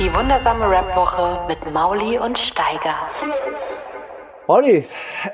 Die 0.00 0.12
wundersame 0.12 0.68
Rap-Woche 0.68 1.46
mit 1.46 1.72
Mauli 1.72 2.18
und 2.18 2.36
Steiger. 2.36 2.96
Olli, 4.48 4.86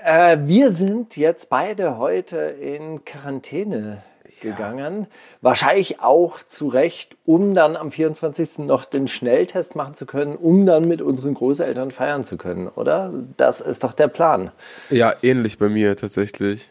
äh, 0.04 0.36
wir 0.42 0.70
sind 0.70 1.16
jetzt 1.16 1.48
beide 1.48 1.96
heute 1.96 2.36
in 2.36 3.02
Quarantäne 3.06 4.02
gegangen. 4.42 5.06
Wahrscheinlich 5.40 6.00
auch 6.00 6.40
zu 6.40 6.68
Recht, 6.68 7.16
um 7.24 7.54
dann 7.54 7.74
am 7.74 7.90
24. 7.90 8.58
noch 8.58 8.84
den 8.84 9.08
Schnelltest 9.08 9.76
machen 9.76 9.94
zu 9.94 10.04
können, 10.04 10.36
um 10.36 10.66
dann 10.66 10.86
mit 10.86 11.00
unseren 11.00 11.32
Großeltern 11.32 11.90
feiern 11.90 12.24
zu 12.24 12.36
können, 12.36 12.68
oder? 12.68 13.14
Das 13.38 13.62
ist 13.62 13.82
doch 13.82 13.94
der 13.94 14.08
Plan. 14.08 14.50
Ja, 14.90 15.14
ähnlich 15.22 15.56
bei 15.56 15.70
mir 15.70 15.96
tatsächlich. 15.96 16.70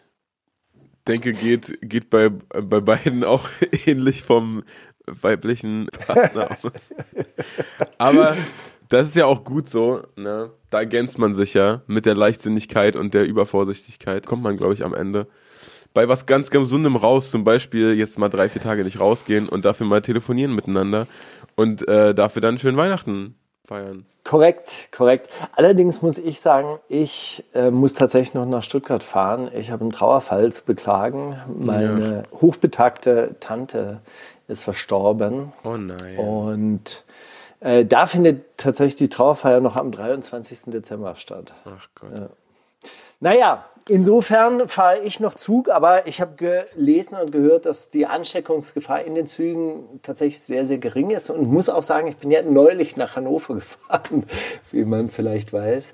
Denke, 1.08 1.34
geht, 1.34 1.80
geht 1.82 2.12
bei, 2.12 2.30
bei 2.30 2.82
beiden 2.82 3.24
auch 3.24 3.50
ähnlich 3.88 4.22
vom 4.22 4.64
weiblichen 5.12 5.88
Partner 6.08 6.58
aus. 6.64 6.94
Aber 7.98 8.38
das 8.90 9.08
ist 9.08 9.16
ja 9.16 9.26
auch 9.26 9.44
gut 9.44 9.70
so, 9.70 10.02
ne? 10.16 10.52
Da 10.70 10.80
ergänzt 10.80 11.18
man 11.18 11.34
sich 11.34 11.54
ja 11.54 11.82
mit 11.88 12.06
der 12.06 12.16
Leichtsinnigkeit 12.16 12.96
und 12.96 13.14
der 13.14 13.26
Übervorsichtigkeit. 13.26 14.26
Kommt 14.26 14.44
man, 14.44 14.58
glaube 14.58 14.74
ich, 14.74 14.84
am 14.84 14.94
Ende 14.94 15.28
bei 15.94 16.08
was 16.08 16.26
ganz 16.26 16.52
gesundem 16.52 16.96
raus, 16.96 17.32
zum 17.32 17.44
Beispiel 17.44 17.94
jetzt 17.94 18.20
mal 18.20 18.30
drei, 18.30 18.50
vier 18.50 18.62
Tage 18.62 18.84
nicht 18.84 19.00
rausgehen 19.00 19.50
und 19.50 19.66
dafür 19.66 19.88
mal 19.88 20.02
telefonieren 20.02 20.54
miteinander 20.54 21.08
und 21.56 21.88
äh, 21.88 22.14
dafür 22.14 22.42
dann 22.42 22.60
schön 22.60 22.78
Weihnachten 22.78 23.36
feiern. 23.66 24.06
Korrekt, 24.24 24.90
korrekt. 24.92 25.30
Allerdings 25.56 26.02
muss 26.02 26.20
ich 26.20 26.40
sagen, 26.40 26.78
ich 26.88 27.44
äh, 27.56 27.72
muss 27.72 27.94
tatsächlich 27.94 28.36
noch 28.36 28.46
nach 28.46 28.62
Stuttgart 28.62 29.04
fahren. 29.04 29.50
Ich 29.56 29.72
habe 29.72 29.82
einen 29.82 29.90
Trauerfall 29.90 30.52
zu 30.52 30.64
beklagen. 30.64 31.38
Meine 31.58 32.24
ja. 32.32 32.40
hochbetagte 32.40 33.38
Tante 33.40 34.02
ist 34.50 34.64
verstorben. 34.64 35.54
Oh 35.64 35.78
nein. 35.78 36.18
Und 36.18 37.04
äh, 37.60 37.86
da 37.86 38.08
findet 38.08 38.58
tatsächlich 38.58 38.96
die 38.96 39.10
Trauerfeier 39.10 39.62
noch 39.62 39.76
am 39.76 39.92
23. 39.92 40.62
Dezember 40.68 41.16
statt. 41.16 41.54
Ach 41.66 41.88
Gott. 41.96 42.12
Ja. 42.14 42.30
Naja, 43.22 43.66
insofern 43.90 44.70
fahre 44.70 45.02
ich 45.02 45.20
noch 45.20 45.36
Zug, 45.36 45.70
aber 45.70 46.08
ich 46.08 46.22
habe 46.22 46.36
gelesen 46.36 47.18
und 47.20 47.32
gehört, 47.32 47.66
dass 47.66 47.90
die 47.90 48.06
Ansteckungsgefahr 48.06 49.04
in 49.04 49.14
den 49.14 49.28
Zügen 49.28 50.00
tatsächlich 50.04 50.42
sehr, 50.42 50.66
sehr 50.66 50.78
gering 50.78 51.10
ist 51.10 51.30
und 51.30 51.52
muss 51.52 51.68
auch 51.68 51.84
sagen, 51.84 52.08
ich 52.08 52.16
bin 52.16 52.32
ja 52.32 52.42
neulich 52.42 52.96
nach 52.96 53.18
Hannover 53.18 53.56
gefahren, 53.56 54.24
wie 54.72 54.86
man 54.86 55.10
vielleicht 55.10 55.52
weiß. 55.52 55.94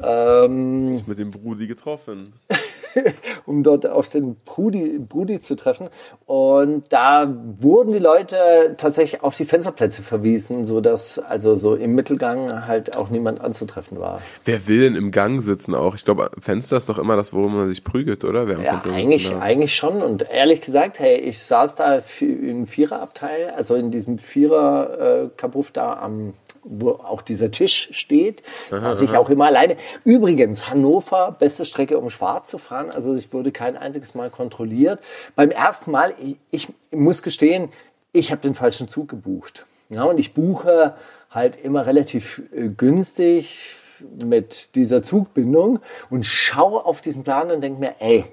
Ja. 0.00 0.44
Ähm, 0.44 1.02
mit 1.06 1.18
dem 1.18 1.30
Brudi 1.30 1.66
getroffen. 1.66 2.34
um 3.46 3.62
dort 3.62 3.86
auf 3.86 4.08
den 4.08 4.36
Brudi, 4.44 4.98
Brudi 4.98 5.40
zu 5.40 5.56
treffen. 5.56 5.88
Und 6.26 6.84
da 6.90 7.32
wurden 7.60 7.92
die 7.92 7.98
Leute 7.98 8.74
tatsächlich 8.76 9.22
auf 9.22 9.36
die 9.36 9.44
Fensterplätze 9.44 10.02
verwiesen, 10.02 10.64
sodass 10.64 11.18
also 11.18 11.56
so 11.56 11.74
im 11.74 11.94
Mittelgang 11.94 12.66
halt 12.66 12.96
auch 12.96 13.10
niemand 13.10 13.40
anzutreffen 13.40 14.00
war. 14.00 14.20
Wer 14.44 14.66
will 14.66 14.80
denn 14.80 14.94
im 14.94 15.10
Gang 15.10 15.42
sitzen 15.42 15.74
auch? 15.74 15.94
Ich 15.94 16.04
glaube, 16.04 16.30
Fenster 16.38 16.76
ist 16.76 16.88
doch 16.88 16.98
immer 16.98 17.16
das, 17.16 17.32
wo 17.32 17.40
man 17.40 17.68
sich 17.68 17.84
prügelt, 17.84 18.24
oder? 18.24 18.48
Wer 18.48 18.60
ja, 18.60 18.82
eigentlich, 18.84 19.34
eigentlich 19.34 19.74
schon. 19.74 20.02
Und 20.02 20.28
ehrlich 20.30 20.60
gesagt, 20.60 20.98
hey, 20.98 21.18
ich 21.18 21.42
saß 21.42 21.76
da 21.76 22.00
im 22.20 22.66
Viererabteil, 22.66 23.52
also 23.56 23.74
in 23.74 23.90
diesem 23.90 24.18
Vierer-Kabuff 24.18 25.70
da 25.70 25.94
am 25.94 26.34
wo 26.64 26.92
auch 26.92 27.22
dieser 27.22 27.50
Tisch 27.50 27.88
steht. 27.92 28.42
Saß 28.70 29.02
ich 29.02 29.16
auch 29.16 29.28
immer 29.28 29.46
alleine. 29.46 29.76
Übrigens, 30.04 30.70
Hannover, 30.70 31.36
beste 31.38 31.64
Strecke, 31.64 31.98
um 31.98 32.10
schwarz 32.10 32.48
zu 32.48 32.58
fahren. 32.58 32.83
Also 32.90 33.14
ich 33.14 33.32
wurde 33.32 33.52
kein 33.52 33.76
einziges 33.76 34.14
Mal 34.14 34.30
kontrolliert. 34.30 35.00
Beim 35.36 35.50
ersten 35.50 35.90
Mal, 35.90 36.14
ich, 36.20 36.36
ich 36.50 36.72
muss 36.90 37.22
gestehen, 37.22 37.70
ich 38.12 38.30
habe 38.30 38.42
den 38.42 38.54
falschen 38.54 38.88
Zug 38.88 39.08
gebucht. 39.08 39.66
Ja, 39.90 40.04
und 40.04 40.18
ich 40.18 40.34
buche 40.34 40.94
halt 41.30 41.56
immer 41.56 41.86
relativ 41.86 42.42
äh, 42.54 42.68
günstig 42.68 43.76
mit 44.24 44.74
dieser 44.74 45.02
Zugbindung 45.02 45.80
und 46.10 46.26
schaue 46.26 46.84
auf 46.84 47.00
diesen 47.00 47.24
Plan 47.24 47.50
und 47.50 47.60
denke 47.60 47.80
mir, 47.80 47.94
ey, 47.98 48.24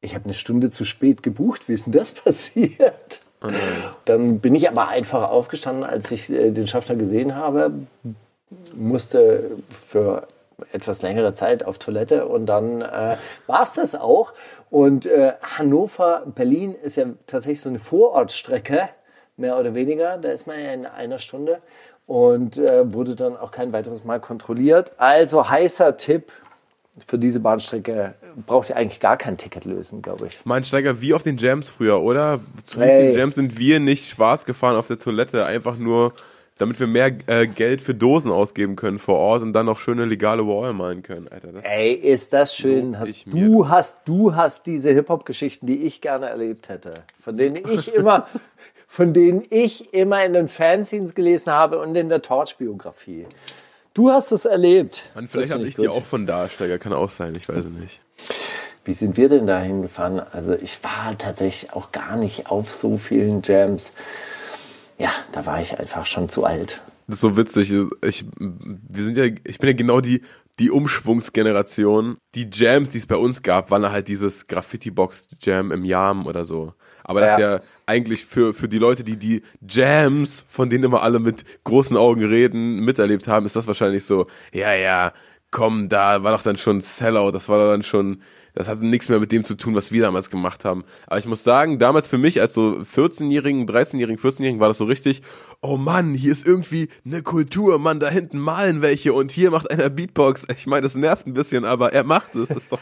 ich 0.00 0.14
habe 0.14 0.24
eine 0.24 0.34
Stunde 0.34 0.70
zu 0.70 0.84
spät 0.84 1.22
gebucht. 1.22 1.68
Wie 1.68 1.72
ist 1.72 1.86
denn 1.86 1.92
das 1.92 2.12
passiert? 2.12 3.20
Oh 3.42 3.48
Dann 4.04 4.40
bin 4.40 4.54
ich 4.54 4.68
aber 4.68 4.88
einfach 4.88 5.28
aufgestanden, 5.28 5.84
als 5.84 6.10
ich 6.10 6.30
äh, 6.30 6.50
den 6.50 6.66
Schaffner 6.66 6.96
gesehen 6.96 7.34
habe, 7.34 7.72
musste 8.74 9.50
für 9.86 10.26
etwas 10.72 11.02
längere 11.02 11.34
Zeit 11.34 11.64
auf 11.64 11.78
Toilette 11.78 12.26
und 12.26 12.46
dann 12.46 12.80
äh, 12.80 13.16
war 13.46 13.62
es 13.62 13.74
das 13.74 13.94
auch. 13.94 14.32
Und 14.70 15.06
äh, 15.06 15.32
Hannover, 15.42 16.22
Berlin 16.34 16.74
ist 16.74 16.96
ja 16.96 17.06
tatsächlich 17.26 17.60
so 17.60 17.68
eine 17.68 17.78
Vorortstrecke, 17.78 18.88
mehr 19.36 19.58
oder 19.58 19.74
weniger. 19.74 20.18
Da 20.18 20.30
ist 20.30 20.46
man 20.46 20.58
ja 20.58 20.72
in 20.72 20.86
einer 20.86 21.18
Stunde 21.18 21.60
und 22.06 22.56
äh, 22.58 22.92
wurde 22.92 23.14
dann 23.14 23.36
auch 23.36 23.50
kein 23.50 23.72
weiteres 23.72 24.04
Mal 24.04 24.20
kontrolliert. 24.20 24.92
Also 24.96 25.48
heißer 25.48 25.96
Tipp, 25.96 26.32
für 27.06 27.18
diese 27.18 27.40
Bahnstrecke 27.40 28.14
braucht 28.46 28.70
ihr 28.70 28.76
eigentlich 28.76 29.00
gar 29.00 29.18
kein 29.18 29.36
Ticket 29.36 29.66
lösen, 29.66 30.00
glaube 30.00 30.28
ich. 30.28 30.40
Mein 30.44 30.64
Steiger, 30.64 31.00
wie 31.02 31.12
auf 31.12 31.22
den 31.22 31.36
Jams 31.36 31.68
früher, 31.68 32.00
oder? 32.00 32.40
Zu 32.62 32.80
hey. 32.80 33.02
vielen 33.02 33.18
Jams 33.18 33.34
sind 33.34 33.58
wir 33.58 33.80
nicht 33.80 34.08
schwarz 34.08 34.46
gefahren 34.46 34.76
auf 34.76 34.86
der 34.86 34.98
Toilette, 34.98 35.44
einfach 35.44 35.76
nur, 35.76 36.14
damit 36.58 36.80
wir 36.80 36.86
mehr 36.86 37.12
äh, 37.26 37.46
Geld 37.46 37.82
für 37.82 37.94
Dosen 37.94 38.30
ausgeben 38.30 38.76
können 38.76 38.98
vor 38.98 39.16
Ort 39.18 39.42
und 39.42 39.52
dann 39.52 39.66
noch 39.66 39.78
schöne 39.78 40.06
legale 40.06 40.46
Wall 40.46 40.72
malen 40.72 41.02
können. 41.02 41.28
Alter, 41.28 41.48
Ey, 41.62 41.92
ist 41.92 42.32
das 42.32 42.56
schön. 42.56 42.98
Hast 42.98 43.26
du, 43.26 43.68
hast, 43.68 43.98
du 44.06 44.34
hast 44.34 44.66
diese 44.66 44.90
Hip-Hop-Geschichten, 44.90 45.66
die 45.66 45.82
ich 45.82 46.00
gerne 46.00 46.28
erlebt 46.28 46.68
hätte. 46.68 46.94
Von 47.20 47.36
denen 47.36 47.56
ich 47.56 47.94
immer, 47.94 48.26
von 48.88 49.12
denen 49.12 49.44
ich 49.50 49.92
immer 49.92 50.24
in 50.24 50.32
den 50.32 50.48
Fanzines 50.48 51.14
gelesen 51.14 51.52
habe 51.52 51.78
und 51.78 51.94
in 51.94 52.08
der 52.08 52.22
Torch-Biografie. 52.22 53.26
Du 53.92 54.10
hast 54.10 54.32
es 54.32 54.44
erlebt. 54.44 55.04
Man, 55.14 55.28
vielleicht 55.28 55.52
habe 55.52 55.62
ich, 55.62 55.70
ich 55.70 55.76
die 55.76 55.88
auch 55.88 56.04
von 56.04 56.26
Darsteiger, 56.26 56.78
kann 56.78 56.92
auch 56.92 57.10
sein, 57.10 57.34
ich 57.36 57.48
weiß 57.48 57.58
es 57.58 57.70
nicht. 57.70 58.00
Wie 58.84 58.94
sind 58.94 59.16
wir 59.16 59.28
denn 59.28 59.46
dahin 59.46 59.82
gefahren? 59.82 60.20
Also 60.20 60.54
ich 60.54 60.82
war 60.84 61.18
tatsächlich 61.18 61.72
auch 61.72 61.92
gar 61.92 62.16
nicht 62.16 62.48
auf 62.50 62.72
so 62.72 62.98
vielen 62.98 63.42
Jams. 63.42 63.92
Ja, 64.98 65.10
da 65.32 65.46
war 65.46 65.60
ich 65.60 65.78
einfach 65.78 66.06
schon 66.06 66.28
zu 66.28 66.44
alt. 66.44 66.82
Das 67.06 67.16
ist 67.16 67.20
so 67.20 67.36
witzig. 67.36 67.72
Ich, 68.02 68.24
wir 68.38 69.04
sind 69.04 69.16
ja, 69.16 69.24
ich 69.24 69.58
bin 69.58 69.68
ja 69.68 69.76
genau 69.76 70.00
die, 70.00 70.22
die 70.58 70.70
Umschwungsgeneration. 70.70 72.16
Die 72.34 72.48
Jams, 72.52 72.90
die 72.90 72.98
es 72.98 73.06
bei 73.06 73.16
uns 73.16 73.42
gab, 73.42 73.70
waren 73.70 73.90
halt 73.90 74.08
dieses 74.08 74.46
Graffiti-Box-Jam 74.46 75.70
im 75.70 75.84
Jam 75.84 76.26
oder 76.26 76.44
so. 76.44 76.72
Aber 77.04 77.20
das 77.20 77.38
ja. 77.38 77.54
ist 77.54 77.62
ja 77.62 77.68
eigentlich 77.86 78.26
für, 78.26 78.52
für 78.52 78.68
die 78.68 78.78
Leute, 78.78 79.04
die 79.04 79.16
die 79.16 79.42
Jams, 79.68 80.44
von 80.48 80.68
denen 80.68 80.84
immer 80.84 81.02
alle 81.02 81.20
mit 81.20 81.44
großen 81.62 81.96
Augen 81.96 82.24
reden, 82.24 82.80
miterlebt 82.80 83.28
haben, 83.28 83.46
ist 83.46 83.54
das 83.54 83.66
wahrscheinlich 83.66 84.04
so, 84.04 84.26
ja, 84.52 84.74
ja, 84.74 85.12
komm, 85.52 85.88
da 85.88 86.24
war 86.24 86.32
doch 86.32 86.42
dann 86.42 86.56
schon 86.56 86.80
Sellout, 86.80 87.30
das 87.30 87.48
war 87.48 87.70
dann 87.70 87.82
schon 87.82 88.22
das 88.56 88.68
hatte 88.68 88.86
nichts 88.86 89.10
mehr 89.10 89.20
mit 89.20 89.30
dem 89.32 89.44
zu 89.44 89.54
tun, 89.54 89.74
was 89.74 89.92
wir 89.92 90.00
damals 90.00 90.30
gemacht 90.30 90.64
haben. 90.64 90.84
Aber 91.06 91.18
ich 91.18 91.26
muss 91.26 91.44
sagen, 91.44 91.78
damals 91.78 92.06
für 92.06 92.16
mich 92.16 92.40
als 92.40 92.54
so 92.54 92.78
14-Jährigen, 92.78 93.68
13-Jährigen, 93.68 94.18
14-Jährigen 94.18 94.60
war 94.60 94.68
das 94.68 94.78
so 94.78 94.86
richtig, 94.86 95.20
oh 95.60 95.76
Mann, 95.76 96.14
hier 96.14 96.32
ist 96.32 96.46
irgendwie 96.46 96.88
eine 97.04 97.22
Kultur, 97.22 97.78
Mann, 97.78 98.00
da 98.00 98.08
hinten 98.08 98.38
malen 98.38 98.80
welche 98.80 99.12
und 99.12 99.30
hier 99.30 99.50
macht 99.50 99.70
einer 99.70 99.90
Beatbox. 99.90 100.46
Ich 100.56 100.66
meine, 100.66 100.82
das 100.82 100.94
nervt 100.94 101.26
ein 101.26 101.34
bisschen, 101.34 101.66
aber 101.66 101.92
er 101.92 102.04
macht 102.04 102.34
es. 102.34 102.48
Ist 102.48 102.72
doch, 102.72 102.80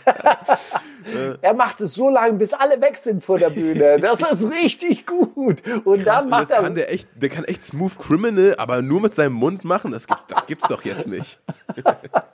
er 1.43 1.55
macht 1.55 1.81
es 1.81 1.95
so 1.95 2.09
lange, 2.09 2.35
bis 2.35 2.53
alle 2.53 2.81
weg 2.81 2.97
sind 2.97 3.25
vor 3.25 3.41
der 3.41 3.51
Bühne. 3.51 3.97
Das 4.01 4.21
ist 4.21 4.53
richtig 4.53 5.07
gut. 5.07 5.61
Und 5.85 6.05
Krass, 6.05 6.23
dann 6.23 6.31
macht 6.31 6.43
und 6.43 6.51
das 6.51 6.59
er. 6.59 6.63
Kann 6.63 6.75
der, 6.77 6.93
echt, 6.93 7.09
der 7.17 7.29
kann 7.31 7.43
echt 7.43 7.65
Smooth 7.65 7.99
Criminal, 7.99 8.55
aber 8.59 8.81
nur 8.81 9.01
mit 9.01 9.13
seinem 9.13 9.35
Mund 9.35 9.65
machen. 9.65 9.91
Das, 9.91 10.07
gibt, 10.07 10.23
das 10.29 10.47
gibt's 10.47 10.69
doch 10.69 10.85
jetzt 10.85 11.09
nicht. 11.09 11.41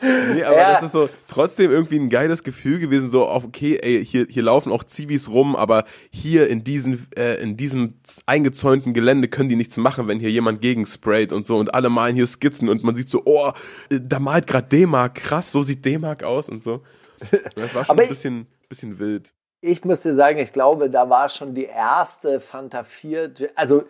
nee, 0.00 0.42
aber 0.42 0.56
ja. 0.56 0.72
das 0.72 0.82
ist 0.84 0.92
so 0.92 1.08
trotzdem 1.28 1.70
irgendwie 1.70 1.98
ein 1.98 2.10
geiles 2.10 2.42
Gefühl 2.42 2.78
gewesen, 2.78 3.10
so 3.10 3.26
auf, 3.26 3.44
okay, 3.44 3.78
ey, 3.80 4.04
hier, 4.04 4.26
hier 4.28 4.42
laufen 4.42 4.72
auch 4.72 4.84
Zivis 4.84 5.30
rum, 5.30 5.56
aber 5.56 5.84
hier 6.10 6.48
in 6.48 6.64
diesen, 6.64 7.08
äh, 7.16 7.40
in 7.40 7.56
diesem 7.56 7.94
eingezäunten 8.26 8.94
Gelände 8.94 9.28
können 9.28 9.48
die 9.48 9.56
nichts 9.56 9.76
machen, 9.76 10.08
wenn 10.08 10.20
hier 10.20 10.30
jemand 10.30 10.60
gegensprayt 10.60 11.32
und 11.32 11.46
so 11.46 11.56
und 11.56 11.74
alle 11.74 11.90
malen 11.90 12.16
hier 12.16 12.26
Skizzen 12.26 12.68
und 12.68 12.84
man 12.84 12.94
sieht 12.94 13.08
so, 13.08 13.22
oh, 13.24 13.52
äh, 13.90 14.00
da 14.00 14.18
malt 14.18 14.46
gerade 14.46 14.68
D-Mark, 14.68 15.16
krass, 15.16 15.52
so 15.52 15.62
sieht 15.62 15.84
D-Mark 15.84 16.22
aus 16.22 16.48
und 16.48 16.62
so. 16.62 16.82
Das 17.54 17.74
war 17.74 17.84
schon 17.84 17.98
ein 17.98 18.08
bisschen, 18.08 18.46
bisschen 18.68 18.98
wild 18.98 19.32
ich 19.60 19.84
musste 19.84 20.14
sagen, 20.14 20.38
ich 20.38 20.52
glaube, 20.52 20.90
da 20.90 21.10
war 21.10 21.28
schon 21.28 21.54
die 21.54 21.64
erste 21.64 22.40
Fanta 22.40 22.84
4, 22.84 23.32
also 23.54 23.84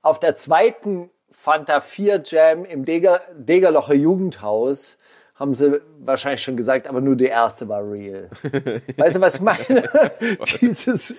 auf 0.00 0.18
der 0.20 0.34
zweiten 0.34 1.10
Fanta 1.30 1.80
4 1.80 2.22
Jam 2.24 2.64
im 2.64 2.84
Deger, 2.84 3.20
Degerlocher 3.36 3.94
Jugendhaus 3.94 4.98
haben 5.38 5.54
sie 5.54 5.80
wahrscheinlich 6.00 6.42
schon 6.42 6.56
gesagt, 6.56 6.88
aber 6.88 7.00
nur 7.00 7.14
die 7.14 7.26
erste 7.26 7.68
war 7.68 7.88
real. 7.88 8.28
weißt 8.96 9.16
du, 9.16 9.20
was 9.20 9.36
ich 9.36 9.40
meine? 9.40 9.88
dieses, 10.60 11.14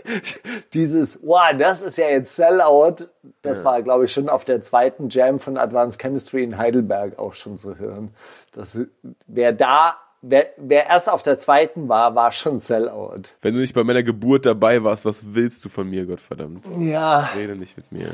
dieses, 0.74 1.18
wow, 1.22 1.56
das 1.56 1.80
ist 1.80 1.96
ja 1.96 2.08
jetzt 2.10 2.36
Sellout, 2.36 3.08
das 3.40 3.60
ja. 3.60 3.64
war, 3.64 3.82
glaube 3.82 4.04
ich, 4.04 4.12
schon 4.12 4.28
auf 4.28 4.44
der 4.44 4.60
zweiten 4.60 5.08
Jam 5.08 5.38
von 5.38 5.56
Advanced 5.56 6.00
Chemistry 6.00 6.44
in 6.44 6.58
Heidelberg 6.58 7.18
auch 7.18 7.34
schon 7.34 7.56
zu 7.56 7.78
hören. 7.78 8.10
Das, 8.52 8.78
wer 9.26 9.52
da 9.52 9.96
Wer, 10.20 10.48
wer 10.56 10.86
erst 10.86 11.08
auf 11.08 11.22
der 11.22 11.38
zweiten 11.38 11.88
war, 11.88 12.16
war 12.16 12.32
schon 12.32 12.58
Sellout. 12.58 13.36
Wenn 13.40 13.54
du 13.54 13.60
nicht 13.60 13.72
bei 13.72 13.84
meiner 13.84 14.02
Geburt 14.02 14.46
dabei 14.46 14.82
warst, 14.82 15.04
was 15.04 15.32
willst 15.32 15.64
du 15.64 15.68
von 15.68 15.88
mir, 15.88 16.06
Gottverdammt? 16.06 16.64
Ja. 16.80 17.30
Rede 17.36 17.54
nicht 17.54 17.76
mit 17.76 17.92
mir. 17.92 18.10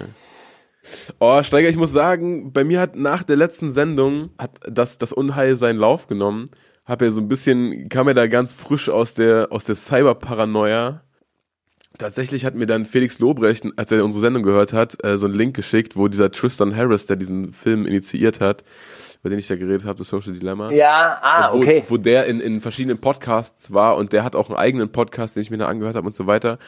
Oh, 1.18 1.42
Steiger, 1.42 1.68
ich 1.68 1.76
muss 1.76 1.92
sagen, 1.92 2.52
bei 2.52 2.64
mir 2.64 2.80
hat 2.80 2.96
nach 2.96 3.22
der 3.22 3.36
letzten 3.36 3.72
Sendung 3.72 4.30
hat 4.38 4.60
das, 4.68 4.98
das 4.98 5.12
Unheil 5.12 5.56
seinen 5.56 5.78
Lauf 5.78 6.06
genommen. 6.06 6.50
Hab 6.84 7.00
ja 7.00 7.10
so 7.10 7.20
ein 7.20 7.28
bisschen, 7.28 7.88
kam 7.88 8.08
ja 8.08 8.14
da 8.14 8.26
ganz 8.26 8.52
frisch 8.52 8.90
aus 8.90 9.14
der, 9.14 9.48
aus 9.50 9.64
der 9.64 9.74
Cyberparanoia. 9.74 11.00
Tatsächlich 11.96 12.44
hat 12.44 12.56
mir 12.56 12.66
dann 12.66 12.86
Felix 12.86 13.20
Lobrecht, 13.20 13.64
als 13.76 13.92
er 13.92 14.04
unsere 14.04 14.22
Sendung 14.22 14.42
gehört 14.42 14.72
hat, 14.72 15.02
äh, 15.04 15.16
so 15.16 15.26
einen 15.26 15.36
Link 15.36 15.54
geschickt, 15.54 15.96
wo 15.96 16.08
dieser 16.08 16.32
Tristan 16.32 16.74
Harris, 16.74 17.06
der 17.06 17.14
diesen 17.14 17.52
Film 17.52 17.86
initiiert 17.86 18.40
hat, 18.40 18.64
über 19.20 19.30
den 19.30 19.38
ich 19.38 19.46
da 19.46 19.54
geredet 19.54 19.84
habe, 19.84 19.98
das 19.98 20.08
Social 20.08 20.32
Dilemma. 20.32 20.72
Ja, 20.72 21.18
ah, 21.22 21.52
wo, 21.52 21.58
okay. 21.58 21.84
Wo 21.86 21.96
der 21.96 22.26
in, 22.26 22.40
in 22.40 22.60
verschiedenen 22.60 22.98
Podcasts 22.98 23.72
war 23.72 23.96
und 23.96 24.12
der 24.12 24.24
hat 24.24 24.34
auch 24.34 24.48
einen 24.50 24.58
eigenen 24.58 24.90
Podcast, 24.90 25.36
den 25.36 25.42
ich 25.42 25.50
mir 25.50 25.58
da 25.58 25.68
angehört 25.68 25.94
habe 25.94 26.06
und 26.06 26.16
so 26.16 26.26
weiter. 26.26 26.58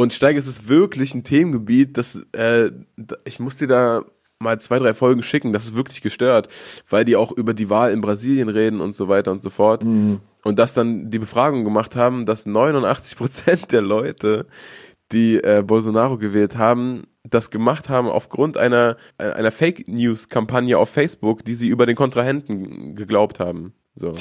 Und 0.00 0.14
Steiger, 0.14 0.38
es 0.38 0.46
ist 0.46 0.66
wirklich 0.66 1.14
ein 1.14 1.24
Themengebiet, 1.24 1.98
das, 1.98 2.26
äh, 2.32 2.70
ich 3.26 3.38
muss 3.38 3.58
dir 3.58 3.68
da 3.68 4.00
mal 4.38 4.58
zwei, 4.58 4.78
drei 4.78 4.94
Folgen 4.94 5.22
schicken, 5.22 5.52
das 5.52 5.66
ist 5.66 5.76
wirklich 5.76 6.00
gestört, 6.00 6.48
weil 6.88 7.04
die 7.04 7.16
auch 7.16 7.32
über 7.32 7.52
die 7.52 7.68
Wahl 7.68 7.92
in 7.92 8.00
Brasilien 8.00 8.48
reden 8.48 8.80
und 8.80 8.94
so 8.94 9.08
weiter 9.08 9.30
und 9.30 9.42
so 9.42 9.50
fort. 9.50 9.84
Mhm. 9.84 10.20
Und 10.42 10.58
dass 10.58 10.72
dann 10.72 11.10
die 11.10 11.18
Befragung 11.18 11.64
gemacht 11.64 11.96
haben, 11.96 12.24
dass 12.24 12.46
89 12.46 13.18
Prozent 13.18 13.72
der 13.72 13.82
Leute, 13.82 14.46
die 15.12 15.36
äh, 15.36 15.62
Bolsonaro 15.62 16.16
gewählt 16.16 16.56
haben, 16.56 17.02
das 17.22 17.50
gemacht 17.50 17.90
haben 17.90 18.08
aufgrund 18.08 18.56
einer, 18.56 18.96
einer 19.18 19.52
Fake 19.52 19.86
News 19.86 20.30
Kampagne 20.30 20.78
auf 20.78 20.88
Facebook, 20.88 21.44
die 21.44 21.54
sie 21.54 21.68
über 21.68 21.84
den 21.84 21.96
Kontrahenten 21.96 22.94
geglaubt 22.94 23.38
haben. 23.38 23.74
So. 23.96 24.14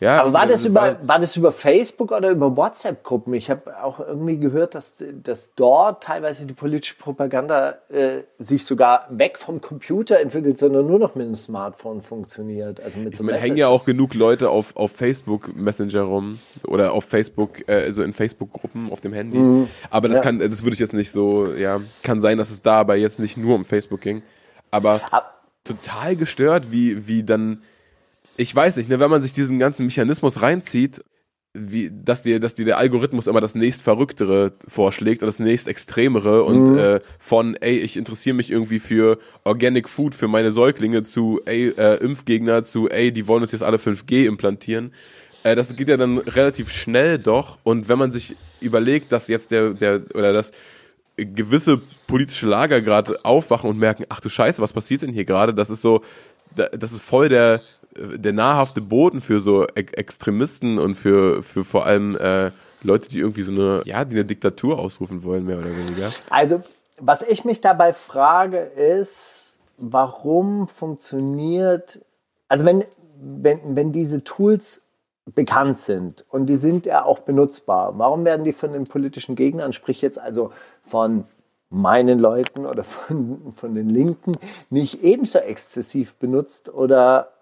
Ja, 0.00 0.20
Aber 0.20 0.34
war 0.34 0.40
also 0.42 0.52
das, 0.52 0.64
über, 0.66 0.98
war 1.02 1.18
das 1.18 1.36
über 1.36 1.52
Facebook 1.52 2.12
oder 2.12 2.30
über 2.30 2.54
WhatsApp-Gruppen? 2.56 3.32
Ich 3.32 3.50
habe 3.50 3.82
auch 3.82 3.98
irgendwie 3.98 4.38
gehört, 4.38 4.74
dass, 4.74 4.96
dass 5.22 5.54
dort 5.54 6.02
teilweise 6.02 6.46
die 6.46 6.52
politische 6.52 6.96
Propaganda 6.96 7.78
äh, 7.88 8.22
sich 8.38 8.64
sogar 8.64 9.06
weg 9.10 9.38
vom 9.38 9.60
Computer 9.60 10.20
entwickelt, 10.20 10.58
sondern 10.58 10.86
nur 10.86 10.98
noch 10.98 11.14
mit 11.14 11.26
dem 11.26 11.36
Smartphone 11.36 12.02
funktioniert. 12.02 12.80
Also 12.80 12.98
mit 12.98 13.16
so 13.16 13.22
ich 13.22 13.26
meine, 13.26 13.38
hängen 13.38 13.56
ja 13.56 13.68
auch 13.68 13.86
genug 13.86 14.14
Leute 14.14 14.50
auf, 14.50 14.76
auf 14.76 14.92
Facebook 14.92 15.56
Messenger 15.56 16.02
rum 16.02 16.40
oder 16.66 16.92
auf 16.92 17.04
Facebook, 17.04 17.66
äh, 17.68 17.84
also 17.84 18.02
in 18.02 18.12
Facebook-Gruppen 18.12 18.92
auf 18.92 19.00
dem 19.00 19.14
Handy. 19.14 19.38
Mhm. 19.38 19.68
Aber 19.90 20.08
das 20.08 20.18
ja. 20.18 20.22
kann, 20.22 20.38
das 20.38 20.62
würde 20.62 20.74
ich 20.74 20.80
jetzt 20.80 20.92
nicht 20.92 21.10
so, 21.10 21.54
ja, 21.54 21.80
kann 22.02 22.20
sein, 22.20 22.36
dass 22.36 22.50
es 22.50 22.60
da 22.60 22.80
aber 22.80 22.96
jetzt 22.96 23.18
nicht 23.18 23.38
nur 23.38 23.54
um 23.54 23.64
Facebook 23.64 24.02
ging. 24.02 24.22
Aber 24.70 25.00
Ab 25.10 25.32
total 25.66 26.16
gestört, 26.16 26.72
wie, 26.72 27.06
wie 27.08 27.24
dann 27.24 27.62
ich 28.36 28.54
weiß 28.54 28.76
nicht, 28.76 28.88
ne, 28.88 29.00
wenn 29.00 29.10
man 29.10 29.22
sich 29.22 29.32
diesen 29.32 29.58
ganzen 29.58 29.86
Mechanismus 29.86 30.42
reinzieht, 30.42 31.02
wie, 31.58 31.90
dass 31.90 32.22
dir, 32.22 32.38
dass 32.38 32.54
dir 32.54 32.66
der 32.66 32.78
Algorithmus 32.78 33.26
immer 33.26 33.40
das 33.40 33.54
nächst 33.54 33.82
Verrücktere 33.82 34.52
vorschlägt 34.68 35.22
und 35.22 35.26
das 35.26 35.38
nächst 35.38 35.68
Extremere 35.68 36.42
und 36.42 36.72
mhm. 36.72 36.78
äh, 36.78 37.00
von, 37.18 37.56
ey, 37.56 37.78
ich 37.78 37.96
interessiere 37.96 38.36
mich 38.36 38.50
irgendwie 38.50 38.78
für 38.78 39.18
Organic 39.44 39.88
Food 39.88 40.14
für 40.14 40.28
meine 40.28 40.52
Säuglinge 40.52 41.02
zu, 41.02 41.40
ey, 41.46 41.68
äh, 41.68 41.96
Impfgegner 41.96 42.62
zu, 42.62 42.90
ey, 42.90 43.10
die 43.10 43.26
wollen 43.26 43.42
uns 43.42 43.52
jetzt 43.52 43.62
alle 43.62 43.78
5G 43.78 44.26
implantieren. 44.26 44.92
Äh, 45.44 45.56
das 45.56 45.74
geht 45.74 45.88
ja 45.88 45.96
dann 45.96 46.18
relativ 46.18 46.70
schnell 46.70 47.18
doch 47.18 47.58
und 47.62 47.88
wenn 47.88 47.98
man 47.98 48.12
sich 48.12 48.36
überlegt, 48.60 49.12
dass 49.12 49.28
jetzt 49.28 49.50
der, 49.50 49.70
der, 49.70 50.02
oder 50.14 50.32
dass 50.32 50.52
gewisse 51.16 51.80
politische 52.06 52.46
Lager 52.46 52.82
gerade 52.82 53.24
aufwachen 53.24 53.70
und 53.70 53.78
merken, 53.78 54.04
ach 54.10 54.20
du 54.20 54.28
Scheiße, 54.28 54.60
was 54.60 54.74
passiert 54.74 55.02
denn 55.02 55.12
hier 55.12 55.24
gerade? 55.24 55.54
Das 55.54 55.70
ist 55.70 55.80
so, 55.80 56.02
das 56.56 56.92
ist 56.92 57.02
voll 57.02 57.28
der, 57.28 57.60
der 57.96 58.32
nahrhafte 58.32 58.80
Boden 58.80 59.20
für 59.20 59.40
so 59.40 59.66
Extremisten 59.66 60.78
und 60.78 60.96
für, 60.96 61.42
für 61.42 61.64
vor 61.64 61.86
allem 61.86 62.16
äh, 62.16 62.50
Leute, 62.82 63.08
die 63.08 63.18
irgendwie 63.18 63.42
so 63.42 63.52
eine, 63.52 63.82
ja, 63.84 64.04
die 64.04 64.16
eine 64.16 64.24
Diktatur 64.24 64.78
ausrufen 64.78 65.22
wollen, 65.22 65.44
mehr 65.44 65.58
oder 65.58 65.70
weniger. 65.70 66.10
Also, 66.30 66.62
was 66.98 67.22
ich 67.22 67.44
mich 67.44 67.60
dabei 67.60 67.92
frage, 67.92 68.58
ist, 68.58 69.58
warum 69.78 70.68
funktioniert, 70.68 72.00
also 72.48 72.64
wenn, 72.64 72.84
wenn, 73.20 73.76
wenn 73.76 73.92
diese 73.92 74.24
Tools 74.24 74.82
bekannt 75.34 75.80
sind 75.80 76.24
und 76.30 76.46
die 76.46 76.56
sind 76.56 76.86
ja 76.86 77.04
auch 77.04 77.20
benutzbar, 77.20 77.98
warum 77.98 78.24
werden 78.24 78.44
die 78.44 78.52
von 78.52 78.72
den 78.72 78.84
politischen 78.84 79.34
Gegnern, 79.34 79.72
sprich 79.72 80.00
jetzt 80.00 80.18
also 80.18 80.52
von 80.84 81.24
meinen 81.76 82.18
Leuten 82.18 82.66
oder 82.66 82.84
von, 82.84 83.52
von 83.56 83.74
den 83.74 83.88
Linken, 83.88 84.32
nicht 84.70 85.02
ebenso 85.02 85.38
exzessiv 85.38 86.14
benutzt 86.14 86.72
oder 86.72 87.32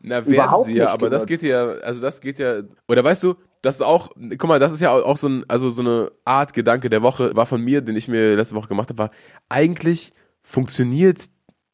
na, 0.00 0.26
werden 0.26 0.64
sie 0.64 0.76
ja, 0.76 0.88
aber 0.88 1.08
genutzt. 1.08 1.22
das 1.22 1.26
geht 1.26 1.42
ja, 1.42 1.64
also 1.64 2.00
das 2.00 2.20
geht 2.20 2.38
ja, 2.38 2.62
oder 2.88 3.04
weißt 3.04 3.22
du, 3.22 3.36
das 3.60 3.76
ist 3.76 3.82
auch, 3.82 4.10
guck 4.36 4.48
mal, 4.48 4.58
das 4.58 4.72
ist 4.72 4.80
ja 4.80 4.90
auch 4.90 5.16
so 5.16 5.28
ein, 5.28 5.44
also 5.46 5.70
so 5.70 5.82
eine 5.82 6.10
Art 6.24 6.52
Gedanke 6.52 6.90
der 6.90 7.02
Woche, 7.02 7.36
war 7.36 7.46
von 7.46 7.60
mir, 7.62 7.80
den 7.80 7.96
ich 7.96 8.08
mir 8.08 8.34
letzte 8.34 8.56
Woche 8.56 8.68
gemacht 8.68 8.88
habe, 8.88 8.98
war, 8.98 9.10
eigentlich 9.48 10.12
funktioniert 10.42 11.26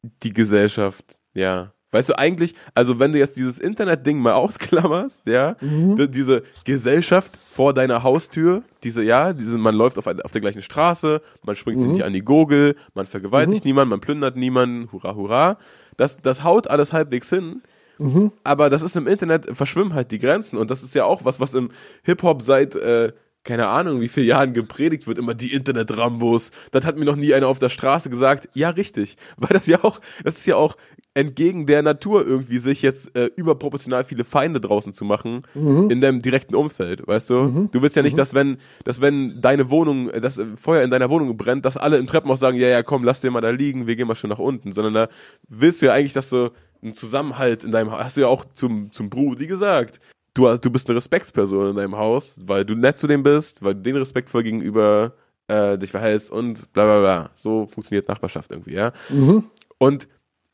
die 0.03 0.33
Gesellschaft, 0.33 1.19
ja. 1.33 1.73
Weißt 1.91 2.09
du, 2.09 2.17
eigentlich, 2.19 2.53
also 2.75 2.99
wenn 2.99 3.13
du 3.13 3.19
jetzt 3.19 3.35
dieses 3.35 3.59
Internet-Ding 3.59 4.19
mal 4.19 4.33
ausklammerst, 4.33 5.27
ja, 5.27 5.55
mhm. 5.59 6.11
diese 6.11 6.43
Gesellschaft 6.65 7.39
vor 7.45 7.73
deiner 7.73 8.03
Haustür, 8.03 8.63
diese, 8.83 9.03
ja, 9.03 9.33
diese, 9.33 9.57
man 9.57 9.75
läuft 9.75 9.97
auf, 9.97 10.07
auf 10.07 10.31
der 10.31 10.41
gleichen 10.41 10.61
Straße, 10.61 11.21
man 11.43 11.55
springt 11.55 11.79
mhm. 11.79 11.83
sich 11.83 11.91
nicht 11.93 12.03
an 12.03 12.13
die 12.13 12.23
Gurgel, 12.23 12.75
man 12.93 13.07
vergewaltigt 13.07 13.63
mhm. 13.63 13.69
niemanden, 13.69 13.89
man 13.89 14.01
plündert 14.01 14.35
niemanden, 14.35 14.91
hurra, 14.91 15.15
hurra. 15.15 15.57
Das, 15.97 16.17
das 16.21 16.43
haut 16.43 16.67
alles 16.67 16.93
halbwegs 16.93 17.29
hin. 17.29 17.61
Mhm. 17.99 18.31
Aber 18.43 18.69
das 18.69 18.81
ist 18.81 18.95
im 18.95 19.07
Internet, 19.07 19.45
verschwimmen 19.55 19.93
halt 19.93 20.11
die 20.11 20.19
Grenzen. 20.19 20.57
Und 20.57 20.71
das 20.71 20.83
ist 20.83 20.95
ja 20.95 21.05
auch 21.05 21.25
was, 21.25 21.39
was 21.39 21.53
im 21.53 21.69
Hip-Hop 22.03 22.41
seit, 22.41 22.75
äh, 22.75 23.11
keine 23.43 23.67
Ahnung, 23.67 23.99
wie 24.01 24.07
viele 24.07 24.27
Jahren 24.27 24.53
gepredigt 24.53 25.07
wird, 25.07 25.17
immer 25.17 25.33
die 25.33 25.53
Internet-Rambos. 25.53 26.51
Das 26.71 26.85
hat 26.85 26.97
mir 26.97 27.05
noch 27.05 27.15
nie 27.15 27.33
einer 27.33 27.47
auf 27.47 27.59
der 27.59 27.69
Straße 27.69 28.09
gesagt. 28.09 28.49
Ja, 28.53 28.69
richtig. 28.69 29.17
Weil 29.37 29.49
das 29.49 29.67
ja 29.67 29.83
auch, 29.83 29.99
das 30.23 30.37
ist 30.37 30.45
ja 30.45 30.55
auch 30.55 30.77
entgegen 31.19 31.65
der 31.65 31.81
Natur 31.81 32.25
irgendwie, 32.25 32.59
sich 32.59 32.81
jetzt 32.81 33.13
äh, 33.13 33.25
überproportional 33.35 34.05
viele 34.05 34.23
Feinde 34.23 34.61
draußen 34.61 34.93
zu 34.93 35.03
machen 35.03 35.41
mhm. 35.53 35.89
in 35.89 35.99
deinem 35.99 36.21
direkten 36.21 36.55
Umfeld, 36.55 37.05
weißt 37.05 37.29
du? 37.29 37.33
Mhm. 37.33 37.71
Du 37.71 37.81
willst 37.81 37.97
ja 37.97 38.03
nicht, 38.03 38.13
mhm. 38.13 38.19
dass 38.19 38.33
wenn, 38.33 38.57
dass 38.85 39.01
wenn 39.01 39.41
deine 39.41 39.69
Wohnung, 39.69 40.09
das 40.21 40.41
Feuer 40.55 40.81
in 40.81 40.91
deiner 40.91 41.09
Wohnung 41.09 41.35
brennt, 41.35 41.65
dass 41.65 41.75
alle 41.75 41.97
im 41.97 42.07
Treppenhaus 42.07 42.39
sagen, 42.39 42.57
ja, 42.57 42.69
ja, 42.69 42.83
komm, 42.83 43.03
lass 43.03 43.19
den 43.19 43.33
mal 43.33 43.41
da 43.41 43.49
liegen, 43.49 43.85
wir 43.85 43.97
gehen 43.97 44.07
mal 44.07 44.15
schon 44.15 44.29
nach 44.29 44.39
unten, 44.39 44.71
sondern 44.71 44.93
da 44.93 45.09
willst 45.49 45.81
du 45.81 45.87
ja 45.87 45.93
eigentlich, 45.93 46.13
dass 46.13 46.29
du 46.29 46.51
einen 46.81 46.93
Zusammenhalt 46.93 47.65
in 47.65 47.73
deinem 47.73 47.91
Haus, 47.91 47.99
hast 47.99 48.15
du 48.15 48.21
ja 48.21 48.27
auch 48.27 48.45
zum, 48.45 48.89
zum 48.93 49.09
Brudi 49.09 49.45
gesagt. 49.45 49.99
Du, 50.33 50.47
du 50.55 50.69
bist 50.69 50.87
eine 50.87 50.95
Respektsperson 50.95 51.71
in 51.71 51.75
deinem 51.75 51.97
Haus, 51.97 52.39
weil 52.41 52.63
du 52.63 52.75
nett 52.75 52.97
zu 52.97 53.07
dem 53.07 53.23
bist, 53.23 53.61
weil 53.61 53.75
du 53.75 53.81
den 53.81 53.97
respektvoll 53.97 54.43
gegenüber 54.43 55.15
äh, 55.49 55.77
dich 55.77 55.91
verhältst 55.91 56.31
und 56.31 56.71
bla 56.71 56.85
bla 56.85 56.99
bla. 57.01 57.29
So 57.35 57.67
funktioniert 57.67 58.07
Nachbarschaft 58.07 58.53
irgendwie, 58.53 58.75
ja. 58.75 58.93
Mhm. 59.09 59.45
Und 59.79 60.07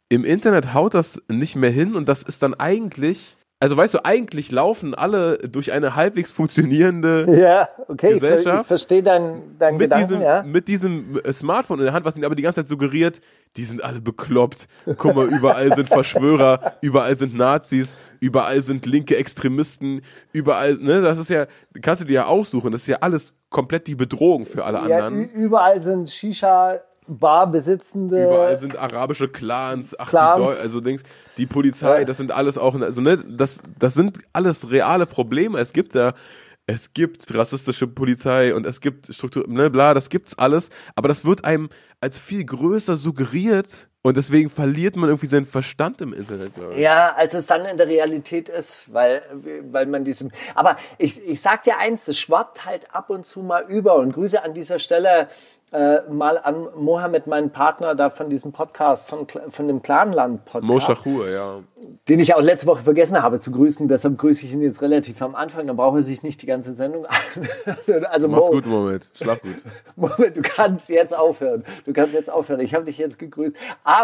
im 0.09 0.23
Internet 0.23 0.73
haut 0.73 0.93
das 0.93 1.21
nicht 1.29 1.55
mehr 1.55 1.71
hin 1.71 1.95
und 1.95 2.07
das 2.07 2.23
ist 2.23 2.43
dann 2.43 2.53
eigentlich 2.53 3.37
also 3.65 3.77
weißt 3.77 3.93
du, 3.93 4.03
eigentlich 4.03 4.51
laufen 4.51 4.93
alle 4.93 5.37
durch 5.37 5.71
eine 5.71 5.95
halbwegs 5.95 6.29
funktionierende 6.29 7.25
ja, 7.39 7.69
okay, 7.87 8.13
Gesellschaft. 8.13 8.61
Ich 8.61 8.67
verstehe 8.67 9.01
deinen 9.01 9.57
dein 9.57 9.75
mit 9.75 9.83
Gedanken, 9.83 10.07
diesem, 10.07 10.21
ja. 10.21 10.43
Mit 10.43 10.67
diesem 10.67 11.19
äh, 11.23 11.31
Smartphone 11.31 11.79
in 11.79 11.85
der 11.85 11.93
Hand, 11.93 12.05
was 12.05 12.17
ihnen 12.17 12.25
aber 12.25 12.35
die 12.35 12.43
ganze 12.43 12.61
Zeit 12.61 12.67
suggeriert, 12.67 13.21
die 13.55 13.63
sind 13.63 13.81
alle 13.81 14.01
bekloppt. 14.01 14.67
Guck 14.97 15.15
mal, 15.15 15.27
überall 15.27 15.73
sind 15.73 15.87
Verschwörer, 15.87 16.73
überall 16.81 17.15
sind 17.15 17.35
Nazis, 17.35 17.95
überall 18.19 18.61
sind 18.61 18.85
linke 18.85 19.15
Extremisten, 19.15 20.01
überall, 20.33 20.75
ne, 20.75 21.01
das 21.01 21.17
ist 21.17 21.29
ja, 21.29 21.47
kannst 21.81 22.01
du 22.01 22.05
dir 22.05 22.13
ja 22.13 22.25
aussuchen, 22.25 22.73
das 22.73 22.81
ist 22.81 22.87
ja 22.87 22.97
alles 22.99 23.33
komplett 23.49 23.87
die 23.87 23.95
Bedrohung 23.95 24.43
für 24.43 24.65
alle 24.65 24.77
ja, 24.89 25.05
anderen. 25.05 25.29
Überall 25.29 25.79
sind 25.79 26.09
Shisha 26.09 26.81
Barbesitzende. 27.07 28.23
Überall 28.23 28.59
sind 28.59 28.77
arabische 28.77 29.27
Clans, 29.27 29.97
ach, 29.97 30.09
Clans. 30.09 30.57
Die 30.57 30.61
also 30.61 30.81
Dings, 30.81 31.03
die 31.37 31.45
Polizei, 31.45 31.99
ja. 31.99 32.05
das 32.05 32.17
sind 32.17 32.31
alles 32.31 32.57
auch, 32.57 32.79
also 32.79 33.01
ne, 33.01 33.17
das, 33.17 33.61
das 33.77 33.93
sind 33.93 34.19
alles 34.33 34.71
reale 34.71 35.05
Probleme. 35.05 35.59
Es 35.59 35.73
gibt 35.73 35.95
da, 35.95 36.13
es 36.67 36.93
gibt 36.93 37.33
rassistische 37.35 37.87
Polizei 37.87 38.55
und 38.55 38.65
es 38.65 38.81
gibt 38.81 39.13
Struktur, 39.13 39.47
ne, 39.47 39.69
bla, 39.69 39.93
das 39.93 40.09
gibt's 40.09 40.37
alles, 40.37 40.69
aber 40.95 41.07
das 41.07 41.25
wird 41.25 41.45
einem 41.45 41.69
als 42.01 42.17
viel 42.17 42.43
größer 42.43 42.95
suggeriert 42.95 43.87
Und 44.05 44.17
deswegen 44.17 44.51
verliert 44.51 44.97
man 44.97 45.09
irgendwie 45.09 45.25
seinen 45.25 45.45
Verstand 45.45 45.99
im 45.99 46.13
Internet, 46.13 46.53
glaube 46.53 46.75
ich. 46.75 46.79
Ja, 46.79 47.15
als 47.15 47.33
es 47.33 47.47
dann 47.47 47.65
in 47.65 47.75
der 47.75 47.87
Realität 47.87 48.49
ist, 48.49 48.93
weil, 48.93 49.23
weil 49.71 49.87
man 49.87 50.05
diesem. 50.05 50.29
Aber 50.53 50.77
ich, 50.99 51.27
ich 51.27 51.41
sag 51.41 51.63
dir 51.63 51.79
eins, 51.79 52.05
das 52.05 52.15
schwappt 52.15 52.67
halt 52.67 52.93
ab 52.93 53.09
und 53.09 53.25
zu 53.25 53.39
mal 53.39 53.65
über. 53.67 53.95
Und 53.95 54.13
Grüße 54.13 54.43
an 54.43 54.53
dieser 54.53 54.77
Stelle 54.77 55.27
äh, 55.71 56.01
mal 56.09 56.37
an 56.37 56.67
Mohammed, 56.75 57.27
meinen 57.27 57.49
Partner 57.49 57.95
da 57.95 58.09
von 58.09 58.29
diesem 58.29 58.51
Podcast, 58.51 59.09
von, 59.09 59.27
von 59.49 59.67
dem 59.67 59.81
Clanland-Podcast. 59.81 60.63
Mo 60.63 60.79
Shahur, 60.79 61.29
ja. 61.29 61.59
Den 62.07 62.19
ich 62.19 62.33
auch 62.33 62.41
letzte 62.41 62.67
Woche 62.67 62.83
vergessen 62.83 63.21
habe 63.21 63.39
zu 63.39 63.51
grüßen. 63.51 63.87
Deshalb 63.87 64.17
grüße 64.17 64.45
ich 64.45 64.53
ihn 64.53 64.61
jetzt 64.61 64.81
relativ 64.81 65.21
am 65.21 65.35
Anfang. 65.35 65.67
Dann 65.67 65.75
braucht 65.75 65.97
er 65.97 66.03
sich 66.03 66.23
nicht 66.23 66.41
die 66.41 66.45
ganze 66.45 66.75
Sendung 66.75 67.05
an. 67.05 67.15
also 68.09 68.27
Mach's 68.27 68.45
Mo, 68.45 68.51
gut, 68.51 68.65
Moment. 68.67 69.09
Schlaf 69.13 69.41
gut. 69.41 69.55
Moment, 69.95 70.37
du 70.37 70.41
kannst 70.41 70.89
jetzt 70.89 71.15
aufhören. 71.17 71.63
Du 71.85 71.93
kannst 71.93 72.13
jetzt 72.13 72.31
aufhören. 72.31 72.59
Ich 72.59 72.73
habe 72.73 72.85
dich 72.85 72.97
jetzt 72.97 73.19
gegrüßt. 73.19 73.55
Aber 73.83 73.94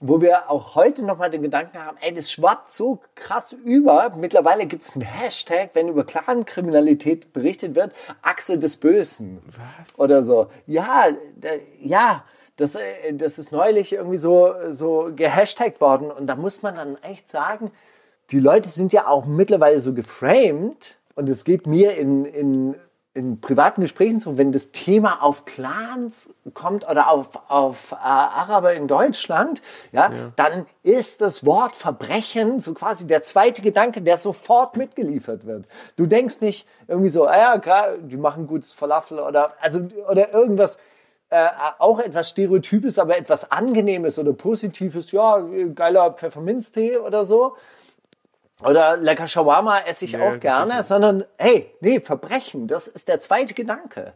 wo 0.00 0.20
wir 0.20 0.50
auch 0.50 0.74
heute 0.74 1.02
nochmal 1.02 1.30
den 1.30 1.42
Gedanken 1.42 1.78
haben, 1.78 1.96
ey, 2.00 2.12
das 2.12 2.30
schwappt 2.30 2.70
so 2.70 3.00
krass 3.14 3.52
über. 3.52 4.12
Mittlerweile 4.16 4.66
gibt 4.66 4.84
es 4.84 4.94
einen 4.94 5.06
Hashtag, 5.06 5.70
wenn 5.72 5.88
über 5.88 6.04
Clankriminalität 6.04 7.32
berichtet 7.32 7.74
wird, 7.74 7.92
Achse 8.20 8.58
des 8.58 8.76
Bösen. 8.76 9.42
Was? 9.46 9.98
Oder 9.98 10.22
so. 10.22 10.48
Ja, 10.66 11.06
da, 11.36 11.50
ja. 11.80 12.24
Das, 12.56 12.74
äh, 12.74 13.12
das 13.12 13.38
ist 13.38 13.52
neulich 13.52 13.92
irgendwie 13.92 14.18
so, 14.18 14.54
so 14.70 15.10
gehashtagt 15.14 15.80
worden. 15.80 16.10
Und 16.10 16.26
da 16.26 16.36
muss 16.36 16.62
man 16.62 16.74
dann 16.74 16.96
echt 17.02 17.28
sagen, 17.28 17.70
die 18.30 18.40
Leute 18.40 18.68
sind 18.68 18.92
ja 18.92 19.06
auch 19.06 19.24
mittlerweile 19.24 19.80
so 19.80 19.94
geframed. 19.94 20.98
Und 21.14 21.28
es 21.28 21.44
geht 21.44 21.66
mir 21.66 21.96
in, 21.96 22.24
in 22.26 22.76
in 23.16 23.40
privaten 23.40 23.80
Gesprächen 23.80 24.18
so, 24.18 24.38
wenn 24.38 24.52
das 24.52 24.70
Thema 24.70 25.22
auf 25.22 25.44
Clans 25.44 26.34
kommt 26.54 26.88
oder 26.88 27.10
auf, 27.10 27.28
auf 27.48 27.92
äh, 27.92 27.96
Araber 27.96 28.74
in 28.74 28.86
Deutschland, 28.86 29.62
ja, 29.92 30.12
ja, 30.12 30.32
dann 30.36 30.66
ist 30.82 31.20
das 31.20 31.44
Wort 31.44 31.74
Verbrechen 31.74 32.60
so 32.60 32.74
quasi 32.74 33.06
der 33.06 33.22
zweite 33.22 33.62
Gedanke, 33.62 34.02
der 34.02 34.18
sofort 34.18 34.76
mitgeliefert 34.76 35.46
wird. 35.46 35.66
Du 35.96 36.06
denkst 36.06 36.40
nicht 36.40 36.68
irgendwie 36.86 37.08
so, 37.08 37.26
ah 37.26 37.36
ja, 37.36 37.58
klar, 37.58 37.96
die 37.98 38.16
machen 38.16 38.46
gutes 38.46 38.72
Falafel 38.72 39.18
oder, 39.18 39.54
also, 39.60 39.80
oder 40.08 40.32
irgendwas, 40.32 40.78
äh, 41.30 41.48
auch 41.78 41.98
etwas 41.98 42.28
Stereotypes, 42.28 42.98
aber 42.98 43.18
etwas 43.18 43.50
Angenehmes 43.50 44.18
oder 44.18 44.32
Positives, 44.32 45.10
ja, 45.10 45.42
geiler 45.74 46.12
Pfefferminztee 46.12 46.98
oder 46.98 47.24
so. 47.24 47.56
Oder 48.62 48.96
lecker 48.96 49.28
Shawarma 49.28 49.80
esse 49.80 50.06
ich 50.06 50.14
nee, 50.14 50.20
auch 50.20 50.40
gerne, 50.40 50.82
sondern 50.82 51.24
hey, 51.36 51.70
nee, 51.80 52.00
Verbrechen, 52.00 52.66
das 52.68 52.88
ist 52.88 53.08
der 53.08 53.20
zweite 53.20 53.52
Gedanke. 53.52 54.14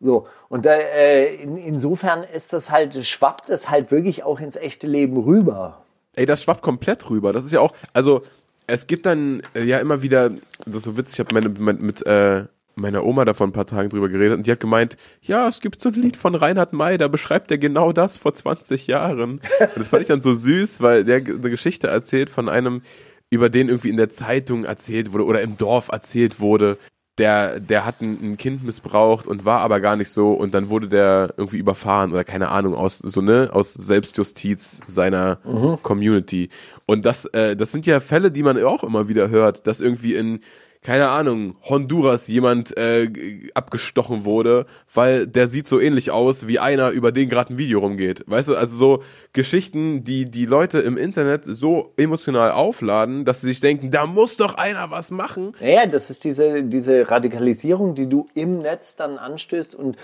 So, 0.00 0.26
und 0.48 0.66
da, 0.66 0.74
äh, 0.74 1.34
in, 1.36 1.56
insofern 1.56 2.22
ist 2.22 2.52
das 2.52 2.70
halt, 2.70 2.94
schwappt 3.04 3.48
es 3.48 3.70
halt 3.70 3.90
wirklich 3.90 4.22
auch 4.24 4.40
ins 4.40 4.56
echte 4.56 4.86
Leben 4.86 5.16
rüber. 5.18 5.82
Ey, 6.14 6.26
das 6.26 6.42
schwappt 6.42 6.62
komplett 6.62 7.08
rüber. 7.10 7.32
Das 7.32 7.44
ist 7.44 7.52
ja 7.52 7.60
auch, 7.60 7.72
also 7.92 8.22
es 8.66 8.86
gibt 8.86 9.06
dann 9.06 9.42
äh, 9.54 9.62
ja 9.62 9.78
immer 9.78 10.02
wieder, 10.02 10.30
das 10.64 10.76
ist 10.76 10.84
so 10.84 10.96
witzig, 10.96 11.18
ich 11.18 11.20
habe 11.20 11.34
meine, 11.34 11.48
mit, 11.48 11.80
mit 11.80 12.06
äh, 12.06 12.44
meiner 12.74 13.04
Oma 13.04 13.24
da 13.24 13.32
vor 13.32 13.46
ein 13.46 13.52
paar 13.52 13.66
Tagen 13.66 13.88
drüber 13.88 14.08
geredet 14.08 14.36
und 14.36 14.46
die 14.46 14.52
hat 14.52 14.60
gemeint, 14.60 14.96
ja, 15.22 15.48
es 15.48 15.60
gibt 15.60 15.80
so 15.80 15.88
ein 15.88 15.94
Lied 15.94 16.16
von 16.16 16.34
Reinhard 16.34 16.74
May, 16.74 16.98
da 16.98 17.08
beschreibt 17.08 17.50
er 17.50 17.58
genau 17.58 17.92
das 17.92 18.18
vor 18.18 18.34
20 18.34 18.86
Jahren. 18.86 19.20
Und 19.20 19.40
das 19.76 19.88
fand 19.88 20.02
ich 20.02 20.08
dann 20.08 20.20
so 20.20 20.34
süß, 20.34 20.82
weil 20.82 21.04
der 21.04 21.16
eine 21.16 21.50
Geschichte 21.50 21.86
erzählt 21.86 22.28
von 22.28 22.50
einem 22.50 22.82
über 23.30 23.50
den 23.50 23.68
irgendwie 23.68 23.88
in 23.88 23.96
der 23.96 24.10
Zeitung 24.10 24.64
erzählt 24.64 25.12
wurde 25.12 25.24
oder 25.24 25.42
im 25.42 25.56
Dorf 25.56 25.88
erzählt 25.88 26.40
wurde, 26.40 26.78
der, 27.18 27.60
der 27.60 27.86
hat 27.86 28.02
ein, 28.02 28.18
ein, 28.22 28.36
Kind 28.36 28.62
missbraucht 28.62 29.26
und 29.26 29.44
war 29.44 29.60
aber 29.60 29.80
gar 29.80 29.96
nicht 29.96 30.10
so 30.10 30.32
und 30.34 30.52
dann 30.52 30.68
wurde 30.68 30.88
der 30.88 31.34
irgendwie 31.36 31.56
überfahren 31.56 32.12
oder 32.12 32.24
keine 32.24 32.50
Ahnung 32.50 32.74
aus 32.74 32.98
so 32.98 33.22
ne 33.22 33.48
aus 33.52 33.72
Selbstjustiz 33.72 34.82
seiner 34.86 35.38
mhm. 35.44 35.78
Community 35.82 36.50
und 36.84 37.06
das 37.06 37.24
äh, 37.26 37.56
das 37.56 37.72
sind 37.72 37.86
ja 37.86 38.00
Fälle, 38.00 38.30
die 38.30 38.42
man 38.42 38.62
auch 38.62 38.84
immer 38.84 39.08
wieder 39.08 39.30
hört, 39.30 39.66
dass 39.66 39.80
irgendwie 39.80 40.14
in 40.14 40.40
keine 40.86 41.08
Ahnung, 41.08 41.56
Honduras 41.64 42.28
jemand 42.28 42.76
äh, 42.76 43.10
abgestochen 43.54 44.24
wurde, 44.24 44.66
weil 44.94 45.26
der 45.26 45.48
sieht 45.48 45.66
so 45.66 45.80
ähnlich 45.80 46.12
aus 46.12 46.46
wie 46.46 46.60
einer, 46.60 46.90
über 46.90 47.10
den 47.10 47.28
gerade 47.28 47.52
ein 47.52 47.58
Video 47.58 47.80
rumgeht. 47.80 48.22
Weißt 48.28 48.46
du, 48.46 48.54
also 48.54 48.76
so 48.76 49.02
Geschichten, 49.32 50.04
die 50.04 50.30
die 50.30 50.46
Leute 50.46 50.78
im 50.78 50.96
Internet 50.96 51.42
so 51.44 51.92
emotional 51.96 52.52
aufladen, 52.52 53.24
dass 53.24 53.40
sie 53.40 53.48
sich 53.48 53.58
denken, 53.58 53.90
da 53.90 54.06
muss 54.06 54.36
doch 54.36 54.54
einer 54.54 54.88
was 54.92 55.10
machen. 55.10 55.56
Ja, 55.60 55.86
das 55.86 56.08
ist 56.08 56.22
diese, 56.22 56.62
diese 56.62 57.10
Radikalisierung, 57.10 57.96
die 57.96 58.08
du 58.08 58.28
im 58.34 58.60
Netz 58.60 58.94
dann 58.94 59.18
anstößt 59.18 59.74
und 59.74 59.96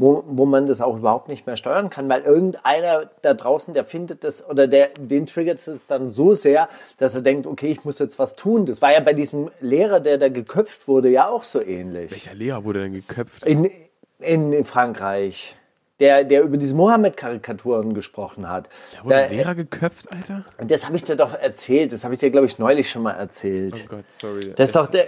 wo, 0.00 0.24
wo 0.26 0.46
man 0.46 0.66
das 0.66 0.80
auch 0.80 0.96
überhaupt 0.96 1.28
nicht 1.28 1.46
mehr 1.46 1.56
steuern 1.56 1.90
kann, 1.90 2.08
weil 2.08 2.22
irgendeiner 2.22 3.10
da 3.22 3.34
draußen, 3.34 3.74
der 3.74 3.84
findet 3.84 4.24
das 4.24 4.48
oder 4.48 4.66
der, 4.66 4.88
den 4.98 5.26
triggert 5.26 5.66
es 5.66 5.86
dann 5.86 6.08
so 6.08 6.34
sehr, 6.34 6.68
dass 6.98 7.14
er 7.14 7.20
denkt, 7.20 7.46
okay, 7.46 7.68
ich 7.70 7.84
muss 7.84 7.98
jetzt 7.98 8.18
was 8.18 8.34
tun. 8.34 8.66
Das 8.66 8.80
war 8.80 8.92
ja 8.92 9.00
bei 9.00 9.12
diesem 9.12 9.50
Lehrer, 9.60 10.00
der 10.00 10.16
da 10.18 10.28
geköpft 10.28 10.88
wurde, 10.88 11.10
ja 11.10 11.28
auch 11.28 11.44
so 11.44 11.60
ähnlich. 11.60 12.10
Welcher 12.10 12.34
Lehrer 12.34 12.64
wurde 12.64 12.80
denn 12.80 12.92
geköpft? 12.92 13.44
In, 13.44 13.70
in, 14.18 14.52
in 14.52 14.64
Frankreich 14.64 15.56
der, 16.00 16.24
der 16.24 16.42
über 16.42 16.56
diese 16.56 16.74
Mohammed-Karikaturen 16.74 17.94
gesprochen 17.94 18.48
hat. 18.48 18.68
Der 18.94 19.04
wurde 19.04 19.14
da, 19.14 19.26
Lehrer 19.26 19.54
geköpft, 19.54 20.10
Alter? 20.10 20.44
Das 20.58 20.86
habe 20.86 20.96
ich 20.96 21.04
dir 21.04 21.16
doch 21.16 21.34
erzählt. 21.34 21.92
Das 21.92 22.04
habe 22.04 22.14
ich 22.14 22.20
dir, 22.20 22.30
glaube 22.30 22.46
ich, 22.46 22.58
neulich 22.58 22.90
schon 22.90 23.02
mal 23.02 23.12
erzählt. 23.12 23.84
Oh 23.84 23.96
Gott, 23.96 24.04
sorry. 24.20 24.52
Das 24.56 24.70
ist 24.70 24.76
doch 24.76 24.86
der, 24.86 25.06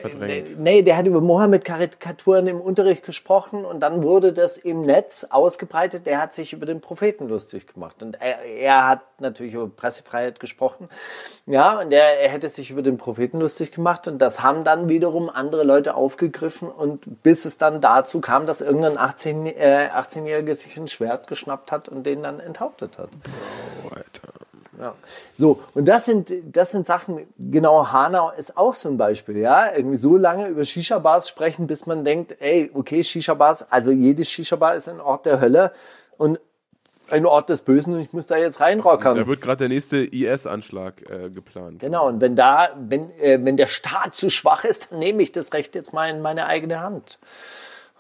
nee, 0.58 0.82
der 0.82 0.96
hat 0.96 1.06
über 1.06 1.20
Mohammed-Karikaturen 1.20 2.46
im 2.46 2.61
Unterricht 2.61 3.04
gesprochen 3.04 3.64
und 3.64 3.80
dann 3.80 4.02
wurde 4.02 4.32
das 4.32 4.58
im 4.58 4.84
Netz 4.84 5.26
ausgebreitet. 5.28 6.06
Der 6.06 6.20
hat 6.20 6.34
sich 6.34 6.52
über 6.52 6.66
den 6.66 6.80
Propheten 6.80 7.28
lustig 7.28 7.66
gemacht. 7.72 8.02
Und 8.02 8.20
er, 8.20 8.42
er 8.44 8.88
hat 8.88 9.00
natürlich 9.20 9.54
über 9.54 9.68
Pressefreiheit 9.68 10.40
gesprochen. 10.40 10.88
Ja, 11.46 11.80
und 11.80 11.92
er, 11.92 12.20
er 12.20 12.28
hätte 12.28 12.49
sich 12.49 12.70
über 12.70 12.82
den 12.82 12.99
Propheten 12.99 13.40
lustig 13.40 13.72
gemacht 13.72 14.06
und 14.08 14.18
das 14.18 14.42
haben 14.42 14.64
dann 14.64 14.88
wiederum 14.88 15.30
andere 15.30 15.64
Leute 15.64 15.94
aufgegriffen 15.94 16.68
und 16.68 17.22
bis 17.22 17.44
es 17.44 17.56
dann 17.56 17.80
dazu 17.80 18.20
kam, 18.20 18.46
dass 18.46 18.61
irgendein 18.61 18.99
18, 18.99 19.46
äh, 19.46 19.88
18-Jähriger 19.94 20.54
sich 20.54 20.76
ein 20.82 20.88
Schwert 20.88 21.26
geschnappt 21.26 21.72
hat 21.72 21.88
und 21.88 22.04
den 22.04 22.22
dann 22.22 22.40
enthauptet 22.40 22.98
hat. 22.98 23.10
Bro, 23.82 23.96
Alter. 23.96 24.32
Ja. 24.78 24.94
So, 25.34 25.60
und 25.74 25.86
das 25.86 26.06
sind, 26.06 26.32
das 26.44 26.72
sind 26.72 26.86
Sachen, 26.86 27.26
genau, 27.38 27.92
Hanau 27.92 28.32
ist 28.36 28.56
auch 28.56 28.74
so 28.74 28.88
ein 28.88 28.96
Beispiel, 28.96 29.38
ja. 29.38 29.72
Irgendwie 29.74 29.96
so 29.96 30.16
lange 30.16 30.48
über 30.48 30.64
Shisha-Bars 30.64 31.28
sprechen, 31.28 31.66
bis 31.66 31.86
man 31.86 32.04
denkt, 32.04 32.36
ey, 32.40 32.70
okay, 32.74 33.04
Shisha-Bars, 33.04 33.70
also 33.70 33.90
jede 33.90 34.24
Shisha-Bar 34.24 34.74
ist 34.74 34.88
ein 34.88 35.00
Ort 35.00 35.26
der 35.26 35.40
Hölle 35.40 35.72
und 36.18 36.40
ein 37.10 37.26
Ort 37.26 37.50
des 37.50 37.62
Bösen 37.62 37.94
und 37.94 38.00
ich 38.00 38.12
muss 38.12 38.26
da 38.26 38.36
jetzt 38.36 38.60
reinrockern. 38.60 39.16
Da 39.16 39.26
wird 39.26 39.40
gerade 39.40 39.58
der 39.58 39.68
nächste 39.68 39.98
IS-Anschlag 39.98 41.02
äh, 41.10 41.30
geplant. 41.30 41.80
Genau, 41.80 42.08
und 42.08 42.20
wenn 42.20 42.34
da, 42.36 42.70
wenn, 42.76 43.10
äh, 43.20 43.38
wenn 43.42 43.56
der 43.56 43.66
Staat 43.66 44.14
zu 44.14 44.30
schwach 44.30 44.64
ist, 44.64 44.90
dann 44.90 44.98
nehme 44.98 45.22
ich 45.22 45.30
das 45.32 45.52
Recht 45.52 45.74
jetzt 45.74 45.92
mal 45.92 46.08
in 46.08 46.22
meine 46.22 46.46
eigene 46.46 46.80
Hand. 46.80 47.18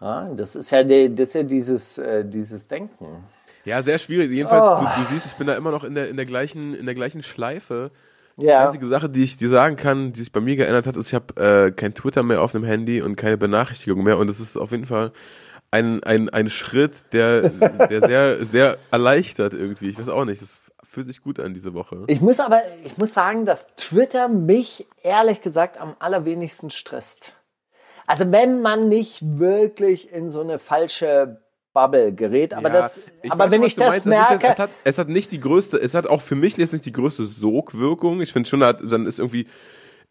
Ja, 0.02 0.28
das 0.34 0.56
ist 0.56 0.70
ja, 0.72 0.82
die, 0.82 1.14
das 1.14 1.28
ist 1.28 1.34
ja 1.34 1.42
dieses, 1.44 1.98
äh, 1.98 2.24
dieses 2.24 2.66
Denken. 2.66 3.24
Ja, 3.64 3.80
sehr 3.82 3.98
schwierig. 3.98 4.32
Jedenfalls, 4.32 4.66
oh. 4.66 4.84
du, 4.84 5.02
du, 5.02 5.14
siehst, 5.14 5.26
ich 5.26 5.34
bin 5.34 5.46
da 5.46 5.54
immer 5.54 5.70
noch 5.70 5.84
in 5.84 5.94
der, 5.94 6.08
in 6.08 6.16
der, 6.16 6.26
gleichen, 6.26 6.74
in 6.74 6.86
der 6.86 6.96
gleichen 6.96 7.22
Schleife. 7.22 7.92
Ja. 8.36 8.44
Die 8.44 8.66
einzige 8.66 8.88
Sache, 8.88 9.08
die 9.08 9.22
ich 9.22 9.36
dir 9.36 9.48
sagen 9.48 9.76
kann, 9.76 10.12
die 10.12 10.20
sich 10.20 10.32
bei 10.32 10.40
mir 10.40 10.56
geändert 10.56 10.88
hat, 10.88 10.96
ist, 10.96 11.08
ich 11.08 11.14
habe 11.14 11.40
äh, 11.40 11.70
kein 11.70 11.94
Twitter 11.94 12.24
mehr 12.24 12.42
auf 12.42 12.50
dem 12.50 12.64
Handy 12.64 13.00
und 13.00 13.14
keine 13.14 13.38
Benachrichtigung 13.38 14.02
mehr. 14.02 14.18
Und 14.18 14.28
es 14.28 14.40
ist 14.40 14.56
auf 14.56 14.72
jeden 14.72 14.86
Fall 14.86 15.12
ein, 15.70 16.02
ein, 16.02 16.28
ein 16.30 16.48
Schritt, 16.48 17.12
der, 17.12 17.50
der 17.50 18.00
sehr, 18.00 18.44
sehr 18.44 18.78
erleichtert 18.90 19.54
irgendwie. 19.54 19.88
Ich 19.90 20.00
weiß 20.00 20.08
auch 20.08 20.24
nicht. 20.24 20.42
Das 20.42 20.60
fühlt 20.82 21.06
sich 21.06 21.22
gut 21.22 21.38
an 21.38 21.54
diese 21.54 21.74
Woche. 21.74 22.04
Ich 22.08 22.20
muss 22.20 22.40
aber, 22.40 22.60
ich 22.84 22.98
muss 22.98 23.12
sagen, 23.12 23.44
dass 23.44 23.68
Twitter 23.76 24.28
mich 24.28 24.88
ehrlich 25.02 25.42
gesagt 25.42 25.80
am 25.80 25.94
allerwenigsten 26.00 26.70
stresst. 26.70 27.34
Also 28.06 28.30
wenn 28.32 28.62
man 28.62 28.88
nicht 28.88 29.20
wirklich 29.38 30.12
in 30.12 30.30
so 30.30 30.40
eine 30.40 30.58
falsche 30.58 31.40
Bubble 31.72 32.12
gerät, 32.12 32.52
aber 32.54 32.68
ja, 32.68 32.80
das, 32.80 33.00
aber 33.28 33.44
weiß, 33.44 33.52
wenn 33.52 33.62
ich 33.62 33.74
das 33.74 34.04
merke, 34.04 34.46
jetzt, 34.46 34.54
es, 34.54 34.58
hat, 34.58 34.70
es 34.84 34.98
hat 34.98 35.08
nicht 35.08 35.32
die 35.32 35.40
größte, 35.40 35.78
es 35.78 35.94
hat 35.94 36.06
auch 36.06 36.20
für 36.20 36.34
mich 36.34 36.56
jetzt 36.56 36.72
nicht 36.72 36.84
die 36.84 36.92
größte 36.92 37.24
Sogwirkung. 37.24 38.20
Ich 38.20 38.32
finde 38.32 38.48
schon, 38.48 38.60
dann 38.60 39.06
ist 39.06 39.18
irgendwie 39.18 39.46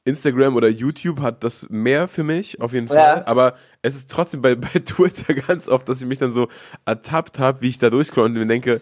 Instagram 0.04 0.56
oder 0.56 0.68
YouTube 0.68 1.22
hat 1.22 1.44
das 1.44 1.68
mehr 1.70 2.08
für 2.08 2.24
mich, 2.24 2.60
auf 2.60 2.74
jeden 2.74 2.88
Fall. 2.88 2.98
Ja. 2.98 3.28
Aber 3.28 3.56
es 3.84 3.96
ist 3.96 4.10
trotzdem 4.10 4.42
bei, 4.42 4.56
bei 4.56 4.80
Twitter 4.80 5.34
ganz 5.34 5.70
oft, 5.70 5.88
dass 5.88 6.02
ich 6.02 6.08
mich 6.08 6.20
dann 6.20 6.32
so 6.32 6.48
ertappt 6.86 7.38
habe, 7.40 7.62
wie 7.62 7.70
ich 7.70 7.78
da 7.78 7.90
durchscroll 7.90 8.26
und 8.26 8.34
mir 8.34 8.48
denke, 8.48 8.82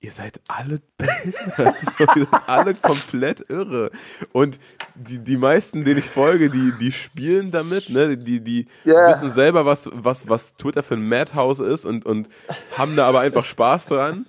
ihr 0.00 0.12
seid 0.12 0.40
alle 0.48 0.80
behindert. 0.98 1.76
ihr 2.16 2.26
seid 2.30 2.48
alle 2.48 2.74
komplett 2.74 3.48
irre. 3.48 3.90
Und 4.32 4.58
die, 4.94 5.18
die 5.18 5.36
meisten, 5.36 5.84
denen 5.84 5.98
ich 5.98 6.10
folge, 6.10 6.50
die, 6.50 6.72
die 6.78 6.92
spielen 6.92 7.50
damit, 7.50 7.88
ne? 7.88 8.16
Die, 8.16 8.40
die 8.40 8.66
yeah. 8.84 9.10
wissen 9.10 9.30
selber, 9.30 9.66
was, 9.66 9.90
was, 9.92 10.28
was 10.28 10.54
Twitter 10.54 10.82
für 10.82 10.94
ein 10.94 11.08
Madhouse 11.08 11.60
ist 11.60 11.84
und, 11.84 12.04
und 12.06 12.28
haben 12.76 12.96
da 12.96 13.06
aber 13.06 13.20
einfach 13.20 13.44
Spaß 13.44 13.86
dran. 13.86 14.26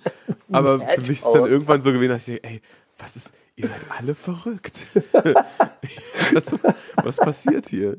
Aber 0.50 0.80
für 0.80 1.00
mich 1.00 1.10
ist 1.10 1.24
es 1.24 1.32
dann 1.32 1.46
irgendwann 1.46 1.82
so 1.82 1.92
gewesen, 1.92 2.10
dass 2.12 2.28
ich 2.28 2.40
denke, 2.40 2.44
ey, 2.44 2.62
was 2.98 3.16
ist, 3.16 3.30
ihr 3.56 3.68
seid 3.68 3.98
alle 3.98 4.14
verrückt. 4.14 4.86
was, 6.32 6.56
was 6.96 7.16
passiert 7.16 7.68
hier? 7.68 7.98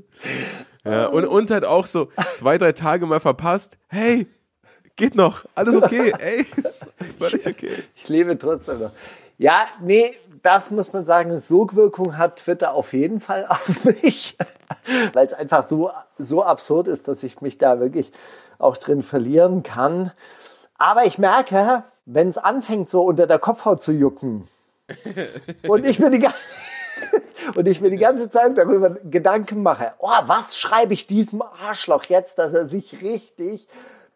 Ja, 0.83 1.07
und, 1.07 1.25
und 1.25 1.51
halt 1.51 1.65
auch 1.65 1.87
so 1.87 2.09
zwei, 2.35 2.57
drei 2.57 2.71
Tage 2.71 3.05
mal 3.05 3.19
verpasst, 3.19 3.77
hey, 3.87 4.27
geht 4.99 5.15
noch, 5.15 5.45
alles 5.55 5.77
okay, 5.77 6.13
ey, 6.19 6.45
völlig 7.17 7.47
okay. 7.47 7.83
Ich 7.95 8.09
lebe 8.09 8.37
trotzdem 8.37 8.79
noch. 8.79 8.91
Ja, 9.37 9.67
nee, 9.81 10.13
das 10.43 10.71
muss 10.71 10.91
man 10.91 11.05
sagen, 11.05 11.39
Sogwirkung 11.39 12.17
hat 12.17 12.39
Twitter 12.39 12.73
auf 12.73 12.91
jeden 12.91 13.21
Fall 13.21 13.45
auf 13.49 13.85
mich, 13.85 14.37
weil 15.13 15.25
es 15.25 15.33
einfach 15.33 15.63
so, 15.63 15.89
so 16.17 16.43
absurd 16.43 16.89
ist, 16.89 17.07
dass 17.07 17.23
ich 17.23 17.39
mich 17.39 17.57
da 17.57 17.79
wirklich 17.79 18.11
auch 18.57 18.75
drin 18.75 19.01
verlieren 19.01 19.63
kann. 19.63 20.11
Aber 20.77 21.05
ich 21.05 21.17
merke, 21.17 21.83
wenn 22.05 22.27
es 22.27 22.37
anfängt, 22.37 22.89
so 22.89 23.01
unter 23.03 23.25
der 23.25 23.39
Kopfhaut 23.39 23.81
zu 23.81 23.93
jucken 23.93 24.49
und 25.67 25.85
ich 25.85 25.99
mir 25.99 26.09
die, 26.09 26.27
und 27.55 27.67
ich 27.67 27.79
mir 27.79 27.89
die 27.89 27.97
ganze 27.97 28.29
Zeit 28.29 28.57
darüber 28.57 28.89
Gedanken 28.89 29.63
mache, 29.63 29.93
oh, 29.99 30.09
was 30.25 30.57
schreibe 30.57 30.93
ich 30.93 31.07
diesem 31.07 31.41
Arschloch 31.41 32.03
jetzt, 32.05 32.37
dass 32.37 32.51
er 32.51 32.67
sich 32.67 33.01
richtig 33.01 33.65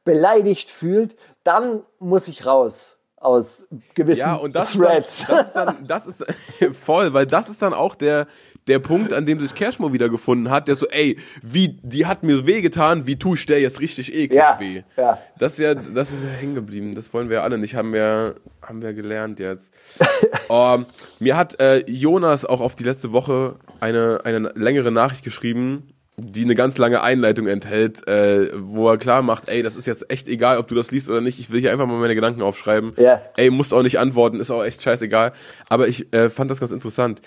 beleidigt 0.04 0.70
fühlt, 0.70 1.16
dann 1.44 1.82
muss 2.00 2.28
ich 2.28 2.46
raus 2.46 2.98
aus 3.18 3.70
gewissen 3.94 4.20
ja, 4.20 4.36
und 4.36 4.54
das 4.56 4.74
Threads. 4.74 5.22
Ist 5.22 5.54
dann, 5.54 5.88
das 5.88 6.08
ist 6.08 6.20
dann, 6.22 6.28
das 6.28 6.60
ist 6.60 6.76
voll, 6.84 7.14
weil 7.14 7.26
das 7.26 7.50
ist 7.50 7.62
dann 7.62 7.74
auch 7.74 7.96
der, 7.96 8.28
der 8.68 8.80
Punkt, 8.80 9.14
an 9.14 9.26
dem 9.26 9.40
sich 9.40 9.56
Cashmo 9.56 9.92
wiedergefunden 9.94 10.52
hat, 10.52 10.68
der 10.68 10.76
so, 10.76 10.88
ey, 10.88 11.18
wie, 11.42 11.80
die 11.84 12.06
hat 12.06 12.24
mir 12.24 12.46
wehgetan, 12.46 13.08
wie 13.08 13.18
tue 13.18 13.36
ich 13.36 13.46
der 13.46 13.62
jetzt 13.62 13.80
richtig 13.80 14.14
eklig 14.14 14.38
Ja, 14.38 14.58
weh? 14.60 14.84
ja. 14.98 15.18
Das 15.38 15.54
ist 15.54 15.60
ja, 15.60 15.74
das 15.74 16.12
ist 16.12 16.24
ja 16.24 16.30
hängen 16.30 16.56
geblieben. 16.56 16.96
Das 16.96 17.14
wollen 17.14 17.30
wir 17.30 17.44
alle 17.44 17.58
nicht, 17.58 17.76
haben 17.76 17.94
wir, 17.94 18.36
haben 18.62 18.82
wir 18.82 18.94
gelernt 18.94 19.40
jetzt. 19.40 19.72
Ähm, 20.50 20.86
mir 21.20 21.38
hat 21.38 21.60
äh, 21.60 21.80
Jonas 21.90 22.46
auch 22.46 22.62
auf 22.62 22.76
die 22.76 22.84
letzte 22.84 23.12
Woche 23.12 23.56
eine, 23.80 24.22
eine 24.24 24.52
längere 24.56 24.92
Nachricht 24.92 25.24
geschrieben, 25.24 25.93
die 26.16 26.44
eine 26.44 26.54
ganz 26.54 26.78
lange 26.78 27.02
Einleitung 27.02 27.48
enthält, 27.48 28.08
äh, 28.08 28.52
wo 28.56 28.88
er 28.88 28.98
klar 28.98 29.24
macht, 29.24 29.50
ey, 29.50 29.64
das 29.64 29.76
ist 29.76 29.88
jetzt 29.88 30.12
echt 30.12 30.28
egal, 30.28 30.60
ob 30.60 30.68
du 30.68 30.76
das 30.76 30.92
liest 30.92 31.10
oder 31.10 31.22
nicht. 31.22 31.40
Ich 31.40 31.50
will 31.50 31.60
hier 31.60 31.72
einfach 31.72 31.88
mal 31.88 32.00
meine 32.00 32.14
Gedanken 32.14 32.44
aufschreiben. 32.44 32.94
Ja. 32.98 33.22
Ey, 33.36 33.50
musst 33.50 33.74
auch 33.74 33.82
nicht 33.82 33.98
antworten, 33.98 34.40
ist 34.40 34.52
auch 34.52 34.64
echt 34.64 34.84
scheißegal. 34.84 35.34
Aber 35.70 35.88
ich 35.88 36.14
äh, 36.14 36.30
fand 36.30 36.52
das 36.52 36.60
ganz 36.60 36.72
interessant. 36.72 37.22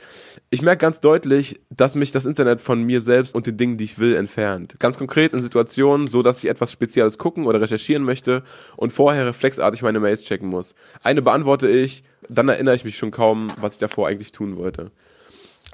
Ich 0.51 0.63
merke 0.63 0.81
ganz 0.81 1.01
deutlich, 1.01 1.61
dass 1.69 1.97
mich 1.97 2.13
das 2.13 2.27
Internet 2.27 2.61
von 2.61 2.83
mir 2.83 3.03
selbst 3.03 3.35
und 3.35 3.47
den 3.47 3.57
Dingen, 3.57 3.77
die 3.77 3.85
ich 3.85 3.99
will, 3.99 4.15
entfernt. 4.15 4.77
Ganz 4.79 4.99
konkret 4.99 5.33
in 5.33 5.41
Situationen, 5.41 6.07
so 6.07 6.23
dass 6.23 6.39
ich 6.39 6.49
etwas 6.49 6.71
Spezielles 6.71 7.19
gucken 7.19 7.47
oder 7.47 7.61
recherchieren 7.61 8.05
möchte 8.05 8.45
und 8.77 8.93
vorher 8.93 9.27
reflexartig 9.27 9.83
meine 9.83 9.99
Mails 9.99 10.25
checken 10.25 10.49
muss. 10.49 10.77
Eine 11.03 11.23
beantworte 11.23 11.69
ich, 11.69 12.05
dann 12.29 12.49
erinnere 12.49 12.77
ich 12.77 12.85
mich 12.85 12.97
schon 12.97 13.11
kaum, 13.11 13.49
was 13.61 13.75
ich 13.75 13.79
davor 13.81 14.07
eigentlich 14.07 14.31
tun 14.31 14.57
wollte 14.57 14.93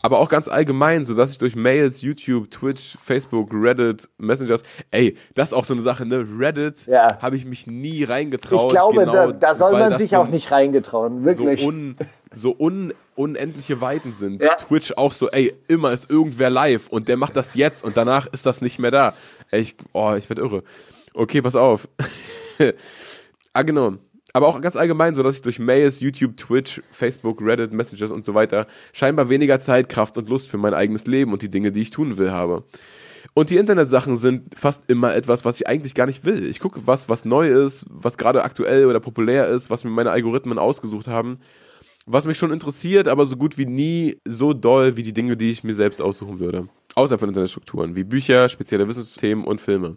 aber 0.03 0.19
auch 0.19 0.29
ganz 0.29 0.49
allgemein, 0.49 1.05
so 1.05 1.15
dass 1.15 1.31
ich 1.31 1.39
durch 1.39 1.55
Mails, 1.57 2.03
YouTube, 2.03 2.51
Twitch, 2.51 2.99
Facebook, 3.03 3.51
Reddit, 3.53 4.09
Messengers, 4.19 4.63
ey, 4.91 5.17
das 5.35 5.51
ist 5.51 5.55
auch 5.55 5.65
so 5.65 5.75
eine 5.75 5.83
Sache, 5.83 6.05
ne? 6.05 6.27
Reddit 6.39 6.87
Ja. 6.87 7.19
habe 7.23 7.37
ich 7.37 7.45
mich 7.45 7.67
nie 7.69 8.05
reingetraut. 8.05 8.67
Ich 8.67 8.73
glaube, 8.73 9.01
genau, 9.01 9.13
da, 9.13 9.33
da 9.33 9.55
soll 9.55 9.73
man 9.73 9.95
sich 9.95 10.11
so, 10.11 10.17
auch 10.17 10.29
nicht 10.29 10.51
reingetrauen, 10.51 11.25
wirklich. 11.25 11.63
so, 11.63 11.69
un, 11.69 11.97
so 12.35 12.57
un, 12.59 12.93
unendliche 13.15 13.81
Weiten 13.81 14.13
sind. 14.13 14.43
Ja. 14.43 14.57
Twitch 14.57 14.93
auch 14.97 15.13
so, 15.13 15.31
ey, 15.31 15.55
immer 15.69 15.93
ist 15.93 16.11
irgendwer 16.11 16.51
live 16.51 16.89
und 16.89 17.09
der 17.09 17.17
macht 17.17 17.37
das 17.37 17.55
jetzt 17.55 17.85
und 17.85 17.97
danach 17.97 18.27
ist 18.27 18.45
das 18.45 18.61
nicht 18.61 18.79
mehr 18.79 18.91
da. 18.91 19.15
Ey, 19.51 19.61
ich, 19.61 19.77
oh, 19.93 20.15
ich 20.15 20.29
werd 20.29 20.41
irre. 20.41 20.65
Okay, 21.15 21.43
pass 21.43 21.55
auf. 21.55 21.89
ah, 23.53 23.63
genau. 23.63 23.95
Aber 24.33 24.49
auch 24.49 24.61
ganz 24.61 24.77
allgemein 24.77 25.15
so, 25.15 25.23
dass 25.23 25.37
ich 25.37 25.43
durch 25.43 25.59
Mails, 25.59 26.01
YouTube, 26.01 26.37
Twitch, 26.37 26.81
Facebook, 26.91 27.43
Reddit, 27.43 27.73
Messages 27.73 28.11
und 28.11 28.25
so 28.25 28.35
weiter 28.35 28.67
scheinbar 28.93 29.29
weniger 29.29 29.61
Zeit, 29.61 29.89
Kraft 29.89 30.17
und 30.17 30.29
Lust 30.29 30.49
für 30.49 30.59
mein 30.59 30.75
eigenes 30.75 31.07
Leben 31.07 31.33
und 31.33 31.43
die 31.43 31.51
Dinge, 31.51 31.73
die 31.73 31.83
ich 31.83 31.91
tun 31.91 32.17
will, 32.17 32.31
habe. 32.31 32.65
Und 33.35 33.51
die 33.51 33.57
Internetsachen 33.57 34.17
sind 34.17 34.59
fast 34.59 34.85
immer 34.89 35.15
etwas, 35.15 35.45
was 35.45 35.61
ich 35.61 35.67
eigentlich 35.67 35.95
gar 35.95 36.07
nicht 36.07 36.25
will. 36.25 36.45
Ich 36.45 36.61
gucke 36.61 36.87
was, 36.87 37.09
was 37.09 37.25
neu 37.25 37.49
ist, 37.49 37.87
was 37.89 38.19
gerade 38.19 38.43
aktuell 38.43 38.87
oder 38.87 39.01
populär 39.01 39.49
ist, 39.49 39.71
was 39.71 39.85
mir 39.85 39.91
meine 39.91 40.11
Algorithmen 40.11 40.59
ausgesucht 40.59 41.07
haben, 41.07 41.39
was 42.05 42.27
mich 42.27 42.37
schon 42.37 42.53
interessiert, 42.53 43.09
aber 43.09 43.25
so 43.25 43.37
gut 43.37 43.59
wie 43.59 43.67
nie 43.67 44.19
so 44.27 44.53
doll 44.53 44.97
wie 44.97 45.03
die 45.03 45.13
Dinge, 45.13 45.37
die 45.37 45.51
ich 45.51 45.63
mir 45.65 45.75
selbst 45.75 46.03
aussuchen 46.03 46.41
würde. 46.41 46.65
Außer 46.95 47.19
von 47.19 47.29
Internetstrukturen, 47.29 47.97
wie 47.97 48.05
Bücher, 48.05 48.49
spezielle 48.49 48.89
Wissensthemen 48.89 49.45
und 49.45 49.61
Filme. 49.61 49.97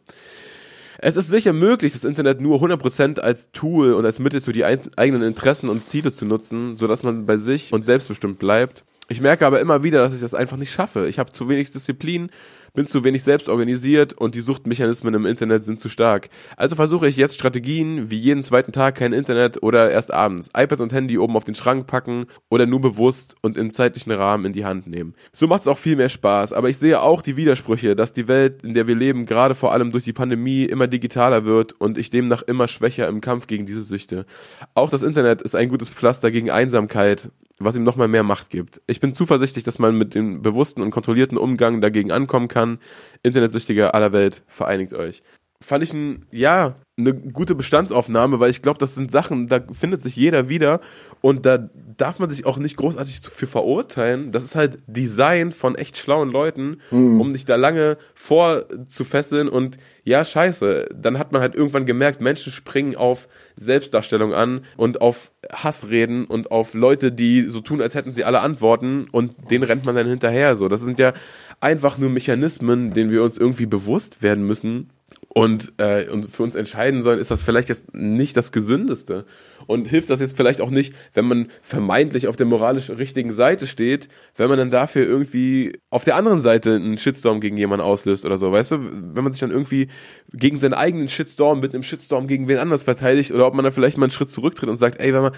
Es 1.00 1.18
ist 1.18 1.30
sicher 1.30 1.54
möglich, 1.54 1.94
das 1.94 2.04
Internet 2.04 2.42
nur 2.42 2.60
100% 2.60 3.20
als 3.20 3.52
Tool 3.52 3.94
und 3.94 4.06
als 4.06 4.20
Mittel 4.20 4.42
für 4.42 4.54
die 4.54 4.66
eigenen 4.66 5.24
Interessen 5.24 5.70
und 5.70 5.86
Ziele 5.86 6.12
zu 6.12 6.26
nutzen, 6.26 6.78
sodass 6.78 7.04
man 7.04 7.26
bei 7.26 7.38
sich 7.38 7.74
und 7.74 7.86
selbstbestimmt 7.86 8.40
bleibt. 8.40 8.84
Ich 9.08 9.22
merke 9.22 9.46
aber 9.46 9.60
immer 9.60 9.84
wieder, 9.84 10.00
dass 10.00 10.14
ich 10.14 10.22
das 10.22 10.34
einfach 10.34 10.58
nicht 10.58 10.72
schaffe. 10.72 11.08
Ich 11.08 11.20
habe 11.20 11.32
zu 11.32 11.48
wenig 11.48 11.72
Disziplin, 11.72 12.32
bin 12.76 12.86
zu 12.86 13.04
wenig 13.04 13.24
selbst 13.24 13.50
organisiert 13.50 14.14
und 14.14 14.36
die 14.36 14.42
Suchtmechanismen 14.42 15.14
im 15.14 15.26
Internet 15.26 15.64
sind 15.64 15.80
zu 15.80 15.90
stark. 15.90 16.30
Also 16.58 16.76
versuche 16.76 17.08
ich 17.08 17.18
jetzt 17.18 17.36
Strategien 17.36 18.12
wie 18.12 18.18
jeden 18.18 18.44
zweiten 18.44 18.72
Tag 18.72 18.96
kein 18.96 19.14
Internet 19.14 19.64
oder 19.64 19.90
erst 19.90 20.14
abends. 20.14 20.50
iPad 20.56 20.82
und 20.82 20.94
Handy 20.94 21.18
oben 21.18 21.36
auf 21.36 21.44
den 21.44 21.56
Schrank 21.56 21.88
packen 21.88 22.26
oder 22.50 22.66
nur 22.66 22.82
bewusst 22.82 23.36
und 23.42 23.58
im 23.58 23.72
zeitlichen 23.72 24.12
Rahmen 24.12 24.46
in 24.46 24.54
die 24.54 24.66
Hand 24.66 24.88
nehmen. 24.88 25.16
So 25.34 25.48
macht 25.48 25.62
es 25.62 25.68
auch 25.68 25.78
viel 25.78 25.96
mehr 25.96 26.10
Spaß, 26.10 26.54
aber 26.54 26.70
ich 26.70 26.78
sehe 26.78 27.02
auch 27.02 27.22
die 27.22 27.38
Widersprüche, 27.38 27.96
dass 27.96 28.14
die 28.14 28.28
Welt, 28.28 28.64
in 28.64 28.74
der 28.74 28.88
wir 28.88 28.96
leben, 28.96 29.26
gerade 29.26 29.56
vor 29.56 29.72
allem 29.72 29.92
durch 29.92 30.04
die 30.04 30.14
Pandemie 30.14 30.66
immer 30.66 30.88
digitaler 30.88 31.46
wird 31.46 31.74
und 31.74 31.98
ich 31.98 32.10
demnach 32.10 32.42
immer 32.42 32.68
schwächer 32.68 33.08
im 33.08 33.22
Kampf 33.22 33.48
gegen 33.48 33.66
diese 33.66 33.84
Süchte. 33.84 34.26
Auch 34.74 34.90
das 34.90 35.04
Internet 35.04 35.42
ist 35.42 35.56
ein 35.56 35.70
gutes 35.70 35.90
Pflaster 35.90 36.32
gegen 36.32 36.52
Einsamkeit, 36.52 37.30
was 37.60 37.76
ihm 37.76 37.84
nochmal 37.84 38.08
mehr 38.08 38.24
Macht 38.24 38.50
gibt. 38.50 38.82
Ich 38.88 39.00
bin 39.00 39.14
zuversichtlich, 39.14 39.64
dass 39.64 39.80
man 39.80 39.98
mit 39.98 40.14
dem 40.14 40.42
bewussten 40.42 40.82
und 40.82 40.92
kontrollierten 40.92 41.38
Umgang 41.38 41.82
dagegen 41.82 42.12
ankommen 42.12 42.48
kann. 42.48 42.80
Internetsüchtige 43.24 43.94
aller 43.94 44.12
Welt, 44.12 44.44
vereinigt 44.48 44.94
euch. 44.94 45.24
Fand 45.62 45.84
ich 45.84 45.94
ein, 45.94 46.26
ja, 46.32 46.76
eine 46.98 47.14
gute 47.14 47.56
Bestandsaufnahme, 47.56 48.42
weil 48.42 48.50
ich 48.50 48.62
glaube, 48.62 48.78
das 48.78 48.94
sind 48.94 49.10
Sachen, 49.10 49.48
da 49.48 49.62
findet 49.72 50.02
sich 50.02 50.16
jeder 50.16 50.50
wieder 50.50 50.82
und 51.22 51.46
da 51.46 51.70
darf 51.98 52.20
man 52.20 52.30
sich 52.30 52.46
auch 52.46 52.58
nicht 52.58 52.76
großartig 52.76 53.22
für 53.22 53.48
verurteilen. 53.48 54.34
Das 54.34 54.44
ist 54.44 54.56
halt 54.56 54.80
Design 54.86 55.54
von 55.54 55.76
echt 55.76 55.98
schlauen 55.98 56.30
Leuten, 56.30 56.82
um 56.92 57.32
dich 57.34 57.46
da 57.46 57.56
lange 57.56 57.98
vorzufesseln 58.16 59.48
und 59.48 59.78
ja, 60.06 60.24
scheiße. 60.24 60.90
Dann 60.96 61.18
hat 61.18 61.32
man 61.32 61.42
halt 61.42 61.56
irgendwann 61.56 61.88
gemerkt, 61.88 62.22
Menschen 62.22 62.54
springen 62.54 62.96
auf 62.96 63.28
Selbstdarstellung 63.56 64.36
an 64.36 64.62
und 64.78 65.02
auf 65.02 65.32
Hassreden 65.52 66.26
und 66.26 66.52
auf 66.52 66.76
Leute, 66.76 67.12
die 67.12 67.42
so 67.50 67.60
tun, 67.60 67.82
als 67.82 67.96
hätten 67.96 68.14
sie 68.14 68.24
alle 68.24 68.42
Antworten 68.42 69.08
und 69.12 69.36
denen 69.50 69.64
rennt 69.64 69.84
man 69.86 69.96
dann 69.96 70.08
hinterher. 70.08 70.56
So, 70.56 70.68
das 70.68 70.82
sind 70.82 71.00
ja 71.00 71.14
einfach 71.60 71.98
nur 71.98 72.12
Mechanismen, 72.12 72.94
denen 72.94 73.12
wir 73.12 73.24
uns 73.24 73.38
irgendwie 73.38 73.66
bewusst 73.66 74.22
werden 74.22 74.46
müssen 74.46 74.92
und, 75.38 75.74
äh, 75.80 76.08
und 76.08 76.32
für 76.32 76.44
uns 76.44 76.56
entscheiden 76.56 77.04
sollen, 77.04 77.20
ist 77.20 77.30
das 77.30 77.44
vielleicht 77.44 77.68
jetzt 77.68 77.94
nicht 77.94 78.38
das 78.38 78.54
Gesündeste. 78.54 79.26
Und 79.68 79.86
hilft 79.86 80.10
das 80.10 80.22
jetzt 80.22 80.38
vielleicht 80.38 80.62
auch 80.62 80.70
nicht, 80.70 80.96
wenn 81.14 81.26
man 81.26 81.48
vermeintlich 81.62 82.30
auf 82.30 82.38
der 82.38 82.46
moralisch 82.46 82.90
richtigen 82.90 83.34
Seite 83.34 83.68
steht, 83.68 84.08
wenn 84.38 84.48
man 84.48 84.58
dann 84.58 84.72
dafür 84.72 85.06
irgendwie 85.06 85.78
auf 85.90 86.06
der 86.06 86.16
anderen 86.16 86.40
Seite 86.40 86.76
einen 86.76 86.98
Shitstorm 86.98 87.42
gegen 87.42 87.58
jemanden 87.58 87.84
auslöst 87.84 88.24
oder 88.24 88.38
so, 88.38 88.50
weißt 88.54 88.72
du? 88.72 88.80
Wenn 89.14 89.26
man 89.26 89.34
sich 89.34 89.42
dann 89.42 89.52
irgendwie 89.52 89.90
gegen 90.32 90.58
seinen 90.58 90.74
eigenen 90.74 91.10
Shitstorm 91.10 91.60
mit 91.60 91.74
einem 91.74 91.84
Shitstorm 91.84 92.28
gegen 92.28 92.48
wen 92.48 92.58
anders 92.58 92.84
verteidigt 92.84 93.34
oder 93.34 93.46
ob 93.46 93.56
man 93.56 93.64
dann 93.64 93.74
vielleicht 93.74 93.98
mal 93.98 94.06
einen 94.06 94.12
Schritt 94.12 94.30
zurücktritt 94.30 94.70
und 94.70 94.78
sagt, 94.78 95.02
ey, 95.02 95.14
wenn 95.14 95.22
man, 95.22 95.34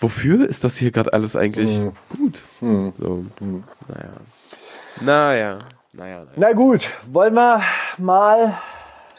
wofür 0.00 0.48
ist 0.48 0.64
das 0.64 0.78
hier 0.78 0.92
gerade 0.92 1.12
alles 1.12 1.36
eigentlich 1.36 1.82
gut? 2.08 2.42
So, 2.60 3.26
naja. 3.86 4.12
Naja. 5.02 5.58
Naja, 5.92 6.20
naja. 6.20 6.26
Na 6.36 6.52
gut, 6.54 6.88
wollen 7.06 7.34
wir 7.34 7.60
mal. 7.98 8.58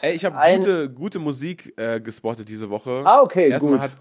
Ey, 0.02 0.14
ich 0.14 0.24
habe 0.24 0.36
gute, 0.58 0.90
gute 0.90 1.18
Musik 1.20 1.74
äh, 1.76 2.00
gespottet 2.00 2.48
diese 2.48 2.68
Woche. 2.68 3.02
Ah, 3.04 3.22
okay, 3.22 3.48
Erstmal 3.48 3.74
gut. 3.74 3.82
hat, 3.82 3.92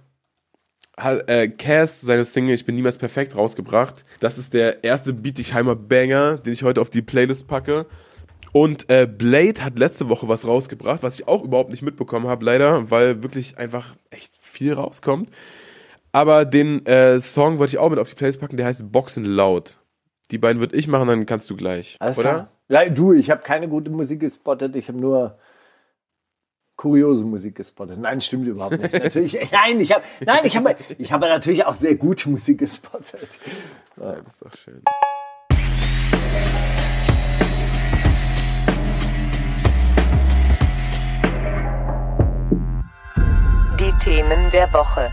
hat 0.97 1.29
äh, 1.29 1.47
Cass 1.47 2.01
seine 2.01 2.25
Single 2.25 2.55
Ich 2.55 2.65
bin 2.65 2.73
niemals 2.73 2.97
perfekt 2.97 3.37
rausgebracht. 3.37 4.03
Das 4.19 4.39
ist 4.39 4.55
der 4.55 4.83
erste 4.83 5.13
Bietigheimer 5.13 5.75
Banger, 5.75 6.37
den 6.37 6.53
ich 6.53 6.63
heute 6.63 6.81
auf 6.81 6.89
die 6.89 7.03
Playlist 7.03 7.47
packe. 7.47 7.85
Und 8.51 8.89
äh, 8.89 9.05
Blade 9.05 9.63
hat 9.63 9.77
letzte 9.77 10.09
Woche 10.09 10.27
was 10.27 10.47
rausgebracht, 10.47 11.03
was 11.03 11.19
ich 11.19 11.27
auch 11.27 11.43
überhaupt 11.43 11.69
nicht 11.69 11.83
mitbekommen 11.83 12.27
habe, 12.27 12.43
leider, 12.43 12.89
weil 12.89 13.21
wirklich 13.21 13.59
einfach 13.59 13.95
echt 14.09 14.35
viel 14.35 14.73
rauskommt. 14.73 15.29
Aber 16.13 16.45
den 16.45 16.83
äh, 16.87 17.21
Song 17.21 17.59
wollte 17.59 17.75
ich 17.75 17.77
auch 17.77 17.91
mit 17.91 17.99
auf 17.99 18.09
die 18.09 18.15
Playlist 18.15 18.41
packen, 18.41 18.57
der 18.57 18.65
heißt 18.65 18.91
Boxen 18.91 19.23
Loud. 19.23 19.77
Die 20.31 20.39
beiden 20.39 20.59
würde 20.59 20.75
ich 20.75 20.87
machen, 20.87 21.07
dann 21.07 21.27
kannst 21.27 21.47
du 21.51 21.55
gleich. 21.55 21.97
Alles 21.99 22.17
oder? 22.17 22.49
klar. 22.67 22.89
Du, 22.89 23.13
ich 23.13 23.29
habe 23.29 23.43
keine 23.43 23.67
gute 23.67 23.91
Musik 23.91 24.21
gespottet, 24.21 24.75
ich 24.75 24.87
habe 24.87 24.97
nur 24.97 25.37
kuriose 26.81 27.23
Musik 27.23 27.57
gespottet. 27.57 27.99
Nein, 27.99 28.19
stimmt 28.21 28.47
überhaupt 28.47 28.79
nicht. 28.79 28.91
Natürlich, 28.91 29.37
nein, 29.51 29.79
ich 29.79 29.91
habe 29.91 30.03
nein, 30.25 30.39
ich 30.45 30.57
habe 30.57 30.75
ich 30.97 31.11
habe 31.11 31.27
natürlich 31.27 31.63
auch 31.63 31.75
sehr 31.75 31.93
gute 31.93 32.27
Musik 32.27 32.57
gespottet. 32.57 33.29
Ja, 33.97 34.13
das 34.13 34.33
ist 34.33 34.41
doch 34.41 34.51
schön. 34.57 34.81
Die 43.79 43.91
Themen 44.03 44.49
der 44.51 44.73
Woche. 44.73 45.11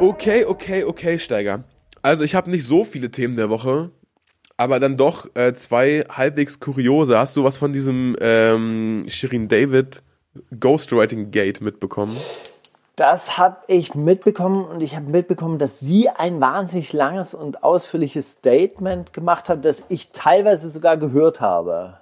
Okay, 0.00 0.44
okay, 0.44 0.84
okay, 0.84 1.18
Steiger. 1.18 1.64
Also 2.02 2.24
ich 2.24 2.34
habe 2.34 2.50
nicht 2.50 2.66
so 2.66 2.84
viele 2.84 3.10
Themen 3.10 3.36
der 3.36 3.48
Woche, 3.48 3.90
aber 4.56 4.80
dann 4.80 4.96
doch 4.96 5.34
äh, 5.34 5.54
zwei 5.54 6.04
halbwegs 6.08 6.60
kuriose. 6.60 7.18
Hast 7.18 7.36
du 7.36 7.44
was 7.44 7.56
von 7.56 7.72
diesem 7.72 8.16
ähm, 8.20 9.04
Shirin 9.08 9.48
David 9.48 10.02
Ghostwriting 10.58 11.30
Gate 11.30 11.60
mitbekommen? 11.60 12.16
Das 12.96 13.38
habe 13.38 13.56
ich 13.66 13.96
mitbekommen 13.96 14.64
und 14.64 14.80
ich 14.80 14.94
habe 14.94 15.10
mitbekommen, 15.10 15.58
dass 15.58 15.80
sie 15.80 16.08
ein 16.08 16.40
wahnsinnig 16.40 16.92
langes 16.92 17.34
und 17.34 17.64
ausführliches 17.64 18.34
Statement 18.34 19.12
gemacht 19.12 19.48
hat, 19.48 19.64
das 19.64 19.86
ich 19.88 20.10
teilweise 20.12 20.68
sogar 20.68 20.96
gehört 20.96 21.40
habe. 21.40 21.98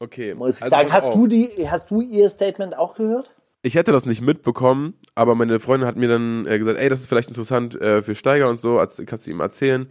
Okay. 0.00 0.34
Muss 0.34 0.56
ich 0.56 0.62
also 0.62 0.70
sagen. 0.70 0.92
Hast 0.92 1.08
auf. 1.08 1.14
du, 1.14 1.26
die, 1.26 1.68
hast 1.68 1.90
du 1.90 2.00
ihr 2.00 2.30
Statement 2.30 2.76
auch 2.76 2.94
gehört? 2.94 3.34
Ich 3.60 3.74
hätte 3.74 3.92
das 3.92 4.06
nicht 4.06 4.22
mitbekommen, 4.22 4.94
aber 5.14 5.34
meine 5.34 5.60
Freundin 5.60 5.88
hat 5.88 5.96
mir 5.96 6.08
dann 6.08 6.46
äh, 6.46 6.58
gesagt, 6.58 6.78
ey, 6.78 6.88
das 6.88 7.00
ist 7.00 7.06
vielleicht 7.06 7.28
interessant 7.28 7.78
äh, 7.80 8.02
für 8.02 8.14
Steiger 8.14 8.48
und 8.48 8.58
so, 8.58 8.78
als, 8.78 9.02
kannst 9.06 9.26
du 9.26 9.30
ihm 9.30 9.40
erzählen. 9.40 9.90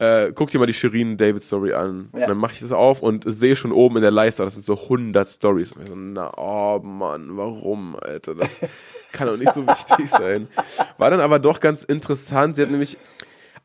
Äh, 0.00 0.32
guck 0.34 0.50
dir 0.50 0.58
mal 0.58 0.66
die 0.66 0.72
Shirin 0.72 1.18
David 1.18 1.42
Story 1.42 1.74
an. 1.74 2.08
Ja. 2.16 2.26
Dann 2.26 2.38
mache 2.38 2.54
ich 2.54 2.60
das 2.60 2.72
auf 2.72 3.02
und 3.02 3.24
sehe 3.26 3.54
schon 3.54 3.70
oben 3.70 3.96
in 3.96 4.02
der 4.02 4.10
Leiste, 4.10 4.42
das 4.42 4.54
sind 4.54 4.64
so 4.64 4.72
100 4.74 5.28
Stories. 5.28 5.72
Und 5.72 5.82
ich 5.82 5.88
so, 5.88 5.94
na, 5.94 6.30
oh 6.38 6.78
Mann, 6.82 7.36
warum, 7.36 7.96
Alter, 8.00 8.34
das 8.34 8.60
kann 9.12 9.26
doch 9.28 9.36
nicht 9.36 9.52
so 9.52 9.66
wichtig 9.66 10.08
sein. 10.08 10.48
War 10.96 11.10
dann 11.10 11.20
aber 11.20 11.38
doch 11.38 11.60
ganz 11.60 11.84
interessant. 11.84 12.56
Sie 12.56 12.62
hat 12.62 12.70
nämlich, 12.70 12.96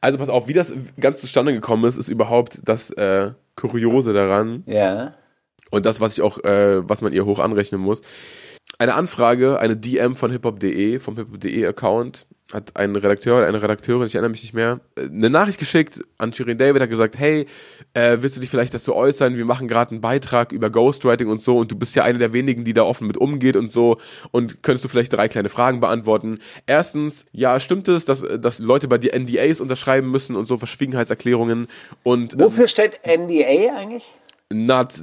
also 0.02 0.18
pass 0.18 0.28
auf, 0.28 0.50
wie 0.50 0.54
das 0.54 0.74
ganz 1.00 1.20
zustande 1.22 1.54
gekommen 1.54 1.86
ist, 1.86 1.96
ist 1.96 2.10
überhaupt 2.10 2.60
das 2.66 2.90
äh, 2.92 3.32
Kuriose 3.56 4.12
daran 4.12 4.64
Ja. 4.66 5.14
und 5.72 5.86
das, 5.86 6.02
was 6.02 6.18
ich 6.18 6.22
auch, 6.22 6.44
äh, 6.44 6.82
was 6.88 7.02
man 7.02 7.14
ihr 7.14 7.26
hoch 7.26 7.40
anrechnen 7.40 7.80
muss. 7.80 8.02
Eine 8.78 8.96
Anfrage, 8.96 9.58
eine 9.60 9.78
DM 9.78 10.16
von 10.18 10.32
hiphop.de, 10.32 11.00
vom 11.00 11.16
hiphop.de 11.16 11.66
Account, 11.66 12.28
hat 12.54 12.76
ein 12.76 12.96
Redakteur 12.96 13.38
oder 13.38 13.48
eine 13.48 13.62
Redakteurin, 13.62 14.06
ich 14.06 14.16
erinnere 14.16 14.32
mich 14.32 14.44
nicht 14.44 14.54
mehr, 14.54 14.80
äh, 14.96 15.06
eine 15.06 15.30
Nachricht 15.30 15.58
geschickt 15.58 16.02
an 16.18 16.32
Shirin 16.32 16.58
David, 16.58 16.82
hat 16.82 16.90
gesagt, 16.90 17.18
hey, 17.18 17.48
äh, 17.94 18.18
willst 18.20 18.38
du 18.38 18.42
dich 18.42 18.50
vielleicht 18.50 18.74
dazu 18.74 18.96
äußern? 18.96 19.36
Wir 19.36 19.46
machen 19.46 19.68
gerade 19.68 19.92
einen 19.92 20.02
Beitrag 20.02 20.52
über 20.52 20.70
Ghostwriting 20.70 21.28
und 21.28 21.42
so 21.42 21.58
und 21.58 21.72
du 21.72 21.76
bist 21.76 21.96
ja 21.96 22.04
eine 22.04 22.20
der 22.20 22.34
wenigen, 22.34 22.64
die 22.64 22.74
da 22.74 22.84
offen 22.84 23.08
mit 23.08 23.18
umgeht 23.18 23.56
und 23.56 23.72
so 23.72 23.98
und 24.32 24.62
könntest 24.62 24.86
du 24.86 24.90
vielleicht 24.90 25.14
drei 25.14 25.28
kleine 25.28 25.50
Fragen 25.50 25.80
beantworten? 25.80 26.40
Erstens, 26.68 27.26
ja, 27.32 27.60
stimmt 27.60 27.88
es, 27.88 28.06
dass, 28.06 28.22
dass 28.22 28.60
Leute 28.60 28.88
bei 28.88 29.00
dir 29.00 29.18
NDAs 29.18 29.60
unterschreiben 29.60 30.12
müssen 30.12 30.36
und 30.36 30.48
so 30.48 30.58
Verschwiegenheitserklärungen 30.58 31.68
und 32.04 32.34
ähm, 32.34 32.40
Wofür 32.42 32.68
steht 32.68 33.00
NDA 33.06 33.76
eigentlich? 33.76 34.14
Not 34.52 34.94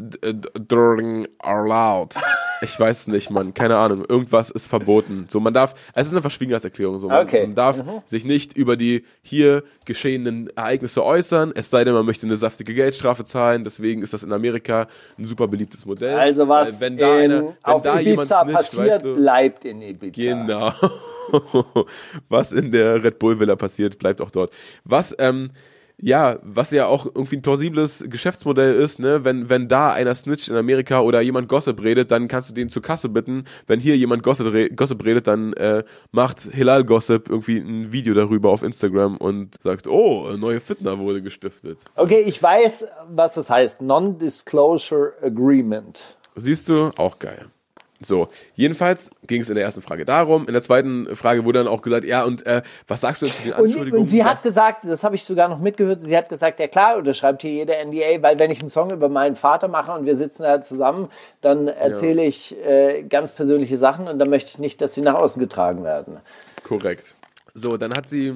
during 0.55 1.27
allowed. 1.41 2.15
Ich 2.63 2.79
weiß 2.79 3.09
nicht, 3.09 3.29
Mann. 3.31 3.55
Keine 3.55 3.77
Ahnung. 3.77 4.05
Irgendwas 4.09 4.51
ist 4.51 4.69
verboten. 4.69 5.27
So, 5.29 5.41
man 5.41 5.53
darf, 5.53 5.75
es 5.97 6.07
ist 6.07 6.13
eine 6.13 6.21
Verschwiegenheitserklärung. 6.21 7.01
So, 7.01 7.09
man, 7.09 7.27
Okay. 7.27 7.43
man 7.47 7.57
darf 7.57 7.83
sich 8.07 8.25
nicht 8.25 8.57
über 8.57 8.77
die 8.77 9.05
hier 9.21 9.65
geschehenen 9.85 10.49
Ereignisse 10.57 11.05
äußern, 11.05 11.53
es 11.57 11.71
sei 11.71 11.83
denn, 11.83 11.93
man 11.93 12.07
möchte 12.07 12.25
eine 12.25 12.37
saftige 12.37 12.73
Geldstrafe 12.73 13.25
zahlen. 13.25 13.65
Deswegen 13.65 14.03
ist 14.03 14.13
das 14.13 14.23
in 14.23 14.33
Amerika 14.33 14.87
ein 15.19 15.25
super 15.25 15.49
beliebtes 15.49 15.87
Modell. 15.87 16.17
Also 16.17 16.47
was 16.47 16.81
wenn 16.81 16.97
da, 16.97 17.19
in, 17.19 17.33
einer, 17.33 17.43
wenn 17.43 17.55
auf 17.65 17.83
da 17.83 17.99
jemand 17.99 18.29
Ibiza 18.29 18.43
snitcht, 18.43 18.57
passiert, 18.57 18.89
weißt 18.89 19.05
du, 19.05 19.17
bleibt 19.17 19.65
in 19.65 19.83
Ibiza. 19.83 20.23
Genau. 20.23 20.75
was 22.29 22.53
in 22.53 22.71
der 22.71 23.03
Red 23.03 23.19
Bull 23.19 23.41
Villa 23.41 23.57
passiert, 23.57 23.99
bleibt 23.99 24.21
auch 24.21 24.31
dort. 24.31 24.53
Was, 24.85 25.15
ähm, 25.19 25.51
ja, 26.03 26.41
was 26.43 26.73
ja 26.73 26.87
auch 26.87 27.07
irgendwie 27.07 27.37
ein 27.37 27.43
plausibles 27.43 28.05
Geschäftsmodell 28.09 28.75
ist, 28.75 28.99
ne, 28.99 29.25
wenn, 29.25 29.49
wenn 29.49 29.69
da 29.69 29.93
einer 29.93 30.15
snitcht 30.17 30.49
in 30.49 30.57
Amerika 30.57 31.01
oder 31.01 31.21
jemand 31.21 31.49
Gossip 31.49 31.81
redet, 31.81 32.11
dann 32.11 32.27
kannst 32.27 32.51
du 32.51 32.55
den 32.55 32.69
zur 32.69 32.83
Kasse 32.83 33.09
bitten. 33.09 33.45
Wenn 33.69 33.79
hier 33.79 33.97
jemand 33.97 34.25
Gossip, 34.25 34.53
re 34.53 34.69
Gossip 34.71 35.05
redet, 35.05 35.29
dann 35.29 35.53
äh, 35.53 35.85
macht 36.11 36.41
Hilal 36.41 36.85
Gossip 36.85 37.31
irgendwie 37.31 37.59
ein 37.59 37.93
Video 37.93 38.15
darüber 38.15 38.51
auf 38.51 38.65
Instagram 38.65 39.17
und 39.17 39.63
sagt, 39.63 39.87
oh, 39.87 40.27
eine 40.27 40.39
neue 40.39 40.59
Fitna 40.59 40.99
wurde 40.99 41.23
gestiftet. 41.23 41.79
Okay, 41.95 42.21
ich 42.27 42.43
weiß, 42.43 42.89
was 43.09 43.35
das 43.35 43.49
heißt. 43.49 43.81
Non-Disclosure 43.81 45.13
Agreement. 45.23 46.17
Siehst 46.35 46.69
du? 46.69 46.91
Auch 46.97 47.21
geil. 47.21 47.47
So, 48.05 48.29
jedenfalls 48.55 49.11
ging 49.27 49.43
es 49.43 49.49
in 49.49 49.55
der 49.55 49.65
ersten 49.65 49.83
Frage 49.83 50.05
darum. 50.05 50.47
In 50.47 50.53
der 50.53 50.63
zweiten 50.63 51.15
Frage 51.15 51.45
wurde 51.45 51.61
dann 51.61 51.69
auch 51.69 51.83
gesagt, 51.83 52.05
ja, 52.05 52.25
und 52.25 52.45
äh, 52.47 52.63
was 52.89 53.01
sagst 53.01 53.23
du 53.23 53.27
denn 53.27 53.35
zu 53.35 53.43
den 53.43 53.53
Und, 53.53 53.65
Anschuldigungen? 53.65 54.01
und 54.03 54.09
sie 54.09 54.25
hat 54.25 54.43
gesagt, 54.43 54.85
das 54.85 55.05
habe 55.05 55.15
ich 55.15 55.25
sogar 55.25 55.49
noch 55.49 55.59
mitgehört, 55.59 56.01
sie 56.01 56.17
hat 56.17 56.29
gesagt, 56.29 56.61
ja 56.61 56.69
klar, 56.69 56.97
unterschreibt 56.97 57.43
hier 57.43 57.53
jeder 57.53 57.85
NDA, 57.85 58.23
weil 58.23 58.39
wenn 58.39 58.51
ich 58.51 58.61
einen 58.61 58.69
Song 58.69 58.91
über 58.91 59.09
meinen 59.09 59.37
Vater 59.37 59.69
mache 59.69 59.93
und 59.93 60.07
wir 60.07 60.17
sitzen 60.17 60.43
da 60.43 60.63
zusammen, 60.63 61.09
dann 61.41 61.69
erzähle 61.69 62.25
ich 62.25 62.57
äh, 62.65 63.03
ganz 63.03 63.33
persönliche 63.33 63.79
Sachen 63.79 64.09
und 64.09 64.19
dann 64.19 64.31
möchte 64.31 64.51
ich 64.51 64.59
nicht, 64.59 64.81
dass 64.81 64.95
sie 64.95 65.03
nach 65.03 65.15
außen 65.15 65.41
getragen 65.41 65.85
werden. 65.85 66.19
Korrekt. 66.63 67.15
So, 67.55 67.77
dann 67.77 67.93
hat 67.97 68.09
sie. 68.09 68.35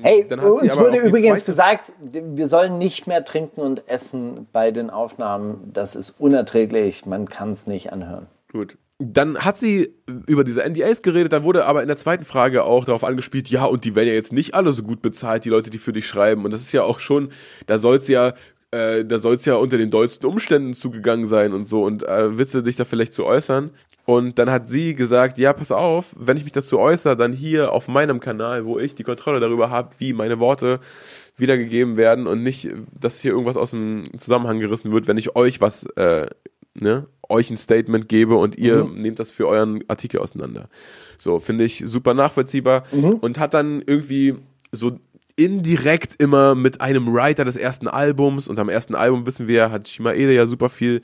Hey, 0.00 0.24
uns 0.32 0.78
wurde 0.78 0.98
übrigens 0.98 1.44
gesagt, 1.44 1.90
wir 2.00 2.46
sollen 2.46 2.78
nicht 2.78 3.08
mehr 3.08 3.24
trinken 3.24 3.60
und 3.62 3.88
essen 3.88 4.46
bei 4.52 4.70
den 4.70 4.90
Aufnahmen. 4.90 5.70
Das 5.72 5.96
ist 5.96 6.14
unerträglich, 6.20 7.04
man 7.04 7.28
kann 7.28 7.52
es 7.52 7.66
nicht 7.66 7.92
anhören. 7.92 8.26
Gut. 8.52 8.76
Dann 9.04 9.38
hat 9.38 9.56
sie 9.56 9.94
über 10.26 10.44
diese 10.44 10.62
NDAs 10.62 11.02
geredet, 11.02 11.32
dann 11.32 11.44
wurde 11.44 11.66
aber 11.66 11.82
in 11.82 11.88
der 11.88 11.96
zweiten 11.96 12.24
Frage 12.24 12.64
auch 12.64 12.84
darauf 12.84 13.04
angespielt, 13.04 13.48
ja, 13.48 13.64
und 13.64 13.84
die 13.84 13.94
werden 13.94 14.08
ja 14.08 14.14
jetzt 14.14 14.32
nicht 14.32 14.54
alle 14.54 14.72
so 14.72 14.82
gut 14.82 15.02
bezahlt, 15.02 15.44
die 15.44 15.48
Leute, 15.48 15.70
die 15.70 15.78
für 15.78 15.92
dich 15.92 16.06
schreiben. 16.06 16.44
Und 16.44 16.52
das 16.52 16.62
ist 16.62 16.72
ja 16.72 16.82
auch 16.82 17.00
schon, 17.00 17.30
da 17.66 17.78
soll's 17.78 18.06
ja, 18.08 18.34
äh, 18.70 19.04
da 19.04 19.18
soll's 19.18 19.44
ja 19.44 19.56
unter 19.56 19.78
den 19.78 19.90
dollsten 19.90 20.26
Umständen 20.26 20.74
zugegangen 20.74 21.26
sein 21.26 21.52
und 21.52 21.64
so. 21.64 21.82
Und 21.82 22.04
äh, 22.04 22.38
willst 22.38 22.54
du 22.54 22.62
dich 22.62 22.76
da 22.76 22.84
vielleicht 22.84 23.12
zu 23.12 23.24
äußern? 23.24 23.70
Und 24.04 24.38
dann 24.38 24.50
hat 24.50 24.68
sie 24.68 24.94
gesagt, 24.94 25.38
ja, 25.38 25.52
pass 25.52 25.70
auf, 25.70 26.14
wenn 26.18 26.36
ich 26.36 26.42
mich 26.42 26.52
dazu 26.52 26.78
äußere, 26.78 27.16
dann 27.16 27.32
hier 27.32 27.72
auf 27.72 27.86
meinem 27.86 28.18
Kanal, 28.18 28.64
wo 28.64 28.78
ich 28.78 28.94
die 28.94 29.04
Kontrolle 29.04 29.38
darüber 29.38 29.70
habe, 29.70 29.90
wie 29.98 30.12
meine 30.12 30.40
Worte 30.40 30.80
wiedergegeben 31.36 31.96
werden 31.96 32.26
und 32.26 32.42
nicht, 32.42 32.68
dass 32.98 33.20
hier 33.20 33.30
irgendwas 33.30 33.56
aus 33.56 33.70
dem 33.70 34.04
Zusammenhang 34.18 34.58
gerissen 34.58 34.92
wird, 34.92 35.06
wenn 35.06 35.18
ich 35.18 35.36
euch 35.36 35.60
was, 35.60 35.84
äh, 35.96 36.26
ne, 36.74 37.06
euch 37.32 37.50
ein 37.50 37.56
Statement 37.56 38.08
gebe 38.08 38.36
und 38.36 38.56
ihr 38.56 38.84
nehmt 38.84 39.18
das 39.18 39.30
für 39.30 39.48
euren 39.48 39.82
Artikel 39.88 40.20
auseinander. 40.20 40.68
So, 41.18 41.38
finde 41.38 41.64
ich 41.64 41.82
super 41.86 42.14
nachvollziehbar 42.14 42.84
und 43.20 43.38
hat 43.38 43.54
dann 43.54 43.82
irgendwie 43.86 44.34
so 44.70 44.98
indirekt 45.36 46.22
immer 46.22 46.54
mit 46.54 46.80
einem 46.80 47.12
Writer 47.12 47.44
des 47.44 47.56
ersten 47.56 47.88
Albums 47.88 48.48
und 48.48 48.58
am 48.58 48.68
ersten 48.68 48.94
Album 48.94 49.26
wissen 49.26 49.48
wir, 49.48 49.70
hat 49.70 49.88
Shimaede 49.88 50.32
ja 50.32 50.46
super 50.46 50.68
viel 50.68 51.02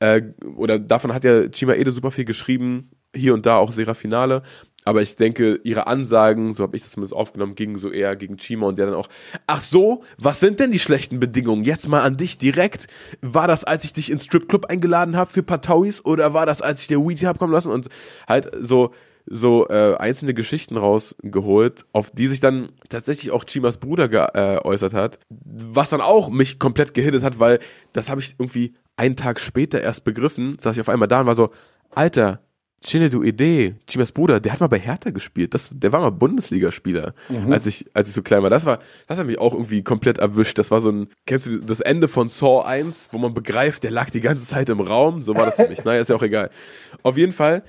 äh, 0.00 0.22
oder 0.56 0.78
davon 0.78 1.12
hat 1.12 1.24
ja 1.24 1.42
Chimaede 1.52 1.92
super 1.92 2.10
viel 2.10 2.24
geschrieben, 2.24 2.90
hier 3.14 3.34
und 3.34 3.46
da 3.46 3.56
auch 3.56 3.72
Serafinale. 3.72 4.42
Aber 4.90 5.02
ich 5.02 5.14
denke, 5.14 5.60
ihre 5.62 5.86
Ansagen, 5.86 6.52
so 6.52 6.64
habe 6.64 6.76
ich 6.76 6.82
das 6.82 6.90
zumindest 6.90 7.14
aufgenommen, 7.14 7.54
gingen 7.54 7.78
so 7.78 7.92
eher 7.92 8.16
gegen 8.16 8.38
Chima 8.38 8.66
und 8.66 8.76
der 8.76 8.86
dann 8.86 8.96
auch, 8.96 9.08
ach 9.46 9.62
so, 9.62 10.02
was 10.18 10.40
sind 10.40 10.58
denn 10.58 10.72
die 10.72 10.80
schlechten 10.80 11.20
Bedingungen? 11.20 11.62
Jetzt 11.62 11.86
mal 11.86 12.00
an 12.00 12.16
dich 12.16 12.38
direkt. 12.38 12.88
War 13.20 13.46
das, 13.46 13.62
als 13.62 13.84
ich 13.84 13.92
dich 13.92 14.10
ins 14.10 14.24
Stripclub 14.24 14.64
eingeladen 14.64 15.16
habe 15.16 15.30
für 15.30 15.44
Patauis 15.44 16.04
oder 16.04 16.34
war 16.34 16.44
das, 16.44 16.60
als 16.60 16.80
ich 16.80 16.88
dir 16.88 16.98
Weed 16.98 17.24
hab 17.24 17.38
kommen 17.38 17.52
lassen? 17.52 17.70
Und 17.70 17.88
halt 18.26 18.50
so, 18.60 18.90
so 19.26 19.68
äh, 19.68 19.94
einzelne 19.94 20.34
Geschichten 20.34 20.76
rausgeholt, 20.76 21.86
auf 21.92 22.10
die 22.10 22.26
sich 22.26 22.40
dann 22.40 22.70
tatsächlich 22.88 23.30
auch 23.30 23.44
Chimas 23.44 23.78
Bruder 23.78 24.08
geäußert 24.08 24.92
hat, 24.92 25.20
was 25.28 25.90
dann 25.90 26.00
auch 26.00 26.30
mich 26.30 26.58
komplett 26.58 26.94
gehittet 26.94 27.22
hat, 27.22 27.38
weil 27.38 27.60
das 27.92 28.10
habe 28.10 28.20
ich 28.20 28.34
irgendwie 28.40 28.74
einen 28.96 29.14
Tag 29.14 29.38
später 29.38 29.80
erst 29.80 30.02
begriffen, 30.02 30.56
saß 30.60 30.74
ich 30.74 30.80
auf 30.80 30.88
einmal 30.88 31.06
da 31.06 31.20
und 31.20 31.26
war 31.26 31.36
so, 31.36 31.50
Alter, 31.94 32.40
Chinedu 32.82 33.22
Ide, 33.22 33.74
Chimas 33.86 34.10
Bruder, 34.12 34.40
der 34.40 34.52
hat 34.52 34.60
mal 34.60 34.66
bei 34.68 34.78
Hertha 34.78 35.10
gespielt. 35.10 35.52
Das, 35.52 35.70
der 35.72 35.92
war 35.92 36.00
mal 36.00 36.10
Bundesligaspieler, 36.10 37.12
als 37.50 37.66
ich, 37.66 37.84
als 37.92 38.08
ich 38.08 38.14
so 38.14 38.22
klein 38.22 38.42
war. 38.42 38.48
Das 38.48 38.64
war, 38.64 38.78
das 39.06 39.18
hat 39.18 39.26
mich 39.26 39.38
auch 39.38 39.52
irgendwie 39.52 39.82
komplett 39.82 40.16
erwischt. 40.18 40.58
Das 40.58 40.70
war 40.70 40.80
so 40.80 40.90
ein, 40.90 41.08
kennst 41.26 41.46
du 41.46 41.58
das 41.58 41.80
Ende 41.80 42.08
von 42.08 42.30
Saw 42.30 42.62
1, 42.64 43.08
wo 43.12 43.18
man 43.18 43.34
begreift, 43.34 43.82
der 43.82 43.90
lag 43.90 44.08
die 44.08 44.22
ganze 44.22 44.46
Zeit 44.46 44.70
im 44.70 44.80
Raum? 44.80 45.20
So 45.20 45.34
war 45.36 45.44
das 45.46 45.56
für 45.56 45.68
mich. 45.68 45.84
Naja, 45.84 46.00
ist 46.00 46.08
ja 46.08 46.16
auch 46.16 46.22
egal. 46.22 46.50
Auf 47.02 47.16
jeden 47.18 47.32
Fall 47.32 47.62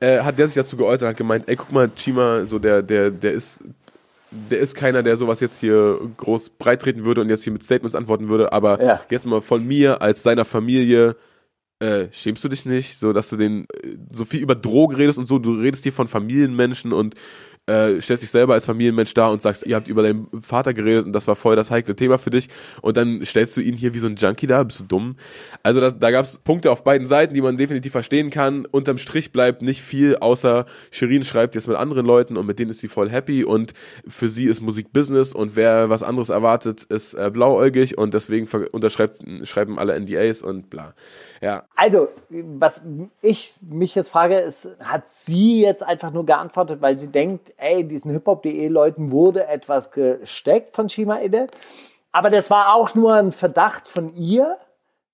äh, 0.00 0.20
hat 0.20 0.38
der 0.38 0.46
sich 0.46 0.54
dazu 0.54 0.76
geäußert, 0.76 1.08
hat 1.08 1.16
gemeint, 1.16 1.48
ey, 1.48 1.56
guck 1.56 1.72
mal, 1.72 1.90
Chima, 1.96 2.44
so 2.44 2.58
der, 2.60 2.82
der, 2.82 3.10
der 3.10 3.32
ist, 3.32 3.58
der 4.30 4.58
ist 4.60 4.74
keiner, 4.76 5.02
der 5.02 5.16
sowas 5.16 5.40
jetzt 5.40 5.58
hier 5.58 5.98
groß 6.18 6.50
breit 6.50 6.82
treten 6.82 7.04
würde 7.04 7.20
und 7.20 7.30
jetzt 7.30 7.44
hier 7.44 7.52
mit 7.52 7.62
Statements 7.64 7.94
antworten 7.96 8.28
würde, 8.28 8.52
aber 8.52 8.80
Ja. 8.82 9.00
jetzt 9.10 9.26
mal 9.26 9.40
von 9.40 9.66
mir 9.66 10.02
als 10.02 10.22
seiner 10.22 10.44
Familie, 10.44 11.16
äh, 11.80 12.08
schämst 12.12 12.42
du 12.42 12.48
dich 12.48 12.64
nicht, 12.64 12.98
so 12.98 13.12
dass 13.12 13.28
du 13.28 13.36
den 13.36 13.66
äh, 13.82 13.96
so 14.12 14.24
viel 14.24 14.40
über 14.40 14.54
Drogen 14.54 14.96
redest 14.96 15.18
und 15.18 15.28
so, 15.28 15.38
du 15.38 15.54
redest 15.54 15.82
hier 15.82 15.92
von 15.92 16.08
Familienmenschen 16.08 16.92
und 16.92 17.14
äh, 17.66 18.00
stellst 18.00 18.22
dich 18.22 18.30
selber 18.30 18.54
als 18.54 18.66
Familienmensch 18.66 19.14
dar 19.14 19.32
und 19.32 19.42
sagst, 19.42 19.66
ihr 19.66 19.76
habt 19.76 19.88
über 19.88 20.02
deinen 20.02 20.28
Vater 20.40 20.72
geredet 20.72 21.06
und 21.06 21.12
das 21.12 21.26
war 21.26 21.36
voll 21.36 21.56
das 21.56 21.70
heikle 21.70 21.96
Thema 21.96 22.18
für 22.18 22.30
dich 22.30 22.48
und 22.80 22.96
dann 22.96 23.24
stellst 23.24 23.56
du 23.56 23.60
ihn 23.60 23.74
hier 23.74 23.94
wie 23.94 23.98
so 23.98 24.06
ein 24.06 24.16
Junkie 24.16 24.46
da, 24.46 24.62
bist 24.62 24.80
du 24.80 24.84
dumm? 24.84 25.16
Also 25.62 25.80
da, 25.80 25.90
da 25.90 26.10
gab 26.10 26.24
es 26.24 26.38
Punkte 26.38 26.70
auf 26.70 26.84
beiden 26.84 27.06
Seiten, 27.06 27.34
die 27.34 27.40
man 27.40 27.56
definitiv 27.56 27.92
verstehen 27.92 28.30
kann. 28.30 28.66
Unterm 28.66 28.98
Strich 28.98 29.32
bleibt 29.32 29.62
nicht 29.62 29.82
viel, 29.82 30.16
außer 30.16 30.66
Shirin 30.90 31.24
schreibt 31.24 31.54
jetzt 31.54 31.66
mit 31.66 31.76
anderen 31.76 32.06
Leuten 32.06 32.36
und 32.36 32.46
mit 32.46 32.58
denen 32.58 32.70
ist 32.70 32.80
sie 32.80 32.88
voll 32.88 33.10
happy 33.10 33.44
und 33.44 33.72
für 34.06 34.28
sie 34.28 34.46
ist 34.46 34.60
Musik 34.60 34.92
Business 34.92 35.32
und 35.32 35.56
wer 35.56 35.90
was 35.90 36.02
anderes 36.02 36.28
erwartet, 36.28 36.84
ist 36.84 37.14
äh, 37.14 37.30
blauäugig 37.32 37.98
und 37.98 38.14
deswegen 38.14 38.46
unterschreibt 38.72 39.24
schreiben 39.42 39.78
alle 39.78 39.98
NDAs 39.98 40.42
und 40.42 40.70
bla. 40.70 40.94
Ja, 41.40 41.64
Also, 41.74 42.08
was 42.30 42.82
ich 43.20 43.54
mich 43.60 43.94
jetzt 43.94 44.08
frage, 44.08 44.38
ist, 44.38 44.70
hat 44.80 45.10
sie 45.10 45.60
jetzt 45.60 45.82
einfach 45.82 46.12
nur 46.12 46.24
geantwortet, 46.24 46.80
weil 46.80 46.98
sie 46.98 47.08
denkt, 47.08 47.52
ey, 47.58 47.84
diesen 47.86 48.10
hiphop.de 48.12 48.68
Leuten 48.68 49.10
wurde 49.10 49.46
etwas 49.46 49.90
gesteckt 49.90 50.74
von 50.76 50.88
Shima 50.88 51.20
Ede? 51.20 51.46
Aber 52.12 52.30
das 52.30 52.50
war 52.50 52.74
auch 52.74 52.94
nur 52.94 53.14
ein 53.14 53.32
Verdacht 53.32 53.88
von 53.88 54.14
ihr. 54.14 54.56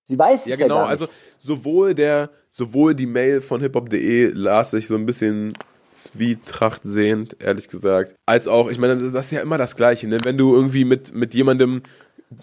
Sie 0.05 0.19
weiß 0.19 0.47
Ja, 0.47 0.55
es 0.55 0.59
ja 0.61 0.67
genau. 0.67 0.77
gar 0.77 0.83
nicht. 0.83 0.91
Also 0.91 1.09
sowohl 1.39 1.95
der, 1.95 2.31
sowohl 2.51 2.95
die 2.95 3.07
Mail 3.07 3.41
von 3.41 3.61
hiphop.de 3.61 4.31
las 4.35 4.73
ich 4.73 4.87
so 4.89 4.95
ein 4.95 5.07
bisschen 5.07 5.55
Zwietracht 5.93 6.81
sehend, 6.85 7.37
ehrlich 7.43 7.69
gesagt, 7.69 8.15
als 8.27 8.49
auch, 8.49 8.69
ich 8.71 8.79
meine, 8.79 8.97
das 9.11 9.27
ist 9.27 9.31
ja 9.33 9.41
immer 9.41 9.59
das 9.59 9.77
Gleiche, 9.77 10.09
ne? 10.09 10.19
Wenn 10.25 10.39
du 10.39 10.55
irgendwie 10.55 10.85
mit, 10.87 11.15
mit 11.15 11.35
jemandem, 11.35 11.83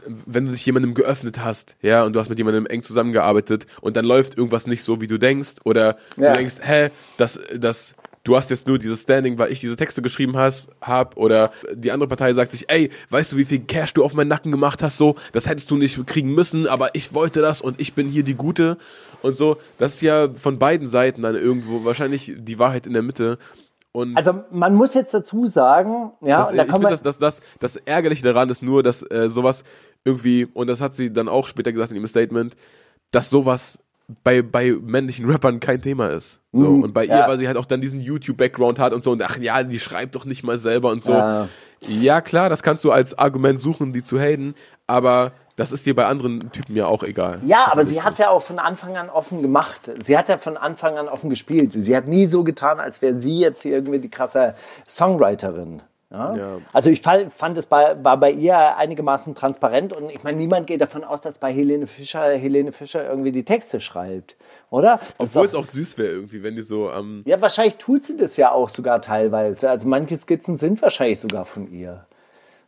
wenn 0.06 0.46
du 0.46 0.52
dich 0.52 0.66
jemandem 0.66 0.94
geöffnet 0.94 1.40
hast, 1.44 1.76
ja, 1.82 2.04
und 2.04 2.14
du 2.14 2.20
hast 2.20 2.30
mit 2.30 2.38
jemandem 2.38 2.68
eng 2.68 2.84
zusammengearbeitet 2.84 3.66
und 3.82 3.98
dann 3.98 4.06
läuft 4.06 4.38
irgendwas 4.38 4.68
nicht 4.68 4.84
so, 4.84 5.02
wie 5.02 5.08
du 5.08 5.18
denkst, 5.18 5.56
oder 5.66 5.98
Ja. 6.16 6.32
du 6.32 6.38
denkst, 6.38 6.58
hä, 6.62 6.90
das, 7.18 7.40
das, 7.58 7.96
du 8.30 8.38
hast 8.38 8.52
jetzt 8.52 8.68
nur 8.68 8.78
dieses 8.78 9.02
Standing, 9.02 9.40
weil 9.40 9.52
ich 9.52 9.60
diese 9.60 9.76
Texte 9.76 10.04
geschrieben 10.04 10.38
hast, 10.38 10.68
hab, 10.82 11.18
oder 11.18 11.52
die 11.74 11.92
andere 11.92 12.08
Partei 12.08 12.32
sagt 12.34 12.52
sich, 12.52 12.70
ey, 12.70 12.92
weißt 13.10 13.32
du, 13.32 13.38
wie 13.38 13.46
viel 13.46 13.62
Cash 13.62 13.96
du 13.96 14.04
auf 14.04 14.14
meinen 14.14 14.28
Nacken 14.28 14.52
gemacht 14.52 14.84
hast, 14.84 15.00
so, 15.00 15.16
das 15.32 15.50
hättest 15.50 15.72
du 15.72 15.78
nicht 15.78 16.06
kriegen 16.06 16.36
müssen, 16.36 16.68
aber 16.68 16.94
ich 16.94 17.16
wollte 17.16 17.42
das 17.42 17.60
und 17.60 17.82
ich 17.82 17.96
bin 17.96 18.08
hier 18.08 18.24
die 18.24 18.36
Gute 18.36 18.78
und 19.24 19.36
so. 19.36 19.58
Das 19.80 19.96
ist 19.96 20.02
ja 20.02 20.30
von 20.32 20.60
beiden 20.60 20.90
Seiten 20.90 21.24
dann 21.24 21.36
irgendwo 21.36 21.84
wahrscheinlich 21.86 22.32
die 22.38 22.60
Wahrheit 22.60 22.86
in 22.86 22.94
der 22.94 23.02
Mitte. 23.02 23.40
Und 23.92 24.16
Also 24.16 24.44
man 24.52 24.76
muss 24.76 24.94
jetzt 24.94 25.12
dazu 25.12 25.48
sagen, 25.48 26.12
ja, 26.22 26.38
das, 26.40 26.56
da 26.56 26.66
ich 26.66 26.72
finde, 26.72 26.90
das, 26.90 27.02
das, 27.02 27.18
das, 27.18 27.42
das 27.60 27.76
Ärgerliche 27.78 28.24
daran 28.24 28.50
ist 28.52 28.62
nur, 28.62 28.84
dass 28.84 29.02
äh, 29.02 29.30
sowas 29.30 29.64
irgendwie, 30.06 30.46
und 30.54 30.68
das 30.68 30.82
hat 30.82 30.94
sie 30.94 31.12
dann 31.12 31.28
auch 31.28 31.48
später 31.48 31.72
gesagt 31.72 31.90
in 31.90 31.98
ihrem 31.98 32.06
Statement, 32.08 32.56
dass 33.12 33.32
sowas 33.32 33.80
bei, 34.24 34.42
bei 34.42 34.76
männlichen 34.82 35.30
Rappern 35.30 35.60
kein 35.60 35.82
Thema 35.82 36.10
ist. 36.10 36.40
So. 36.52 36.66
und 36.68 36.94
bei 36.94 37.06
Mhm. 37.06 37.10
ja. 37.12 37.22
ihr, 37.22 37.28
weil 37.28 37.38
sie 37.38 37.48
halt 37.48 37.58
auch 37.58 37.66
dann 37.66 37.80
diesen 37.82 38.02
YouTube-Background 38.02 38.80
hat 38.80 38.94
und 38.94 39.04
so, 39.04 39.12
und 39.12 39.22
ach 39.22 39.38
ja, 39.38 39.62
die 39.64 39.80
schreibt 39.80 40.16
doch 40.16 40.26
nicht 40.26 40.44
mal 40.44 40.58
selber 40.58 40.90
und 40.92 41.04
so. 41.04 41.12
Ja. 41.14 41.48
Ja, 41.88 42.20
klar, 42.22 42.50
das 42.50 42.62
kannst 42.64 42.84
du 42.84 42.92
als 42.92 43.18
Argument 43.18 43.62
suchen, 43.62 43.94
die 43.94 44.04
zu 44.04 44.20
haten, 44.20 44.54
aber 44.86 45.32
das 45.56 45.72
ist 45.72 45.86
dir 45.86 45.96
bei 45.96 46.06
anderen 46.06 46.52
Typen 46.52 46.76
ja 46.76 46.88
auch 46.88 47.04
egal. 47.04 47.40
Ja, 47.46 47.70
aber 47.72 47.86
sie 47.86 48.02
hat 48.02 48.14
es 48.14 48.20
ja 48.20 48.30
auch 48.30 48.42
von 48.42 48.60
Anfang 48.60 48.98
an 48.98 49.10
offen 49.10 49.42
gemacht. 49.42 49.92
Sie 50.00 50.18
hat 50.18 50.26
es 50.26 50.30
ja 50.30 50.38
von 50.38 50.58
Anfang 50.58 50.98
an 50.98 51.08
offen 51.08 51.30
gespielt. 51.30 51.74
Sie 51.74 51.96
hat 51.96 52.08
nie 52.08 52.26
so 52.26 52.44
getan, 52.44 52.80
als 52.80 53.02
wäre 53.02 53.18
sie 53.20 53.40
jetzt 53.40 53.62
hier 53.62 53.74
irgendwie 53.74 54.00
die 54.00 54.10
krasse 54.10 54.56
Songwriterin. 54.90 55.82
Ja? 56.12 56.36
Ja. 56.36 56.58
Also 56.74 56.90
ich 56.90 57.02
fand, 57.02 57.58
es 57.58 57.66
bei, 57.68 58.04
war 58.04 58.18
bei 58.18 58.32
ihr 58.32 58.78
einigermaßen 58.78 59.36
transparent 59.36 59.94
und 59.94 60.10
ich 60.10 60.24
meine, 60.24 60.38
niemand 60.38 60.66
geht 60.66 60.82
davon 60.82 61.04
aus, 61.04 61.22
dass 61.22 61.38
bei 61.38 61.54
Helene 61.54 61.86
Fischer 61.86 62.32
Helene 62.32 62.72
Fischer 62.72 63.08
irgendwie 63.08 63.32
die 63.32 63.46
Texte 63.46 63.80
schreibt, 63.80 64.36
oder? 64.72 65.00
Das 65.20 65.36
Obwohl 65.36 65.48
es 65.48 65.56
auch 65.56 65.66
süß 65.66 65.98
wäre 66.00 66.10
irgendwie, 66.10 66.42
wenn 66.42 66.56
die 66.56 66.64
so 66.64 66.90
am. 66.90 67.22
ja, 67.26 67.40
wahrscheinlich 67.42 67.76
tut 67.76 68.06
sie 68.06 68.18
das 68.18 68.38
ja 68.38 68.52
auch 68.52 68.70
sogar 68.70 69.02
teilweise. 69.02 69.70
Also 69.70 69.88
manche 69.88 70.18
Skizzen 70.18 70.58
sind 70.58 70.82
wahrscheinlich 70.82 71.20
sogar 71.20 71.46
von 71.46 71.72
ihr. 71.72 72.06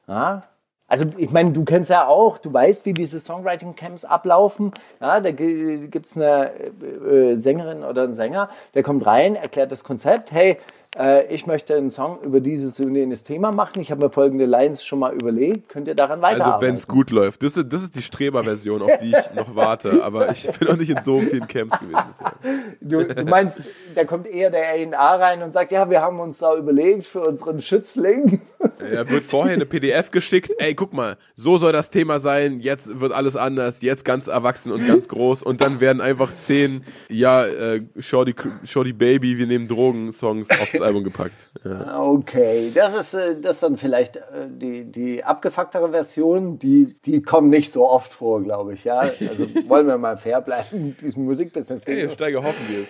Ja? 0.07 0.43
Also 0.91 1.05
ich 1.17 1.31
meine, 1.31 1.53
du 1.53 1.63
kennst 1.63 1.89
ja 1.89 2.05
auch, 2.05 2.37
du 2.37 2.51
weißt, 2.51 2.85
wie 2.85 2.93
diese 2.93 3.21
Songwriting-Camps 3.21 4.03
ablaufen. 4.03 4.71
Ja, 4.99 5.21
da 5.21 5.31
gibt 5.31 6.05
es 6.05 6.17
eine 6.17 6.51
äh, 6.81 7.31
äh, 7.31 7.37
Sängerin 7.37 7.85
oder 7.85 8.03
einen 8.03 8.13
Sänger, 8.13 8.49
der 8.73 8.83
kommt 8.83 9.05
rein, 9.05 9.35
erklärt 9.37 9.71
das 9.71 9.85
Konzept. 9.85 10.33
Hey, 10.33 10.57
äh, 10.97 11.33
ich 11.33 11.47
möchte 11.47 11.75
einen 11.75 11.89
Song 11.89 12.19
über 12.21 12.41
dieses 12.41 12.79
und 12.79 12.95
jenes 12.95 13.23
Thema 13.23 13.51
machen. 13.51 13.81
Ich 13.81 13.91
habe 13.91 14.03
mir 14.03 14.09
folgende 14.09 14.45
Lines 14.45 14.83
schon 14.83 14.99
mal 14.99 15.13
überlegt. 15.13 15.69
Könnt 15.69 15.87
ihr 15.87 15.95
daran 15.95 16.21
weiterarbeiten? 16.21 16.53
Also 16.53 16.67
wenn 16.67 16.75
es 16.75 16.87
gut 16.87 17.11
läuft. 17.11 17.43
Das 17.43 17.55
ist, 17.55 17.71
das 17.71 17.83
ist 17.83 17.95
die 17.95 18.01
Streber-Version, 18.01 18.81
auf 18.81 18.91
die 19.01 19.09
ich 19.09 19.33
noch 19.33 19.55
warte. 19.55 20.03
Aber 20.03 20.31
ich 20.31 20.49
bin 20.59 20.67
noch 20.67 20.77
nicht 20.77 20.89
in 20.89 21.01
so 21.01 21.21
vielen 21.21 21.47
Camps 21.47 21.79
gewesen 21.79 22.03
bisher. 22.09 22.33
Du, 22.81 23.05
du 23.05 23.23
meinst, 23.23 23.61
da 23.95 24.03
kommt 24.03 24.27
eher 24.27 24.49
der 24.49 24.69
A&A 24.71 25.15
rein 25.15 25.43
und 25.43 25.53
sagt, 25.53 25.71
ja, 25.71 25.89
wir 25.89 26.01
haben 26.01 26.19
uns 26.19 26.39
da 26.39 26.55
überlegt 26.55 27.05
für 27.05 27.21
unseren 27.21 27.61
Schützling. 27.61 28.41
Er 28.79 29.09
wird 29.09 29.23
vorher 29.23 29.53
eine 29.53 29.65
PDF 29.65 30.11
geschickt. 30.11 30.51
Ey, 30.57 30.75
guck 30.75 30.93
mal, 30.93 31.17
so 31.35 31.57
soll 31.57 31.71
das 31.71 31.89
Thema 31.89 32.19
sein. 32.19 32.59
Jetzt 32.59 32.99
wird 32.99 33.13
alles 33.13 33.35
anders. 33.35 33.81
Jetzt 33.81 34.03
ganz 34.03 34.27
erwachsen 34.27 34.71
und 34.71 34.85
ganz 34.85 35.07
groß. 35.07 35.41
Und 35.43 35.63
dann 35.63 35.79
werden 35.79 36.01
einfach 36.01 36.35
zehn, 36.35 36.83
ja, 37.07 37.45
äh, 37.45 37.81
Shorty, 37.97 38.35
Shorty 38.63 38.93
Baby, 38.93 39.37
wir 39.37 39.47
nehmen 39.47 39.67
Drogen-Songs 39.67 40.49
aufs 40.81 40.87
Album 40.87 41.03
gepackt. 41.03 41.49
Ja. 41.63 42.01
Okay, 42.01 42.71
das 42.73 42.93
ist, 42.93 43.13
äh, 43.13 43.39
das 43.39 43.57
ist 43.57 43.63
dann 43.63 43.77
vielleicht 43.77 44.17
äh, 44.17 44.47
die, 44.49 44.83
die 44.85 45.23
abgefucktere 45.23 45.91
Version, 45.91 46.59
die, 46.59 46.95
die 47.05 47.21
kommen 47.21 47.49
nicht 47.49 47.71
so 47.71 47.87
oft 47.87 48.13
vor, 48.13 48.41
glaube 48.41 48.73
ich. 48.73 48.83
Ja? 48.83 48.99
Also 48.99 49.47
wollen 49.67 49.87
wir 49.87 49.97
mal 49.97 50.17
fair 50.17 50.41
bleiben 50.41 50.67
in 50.71 50.97
diesem 50.97 51.25
Musikbusiness. 51.25 51.85
Hey, 51.85 52.09
Steiger, 52.09 52.43
hoffen 52.43 52.65
wir 52.67 52.83
es. 52.83 52.89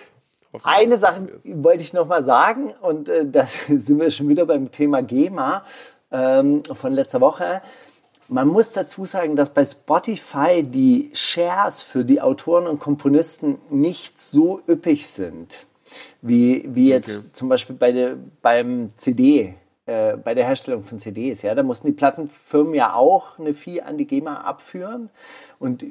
Hoffen 0.52 0.66
Eine 0.66 0.96
Sache 0.98 1.28
wollte 1.44 1.82
ich 1.82 1.92
noch 1.92 2.06
mal 2.06 2.24
sagen 2.24 2.72
und 2.80 3.08
äh, 3.08 3.26
da 3.26 3.46
sind 3.68 4.00
wir 4.00 4.10
schon 4.10 4.28
wieder 4.28 4.46
beim 4.46 4.70
Thema 4.70 5.02
GEMA 5.02 5.64
ähm, 6.10 6.62
von 6.64 6.92
letzter 6.92 7.20
Woche. 7.20 7.62
Man 8.28 8.48
muss 8.48 8.72
dazu 8.72 9.04
sagen, 9.04 9.36
dass 9.36 9.50
bei 9.50 9.64
Spotify 9.64 10.62
die 10.62 11.10
Shares 11.12 11.82
für 11.82 12.04
die 12.04 12.20
Autoren 12.20 12.66
und 12.66 12.80
Komponisten 12.80 13.58
nicht 13.68 14.20
so 14.20 14.60
üppig 14.66 15.08
sind, 15.08 15.66
wie, 16.22 16.64
wie 16.72 16.88
jetzt 16.88 17.10
Okay. 17.10 17.32
zum 17.32 17.48
Beispiel 17.48 17.76
bei 17.76 17.92
der, 17.92 18.16
beim 18.40 18.90
CD, 18.96 19.54
äh, 19.86 20.16
bei 20.16 20.34
der 20.34 20.46
Herstellung 20.46 20.84
von 20.84 21.00
CDs. 21.00 21.42
Ja, 21.42 21.54
da 21.54 21.62
mussten 21.64 21.88
die 21.88 21.92
Plattenfirmen 21.92 22.74
ja 22.74 22.94
auch 22.94 23.38
eine 23.38 23.52
Fee 23.52 23.80
an 23.82 23.98
die 23.98 24.06
GEMA 24.06 24.42
abführen. 24.42 25.10
Und 25.58 25.84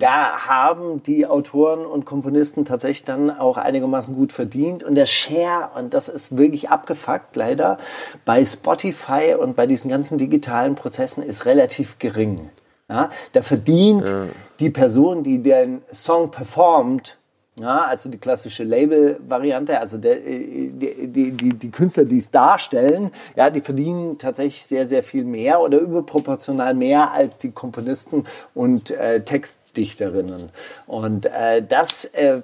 da 0.00 0.46
haben 0.46 1.02
die 1.02 1.26
Autoren 1.26 1.84
und 1.84 2.06
Komponisten 2.06 2.64
tatsächlich 2.64 3.04
dann 3.04 3.30
auch 3.30 3.58
einigermaßen 3.58 4.14
gut 4.14 4.32
verdient. 4.32 4.82
Und 4.84 4.94
der 4.94 5.04
Share, 5.06 5.70
und 5.78 5.92
das 5.92 6.08
ist 6.08 6.36
wirklich 6.38 6.70
abgefuckt 6.70 7.36
leider, 7.36 7.78
bei 8.24 8.44
Spotify 8.44 9.34
und 9.38 9.54
bei 9.56 9.66
diesen 9.66 9.90
ganzen 9.90 10.16
digitalen 10.16 10.74
Prozessen 10.76 11.22
ist 11.22 11.44
relativ 11.44 11.98
gering. 11.98 12.50
Ja, 12.88 13.10
da 13.32 13.42
verdient 13.42 14.14
die 14.60 14.70
Person, 14.70 15.22
die 15.22 15.42
den 15.42 15.82
Song 15.92 16.30
performt, 16.30 17.18
ja, 17.60 17.84
also 17.84 18.08
die 18.08 18.18
klassische 18.18 18.64
Label-Variante, 18.64 19.78
also 19.78 19.98
der, 19.98 20.26
äh, 20.26 20.70
die, 20.72 21.32
die, 21.32 21.50
die, 21.50 21.70
Künstler, 21.70 22.04
die 22.04 22.18
es 22.18 22.30
darstellen, 22.30 23.10
ja, 23.36 23.50
die 23.50 23.60
verdienen 23.60 24.16
tatsächlich 24.16 24.64
sehr, 24.64 24.86
sehr 24.86 25.02
viel 25.02 25.24
mehr 25.24 25.60
oder 25.60 25.78
überproportional 25.78 26.72
mehr 26.72 27.12
als 27.12 27.36
die 27.38 27.50
Komponisten 27.50 28.24
und 28.54 28.90
äh, 28.92 29.20
Textdichterinnen. 29.20 30.48
Und 30.86 31.26
äh, 31.26 31.62
das 31.62 32.06
äh, 32.06 32.40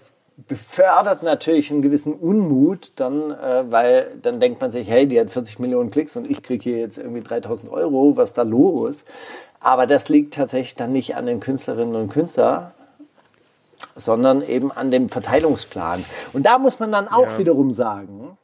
befördert 0.47 1.23
natürlich 1.23 1.71
einen 1.71 1.81
gewissen 1.81 2.12
Unmut, 2.12 2.92
dann, 2.97 3.31
äh, 3.31 3.64
weil 3.71 4.12
dann 4.21 4.40
denkt 4.40 4.61
man 4.61 4.71
sich, 4.71 4.88
hey, 4.90 5.09
die 5.09 5.18
hat 5.18 5.31
40 5.31 5.59
Millionen 5.59 5.90
Klicks 5.90 6.16
und 6.16 6.31
ich 6.31 6.42
kriege 6.42 6.62
hier 6.62 6.79
jetzt 6.79 6.99
irgendwie 6.99 7.23
3000 7.23 7.73
Euro, 7.73 8.16
was 8.16 8.35
da 8.35 8.42
los? 8.42 9.05
Aber 9.59 9.87
das 9.87 10.11
liegt 10.11 10.35
tatsächlich 10.35 10.77
dann 10.77 10.92
nicht 10.92 11.16
an 11.16 11.25
den 11.25 11.40
Künstlerinnen 11.40 11.97
und 11.97 12.11
Künstlern, 12.11 12.73
sondern 13.97 14.43
eben 14.43 14.71
an 14.73 14.91
dem 14.91 15.09
Verteilungsplan. 15.09 16.05
Und 16.33 16.45
da 16.45 16.59
muss 16.59 16.79
man 16.81 16.93
dann 16.93 17.09
auch 17.09 17.27
Ja. 17.33 17.38
wiederum 17.38 17.73
sagen, 17.73 18.37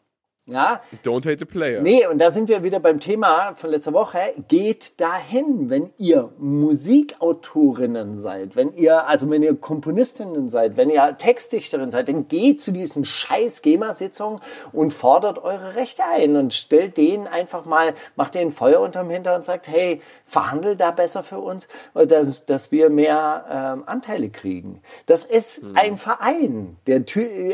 ja, 0.46 0.82
Don't 1.02 1.24
hate 1.24 1.38
the 1.38 1.46
player. 1.46 1.80
Nee, 1.80 2.06
und 2.06 2.18
da 2.18 2.30
sind 2.30 2.50
wir 2.50 2.62
wieder 2.62 2.78
beim 2.78 3.00
Thema 3.00 3.54
von 3.54 3.70
letzter 3.70 3.94
Woche. 3.94 4.18
Geht 4.46 5.00
dahin, 5.00 5.70
wenn 5.70 5.90
ihr 5.96 6.32
Musikautorinnen 6.38 8.20
seid, 8.20 8.54
wenn 8.54 8.74
ihr, 8.74 9.06
also 9.08 9.30
wenn 9.30 9.42
ihr 9.42 9.56
Komponistinnen 9.56 10.50
seid, 10.50 10.76
wenn 10.76 10.90
ihr 10.90 11.16
Textdichterin 11.16 11.90
seid, 11.90 12.08
dann 12.08 12.28
geht 12.28 12.60
zu 12.60 12.72
diesen 12.72 13.06
scheiß 13.06 13.62
GEMA-Sitzungen 13.62 14.40
und 14.72 14.92
fordert 14.92 15.38
eure 15.38 15.76
Rechte 15.76 16.02
ein 16.04 16.36
und 16.36 16.52
stellt 16.52 16.98
denen 16.98 17.26
einfach 17.26 17.64
mal, 17.64 17.94
macht 18.14 18.34
denen 18.34 18.52
Feuer 18.52 18.80
unterm 18.80 19.08
Hintern 19.08 19.36
und 19.36 19.44
sagt, 19.46 19.66
hey, 19.66 20.02
verhandelt 20.26 20.78
da 20.78 20.90
besser 20.90 21.22
für 21.22 21.38
uns, 21.38 21.68
dass, 21.94 22.44
dass 22.44 22.70
wir 22.70 22.90
mehr 22.90 23.46
ähm, 23.50 23.84
Anteile 23.86 24.28
kriegen. 24.28 24.82
Das 25.06 25.24
ist 25.24 25.64
ein 25.72 25.96
Verein. 25.96 26.76
Der, 26.86 27.02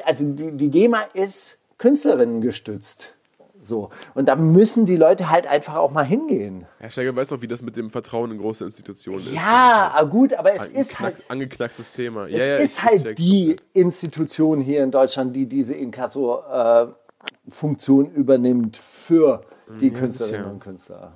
also 0.05 0.25
die, 0.25 0.51
die 0.57 0.71
GEMA 0.71 1.03
ist 1.15 1.60
Künstlerinnen 1.81 2.41
gestützt. 2.43 3.15
So. 3.63 3.91
Und 4.15 4.27
da 4.27 4.37
müssen 4.37 4.87
die 4.87 4.97
Leute 4.97 5.29
halt 5.31 5.47
einfach 5.47 5.77
auch 5.77 5.91
mal 5.91 6.05
hingehen. 6.05 6.67
Herr 6.79 6.91
Steiger 6.91 7.15
weiß 7.17 7.33
auch, 7.33 7.41
wie 7.43 7.47
das 7.47 7.61
mit 7.63 7.77
dem 7.77 7.91
Vertrauen 7.91 8.31
in 8.33 8.39
große 8.39 8.65
Institutionen 8.65 9.27
ist. 9.27 9.33
Ja, 9.35 9.93
ah, 9.95 10.03
gut, 10.05 10.33
aber 10.35 10.53
es 10.55 10.59
Das 10.61 10.69
ist 10.69 11.01
ein 11.01 11.05
halt, 11.07 11.17
knack- 11.17 11.31
angeknackstes 11.31 11.93
Thema. 11.93 12.27
es 12.27 12.33
ja, 12.33 12.39
ja, 12.47 12.57
ist 12.57 12.83
halt 12.85 13.03
check 13.03 13.17
die. 13.17 13.57
Institution 13.73 14.61
hier 14.61 14.83
in 14.85 14.91
Deutschland, 14.91 15.35
die 15.37 15.47
diese 15.47 15.75
Inkasso-Funktion 15.75 18.11
übernimmt 18.13 18.77
für 18.77 19.43
die 19.81 19.91
Künstlerinnen 19.91 20.41
sicher. 20.41 20.51
und 20.53 20.61
Künstler. 20.61 21.13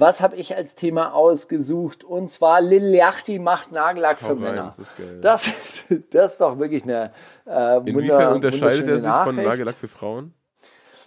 Was 0.00 0.20
habe 0.20 0.36
ich 0.36 0.54
als 0.56 0.76
Thema 0.76 1.12
ausgesucht? 1.12 2.04
Und 2.04 2.30
zwar 2.30 2.60
Lil 2.60 2.94
Yachty 2.94 3.38
macht 3.40 3.72
Nagellack 3.72 4.20
für 4.20 4.28
rein, 4.30 4.38
Männer. 4.38 4.64
das 4.76 4.78
ist 4.78 4.96
geil. 4.96 5.18
Das, 5.20 5.46
ist- 5.48 5.84
das 6.14 6.32
ist 6.32 6.40
doch 6.40 6.56
wirklich 6.58 6.84
eine 6.84 7.10
äh, 7.46 7.78
Inwiefern 7.78 8.34
unterscheidet 8.34 8.86
er 8.86 9.00
sich 9.00 9.10
von 9.10 9.34
Nachricht. 9.34 9.48
Nagellack 9.48 9.74
für 9.74 9.88
Frauen? 9.88 10.34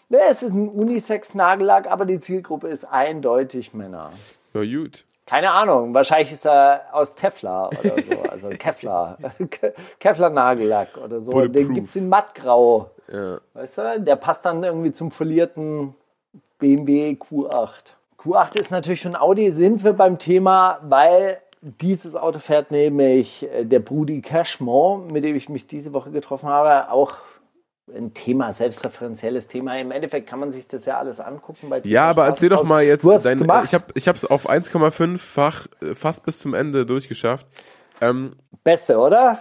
Ne, 0.09 0.19
es 0.29 0.43
ist 0.43 0.51
ein 0.53 0.67
Unisex-Nagellack, 0.67 1.89
aber 1.89 2.05
die 2.05 2.19
Zielgruppe 2.19 2.67
ist 2.67 2.83
eindeutig 2.83 3.73
Männer. 3.73 4.11
Ja, 4.53 4.61
gut. 4.61 5.05
Keine 5.25 5.51
Ahnung, 5.51 5.93
wahrscheinlich 5.93 6.33
ist 6.33 6.45
er 6.45 6.81
aus 6.91 7.15
Teflar 7.15 7.69
oder 7.79 7.95
so, 8.03 8.21
also 8.29 8.49
Kevlar, 8.59 9.17
Ke- 9.49 9.73
Kevlar-Nagellack 9.99 10.97
oder 10.97 11.21
so. 11.21 11.47
Den 11.47 11.73
gibt 11.73 11.89
es 11.91 11.95
in 11.95 12.09
mattgrau, 12.09 12.89
Ja. 13.09 13.39
weißt 13.53 13.77
du? 13.77 14.01
Der 14.01 14.17
passt 14.17 14.43
dann 14.43 14.61
irgendwie 14.65 14.91
zum 14.91 15.11
folierten 15.11 15.95
BMW 16.59 17.11
Q8. 17.11 17.93
Q8 18.23 18.57
ist 18.57 18.71
natürlich 18.71 19.01
von 19.01 19.15
Audi, 19.15 19.51
sind 19.51 19.83
wir 19.83 19.93
beim 19.93 20.19
Thema, 20.19 20.79
weil 20.83 21.41
dieses 21.61 22.15
Auto 22.15 22.39
fährt 22.39 22.71
nämlich 22.71 23.47
äh, 23.51 23.65
der 23.65 23.79
Brudi 23.79 24.21
Cashmore, 24.21 25.01
mit 25.11 25.23
dem 25.23 25.35
ich 25.35 25.49
mich 25.49 25.67
diese 25.67 25.93
Woche 25.93 26.11
getroffen 26.11 26.49
habe, 26.49 26.91
auch 26.91 27.17
ein 27.95 28.13
Thema, 28.13 28.53
selbstreferenzielles 28.53 29.47
Thema. 29.47 29.77
Im 29.77 29.91
Endeffekt 29.91 30.27
kann 30.27 30.39
man 30.39 30.51
sich 30.51 30.67
das 30.67 30.85
ja 30.85 30.97
alles 30.97 31.19
angucken. 31.19 31.69
Bei 31.69 31.81
ja, 31.83 32.09
aber 32.09 32.25
erzähl 32.25 32.49
doch 32.49 32.63
mal 32.63 32.83
jetzt, 32.83 33.05
dein, 33.25 33.39
gemacht. 33.39 33.65
ich 33.65 33.73
habe 33.73 33.85
ich 33.95 34.07
es 34.07 34.25
auf 34.25 34.49
1,5-fach 34.49 35.67
äh, 35.81 35.95
fast 35.95 36.23
bis 36.23 36.39
zum 36.39 36.53
Ende 36.53 36.85
durchgeschafft. 36.85 37.47
Ähm, 37.99 38.35
Beste, 38.63 38.97
oder? 38.97 39.39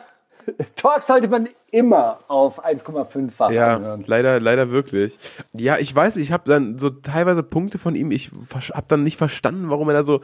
Talk 0.77 1.03
sollte 1.03 1.29
man 1.29 1.49
immer 1.71 2.21
auf 2.29 2.65
1,5-fach 2.65 3.51
ja, 3.51 3.77
anhören. 3.77 4.05
leider, 4.07 4.41
leider 4.41 4.71
wirklich. 4.71 5.19
Ja, 5.53 5.79
ich 5.79 5.95
weiß, 5.95 6.17
ich 6.17 6.33
habe 6.33 6.49
dann 6.49 6.79
so 6.79 6.91
teilweise 6.91 7.43
Punkte 7.43 7.79
von 7.79 7.95
ihm, 7.95 8.11
ich 8.11 8.31
habe 8.53 8.87
dann 8.89 9.03
nicht 9.03 9.17
verstanden, 9.17 9.71
warum 9.71 9.89
er 9.89 9.95
da 9.95 10.03
so, 10.03 10.21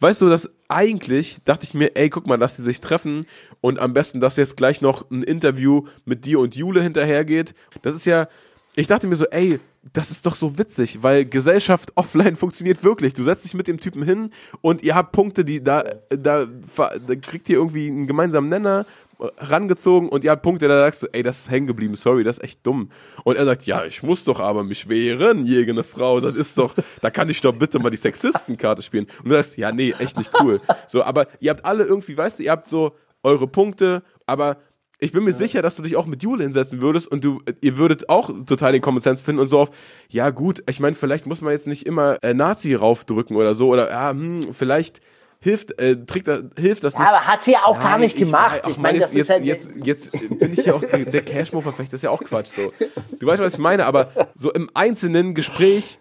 weißt 0.00 0.22
du, 0.22 0.28
dass 0.28 0.50
eigentlich 0.68 1.38
dachte 1.44 1.64
ich 1.64 1.74
mir, 1.74 1.96
ey, 1.96 2.10
guck 2.10 2.26
mal, 2.26 2.38
dass 2.38 2.56
die 2.56 2.62
sich 2.62 2.80
treffen 2.80 3.26
und 3.60 3.80
am 3.80 3.92
besten, 3.92 4.20
dass 4.20 4.36
jetzt 4.36 4.56
gleich 4.56 4.80
noch 4.80 5.10
ein 5.10 5.22
Interview 5.22 5.84
mit 6.04 6.24
dir 6.24 6.40
und 6.40 6.56
Jule 6.56 6.82
hinterhergeht. 6.82 7.54
Das 7.82 7.94
ist 7.94 8.06
ja, 8.06 8.28
ich 8.74 8.86
dachte 8.86 9.06
mir 9.06 9.16
so, 9.16 9.24
ey, 9.26 9.58
das 9.92 10.10
ist 10.10 10.26
doch 10.26 10.34
so 10.34 10.58
witzig, 10.58 11.02
weil 11.02 11.24
Gesellschaft 11.24 11.92
offline 11.94 12.36
funktioniert 12.36 12.84
wirklich. 12.84 13.14
Du 13.14 13.22
setzt 13.22 13.44
dich 13.44 13.54
mit 13.54 13.66
dem 13.66 13.80
Typen 13.80 14.02
hin 14.02 14.30
und 14.60 14.82
ihr 14.82 14.94
habt 14.94 15.12
Punkte, 15.12 15.44
die 15.44 15.62
da, 15.62 15.84
da, 16.10 16.46
da 16.46 17.14
kriegt 17.16 17.48
ihr 17.48 17.56
irgendwie 17.56 17.88
einen 17.88 18.06
gemeinsamen 18.06 18.48
Nenner 18.48 18.86
rangezogen 19.18 20.08
und 20.08 20.24
ihr 20.24 20.30
habt 20.30 20.42
Punkte, 20.42 20.68
da 20.68 20.78
sagst 20.78 21.02
du, 21.02 21.06
ey, 21.12 21.22
das 21.22 21.40
ist 21.40 21.50
hängen 21.50 21.66
geblieben, 21.66 21.94
sorry, 21.94 22.24
das 22.24 22.38
ist 22.38 22.44
echt 22.44 22.66
dumm. 22.66 22.90
Und 23.24 23.36
er 23.36 23.44
sagt, 23.44 23.66
ja, 23.66 23.84
ich 23.84 24.02
muss 24.02 24.24
doch 24.24 24.40
aber 24.40 24.64
mich 24.64 24.88
wehren, 24.88 25.44
jegene 25.44 25.84
Frau, 25.84 26.20
das 26.20 26.36
ist 26.36 26.58
doch, 26.58 26.74
da 27.00 27.10
kann 27.10 27.30
ich 27.30 27.40
doch 27.40 27.54
bitte 27.54 27.78
mal 27.78 27.90
die 27.90 27.96
Sexistenkarte 27.96 28.82
spielen. 28.82 29.06
Und 29.22 29.30
du 29.30 29.36
sagst, 29.36 29.56
ja, 29.56 29.72
nee, 29.72 29.94
echt 29.98 30.18
nicht 30.18 30.30
cool. 30.40 30.60
So, 30.88 31.02
aber 31.02 31.28
ihr 31.40 31.50
habt 31.50 31.64
alle 31.64 31.84
irgendwie, 31.84 32.16
weißt 32.16 32.38
du, 32.38 32.42
ihr 32.44 32.50
habt 32.50 32.68
so 32.68 32.92
eure 33.22 33.46
Punkte, 33.46 34.02
aber 34.26 34.58
ich 34.98 35.12
bin 35.12 35.24
mir 35.24 35.30
ja. 35.30 35.36
sicher, 35.36 35.62
dass 35.62 35.76
du 35.76 35.82
dich 35.82 35.96
auch 35.96 36.06
mit 36.06 36.22
Jule 36.22 36.42
hinsetzen 36.42 36.80
würdest 36.80 37.06
und 37.06 37.22
du, 37.22 37.42
ihr 37.60 37.76
würdet 37.76 38.08
auch 38.08 38.30
total 38.46 38.72
den 38.72 38.80
Common 38.80 39.02
Sense 39.02 39.22
finden 39.22 39.40
und 39.40 39.48
so 39.48 39.60
auf, 39.60 39.70
ja 40.08 40.30
gut, 40.30 40.62
ich 40.68 40.80
meine, 40.80 40.96
vielleicht 40.96 41.26
muss 41.26 41.42
man 41.42 41.52
jetzt 41.52 41.66
nicht 41.66 41.86
immer 41.86 42.22
äh, 42.22 42.32
Nazi 42.32 42.74
raufdrücken 42.74 43.36
oder 43.36 43.54
so 43.54 43.68
oder 43.68 43.90
ja, 43.90 44.10
hm, 44.10 44.54
vielleicht 44.54 45.00
hilft, 45.40 45.78
äh, 45.78 45.96
trägt 46.04 46.28
das, 46.28 46.44
hilft 46.58 46.84
das 46.84 46.94
nicht. 46.94 47.02
Ja, 47.02 47.14
aber 47.14 47.26
hat 47.26 47.42
sie 47.42 47.52
ja 47.52 47.64
auch 47.64 47.76
Nein, 47.76 47.84
gar 47.84 47.98
nicht 47.98 48.16
gemacht. 48.16 48.60
Ich, 48.64 48.70
ich 48.72 48.78
meine, 48.78 48.98
das 48.98 49.14
jetzt, 49.14 49.22
ist 49.22 49.30
halt 49.30 49.44
jetzt, 49.44 49.70
jetzt, 49.82 50.10
bin 50.12 50.52
ich 50.52 50.66
ja 50.66 50.74
auch 50.74 50.80
der, 50.80 51.04
der 51.04 51.22
Cashmo-Verfechter, 51.22 51.92
das 51.92 51.98
ist 51.98 52.02
ja 52.02 52.10
auch 52.10 52.22
Quatsch. 52.22 52.48
So. 52.54 52.72
Du 53.18 53.26
weißt, 53.26 53.42
was 53.42 53.54
ich 53.54 53.58
meine, 53.58 53.86
aber 53.86 54.10
so 54.34 54.52
im 54.52 54.70
einzelnen 54.74 55.34
Gespräch 55.34 55.98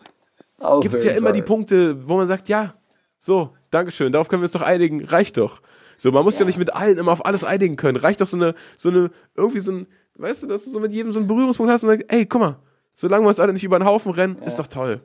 gibt 0.82 0.94
es 0.94 1.04
ja 1.04 1.12
immer 1.12 1.32
die 1.32 1.42
Punkte, 1.42 2.08
wo 2.08 2.18
man 2.18 2.28
sagt, 2.28 2.50
ja, 2.50 2.76
so, 3.20 3.56
Dankeschön, 3.72 4.12
darauf 4.12 4.30
können 4.30 4.42
wir 4.42 4.46
uns 4.46 4.54
doch 4.54 4.62
einigen, 4.62 5.04
reicht 5.06 5.38
doch. 5.38 5.62
So, 5.98 6.12
man 6.12 6.24
muss 6.24 6.36
ja. 6.36 6.42
ja 6.42 6.46
nicht 6.46 6.58
mit 6.58 6.74
allen 6.74 6.98
immer 6.98 7.12
auf 7.12 7.26
alles 7.26 7.44
einigen 7.44 7.76
können. 7.76 7.98
Reicht 7.98 8.22
doch 8.22 8.28
so 8.28 8.38
eine, 8.38 8.56
so 8.78 8.90
eine, 8.90 9.12
irgendwie 9.36 9.60
so 9.60 9.72
ein, 9.72 9.88
weißt 10.16 10.44
du, 10.44 10.48
dass 10.48 10.66
du 10.66 10.72
so 10.72 10.80
mit 10.80 10.92
jedem 10.92 11.12
so 11.12 11.20
einen 11.20 11.28
Berührungspunkt 11.28 11.72
hast 11.72 11.84
und 11.84 11.90
sagst, 11.90 12.06
ey, 12.10 12.26
guck 12.26 12.42
mal, 12.42 12.56
solange 12.96 13.24
wir 13.26 13.30
uns 13.30 13.40
alle 13.40 13.54
nicht 13.54 13.64
über 13.64 13.80
den 13.80 13.86
Haufen 13.86 14.12
rennen, 14.12 14.38
ja. 14.40 14.48
ist 14.48 14.60
doch 14.60 14.68
toll. 14.68 15.02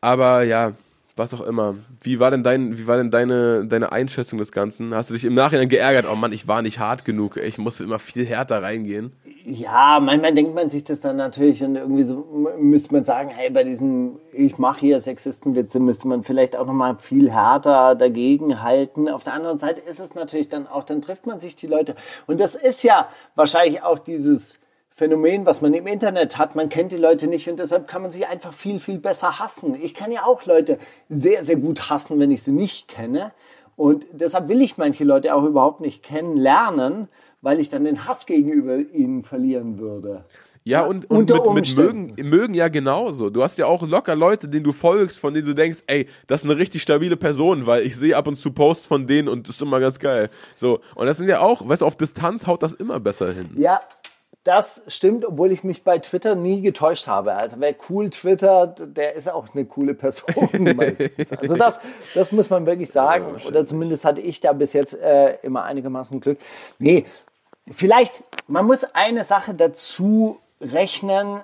Aber 0.00 0.42
ja, 0.42 0.72
was 1.16 1.34
auch 1.34 1.42
immer. 1.42 1.74
Wie 2.00 2.20
war 2.20 2.30
denn 2.30 2.42
dein, 2.42 2.78
wie 2.78 2.86
war 2.86 2.96
denn 2.96 3.10
deine, 3.10 3.66
deine 3.66 3.92
Einschätzung 3.92 4.38
des 4.38 4.52
Ganzen? 4.52 4.94
Hast 4.94 5.10
du 5.10 5.14
dich 5.14 5.24
im 5.24 5.34
Nachhinein 5.34 5.68
geärgert? 5.68 6.06
Oh 6.10 6.16
Mann, 6.16 6.32
ich 6.32 6.48
war 6.48 6.62
nicht 6.62 6.78
hart 6.78 7.04
genug. 7.04 7.36
Ich 7.36 7.58
musste 7.58 7.84
immer 7.84 7.98
viel 7.98 8.24
härter 8.24 8.62
reingehen. 8.62 9.12
Ja, 9.44 9.98
manchmal 10.00 10.34
denkt 10.34 10.54
man 10.54 10.68
sich 10.68 10.84
das 10.84 11.00
dann 11.00 11.16
natürlich 11.16 11.62
und 11.64 11.76
irgendwie 11.76 12.04
so 12.04 12.26
müsste 12.58 12.94
man 12.94 13.04
sagen, 13.04 13.28
hey, 13.28 13.50
bei 13.50 13.64
diesem 13.64 14.18
ich 14.32 14.56
mache 14.56 14.80
hier 14.80 15.00
Sexistenwitze, 15.00 15.80
müsste 15.80 16.08
man 16.08 16.22
vielleicht 16.22 16.56
auch 16.56 16.66
noch 16.66 16.72
mal 16.72 16.96
viel 16.98 17.30
härter 17.30 17.94
dagegen 17.94 18.62
halten. 18.62 19.08
Auf 19.08 19.24
der 19.24 19.34
anderen 19.34 19.58
Seite 19.58 19.80
ist 19.80 20.00
es 20.00 20.14
natürlich 20.14 20.48
dann 20.48 20.66
auch, 20.66 20.84
dann 20.84 21.02
trifft 21.02 21.26
man 21.26 21.38
sich 21.38 21.56
die 21.56 21.66
Leute 21.66 21.94
und 22.26 22.40
das 22.40 22.54
ist 22.54 22.82
ja 22.82 23.08
wahrscheinlich 23.34 23.82
auch 23.82 23.98
dieses 23.98 24.61
Phänomen, 24.94 25.46
was 25.46 25.62
man 25.62 25.72
im 25.74 25.86
Internet 25.86 26.38
hat. 26.38 26.54
Man 26.54 26.68
kennt 26.68 26.92
die 26.92 26.96
Leute 26.96 27.26
nicht 27.26 27.48
und 27.48 27.58
deshalb 27.58 27.88
kann 27.88 28.02
man 28.02 28.10
sie 28.10 28.26
einfach 28.26 28.52
viel, 28.52 28.78
viel 28.78 28.98
besser 28.98 29.38
hassen. 29.38 29.74
Ich 29.80 29.94
kann 29.94 30.12
ja 30.12 30.24
auch 30.24 30.44
Leute 30.46 30.78
sehr, 31.08 31.42
sehr 31.42 31.56
gut 31.56 31.88
hassen, 31.88 32.18
wenn 32.18 32.30
ich 32.30 32.42
sie 32.42 32.52
nicht 32.52 32.88
kenne. 32.88 33.32
Und 33.76 34.06
deshalb 34.12 34.48
will 34.48 34.60
ich 34.60 34.76
manche 34.76 35.04
Leute 35.04 35.34
auch 35.34 35.44
überhaupt 35.44 35.80
nicht 35.80 36.02
kennenlernen, 36.02 37.08
weil 37.40 37.58
ich 37.58 37.70
dann 37.70 37.84
den 37.84 38.06
Hass 38.06 38.26
gegenüber 38.26 38.76
ihnen 38.76 39.22
verlieren 39.22 39.78
würde. 39.78 40.24
Ja, 40.64 40.84
und, 40.84 41.10
und 41.10 41.28
mit, 41.28 41.54
mit 41.54 41.76
mögen, 41.76 42.14
mögen 42.28 42.54
ja 42.54 42.68
genauso. 42.68 43.30
Du 43.30 43.42
hast 43.42 43.58
ja 43.58 43.66
auch 43.66 43.82
locker 43.82 44.14
Leute, 44.14 44.48
denen 44.48 44.62
du 44.62 44.70
folgst, 44.70 45.18
von 45.18 45.34
denen 45.34 45.46
du 45.46 45.54
denkst, 45.54 45.80
ey, 45.88 46.06
das 46.28 46.44
ist 46.44 46.50
eine 46.50 46.58
richtig 46.58 46.82
stabile 46.82 47.16
Person, 47.16 47.66
weil 47.66 47.84
ich 47.84 47.96
sehe 47.96 48.16
ab 48.16 48.28
und 48.28 48.36
zu 48.36 48.52
Posts 48.52 48.86
von 48.86 49.08
denen 49.08 49.28
und 49.28 49.48
das 49.48 49.56
ist 49.56 49.62
immer 49.62 49.80
ganz 49.80 49.98
geil. 49.98 50.30
So, 50.54 50.80
und 50.94 51.06
das 51.06 51.16
sind 51.16 51.28
ja 51.28 51.40
auch, 51.40 51.68
weißt 51.68 51.82
du, 51.82 51.86
auf 51.86 51.96
Distanz 51.96 52.46
haut 52.46 52.62
das 52.62 52.74
immer 52.74 53.00
besser 53.00 53.32
hin. 53.32 53.50
Ja, 53.56 53.80
das 54.44 54.82
stimmt, 54.88 55.24
obwohl 55.24 55.52
ich 55.52 55.62
mich 55.62 55.84
bei 55.84 55.98
Twitter 55.98 56.34
nie 56.34 56.62
getäuscht 56.62 57.06
habe. 57.06 57.34
Also 57.34 57.56
wer 57.60 57.74
cool 57.88 58.10
twittert, 58.10 58.96
der 58.96 59.14
ist 59.14 59.30
auch 59.30 59.54
eine 59.54 59.64
coole 59.64 59.94
Person. 59.94 60.26
also 61.38 61.54
das, 61.54 61.80
das 62.14 62.32
muss 62.32 62.50
man 62.50 62.66
wirklich 62.66 62.90
sagen. 62.90 63.36
Ja, 63.38 63.46
Oder 63.46 63.64
zumindest 63.64 64.04
hatte 64.04 64.20
ich 64.20 64.40
da 64.40 64.52
bis 64.52 64.72
jetzt 64.72 64.94
äh, 64.94 65.36
immer 65.42 65.62
einigermaßen 65.62 66.20
Glück. 66.20 66.38
Nee, 66.78 67.06
vielleicht, 67.70 68.22
man 68.48 68.66
muss 68.66 68.84
eine 68.94 69.22
Sache 69.22 69.54
dazu 69.54 70.40
rechnen, 70.60 71.40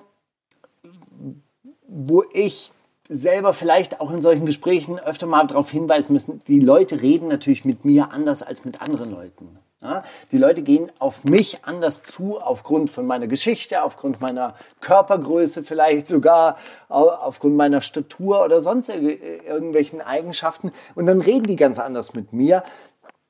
wo 1.87 2.23
ich 2.33 2.71
selber 3.07 3.53
vielleicht 3.53 4.01
auch 4.01 4.11
in 4.11 4.21
solchen 4.21 4.45
Gesprächen 4.45 4.99
öfter 4.99 5.25
mal 5.25 5.47
darauf 5.47 5.71
hinweisen 5.71 6.13
müssen, 6.13 6.41
die 6.47 6.59
Leute 6.59 7.01
reden 7.01 7.29
natürlich 7.29 7.65
mit 7.65 7.83
mir 7.85 8.11
anders 8.11 8.43
als 8.43 8.65
mit 8.65 8.81
anderen 8.81 9.11
Leuten. 9.11 9.57
Ja, 9.81 10.03
die 10.33 10.37
Leute 10.37 10.61
gehen 10.61 10.91
auf 10.99 11.23
mich 11.23 11.63
anders 11.63 12.03
zu, 12.03 12.37
aufgrund 12.37 12.89
von 12.89 13.07
meiner 13.07 13.27
Geschichte, 13.27 13.81
aufgrund 13.81 14.19
meiner 14.19 14.55
Körpergröße, 14.81 15.63
vielleicht 15.63 16.09
sogar 16.09 16.57
aufgrund 16.89 17.55
meiner 17.55 17.79
Statur 17.79 18.43
oder 18.43 18.61
sonst 18.61 18.89
irgendwelchen 18.89 20.01
Eigenschaften. 20.01 20.73
Und 20.95 21.05
dann 21.05 21.21
reden 21.21 21.45
die 21.45 21.55
ganz 21.55 21.79
anders 21.79 22.13
mit 22.13 22.33
mir, 22.33 22.63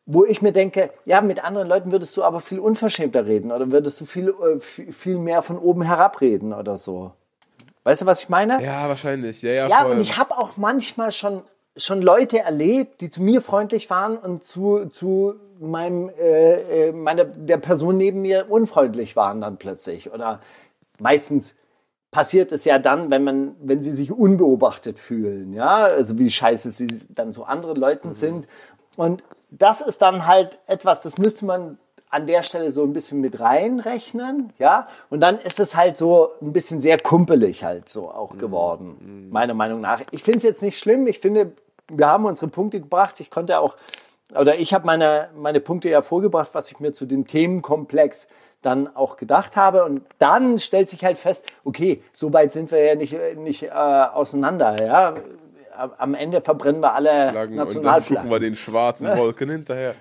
wo 0.08 0.26
ich 0.26 0.42
mir 0.42 0.52
denke, 0.52 0.90
ja, 1.06 1.22
mit 1.22 1.44
anderen 1.44 1.68
Leuten 1.68 1.92
würdest 1.92 2.18
du 2.18 2.24
aber 2.24 2.40
viel 2.40 2.58
unverschämter 2.58 3.28
reden 3.28 3.52
oder 3.52 3.70
würdest 3.70 4.02
du 4.02 4.06
viel, 4.06 4.30
äh, 4.30 4.60
viel 4.60 5.20
mehr 5.20 5.44
von 5.44 5.60
oben 5.60 5.84
herab 5.84 6.20
reden 6.20 6.52
oder 6.52 6.80
so. 6.80 7.12
Weißt 7.84 8.02
du, 8.02 8.06
was 8.08 8.24
ich 8.24 8.30
meine? 8.30 8.64
Ja, 8.64 8.90
wahrscheinlich. 8.90 9.44
Ja, 9.44 9.52
ja, 9.52 9.68
ja 9.68 9.86
und 9.86 10.00
ich 10.00 10.18
habe 10.18 10.36
auch 10.36 10.58
manchmal 10.58 11.12
schon, 11.12 11.44
schon 11.80 12.02
Leute 12.02 12.40
erlebt, 12.40 13.02
die 13.02 13.10
zu 13.10 13.22
mir 13.22 13.42
freundlich 13.42 13.90
waren 13.90 14.18
und 14.18 14.44
zu, 14.44 14.86
zu 14.90 15.36
meinem, 15.60 16.10
äh, 16.10 16.88
äh, 16.88 16.92
meiner, 16.92 17.26
der 17.26 17.58
Person 17.58 17.98
neben 17.98 18.22
mir 18.22 18.48
unfreundlich 18.50 19.16
waren 19.16 19.42
dann 19.42 19.58
plötzlich. 19.58 20.12
Oder 20.12 20.42
meistens 21.00 21.56
passiert 22.12 22.52
es 22.52 22.66
ja 22.66 22.80
dann, 22.80 23.12
wenn 23.12 23.24
man, 23.24 23.56
wenn 23.62 23.82
sie 23.82 23.94
sich 23.94 24.12
unbeobachtet 24.12 25.00
fühlen, 25.00 25.54
ja, 25.54 25.84
also 25.84 26.18
wie 26.18 26.32
scheiße 26.32 26.72
sie 26.72 26.88
dann 27.10 27.32
so 27.32 27.44
anderen 27.44 27.78
Leuten 27.78 28.10
mhm. 28.10 28.14
sind. 28.14 28.48
Und 28.98 29.24
das 29.52 29.82
ist 29.82 30.02
dann 30.02 30.26
halt 30.26 30.60
etwas, 30.68 31.02
das 31.02 31.18
müsste 31.18 31.46
man 31.46 31.78
an 32.10 32.26
der 32.26 32.42
Stelle 32.42 32.72
so 32.72 32.84
ein 32.84 32.94
bisschen 32.94 33.22
mit 33.22 33.40
reinrechnen, 33.40 34.52
ja. 34.58 34.88
Und 35.12 35.22
dann 35.22 35.40
ist 35.40 35.60
es 35.60 35.76
halt 35.76 35.96
so 35.96 36.30
ein 36.42 36.54
bisschen 36.54 36.82
sehr 36.82 37.00
kumpelig 37.00 37.64
halt 37.64 37.88
so 37.88 38.10
auch 38.10 38.34
mhm. 38.34 38.40
geworden, 38.40 38.98
mhm. 39.00 39.30
meiner 39.30 39.54
Meinung 39.54 39.82
nach. 39.82 40.02
Ich 40.12 40.24
finde 40.24 40.38
es 40.38 40.44
jetzt 40.44 40.64
nicht 40.64 40.80
schlimm. 40.80 41.06
Ich 41.06 41.20
finde, 41.20 41.54
wir 41.90 42.08
haben 42.08 42.26
unsere 42.26 42.48
Punkte 42.48 42.80
gebracht. 42.80 43.20
Ich 43.20 43.30
konnte 43.30 43.60
auch 43.60 43.76
oder 44.36 44.60
ich 44.60 44.74
habe 44.74 44.86
meine, 44.86 45.30
meine 45.36 45.60
Punkte 45.60 45.90
ja 45.90 46.02
vorgebracht, 46.02 46.50
was 46.54 46.72
ich 46.72 46.80
mir 46.80 46.92
zu 46.92 47.06
dem 47.06 47.26
Themenkomplex 47.26 48.28
dann 48.62 48.94
auch 48.96 49.18
gedacht 49.18 49.56
habe. 49.56 49.86
Und 49.86 50.02
dann 50.18 50.60
stellt 50.60 50.90
sich 50.90 51.04
halt 51.04 51.18
fest, 51.18 51.46
okay, 51.64 52.04
so 52.12 52.32
weit 52.34 52.54
sind 52.54 52.72
wir 52.72 52.84
ja 52.84 52.96
nicht, 52.96 53.18
nicht 53.38 53.64
äh, 53.64 53.70
auseinander. 53.70 54.84
Ja? 54.84 55.16
Am 55.98 56.14
Ende 56.14 56.42
verbrennen 56.42 56.82
wir 56.82 56.94
alle 56.94 57.32
Flaggen 57.32 57.56
Nationalflaggen. 57.56 57.78
Und 57.78 57.86
dann 57.86 58.16
gucken 58.16 58.32
wir 58.32 58.40
den 58.40 58.56
schwarzen 58.56 59.08
Wolken 59.18 59.50
hinterher. 59.50 59.96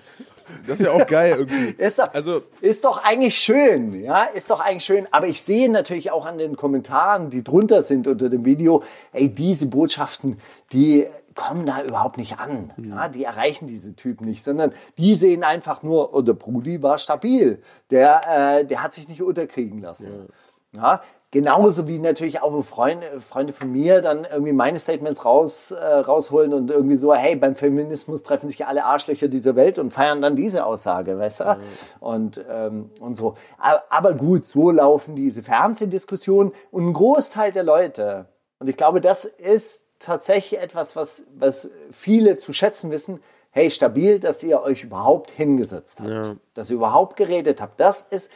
Das 0.65 0.79
ist 0.79 0.85
ja 0.85 0.91
auch 0.91 1.05
geil 1.05 1.35
irgendwie. 1.37 1.69
Ist 1.77 1.99
doch, 1.99 2.11
also, 2.11 2.41
ist 2.59 2.83
doch 2.83 3.03
eigentlich 3.03 3.35
schön, 3.35 4.01
ja, 4.01 4.23
ist 4.23 4.49
doch 4.49 4.59
eigentlich 4.59 4.83
schön. 4.83 5.07
Aber 5.11 5.27
ich 5.27 5.43
sehe 5.43 5.69
natürlich 5.69 6.09
auch 6.09 6.25
an 6.25 6.39
den 6.39 6.55
Kommentaren, 6.55 7.29
die 7.29 7.43
drunter 7.43 7.83
sind 7.83 8.07
unter 8.07 8.29
dem 8.29 8.45
Video, 8.45 8.81
ey, 9.13 9.29
diese 9.29 9.67
Botschaften, 9.67 10.39
die 10.73 11.05
kommen 11.35 11.65
da 11.65 11.81
überhaupt 11.83 12.17
nicht 12.17 12.39
an. 12.39 12.73
Ja, 12.77 13.07
die 13.07 13.23
erreichen 13.23 13.67
diese 13.67 13.95
Typen 13.95 14.25
nicht, 14.25 14.43
sondern 14.43 14.73
die 14.97 15.15
sehen 15.15 15.43
einfach 15.43 15.83
nur, 15.83 16.13
oh, 16.13 16.21
der 16.21 16.33
Brudi 16.33 16.81
war 16.81 16.97
stabil. 16.97 17.61
Der, 17.91 18.59
äh, 18.59 18.65
der 18.65 18.83
hat 18.83 18.93
sich 18.93 19.07
nicht 19.07 19.21
unterkriegen 19.21 19.81
lassen. 19.81 20.29
Ja. 20.73 20.81
ja. 20.81 21.01
genauso 21.31 21.87
wie 21.87 21.99
natürlich 21.99 22.41
auch 22.41 22.63
Freunde, 22.63 23.19
Freunde 23.19 23.53
von 23.53 23.71
mir 23.71 24.01
dann 24.01 24.25
irgendwie 24.25 24.53
meine 24.53 24.79
Statements 24.79 25.25
raus, 25.25 25.71
äh, 25.71 25.83
rausholen 25.83 26.53
und 26.53 26.71
irgendwie 26.71 26.95
so, 26.95 27.13
hey, 27.13 27.35
beim 27.35 27.55
Feminismus 27.55 28.23
treffen 28.23 28.49
sich 28.49 28.65
alle 28.65 28.85
Arschlöcher 28.85 29.27
dieser 29.27 29.55
Welt 29.55 29.79
und 29.79 29.91
feiern 29.91 30.21
dann 30.21 30.35
diese 30.35 30.65
Aussage, 30.65 31.17
weißt 31.17 31.41
du? 31.41 31.43
Mhm. 31.43 31.57
Und, 31.99 32.45
ähm, 32.49 32.89
und 32.99 33.15
so. 33.15 33.35
Aber, 33.57 33.83
aber 33.89 34.13
gut, 34.13 34.45
so 34.45 34.71
laufen 34.71 35.15
diese 35.15 35.43
Fernsehdiskussionen 35.43 36.53
und 36.71 36.87
ein 36.87 36.93
Großteil 36.93 37.51
der 37.51 37.63
Leute, 37.63 38.25
und 38.59 38.67
ich 38.67 38.75
glaube, 38.75 38.99
das 38.99 39.25
ist 39.25 39.88
tatsächlich 39.99 40.59
etwas, 40.61 40.95
was, 40.95 41.23
was 41.37 41.69
viele 41.91 42.37
zu 42.37 42.53
schätzen 42.53 42.91
wissen, 42.91 43.19
hey, 43.51 43.69
stabil, 43.71 44.19
dass 44.19 44.41
ihr 44.43 44.61
euch 44.61 44.83
überhaupt 44.83 45.31
hingesetzt 45.31 45.99
habt, 45.99 46.09
Ja. 46.09 46.35
dass 46.53 46.69
ihr 46.69 46.75
überhaupt 46.77 47.17
geredet 47.17 47.61
habt. 47.61 47.79
Das 47.79 48.01
ist 48.09 48.29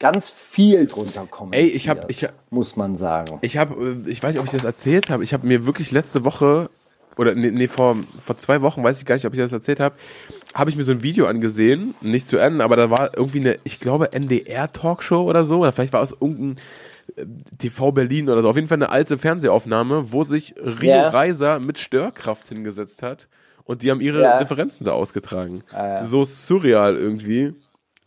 ganz 0.00 0.30
viel 0.30 0.86
drunter 0.86 1.26
kommentiert, 1.30 1.70
Ey, 1.70 1.76
ich 1.76 1.88
hab- 1.88 2.10
ich 2.10 2.24
hab- 2.24 2.32
muss 2.50 2.74
man 2.76 2.96
sagen. 2.96 3.38
Ich 3.42 3.56
habe, 3.56 4.02
ich 4.06 4.22
weiß 4.22 4.32
nicht, 4.32 4.40
ob 4.40 4.46
ich 4.46 4.52
das 4.52 4.64
erzählt 4.64 5.08
habe. 5.10 5.22
Ich 5.22 5.32
habe 5.32 5.46
mir 5.46 5.66
wirklich 5.66 5.92
letzte 5.92 6.24
Woche 6.24 6.68
oder 7.16 7.34
nee, 7.36 7.52
nee 7.52 7.68
vor, 7.68 7.96
vor 8.20 8.36
zwei 8.38 8.60
Wochen, 8.62 8.82
weiß 8.82 8.98
ich 8.98 9.04
gar 9.06 9.14
nicht, 9.14 9.24
ob 9.26 9.34
ich 9.34 9.38
das 9.38 9.52
erzählt 9.52 9.78
habe, 9.78 9.94
habe 10.52 10.70
ich 10.70 10.76
mir 10.76 10.82
so 10.82 10.90
ein 10.90 11.04
Video 11.04 11.26
angesehen, 11.26 11.94
nicht 12.00 12.26
zu 12.26 12.38
Ende, 12.38 12.64
aber 12.64 12.74
da 12.74 12.90
war 12.90 13.16
irgendwie 13.16 13.38
eine, 13.40 13.58
ich 13.62 13.78
glaube, 13.78 14.12
NDR-Talkshow 14.12 15.22
oder 15.22 15.44
so, 15.44 15.60
oder 15.60 15.70
vielleicht 15.72 15.92
war 15.92 16.02
es 16.02 16.10
irgendein 16.10 16.56
äh, 16.56 16.60
TV 17.58 17.92
Berlin 17.92 18.28
oder 18.28 18.42
so, 18.42 18.48
auf 18.48 18.56
jeden 18.56 18.68
Fall 18.68 18.78
eine 18.78 18.90
alte 18.90 19.18
Fernsehaufnahme, 19.18 20.12
wo 20.12 20.24
sich 20.24 20.54
Rio 20.58 20.90
Ja. 20.90 21.08
Reiser 21.08 21.60
mit 21.60 21.78
Störkraft 21.78 22.48
hingesetzt 22.48 23.02
hat 23.02 23.28
und 23.64 23.82
die 23.82 23.90
haben 23.90 24.00
ihre 24.00 24.22
Ja. 24.22 24.38
Differenzen 24.38 24.84
da 24.84 24.92
ausgetragen. 24.92 25.62
So 26.02 26.24
surreal 26.24 26.96
irgendwie. 26.96 27.54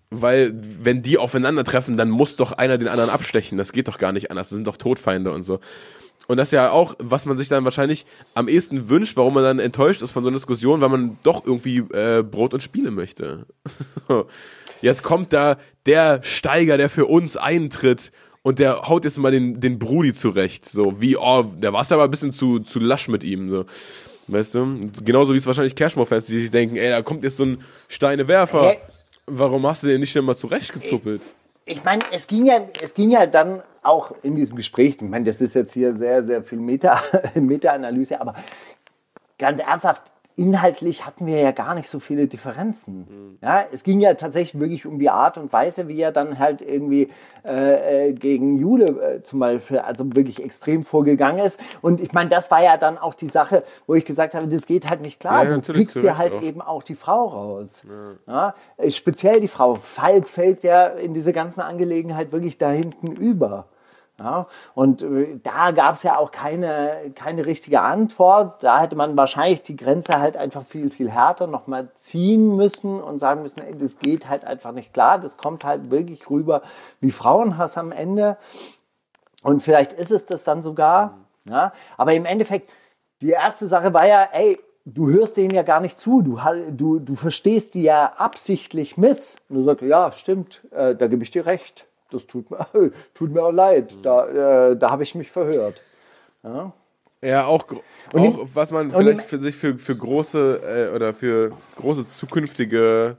Weil, 0.10 0.54
wenn 0.56 1.04
die 1.04 1.18
aufeinandertreffen, 1.18 1.98
dann 1.98 2.10
muss 2.10 2.38
doch 2.38 2.54
einer 2.54 2.78
den 2.78 2.88
anderen 2.88 3.10
abstechen. 3.10 3.58
Das 3.58 3.74
geht 3.74 3.90
doch 3.90 3.98
gar 3.98 4.14
nicht 4.14 4.32
anders. 4.32 4.48
Das 4.50 4.56
sind 4.56 4.66
doch 4.66 4.78
Todfeinde 4.78 5.32
und 5.32 5.44
so. 5.44 5.60
Und 6.28 6.38
das 6.38 6.50
ist 6.50 6.54
ja 6.54 6.72
auch, 6.72 6.96
was 7.00 7.26
man 7.26 7.38
sich 7.38 7.50
dann 7.50 7.66
wahrscheinlich 7.66 8.06
am 8.34 8.48
ehesten 8.48 8.88
wünscht, 8.90 9.18
warum 9.18 9.34
man 9.34 9.44
dann 9.44 9.60
enttäuscht 9.60 10.02
ist 10.02 10.12
von 10.12 10.24
so 10.24 10.30
einer 10.30 10.38
Diskussion, 10.38 10.80
weil 10.80 10.90
man 10.90 11.18
doch 11.24 11.46
irgendwie 11.46 11.80
äh, 11.94 12.24
Brot 12.24 12.54
und 12.54 12.62
Spiele 12.62 12.92
möchte. 12.92 13.48
jetzt 14.82 15.04
kommt 15.04 15.34
da 15.34 15.58
der 15.86 16.22
Steiger, 16.24 16.78
der 16.78 16.90
für 16.90 17.06
uns 17.06 17.36
eintritt 17.38 18.12
und 18.48 18.60
der 18.60 18.84
haut 18.84 19.04
jetzt 19.04 19.18
mal 19.18 19.30
den, 19.30 19.60
den 19.60 19.78
Brudi 19.78 20.14
zurecht. 20.14 20.66
So 20.66 21.02
wie, 21.02 21.18
oh, 21.18 21.44
der 21.44 21.74
war 21.74 21.86
aber 21.92 22.06
ein 22.06 22.10
bisschen 22.10 22.32
zu, 22.32 22.62
zu 22.62 22.80
lasch 22.80 23.10
mit 23.10 23.22
ihm. 23.22 23.50
So. 23.50 23.66
Weißt 24.30 24.56
du? 24.56 24.90
Genauso 25.04 25.34
wie 25.34 25.38
es 25.38 25.46
wahrscheinlich 25.46 25.76
Cashmore-Fans, 25.76 26.28
die 26.28 26.40
sich 26.40 26.50
denken, 26.50 26.78
ey, 26.78 26.88
da 26.88 27.02
kommt 27.02 27.26
jetzt 27.26 27.36
so 27.36 27.44
ein 27.44 27.62
Steinewerfer. 27.90 28.70
Hä? 28.70 28.78
Warum 29.26 29.68
hast 29.68 29.84
du 29.84 29.88
den 29.88 30.00
nicht 30.00 30.14
schon 30.14 30.24
mal 30.24 30.38
zurechtgezuppelt? 30.38 31.24
Ich 31.66 31.84
meine, 31.84 32.04
es 32.14 32.28
ging 32.28 32.46
ja, 32.46 32.62
es 32.82 32.94
ging 32.94 33.12
ja 33.12 33.26
dann 33.26 33.64
auch 33.84 34.14
in 34.24 34.38
diesem 34.38 34.56
Gespräch, 34.56 34.96
ich 34.96 35.02
meine, 35.02 35.26
das 35.26 35.42
ist 35.42 35.54
jetzt 35.54 35.74
hier 35.74 35.94
sehr, 35.94 36.24
sehr 36.24 36.42
viel 36.42 36.60
Meta, 36.60 37.04
Meta-Analyse, 37.36 38.22
aber 38.22 38.34
ganz 39.38 39.60
ernsthaft, 39.60 40.04
inhaltlich 40.38 41.06
hatten 41.06 41.26
wir 41.26 41.40
ja 41.40 41.52
gar 41.52 41.74
nicht 41.74 41.90
so 41.90 42.00
viele 42.00 42.28
Differenzen. 42.28 43.38
Ja, 43.42 43.66
es 43.72 43.84
ging 43.84 44.00
ja 44.00 44.14
tatsächlich 44.14 44.62
wirklich 44.62 44.86
um 44.86 45.00
die 45.00 45.10
Art 45.10 45.38
und 45.38 45.52
Weise, 45.52 45.88
wie 45.88 46.00
er 46.00 46.12
dann 46.12 46.38
halt 46.38 46.62
irgendwie 46.62 47.10
äh, 47.44 48.10
äh, 48.10 48.14
gegen 48.14 48.60
Jule 48.60 48.86
äh, 48.86 49.24
zum 49.24 49.40
Beispiel, 49.40 49.80
also 49.80 50.16
wirklich 50.16 50.44
extrem 50.44 50.84
vorgegangen 50.84 51.44
ist. 51.44 51.60
Und 51.82 52.00
ich 52.00 52.14
meine, 52.14 52.30
das 52.30 52.52
war 52.52 52.62
ja 52.62 52.78
dann 52.78 53.00
auch 53.00 53.16
die 53.16 53.28
Sache, 53.28 53.64
wo 53.88 53.96
ich 53.96 54.06
gesagt 54.06 54.36
habe, 54.36 54.48
das 54.48 54.68
geht 54.68 54.88
halt 54.88 55.02
nicht 55.02 55.20
klar. 55.20 55.44
Ja, 55.44 55.58
du 55.58 55.86
zu 55.86 56.02
dir 56.02 56.20
halt 56.20 56.36
auch. 56.36 56.42
eben 56.44 56.62
auch 56.62 56.84
die 56.84 56.96
Frau 56.96 57.26
raus. 57.26 57.84
Ja. 58.28 58.54
äh, 58.78 58.92
speziell 58.92 59.40
die 59.40 59.48
Frau. 59.48 59.74
Falk 59.74 60.30
fällt 60.30 60.64
ja 60.64 60.86
in 60.86 61.16
diese 61.16 61.34
ganzen 61.34 61.62
Angelegenheit 61.62 62.32
wirklich 62.32 62.60
da 62.60 62.70
hinten 62.70 63.12
über. 63.12 63.66
Ja, 64.20 64.48
und 64.74 65.04
äh, 65.04 65.40
da 65.44 65.70
gab 65.72 65.94
es 65.94 66.02
ja 66.02 66.18
auch 66.18 66.32
keine, 66.32 67.12
keine 67.14 67.46
richtige 67.46 67.82
Antwort. 67.82 68.64
Da 68.64 68.82
hätte 68.82 68.96
man 68.96 69.16
wahrscheinlich 69.16 69.62
die 69.62 69.76
Grenze 69.76 70.20
halt 70.20 70.36
einfach 70.36 70.66
viel, 70.66 70.90
viel 70.90 71.12
härter 71.12 71.46
nochmal 71.46 71.90
ziehen 71.94 72.56
müssen 72.56 73.00
und 73.00 73.20
sagen 73.20 73.44
müssen, 73.44 73.62
ey, 73.62 73.78
das 73.78 74.00
geht 74.00 74.28
halt 74.28 74.44
einfach 74.44 74.72
nicht 74.72 74.92
klar. 74.92 75.20
Das 75.20 75.38
kommt 75.38 75.64
halt 75.64 75.92
wirklich 75.92 76.32
rüber 76.32 76.64
wie 77.00 77.12
Frauenhass 77.12 77.78
am 77.78 77.92
Ende. 77.92 78.38
Und 79.44 79.62
vielleicht 79.62 79.94
ist 79.94 80.12
es 80.12 80.26
das 80.26 80.44
dann 80.44 80.64
sogar. 80.64 81.20
Ja? 81.46 81.74
Aber 81.96 82.14
im 82.14 82.26
Endeffekt, 82.26 82.72
die 83.22 83.30
erste 83.30 83.68
Sache 83.68 83.94
war 83.94 84.08
ja, 84.08 84.30
ey, 84.32 84.60
du 84.86 85.10
hörst 85.10 85.38
denen 85.38 85.54
ja 85.54 85.64
gar 85.64 85.80
nicht 85.80 86.00
zu. 86.00 86.24
Du, 86.24 86.40
du, 86.72 87.00
du 87.00 87.16
verstehst 87.16 87.76
die 87.76 87.84
ja 87.84 88.14
absichtlich 88.18 88.98
miss. 88.98 89.36
Und 89.48 89.58
du 89.58 89.62
sagst, 89.62 89.84
ja, 89.84 90.12
stimmt, 90.12 90.62
äh, 90.72 90.96
da 90.96 91.06
gebe 91.06 91.22
ich 91.22 91.30
dir 91.30 91.46
recht. 91.46 91.87
Das 92.12 92.26
tut 92.28 92.50
mir, 92.52 92.68
tut 93.14 93.32
mir 93.32 93.44
auch 93.44 93.52
leid. 93.52 93.96
Da, 94.04 94.70
äh, 94.72 94.78
da 94.78 94.92
habe 94.92 95.04
ich 95.04 95.14
mich 95.16 95.30
verhört. 95.32 95.82
Ja, 97.22 97.46
auch, 97.46 97.66
gro- 97.68 97.84
Und 98.14 98.22
auch 98.22 98.38
im- 98.40 98.50
was 98.56 98.72
man 98.72 98.92
vielleicht 98.92 99.22
für 99.28 99.40
sich 99.40 99.56
für, 99.56 99.78
für 99.78 99.96
große 99.98 100.90
äh, 100.92 100.96
oder 100.96 101.14
für 101.14 101.52
große 101.76 102.06
zukünftige 102.06 103.18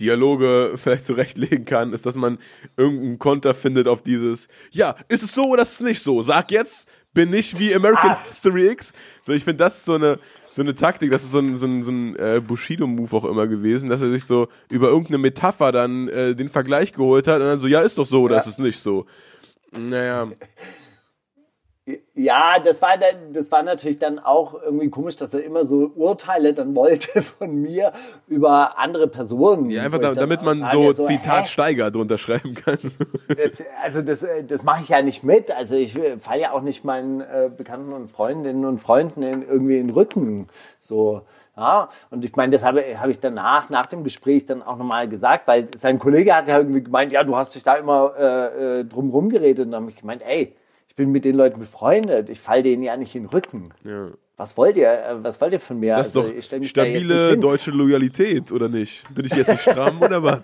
Dialoge 0.00 0.72
vielleicht 0.76 1.04
zurechtlegen 1.04 1.64
kann, 1.64 1.92
ist, 1.92 2.06
dass 2.06 2.16
man 2.16 2.38
irgendeinen 2.76 3.18
Konter 3.18 3.54
findet 3.54 3.86
auf 3.86 4.02
dieses, 4.02 4.48
ja, 4.70 4.96
ist 5.08 5.22
es 5.22 5.32
so 5.32 5.44
oder 5.44 5.62
ist 5.62 5.74
es 5.74 5.80
nicht 5.80 6.02
so? 6.02 6.22
Sag 6.22 6.50
jetzt, 6.50 6.88
bin 7.14 7.32
ich 7.32 7.58
wie 7.58 7.74
American 7.74 8.10
Ah. 8.10 8.18
History 8.28 8.68
X. 8.68 8.92
So, 9.22 9.32
ich 9.32 9.44
finde, 9.44 9.64
das 9.64 9.78
ist 9.78 9.84
so 9.84 9.94
eine, 9.94 10.18
so 10.50 10.62
eine 10.62 10.74
Taktik, 10.74 11.10
das 11.10 11.22
ist 11.22 11.30
so 11.32 11.38
ein, 11.38 11.56
so 11.56 11.66
ein, 11.66 11.82
so 11.82 11.90
ein 11.92 12.16
äh, 12.16 12.40
Bushido-Move 12.46 13.16
auch 13.16 13.24
immer 13.24 13.46
gewesen, 13.46 13.88
dass 13.88 14.00
er 14.02 14.10
sich 14.10 14.24
so 14.24 14.48
über 14.70 14.88
irgendeine 14.88 15.18
Metapher 15.18 15.72
dann 15.72 16.08
äh, 16.08 16.34
den 16.34 16.48
Vergleich 16.48 16.92
geholt 16.92 17.26
hat 17.28 17.40
und 17.40 17.46
dann 17.46 17.60
so, 17.60 17.66
ja, 17.68 17.80
ist 17.80 17.96
doch 17.98 18.06
so 18.06 18.22
oder 18.22 18.36
ist 18.38 18.46
es 18.46 18.58
nicht 18.58 18.78
so? 18.80 19.06
Naja, 19.78 20.28
Ja, 22.14 22.58
das 22.64 22.80
war, 22.80 22.96
dann, 22.96 23.34
das 23.34 23.52
war 23.52 23.62
natürlich 23.62 23.98
dann 23.98 24.18
auch 24.18 24.54
irgendwie 24.54 24.88
komisch, 24.88 25.16
dass 25.16 25.34
er 25.34 25.44
immer 25.44 25.66
so 25.66 25.92
Urteile 25.94 26.54
dann 26.54 26.74
wollte 26.74 27.20
von 27.22 27.60
mir 27.60 27.92
über 28.26 28.78
andere 28.78 29.06
Personen. 29.06 29.68
ja, 29.68 29.82
einfach 29.82 29.98
da, 29.98 30.14
damit 30.14 30.42
man 30.42 30.60
sage, 30.60 30.94
so 30.94 31.06
Zitat 31.06 31.44
hä? 31.44 31.48
Steiger 31.48 31.90
drunter 31.90 32.16
schreiben 32.16 32.54
kann. 32.54 32.78
Das, 33.28 33.62
also 33.82 34.02
das, 34.02 34.22
äh, 34.22 34.44
das 34.44 34.62
mache 34.62 34.82
ich 34.82 34.88
ja 34.88 35.02
nicht 35.02 35.24
mit. 35.24 35.50
Also 35.50 35.76
ich 35.76 35.96
äh, 35.96 36.18
falle 36.18 36.42
ja 36.42 36.52
auch 36.52 36.62
nicht 36.62 36.84
meinen 36.84 37.20
äh, 37.20 37.50
Bekannten 37.54 37.92
und 37.92 38.10
Freundinnen 38.10 38.64
und 38.64 38.78
Freunden 38.78 39.22
in, 39.22 39.42
irgendwie 39.42 39.78
in 39.78 39.88
den 39.88 39.94
Rücken. 39.94 40.48
So. 40.78 41.22
Ja, 41.56 41.90
und 42.10 42.24
ich 42.24 42.34
meine, 42.36 42.52
das 42.52 42.64
habe, 42.64 42.98
habe 42.98 43.10
ich 43.10 43.20
danach, 43.20 43.70
nach 43.70 43.86
dem 43.86 44.04
Gespräch 44.04 44.46
dann 44.46 44.62
auch 44.62 44.76
nochmal 44.76 45.08
gesagt, 45.08 45.46
weil 45.46 45.68
sein 45.74 45.98
Kollege 45.98 46.34
hat 46.34 46.48
ja 46.48 46.58
irgendwie 46.58 46.82
gemeint, 46.82 47.12
ja, 47.12 47.24
du 47.24 47.36
hast 47.36 47.54
dich 47.54 47.62
da 47.62 47.74
immer 47.74 48.14
äh, 48.18 48.80
äh, 48.80 48.84
drum 48.84 49.10
rumgeredet. 49.10 49.66
Und 49.66 49.72
dann 49.72 49.82
habe 49.82 49.90
ich 49.90 50.00
gemeint, 50.00 50.22
ey, 50.26 50.54
ich 50.94 50.96
bin 50.96 51.10
mit 51.10 51.24
den 51.24 51.34
Leuten 51.34 51.58
befreundet, 51.58 52.30
ich 52.30 52.38
falle 52.38 52.62
denen 52.62 52.84
ja 52.84 52.96
nicht 52.96 53.16
in 53.16 53.24
den 53.24 53.28
Rücken. 53.28 53.74
Ja. 53.82 54.10
Was 54.36 54.56
wollt 54.56 54.76
ihr, 54.76 54.92
äh, 54.92 55.24
was 55.24 55.40
wollt 55.40 55.52
ihr 55.52 55.58
von 55.58 55.80
mir? 55.80 55.96
Das 55.96 56.10
ist 56.10 56.16
Also, 56.16 56.30
doch 56.32 56.62
stabile 56.64 57.36
deutsche 57.36 57.72
Loyalität, 57.72 58.52
oder 58.52 58.68
nicht? 58.68 59.02
Bin 59.12 59.24
ich 59.24 59.32
jetzt 59.32 59.48
nicht 59.48 59.62
stramm 59.62 60.00
oder 60.00 60.22
was? 60.22 60.42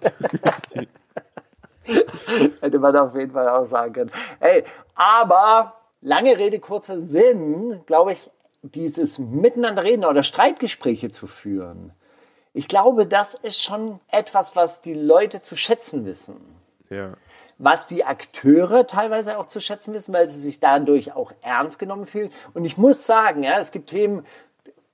Hätte 2.61 2.81
man 2.81 2.97
auf 2.97 3.15
jeden 3.15 3.31
Fall 3.31 3.49
auch 3.49 3.65
sagen 3.65 3.93
können. 3.93 4.11
Ey, 4.41 4.65
aber 4.97 5.75
lange 6.01 6.37
Rede, 6.37 6.59
kurzer 6.59 7.01
Sinn, 7.01 7.83
glaube 7.87 8.15
ich, 8.15 8.29
dieses 8.63 9.21
Miteinander 9.21 9.85
reden 9.85 10.05
oder 10.05 10.25
Streitgespräche 10.25 11.11
zu 11.11 11.29
führen. 11.29 11.93
Ich 12.55 12.67
glaube, 12.67 13.07
das 13.07 13.35
ist 13.35 13.63
schon 13.63 14.01
etwas, 14.11 14.57
was 14.57 14.81
die 14.81 14.95
Leute 14.95 15.43
zu 15.43 15.57
schätzen 15.57 16.05
wissen. 16.07 16.39
Ja. 16.89 17.13
Was 17.63 17.85
die 17.85 18.05
Akteure 18.05 18.87
teilweise 18.87 19.39
auch 19.39 19.47
zu 19.47 19.61
schätzen 19.61 19.93
wissen, 19.93 20.15
weil 20.15 20.29
sie 20.29 20.41
sich 20.41 20.61
dadurch 20.61 21.15
auch 21.15 21.33
ernst 21.43 21.79
genommen 21.79 22.07
fühlen. 22.07 22.31
Und 22.55 22.65
ich 22.65 22.79
muss 22.79 23.05
sagen, 23.05 23.43
ja, 23.43 23.59
es 23.61 23.71
gibt 23.71 23.91
Themen, 23.91 24.25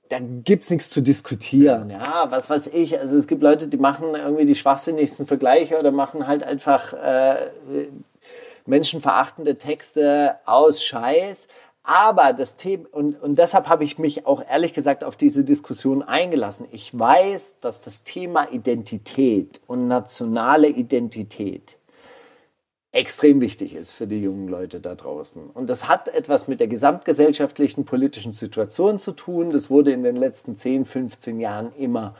da 0.09 0.19
gibt's 0.19 0.69
nichts 0.69 0.89
zu 0.89 1.01
diskutieren. 1.01 1.89
Ja, 1.89 2.27
was 2.29 2.49
weiß 2.49 2.67
ich. 2.67 2.99
Also 2.99 3.15
es 3.15 3.27
gibt 3.27 3.41
Leute, 3.41 3.67
die 3.67 3.77
machen 3.77 4.15
irgendwie 4.15 4.45
die 4.45 4.55
schwachsinnigsten 4.55 5.25
Vergleiche 5.25 5.79
oder 5.79 5.91
machen 5.91 6.27
halt 6.27 6.43
einfach 6.43 6.93
äh, 6.93 7.47
menschenverachtende 8.65 9.57
Texte 9.57 10.35
aus 10.45 10.83
Scheiß. 10.83 11.47
Aber 11.83 12.33
das 12.33 12.57
Thema, 12.57 12.85
und, 12.91 13.21
und 13.21 13.39
deshalb 13.39 13.69
habe 13.69 13.85
ich 13.85 13.97
mich 13.97 14.25
auch 14.25 14.43
ehrlich 14.45 14.73
gesagt 14.73 15.05
auf 15.05 15.15
diese 15.15 15.45
Diskussion 15.45 16.03
eingelassen. 16.03 16.67
Ich 16.73 16.97
weiß, 16.97 17.55
dass 17.61 17.79
das 17.79 18.03
Thema 18.03 18.51
Identität 18.51 19.61
und 19.67 19.87
nationale 19.87 20.67
Identität 20.67 21.77
extrem 22.91 23.41
wichtig 23.41 23.75
ist 23.75 23.91
für 23.91 24.07
die 24.07 24.21
jungen 24.21 24.47
Leute 24.47 24.79
da 24.79 24.95
draußen. 24.95 25.49
Und 25.49 25.69
das 25.69 25.87
hat 25.87 26.07
etwas 26.07 26.47
mit 26.47 26.59
der 26.59 26.67
gesamtgesellschaftlichen 26.67 27.85
politischen 27.85 28.33
Situation 28.33 28.99
zu 28.99 29.11
tun. 29.11 29.51
Das 29.51 29.69
wurde 29.69 29.91
in 29.91 30.03
den 30.03 30.15
letzten 30.15 30.55
10, 30.55 30.85
15 30.85 31.39
Jahren 31.39 31.73
immer 31.75 32.15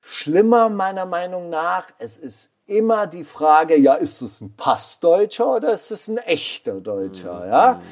schlimmer, 0.00 0.68
meiner 0.68 1.06
Meinung 1.06 1.50
nach. 1.50 1.88
Es 1.98 2.16
ist 2.16 2.52
immer 2.66 3.06
die 3.06 3.24
Frage, 3.24 3.76
ja, 3.76 3.94
ist 3.94 4.22
es 4.22 4.40
ein 4.40 4.54
Passdeutscher 4.56 5.56
oder 5.56 5.72
ist 5.72 5.90
es 5.90 6.08
ein 6.08 6.18
echter 6.18 6.80
Deutscher? 6.80 7.46
Ja, 7.46 7.82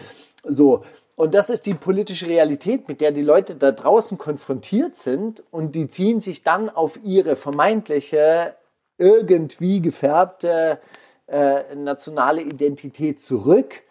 so. 0.45 0.85
Und 1.17 1.35
das 1.35 1.49
ist 1.49 1.67
die 1.67 1.75
politische 1.75 2.27
Realität, 2.27 2.89
mit 2.89 3.01
der 3.01 3.13
die 3.13 3.23
Leute 3.23 3.55
da 3.55 3.71
draußen 3.71 4.19
konfrontiert 4.19 4.97
sind 4.97 5.45
und 5.53 5.77
die 5.77 5.87
ziehen 5.87 6.19
sich 6.19 6.43
dann 6.43 6.69
auf 6.69 6.99
ihre 7.05 7.37
vermeintliche, 7.37 8.57
irgendwie 8.99 9.81
gefärbte 9.81 10.81
äh, 11.27 11.75
nationale 11.75 12.43
Identität 12.43 13.21
zurück, 13.21 13.83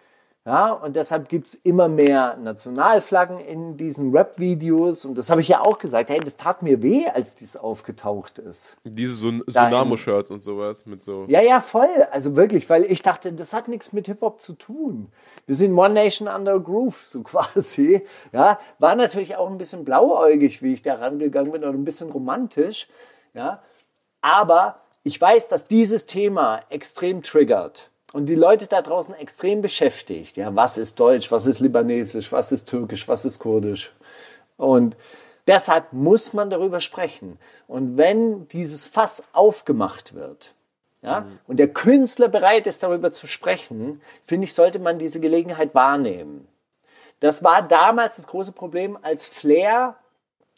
Ja, 0.45 0.73
und 0.73 0.97
deshalb 0.97 1.29
gibt's 1.29 1.53
immer 1.55 1.87
mehr 1.87 2.35
Nationalflaggen 2.35 3.39
in 3.39 3.77
diesen 3.77 4.11
Rap-Videos. 4.13 5.05
Und 5.05 5.17
das 5.17 5.29
habe 5.29 5.39
ich 5.39 5.47
ja 5.47 5.61
auch 5.61 5.77
gesagt. 5.77 6.09
Hey, 6.09 6.19
das 6.19 6.35
tat 6.35 6.61
mir 6.61 6.81
weh, 6.81 7.07
als 7.07 7.35
dies 7.35 7.55
aufgetaucht 7.55 8.39
ist. 8.39 8.75
Diese 8.83 9.15
Sun 9.15 9.41
Tsunamo-Shirts 9.47 10.31
und 10.31 10.43
sowas 10.43 10.85
mit 10.85 11.01
so. 11.01 11.23
Ja, 11.29 11.39
ja, 11.41 11.61
voll. 11.61 11.87
Also 12.11 12.35
wirklich, 12.35 12.69
weil 12.69 12.83
ich 12.83 13.01
dachte, 13.01 13.31
das 13.31 13.53
hat 13.53 13.69
nichts 13.69 13.93
mit 13.93 14.07
Hip-Hop 14.07 14.41
zu 14.41 14.51
tun. 14.53 15.13
Wir 15.45 15.55
sind 15.55 15.77
One 15.77 15.93
Nation 15.93 16.27
Under 16.27 16.55
a 16.55 16.57
Groove, 16.57 17.01
so 17.05 17.23
quasi. 17.23 18.03
Ja, 18.33 18.59
war 18.79 18.97
natürlich 18.97 19.37
auch 19.37 19.49
ein 19.49 19.57
bisschen 19.57 19.85
blauäugig, 19.85 20.61
wie 20.61 20.73
ich 20.73 20.81
da 20.81 20.95
rangegangen 20.95 21.53
bin, 21.53 21.63
oder 21.63 21.71
ein 21.71 21.85
bisschen 21.85 22.11
romantisch. 22.11 22.89
Ja, 23.33 23.63
aber 24.19 24.82
ich 25.03 25.19
weiß, 25.19 25.47
dass 25.49 25.67
dieses 25.67 26.05
Thema 26.05 26.61
extrem 26.69 27.23
triggert 27.23 27.89
und 28.13 28.27
die 28.27 28.35
Leute 28.35 28.67
da 28.67 28.81
draußen 28.81 29.13
extrem 29.13 29.61
beschäftigt. 29.61 30.37
Ja, 30.37 30.55
was 30.55 30.77
ist 30.77 30.99
Deutsch, 30.99 31.31
was 31.31 31.45
ist 31.45 31.59
Libanesisch, 31.59 32.31
was 32.31 32.51
ist 32.51 32.69
Türkisch, 32.69 33.07
was 33.07 33.25
ist 33.25 33.39
Kurdisch? 33.39 33.91
Und 34.55 34.95
deshalb 35.47 35.91
muss 35.91 36.31
man 36.31 36.49
darüber 36.49 36.79
sprechen. 36.79 37.37
Und 37.67 37.97
wenn 37.97 38.47
dieses 38.47 38.87
Fass 38.87 39.23
aufgemacht 39.33 40.13
wird, 40.13 40.53
ja, 41.01 41.21
mhm. 41.21 41.39
und 41.47 41.57
der 41.57 41.67
Künstler 41.67 42.29
bereit 42.29 42.65
ist, 42.65 42.81
darüber 42.81 43.11
zu 43.11 43.27
sprechen, 43.27 44.01
finde 44.25 44.45
ich, 44.45 44.53
sollte 44.53 44.79
man 44.79 44.99
diese 44.99 45.19
Gelegenheit 45.19 45.75
wahrnehmen. 45.75 46.47
Das 47.19 47.43
war 47.43 47.61
damals 47.61 48.15
das 48.15 48.27
große 48.27 48.53
Problem, 48.53 48.97
als 49.01 49.25
Flair 49.25 49.97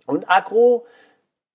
und 0.05 0.29
Agro 0.29 0.85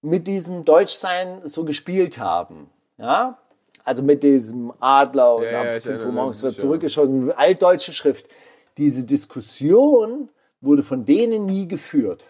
mit 0.03 0.27
diesem 0.27 0.65
Deutschsein 0.65 1.41
so 1.45 1.65
gespielt 1.65 2.19
haben. 2.19 2.69
Ja, 3.01 3.39
also 3.85 4.03
mit 4.03 4.23
diesem 4.23 4.73
Adler 4.79 5.37
und 5.37 5.45
Ja, 5.45 5.51
ja, 5.51 5.61
ab 5.61 5.77
ich 5.79 5.83
5 5.83 6.05
Uhr 6.05 6.13
morgens 6.13 6.43
wird 6.43 6.57
zurück, 6.57 6.83
ist 6.83 6.93
schon 6.93 7.23
eine 7.23 7.39
altdeutsche 7.39 7.93
Schrift. 7.93 8.29
Diese 8.77 9.05
Diskussion 9.05 10.29
wurde 10.61 10.83
von 10.83 11.05
denen 11.05 11.47
nie 11.47 11.67
geführt. 11.67 12.27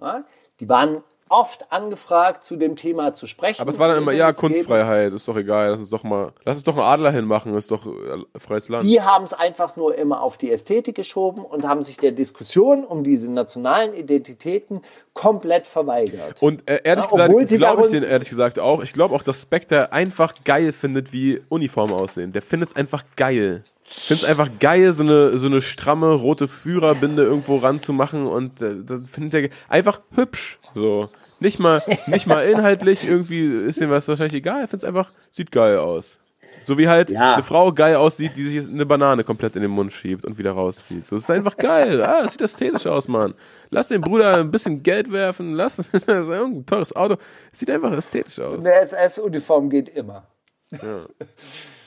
Ja? 0.00 0.24
Die 0.58 0.68
waren 0.68 1.02
oft 1.30 1.70
angefragt, 1.72 2.44
zu 2.44 2.56
dem 2.56 2.76
Thema 2.76 3.12
zu 3.12 3.26
sprechen. 3.26 3.62
Aber 3.62 3.70
es 3.70 3.78
war 3.78 3.88
dann 3.88 3.98
immer, 3.98 4.12
ja. 4.12 4.32
Kunstfreiheit, 4.32 5.12
ist 5.12 5.26
doch 5.28 5.36
egal, 5.36 5.70
lass 5.70 5.78
uns 5.78 5.90
doch 5.90 6.02
mal, 6.02 6.32
lass 6.44 6.56
uns 6.56 6.64
doch 6.64 6.76
einen 6.76 6.84
Adler 6.84 7.12
hinmachen, 7.12 7.54
ist 7.54 7.70
doch 7.70 7.86
äh, 7.86 8.38
freies 8.38 8.68
Land. 8.68 8.84
Die 8.84 9.00
haben 9.00 9.24
es 9.24 9.32
einfach 9.32 9.76
nur 9.76 9.94
immer 9.96 10.22
auf 10.22 10.36
die 10.38 10.50
Ästhetik 10.50 10.96
geschoben 10.96 11.44
und 11.44 11.64
haben 11.64 11.82
sich 11.82 11.96
der 11.96 12.12
Diskussion 12.12 12.84
um 12.84 13.04
diese 13.04 13.30
nationalen 13.30 13.94
Identitäten 13.94 14.82
komplett 15.14 15.66
verweigert. 15.66 16.42
Und 16.42 16.68
äh, 16.68 16.80
ehrlich 16.84 17.04
Ja, 17.04 17.26
gesagt, 17.26 17.48
glaube 17.58 17.84
ich 17.84 17.90
den 17.90 18.02
ehrlich 18.02 18.28
gesagt 18.28 18.58
auch. 18.58 18.82
Ich 18.82 18.92
glaube 18.92 19.14
auch, 19.14 19.22
dass 19.22 19.42
Spectre 19.42 19.92
einfach 19.92 20.34
geil 20.44 20.72
findet, 20.72 21.12
wie 21.12 21.40
Uniformen 21.48 21.94
aussehen. 21.94 22.32
Der 22.32 22.42
findet 22.42 22.70
es 22.70 22.76
einfach 22.76 23.04
geil. 23.16 23.64
Findet 23.92 24.22
es 24.24 24.28
einfach 24.28 24.48
geil, 24.60 24.92
so 24.94 25.02
eine, 25.02 25.36
so 25.38 25.46
eine 25.46 25.60
stramme 25.60 26.12
rote 26.12 26.46
Führerbinde 26.48 27.22
irgendwo 27.24 27.56
ranzumachen 27.58 28.26
und 28.26 28.62
äh, 28.62 28.76
das 28.84 29.00
findet 29.10 29.34
er 29.34 29.50
einfach 29.68 30.00
hübsch. 30.14 30.58
So. 30.74 31.08
Nicht 31.40 31.58
mal, 31.58 31.82
nicht 32.06 32.26
mal 32.26 32.44
inhaltlich, 32.48 33.04
irgendwie 33.04 33.46
ist 33.46 33.78
ihm 33.80 33.90
was 33.90 34.06
wahrscheinlich 34.08 34.34
egal. 34.34 34.60
Er 34.60 34.68
findet 34.68 34.82
es 34.82 34.88
einfach, 34.88 35.10
sieht 35.32 35.50
geil 35.50 35.78
aus. 35.78 36.18
So 36.62 36.76
wie 36.76 36.88
halt 36.88 37.10
Ja. 37.10 37.34
eine 37.34 37.42
Frau 37.42 37.72
geil 37.72 37.96
aussieht, 37.96 38.32
die 38.36 38.46
sich 38.46 38.68
eine 38.68 38.84
Banane 38.84 39.24
komplett 39.24 39.56
in 39.56 39.62
den 39.62 39.70
Mund 39.70 39.92
schiebt 39.94 40.26
und 40.26 40.36
wieder 40.38 40.52
rauszieht. 40.52 41.06
So, 41.06 41.16
das 41.16 41.24
ist 41.24 41.30
einfach 41.30 41.56
geil. 41.56 42.02
Ah, 42.02 42.22
das 42.22 42.32
sieht 42.32 42.42
ästhetisch 42.42 42.86
aus, 42.86 43.08
Mann. 43.08 43.34
Lass 43.70 43.88
den 43.88 44.02
Bruder 44.02 44.36
ein 44.36 44.50
bisschen 44.50 44.82
Geld 44.82 45.10
werfen, 45.10 45.54
lass 45.54 45.76
das 45.92 46.02
ist 46.02 46.08
ein 46.08 46.66
teures 46.66 46.94
Auto. 46.94 47.16
Es 47.50 47.60
sieht 47.60 47.70
einfach 47.70 47.92
ästhetisch 47.92 48.38
aus. 48.40 48.58
Eine 48.64 48.74
SS-Uniform 48.80 49.70
geht 49.70 49.88
immer. 49.88 50.26
Ja. 50.70 50.78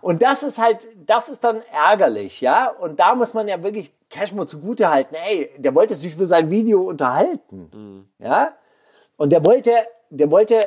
und 0.00 0.22
das 0.22 0.42
ist 0.42 0.58
halt, 0.58 0.88
das 1.06 1.28
ist 1.28 1.44
dann 1.44 1.62
ärgerlich, 1.72 2.40
ja. 2.40 2.68
Und 2.68 2.98
da 3.00 3.14
muss 3.14 3.34
man 3.34 3.48
ja 3.48 3.62
wirklich 3.62 3.92
Cashmo 4.10 4.44
zugute 4.44 4.90
halten. 4.90 5.14
Ey, 5.14 5.50
der 5.58 5.74
wollte 5.74 5.94
sich 5.94 6.14
über 6.14 6.26
sein 6.26 6.50
Video 6.50 6.82
unterhalten, 6.82 8.08
ja. 8.18 8.54
Und 9.16 9.30
der 9.30 9.44
wollte, 9.44 9.72
der 10.10 10.30
wollte 10.30 10.60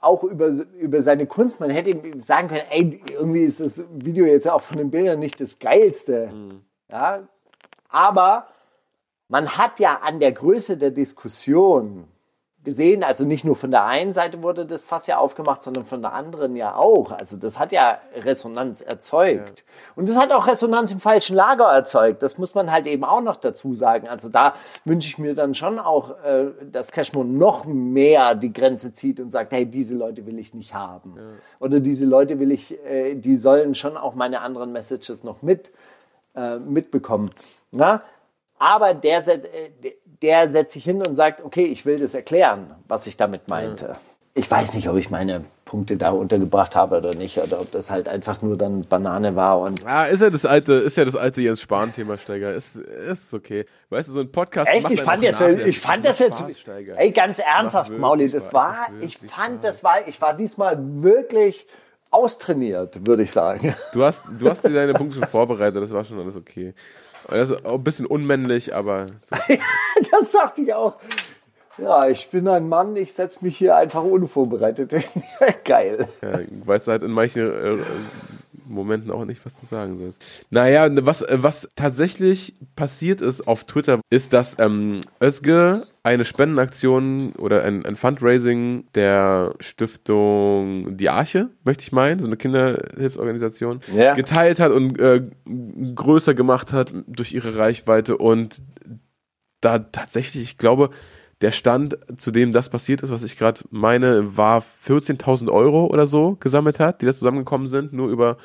auch 0.00 0.24
über, 0.24 0.48
über 0.48 1.02
seine 1.02 1.26
Kunst, 1.26 1.60
man 1.60 1.70
hätte 1.70 1.90
ihm 1.90 2.20
sagen 2.22 2.48
können, 2.48 2.64
ey, 2.70 3.02
irgendwie 3.10 3.42
ist 3.42 3.60
das 3.60 3.84
Video 3.90 4.24
jetzt 4.24 4.48
auch 4.48 4.62
von 4.62 4.78
den 4.78 4.90
Bildern 4.90 5.20
nicht 5.20 5.40
das 5.40 5.58
geilste, 5.58 6.30
ja. 6.90 7.28
Aber 7.88 8.46
man 9.28 9.56
hat 9.56 9.78
ja 9.78 10.00
an 10.02 10.18
der 10.18 10.32
Größe 10.32 10.76
der 10.76 10.90
Diskussion 10.90 12.08
gesehen, 12.62 13.02
also 13.02 13.24
nicht 13.24 13.44
nur 13.44 13.56
von 13.56 13.70
der 13.70 13.84
einen 13.84 14.12
Seite 14.12 14.42
wurde 14.42 14.66
das 14.66 14.84
Fass 14.84 15.06
ja 15.06 15.16
aufgemacht, 15.16 15.62
sondern 15.62 15.86
von 15.86 16.02
der 16.02 16.12
anderen 16.12 16.56
ja 16.56 16.74
auch. 16.74 17.12
Also 17.12 17.36
das 17.36 17.58
hat 17.58 17.72
ja 17.72 17.98
Resonanz 18.14 18.82
erzeugt. 18.82 19.64
Und 19.96 20.08
das 20.08 20.18
hat 20.18 20.30
auch 20.30 20.46
Resonanz 20.46 20.92
im 20.92 21.00
falschen 21.00 21.36
Lager 21.36 21.66
erzeugt. 21.66 22.22
Das 22.22 22.36
muss 22.36 22.54
man 22.54 22.70
halt 22.70 22.86
eben 22.86 23.04
auch 23.04 23.22
noch 23.22 23.36
dazu 23.36 23.74
sagen. 23.74 24.08
Also 24.08 24.28
da 24.28 24.54
wünsche 24.84 25.08
ich 25.08 25.16
mir 25.16 25.34
dann 25.34 25.54
schon 25.54 25.78
auch, 25.78 26.22
äh, 26.22 26.48
dass 26.70 26.92
Cashmo 26.92 27.24
noch 27.24 27.64
mehr 27.64 28.34
die 28.34 28.52
Grenze 28.52 28.92
zieht 28.92 29.20
und 29.20 29.30
sagt, 29.30 29.52
hey, 29.52 29.64
diese 29.64 29.94
Leute 29.94 30.26
will 30.26 30.38
ich 30.38 30.52
nicht 30.52 30.74
haben. 30.74 31.14
Oder 31.60 31.80
diese 31.80 32.04
Leute 32.04 32.38
will 32.38 32.52
ich, 32.52 32.78
äh, 32.84 33.14
die 33.14 33.36
sollen 33.36 33.74
schon 33.74 33.96
auch 33.96 34.14
meine 34.14 34.42
anderen 34.42 34.72
Messages 34.72 35.24
noch 35.24 35.40
mit 35.40 35.70
äh, 36.34 36.58
mitbekommen. 36.58 37.32
Na? 37.72 38.02
Aber 38.58 38.92
der, 38.92 39.26
äh, 39.26 39.70
der- 40.22 40.48
setzt 40.50 40.72
sich 40.72 40.84
hin 40.84 41.02
und 41.06 41.14
sagt, 41.14 41.42
okay, 41.44 41.64
ich 41.64 41.86
will 41.86 41.98
das 41.98 42.14
erklären, 42.14 42.74
was 42.88 43.06
ich 43.06 43.16
damit 43.16 43.48
meinte. 43.48 43.96
Ich 44.34 44.48
weiß 44.48 44.74
nicht, 44.74 44.88
ob 44.88 44.96
ich 44.96 45.10
meine 45.10 45.44
Punkte 45.64 45.96
da 45.96 46.10
untergebracht 46.10 46.76
habe 46.76 46.98
oder 46.98 47.14
nicht, 47.14 47.38
oder 47.38 47.60
ob 47.60 47.70
das 47.72 47.90
halt 47.90 48.08
einfach 48.08 48.42
nur 48.42 48.56
dann 48.56 48.84
Banane 48.86 49.34
war 49.34 49.58
und 49.60 49.84
Ah, 49.84 50.04
ist 50.04 50.20
ja 50.20 50.30
das 50.30 50.44
alte, 50.46 50.74
ist 50.74 50.96
ja 50.96 51.04
das 51.04 51.16
alte 51.16 51.40
Jens 51.42 51.60
Spahn-Thema, 51.60 52.16
Steiger. 52.16 52.54
Ist, 52.54 52.76
ist 52.76 53.34
okay. 53.34 53.66
Weißt 53.88 54.08
du, 54.08 54.12
so 54.12 54.20
ein 54.20 54.30
Podcast 54.30 54.70
Echt, 54.72 54.88
ich 54.88 55.02
fand 55.02 55.22
jetzt, 55.22 55.40
ich 55.40 55.80
fand 55.80 56.04
Das 56.04 56.18
das 56.18 56.40
jetzt, 56.40 56.60
Spaß, 56.60 56.74
ey, 56.96 57.10
ganz 57.10 57.40
ernsthaft, 57.40 57.90
Mauli, 57.90 58.30
das 58.30 58.52
war, 58.52 58.86
ich 59.00 59.18
fand, 59.18 59.64
das 59.64 59.82
war, 59.82 60.06
ich 60.06 60.20
war 60.22 60.34
diesmal 60.34 60.78
wirklich 60.80 61.66
austrainiert, 62.10 63.06
würde 63.06 63.22
ich 63.22 63.32
sagen. 63.32 63.74
Du 63.92 64.04
hast, 64.04 64.22
du 64.38 64.48
hast 64.48 64.64
dir 64.64 64.70
deine 64.70 64.94
Punkte 64.94 65.16
schon 65.16 65.28
vorbereitet, 65.28 65.82
das 65.82 65.92
war 65.92 66.04
schon 66.04 66.18
alles 66.18 66.36
okay. 66.36 66.74
Das 67.28 67.50
ist 67.50 67.64
auch 67.64 67.74
ein 67.74 67.84
bisschen 67.84 68.06
unmännlich, 68.06 68.74
aber 68.74 69.06
so. 69.06 69.54
Das 70.10 70.32
sagte 70.32 70.62
ich 70.62 70.74
auch. 70.74 70.94
Ja, 71.78 72.08
ich 72.08 72.28
bin 72.28 72.46
ein 72.48 72.68
Mann, 72.68 72.96
ich 72.96 73.14
setze 73.14 73.38
mich 73.42 73.56
hier 73.56 73.76
einfach 73.76 74.02
unvorbereitet 74.02 74.92
hin. 74.92 75.22
Geil. 75.64 76.08
Ja, 76.20 76.40
weißt 76.66 76.86
du 76.86 76.90
halt 76.90 77.02
in 77.02 77.12
manchen 77.12 77.46
äh, 77.46 77.78
Momenten 78.70 79.10
auch 79.10 79.24
nicht, 79.24 79.44
was 79.44 79.58
du 79.60 79.66
sagen 79.66 79.98
sollst. 79.98 80.46
Naja, 80.50 80.88
was, 81.04 81.22
äh, 81.22 81.38
was 81.40 81.68
tatsächlich 81.76 82.54
passiert 82.76 83.20
ist 83.20 83.46
auf 83.46 83.64
Twitter, 83.64 84.00
ist, 84.10 84.32
dass 84.32 84.56
ähm, 84.58 85.00
Özge 85.22 85.86
eine 86.02 86.24
Spendenaktion 86.24 87.32
oder 87.32 87.62
ein, 87.64 87.84
ein 87.84 87.96
Fundraising 87.96 88.84
der 88.94 89.54
Stiftung 89.60 90.96
Die 90.96 91.10
Arche, 91.10 91.50
möchte 91.64 91.82
ich 91.82 91.92
meinen, 91.92 92.18
so 92.20 92.26
eine 92.26 92.36
Kinderhilfsorganisation, 92.38 93.80
Ja. 93.94 94.14
geteilt 94.14 94.60
hat 94.60 94.72
und 94.72 94.98
äh, 94.98 95.28
größer 95.94 96.34
gemacht 96.34 96.72
hat 96.72 96.94
durch 97.06 97.32
ihre 97.34 97.54
Reichweite 97.56 98.16
und 98.16 98.62
da 99.60 99.78
tatsächlich, 99.78 100.42
ich 100.42 100.56
glaube, 100.56 100.90
der 101.40 101.52
Stand, 101.52 101.96
zu 102.16 102.30
dem 102.30 102.52
das 102.52 102.68
passiert 102.68 103.02
ist, 103.02 103.10
was 103.10 103.22
ich 103.22 103.38
gerade 103.38 103.60
meine, 103.70 104.36
war 104.36 104.60
14.000 104.60 105.50
Euro 105.50 105.86
oder 105.86 106.06
so 106.06 106.36
gesammelt 106.36 106.78
hat, 106.80 107.00
die 107.00 107.06
da 107.06 107.12
zusammengekommen 107.12 107.68
sind, 107.68 107.92
nur 107.92 108.10
über 108.10 108.36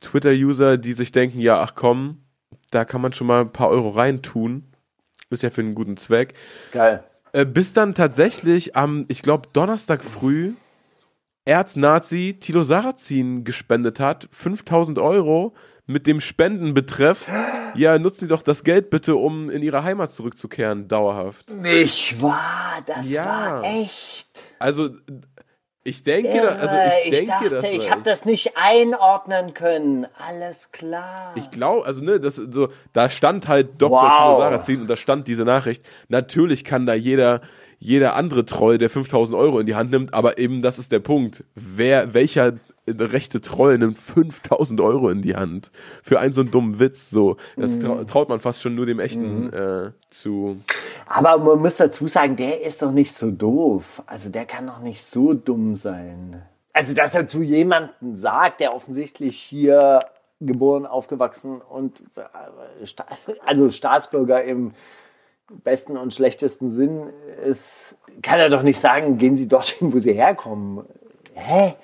Twitter-User, 0.00 0.78
die 0.78 0.92
sich 0.92 1.10
denken, 1.10 1.40
ja, 1.40 1.60
ach 1.60 1.74
komm, 1.74 2.22
da 2.70 2.84
kann 2.84 3.00
man 3.00 3.12
schon 3.12 3.26
mal 3.26 3.40
ein 3.40 3.52
paar 3.52 3.68
Euro 3.68 3.90
reintun. 3.90 4.64
Ist 5.30 5.42
ja 5.42 5.50
für 5.50 5.60
einen 5.60 5.74
guten 5.74 5.96
Zweck. 5.96 6.34
Geil. 6.72 7.04
Äh, 7.32 7.44
bis 7.44 7.72
dann 7.72 7.94
tatsächlich 7.94 8.76
am, 8.76 9.04
ich 9.08 9.22
glaube, 9.22 9.48
Donnerstag 9.52 10.04
früh 10.04 10.54
Erznazi 11.44 12.36
Tilo 12.38 12.62
Sarrazin 12.62 13.42
gespendet 13.42 14.00
hat, 14.00 14.28
5000 14.32 14.98
Euro 14.98 15.54
mit 15.88 16.06
dem 16.06 16.20
Spendenbetreff. 16.20 17.26
Ja, 17.74 17.98
nutzen 17.98 18.20
Sie 18.20 18.28
doch 18.28 18.42
das 18.42 18.62
Geld 18.62 18.90
bitte, 18.90 19.16
um 19.16 19.50
in 19.50 19.62
Ihre 19.62 19.82
Heimat 19.82 20.12
zurückzukehren, 20.12 20.86
dauerhaft. 20.86 21.50
Nicht 21.50 22.22
wahr, 22.22 22.82
das 22.86 23.10
Ja. 23.10 23.24
war 23.24 23.64
echt. 23.64 24.28
Also, 24.58 24.90
ich 25.84 26.02
denke, 26.02 26.42
da, 26.42 26.48
also 26.48 26.74
Irre. 26.74 26.92
ich 27.04 27.10
denke, 27.10 27.26
dachte, 27.30 27.48
das 27.50 27.64
ich 27.64 27.90
habe 27.90 28.02
das 28.02 28.24
nicht 28.26 28.52
einordnen 28.56 29.54
können. 29.54 30.06
Alles 30.28 30.70
klar. 30.72 31.32
Ich 31.36 31.50
glaube, 31.50 31.86
also 31.86 32.02
ne, 32.02 32.20
das 32.20 32.36
so, 32.36 32.68
da 32.92 33.08
stand 33.08 33.48
halt 33.48 33.80
Dr. 33.80 34.02
Wow. 34.02 34.16
Tilo 34.18 34.38
Sarrazin 34.38 34.80
und 34.82 34.86
da 34.90 34.96
stand 34.96 35.26
diese 35.26 35.44
Nachricht. 35.44 35.82
Natürlich 36.08 36.64
kann 36.64 36.84
da 36.86 36.94
jeder 36.94 37.40
jeder 37.80 38.16
andere 38.16 38.44
Troll, 38.44 38.76
der 38.76 38.90
5000 38.90 39.38
Euro 39.38 39.60
in 39.60 39.66
die 39.66 39.76
Hand 39.76 39.92
nimmt, 39.92 40.12
aber 40.12 40.36
eben 40.38 40.62
das 40.62 40.80
ist 40.80 40.90
der 40.90 40.98
Punkt. 40.98 41.44
Wer, 41.54 42.12
welcher 42.12 42.54
rechte 42.98 43.40
Troll 43.40 43.78
nimmt 43.78 43.98
5000 43.98 44.80
Euro 44.80 45.08
in 45.10 45.22
die 45.22 45.36
Hand 45.36 45.70
für 46.02 46.18
einen 46.20 46.32
so 46.32 46.40
einen 46.42 46.50
dummen 46.50 46.78
Witz? 46.80 47.10
So, 47.10 47.36
das 47.56 47.76
Mhm. 47.76 47.80
trau 47.82 48.04
traut 48.04 48.28
man 48.28 48.40
fast 48.40 48.62
schon 48.62 48.74
nur 48.74 48.86
dem 48.86 49.00
echten 49.00 49.52
äh, 49.52 49.92
zu. 50.10 50.56
Aber 51.06 51.38
man 51.38 51.58
muss 51.60 51.76
dazu 51.76 52.06
sagen, 52.06 52.36
der 52.36 52.62
ist 52.62 52.82
doch 52.82 52.92
nicht 52.92 53.12
so 53.12 53.30
doof. 53.30 54.02
Also 54.06 54.28
der 54.30 54.44
kann 54.46 54.66
doch 54.66 54.80
nicht 54.80 55.04
so 55.04 55.34
dumm 55.34 55.76
sein. 55.76 56.42
Also 56.72 56.94
dass 56.94 57.14
er 57.14 57.26
zu 57.26 57.42
jemandem 57.42 58.14
sagt, 58.16 58.60
der 58.60 58.74
offensichtlich 58.74 59.36
hier 59.38 60.00
geboren, 60.40 60.86
aufgewachsen 60.86 61.60
und 61.60 62.00
äh, 62.16 62.20
also 63.44 63.70
Staatsbürger 63.70 64.44
im 64.44 64.72
besten 65.64 65.96
und 65.96 66.14
schlechtesten 66.14 66.70
Sinn 66.70 67.08
ist, 67.44 67.96
kann 68.22 68.38
er 68.38 68.50
doch 68.50 68.62
nicht 68.62 68.78
sagen, 68.78 69.16
gehen 69.18 69.34
Sie 69.34 69.48
dorthin, 69.48 69.92
wo 69.92 69.98
Sie 69.98 70.12
herkommen. 70.12 70.84
Hä? 71.34 71.74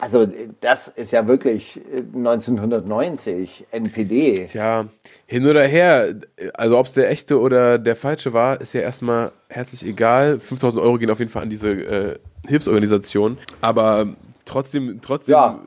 Also 0.00 0.28
das 0.60 0.88
ist 0.88 1.12
ja 1.12 1.26
wirklich 1.26 1.80
1990 2.14 3.66
NPD. 3.70 4.46
Tja, 4.46 4.86
hin 5.26 5.46
oder 5.46 5.66
her, 5.66 6.14
also 6.54 6.78
ob 6.78 6.86
es 6.86 6.92
der 6.92 7.10
echte 7.10 7.40
oder 7.40 7.78
der 7.78 7.96
falsche 7.96 8.32
war, 8.32 8.60
ist 8.60 8.74
ja 8.74 8.82
erstmal 8.82 9.32
herzlich 9.48 9.84
egal. 9.84 10.40
5000 10.40 10.82
Euro 10.82 10.98
gehen 10.98 11.10
auf 11.10 11.18
jeden 11.18 11.30
Fall 11.30 11.42
an 11.42 11.50
diese 11.50 11.70
äh, 11.70 12.18
Hilfsorganisation, 12.46 13.38
aber 13.60 14.14
trotzdem, 14.44 15.00
trotzdem 15.02 15.32
Ja, 15.32 15.60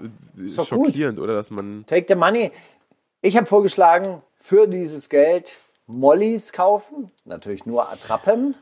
schockierend, 0.64 1.20
oder 1.20 1.34
dass 1.34 1.50
man 1.50 1.84
Take 1.88 2.06
the 2.08 2.16
money. 2.16 2.52
Ich 3.22 3.36
habe 3.38 3.48
vorgeschlagen, 3.48 4.22
für 4.40 4.68
dieses 4.68 5.10
Geld 5.10 5.58
Mollys 5.88 6.54
kaufen, 6.54 7.12
natürlich 7.26 7.66
nur 7.66 7.92
Attrappen 7.92 8.56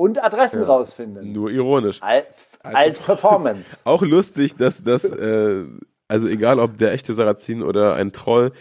und 0.00 0.24
Adressen 0.24 0.62
rausfinden. 0.62 1.30
nur 1.30 1.50
ironisch. 1.50 2.02
Als, 2.02 2.58
als 2.62 2.98
Performance. 3.04 3.76
Auch 3.84 4.00
lustig, 4.00 4.56
dass 4.56 4.82
das, 4.82 5.04
äh, 5.04 5.64
also 6.08 6.26
egal 6.26 6.58
ob 6.58 6.78
der 6.78 6.92
echte 6.92 7.12
Sarrazin 7.12 7.62
oder 7.62 7.96
ein 7.96 8.10
Troll, 8.10 8.52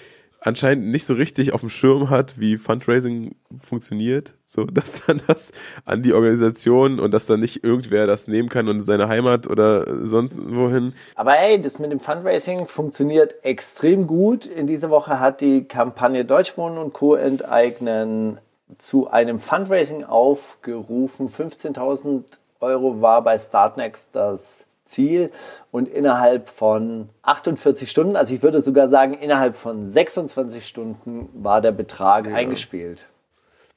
anscheinend 0.42 0.88
nicht 0.88 1.06
so 1.06 1.14
richtig 1.14 1.54
auf 1.54 1.62
dem 1.62 1.70
Schirm 1.70 2.10
hat, 2.10 2.42
wie 2.42 2.58
Fundraising 2.58 3.36
funktioniert. 3.58 4.34
So, 4.46 4.66
dass 4.66 5.06
dann 5.06 5.22
das 5.28 5.54
an 5.86 6.04
die 6.04 6.12
Organisation 6.14 7.00
und 7.00 7.14
dass 7.14 7.26
dann 7.26 7.40
nicht 7.40 7.64
irgendwer 7.64 8.06
das 8.06 8.28
nehmen 8.28 8.50
kann 8.50 8.68
und 8.68 8.80
in 8.80 8.84
seine 8.84 9.08
Heimat 9.08 9.48
oder 9.48 10.06
sonst 10.06 10.38
wohin. 10.46 10.94
Aber 11.16 11.32
hey, 11.32 11.62
das 11.62 11.80
mit 11.80 11.94
dem 11.94 12.02
Fundraising 12.02 12.68
funktioniert 12.68 13.46
extrem 13.46 14.08
gut. 14.08 14.46
In 14.46 14.68
dieser 14.68 14.90
Woche 14.90 15.22
hat 15.22 15.40
die 15.40 15.64
Kampagne 15.64 16.26
Deutsch 16.26 16.58
Wohnen 16.58 16.78
und 16.78 16.92
Co. 16.92 17.16
enteignen 17.16 18.40
zu 18.78 19.10
einem 19.10 19.40
Fundraising 19.40 20.04
aufgerufen. 20.04 21.30
15.000 21.30 22.24
Euro 22.60 23.02
war 23.02 23.24
bei 23.24 23.40
Startnext 23.40 24.10
das 24.14 24.66
Ziel 24.86 25.32
und 25.72 25.88
innerhalb 25.88 26.50
von 26.50 27.10
48 27.22 27.90
Stunden, 27.90 28.16
also 28.16 28.34
ich 28.34 28.42
würde 28.42 28.62
sogar 28.62 28.90
sagen, 28.90 29.14
innerhalb 29.14 29.56
von 29.56 29.88
26 29.88 30.68
Stunden 30.68 31.30
war 31.34 31.62
der 31.62 31.72
Betrag 31.72 32.28
eingespielt. 32.28 33.06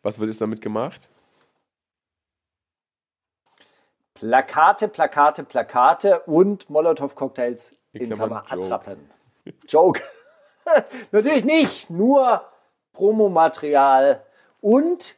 Was 0.03 0.19
wird 0.19 0.29
jetzt 0.29 0.41
damit 0.41 0.61
gemacht? 0.61 1.09
Plakate, 4.15 4.89
Plakate, 4.89 5.45
Plakate 5.45 6.21
und 6.21 6.71
Molotow-Cocktails 6.71 7.75
in 7.93 8.11
Klammer 8.11 8.45
Joke. 8.49 8.65
Attrappen. 8.65 9.11
Joke. 9.69 10.01
Natürlich 11.13 11.45
nicht, 11.45 11.91
nur 11.91 12.43
Promomaterial 12.93 14.23
und 14.63 15.17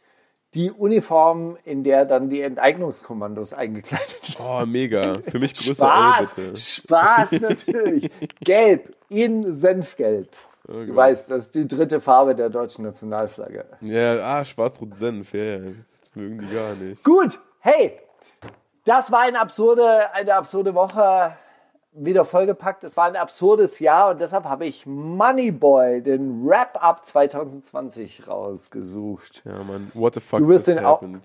die 0.54 0.70
Uniform, 0.70 1.56
in 1.64 1.82
der 1.84 2.04
dann 2.04 2.30
die 2.30 2.40
Enteignungskommandos 2.40 3.52
eingekleidet 3.52 4.38
werden. 4.38 4.62
Oh, 4.62 4.66
mega. 4.66 5.18
Für 5.26 5.38
mich 5.40 5.54
größer 5.54 5.74
Spaß, 5.74 6.38
L, 6.38 6.44
bitte. 6.46 6.58
Spaß 6.60 7.32
natürlich. 7.40 8.10
Gelb 8.40 8.94
in 9.08 9.52
Senfgelb. 9.52 10.28
Oh 10.68 10.72
Du 10.72 10.86
Gott. 10.86 10.96
weißt, 10.96 11.30
das 11.30 11.46
ist 11.46 11.54
die 11.56 11.68
dritte 11.68 12.00
Farbe 12.00 12.34
der 12.34 12.50
deutschen 12.50 12.84
Nationalflagge. 12.84 13.66
Ja, 13.80 14.14
ah, 14.20 14.44
Schwarz-Rot-Senf, 14.44 15.34
ja, 15.34 15.42
ja. 15.44 15.58
Das 15.58 16.14
mögen 16.14 16.38
die 16.40 16.54
gar 16.54 16.74
nicht. 16.74 17.02
Gut, 17.04 17.38
hey, 17.60 17.98
das 18.84 19.10
war 19.10 19.20
eine 19.22 19.40
absurde, 19.40 20.12
eine 20.14 20.34
absurde 20.34 20.74
Woche. 20.74 21.36
Wieder 21.96 22.24
vollgepackt. 22.24 22.82
Es 22.82 22.96
war 22.96 23.04
ein 23.04 23.14
absurdes 23.16 23.78
Jahr 23.78 24.10
und 24.10 24.20
deshalb 24.20 24.44
habe 24.46 24.66
ich 24.66 24.84
Moneyboy, 24.84 26.02
den 26.02 26.44
Wrap-Up 26.44 27.04
2020 27.06 28.26
rausgesucht. 28.26 29.42
Ja, 29.44 29.62
Mann, 29.62 29.92
what 29.94 30.14
the 30.14 30.20
fuck 30.20 30.40
Du 30.40 30.48
wirst 30.48 30.66
den 30.66 30.80
auch- 30.80 31.00
happened? 31.02 31.22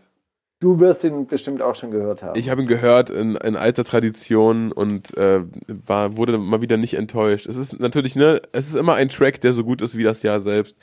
Du 0.62 0.78
wirst 0.82 1.06
ihn 1.06 1.26
bestimmt 1.26 1.62
auch 1.62 1.74
schon 1.74 1.90
gehört 1.90 2.22
haben. 2.22 2.38
Ich 2.38 2.50
habe 2.50 2.62
ihn 2.62 2.68
gehört 2.68 3.10
in, 3.10 3.36
in 3.38 3.56
alter 3.56 3.86
Tradition 3.86 4.74
und 4.74 5.16
äh, 5.18 5.42
war, 5.68 6.18
wurde 6.18 6.38
mal 6.38 6.62
wieder 6.62 6.76
nicht 6.76 6.96
enttäuscht. 6.96 7.46
Es 7.46 7.56
ist 7.56 7.80
natürlich, 7.80 8.18
ne, 8.18 8.42
es 8.52 8.68
ist 8.68 8.76
immer 8.76 8.96
ein 8.96 9.08
Track, 9.08 9.40
der 9.40 9.54
so 9.54 9.64
gut 9.64 9.82
ist 9.82 9.98
wie 9.98 10.04
das 10.04 10.22
Jahr 10.22 10.42
selbst. 10.42 10.76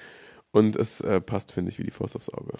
Und 0.50 0.76
es 0.76 1.02
äh, 1.02 1.20
passt, 1.20 1.52
finde 1.52 1.70
ich, 1.70 1.78
wie 1.78 1.82
die 1.84 1.90
Faust 1.90 2.16
aufs 2.16 2.30
Auge. 2.32 2.54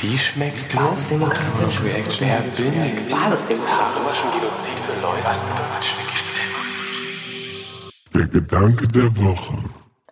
Wie 0.00 0.18
schmeckt 0.18 0.76
Basisdemokratisch. 0.76 1.82
Reaction? 1.82 2.28
Wer 2.28 2.40
bin 2.40 2.82
ich? 2.82 3.10
Basisdemokratisch. 3.10 4.22
Genozid 4.34 4.74
für 4.74 5.00
Leute. 5.00 5.24
Was 5.24 5.40
bedeutet 5.40 5.84
Schnickis 5.84 6.30
Der 8.14 8.26
Gedanke 8.28 8.86
der 8.88 9.16
Woche. 9.18 9.54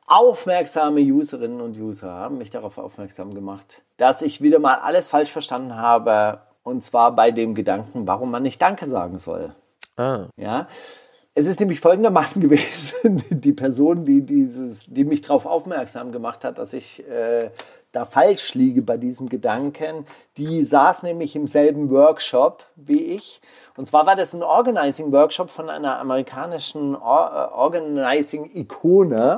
Aufmerksame 0.06 1.00
Userinnen 1.02 1.60
und 1.60 1.76
User 1.78 2.10
haben 2.10 2.38
mich 2.38 2.48
darauf 2.48 2.78
aufmerksam 2.78 3.34
gemacht, 3.34 3.82
dass 3.98 4.22
ich 4.22 4.40
wieder 4.40 4.58
mal 4.58 4.76
alles 4.76 5.10
falsch 5.10 5.30
verstanden 5.30 5.76
habe. 5.76 6.40
Und 6.62 6.82
zwar 6.82 7.14
bei 7.14 7.30
dem 7.30 7.54
Gedanken, 7.54 8.06
warum 8.06 8.30
man 8.30 8.42
nicht 8.42 8.62
Danke 8.62 8.88
sagen 8.88 9.18
soll. 9.18 9.54
Ah, 9.96 10.28
Ja. 10.36 10.66
Es 11.36 11.46
ist 11.46 11.58
nämlich 11.60 11.80
folgendermaßen 11.80 12.40
gewesen, 12.48 13.22
die 13.28 13.52
Person, 13.52 14.04
die, 14.04 14.22
dieses, 14.22 14.86
die 14.86 15.04
mich 15.04 15.20
darauf 15.20 15.44
aufmerksam 15.46 16.12
gemacht 16.12 16.44
hat, 16.44 16.58
dass 16.58 16.72
ich 16.72 17.06
äh, 17.08 17.50
da 17.94 18.04
falsch 18.04 18.52
liege 18.54 18.82
bei 18.82 18.96
diesem 18.96 19.28
Gedanken, 19.28 20.04
die 20.36 20.64
saß 20.64 21.04
nämlich 21.04 21.36
im 21.36 21.46
selben 21.46 21.90
Workshop 21.90 22.64
wie 22.74 23.14
ich. 23.14 23.40
Und 23.76 23.86
zwar 23.86 24.04
war 24.04 24.16
das 24.16 24.34
ein 24.34 24.42
Organizing-Workshop 24.42 25.48
von 25.48 25.70
einer 25.70 26.00
amerikanischen 26.00 26.94
äh, 26.94 26.98
Organizing-Ikone, 26.98 29.36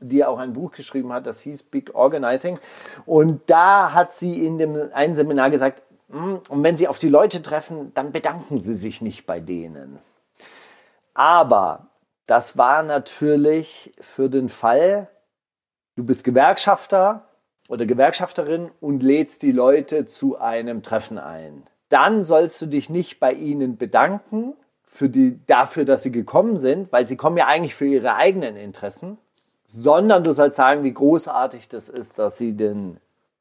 die 0.00 0.24
auch 0.24 0.38
ein 0.38 0.54
Buch 0.54 0.72
geschrieben 0.72 1.12
hat, 1.12 1.26
das 1.26 1.42
hieß 1.42 1.64
Big 1.64 1.94
Organizing. 1.94 2.58
Und 3.04 3.42
da 3.50 3.92
hat 3.92 4.14
sie 4.14 4.46
in 4.46 4.56
dem 4.56 4.90
einen 4.94 5.14
Seminar 5.14 5.50
gesagt, 5.50 5.82
"Hm, 6.10 6.40
und 6.48 6.62
wenn 6.62 6.78
Sie 6.78 6.88
auf 6.88 6.98
die 6.98 7.10
Leute 7.10 7.42
treffen, 7.42 7.92
dann 7.94 8.12
bedanken 8.12 8.58
Sie 8.58 8.74
sich 8.74 9.02
nicht 9.02 9.26
bei 9.26 9.38
denen. 9.38 9.98
Aber 11.12 11.88
das 12.26 12.56
war 12.56 12.82
natürlich 12.82 13.92
für 14.00 14.30
den 14.30 14.48
Fall, 14.48 15.08
du 15.96 16.04
bist 16.04 16.24
Gewerkschafter 16.24 17.27
oder 17.68 17.86
Gewerkschafterin 17.86 18.70
und 18.80 19.02
lädst 19.02 19.42
die 19.42 19.52
Leute 19.52 20.06
zu 20.06 20.38
einem 20.38 20.82
Treffen 20.82 21.18
ein. 21.18 21.62
Dann 21.88 22.24
sollst 22.24 22.60
du 22.60 22.66
dich 22.66 22.90
nicht 22.90 23.20
bei 23.20 23.32
ihnen 23.32 23.76
bedanken 23.76 24.54
für 24.86 25.08
die, 25.08 25.38
dafür, 25.46 25.84
dass 25.84 26.02
sie 26.02 26.12
gekommen 26.12 26.58
sind, 26.58 26.90
weil 26.92 27.06
sie 27.06 27.16
kommen 27.16 27.36
ja 27.36 27.46
eigentlich 27.46 27.74
für 27.74 27.86
ihre 27.86 28.16
eigenen 28.16 28.56
Interessen, 28.56 29.18
sondern 29.66 30.24
du 30.24 30.32
sollst 30.32 30.56
sagen, 30.56 30.82
wie 30.82 30.92
großartig 30.92 31.68
das 31.68 31.88
ist, 31.88 32.18
dass 32.18 32.38
sie 32.38 32.54
den 32.54 32.98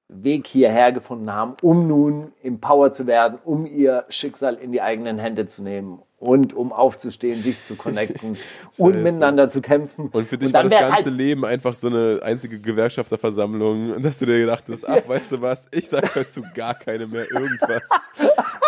Weg 0.09 0.47
hierher 0.47 0.91
gefunden 0.91 1.31
haben, 1.31 1.55
um 1.61 1.87
nun 1.87 2.31
empowered 2.41 2.95
zu 2.95 3.07
werden, 3.07 3.39
um 3.43 3.65
ihr 3.65 4.05
Schicksal 4.09 4.55
in 4.55 4.71
die 4.71 4.81
eigenen 4.81 5.19
Hände 5.19 5.47
zu 5.47 5.61
nehmen 5.63 6.01
und 6.19 6.53
um 6.53 6.71
aufzustehen, 6.71 7.41
sich 7.41 7.61
zu 7.61 7.75
connecten 7.75 8.37
und 8.77 9.03
miteinander 9.03 9.49
zu 9.49 9.61
kämpfen. 9.61 10.09
und 10.11 10.27
für 10.27 10.37
dich 10.37 10.47
Und 10.47 10.53
war 10.53 10.63
das 10.63 10.71
ganze 10.71 10.93
halt, 10.93 11.05
Leben 11.07 11.45
einfach 11.45 11.73
so 11.73 11.87
eine 11.87 12.21
einzige 12.23 12.59
Gewerkschafterversammlung 12.59 13.91
und 13.91 14.03
dass 14.03 14.19
du 14.19 14.25
dir 14.25 14.39
gedacht 14.39 14.63
hast, 14.69 14.87
ach, 14.87 15.01
weißt 15.07 15.33
du 15.33 15.41
was, 15.41 15.67
ich 15.71 15.89
sag 15.89 16.13
dazu 16.13 16.41
gar 16.55 16.73
keine 16.73 17.05
mehr 17.05 17.29
irgendwas. 17.29 17.83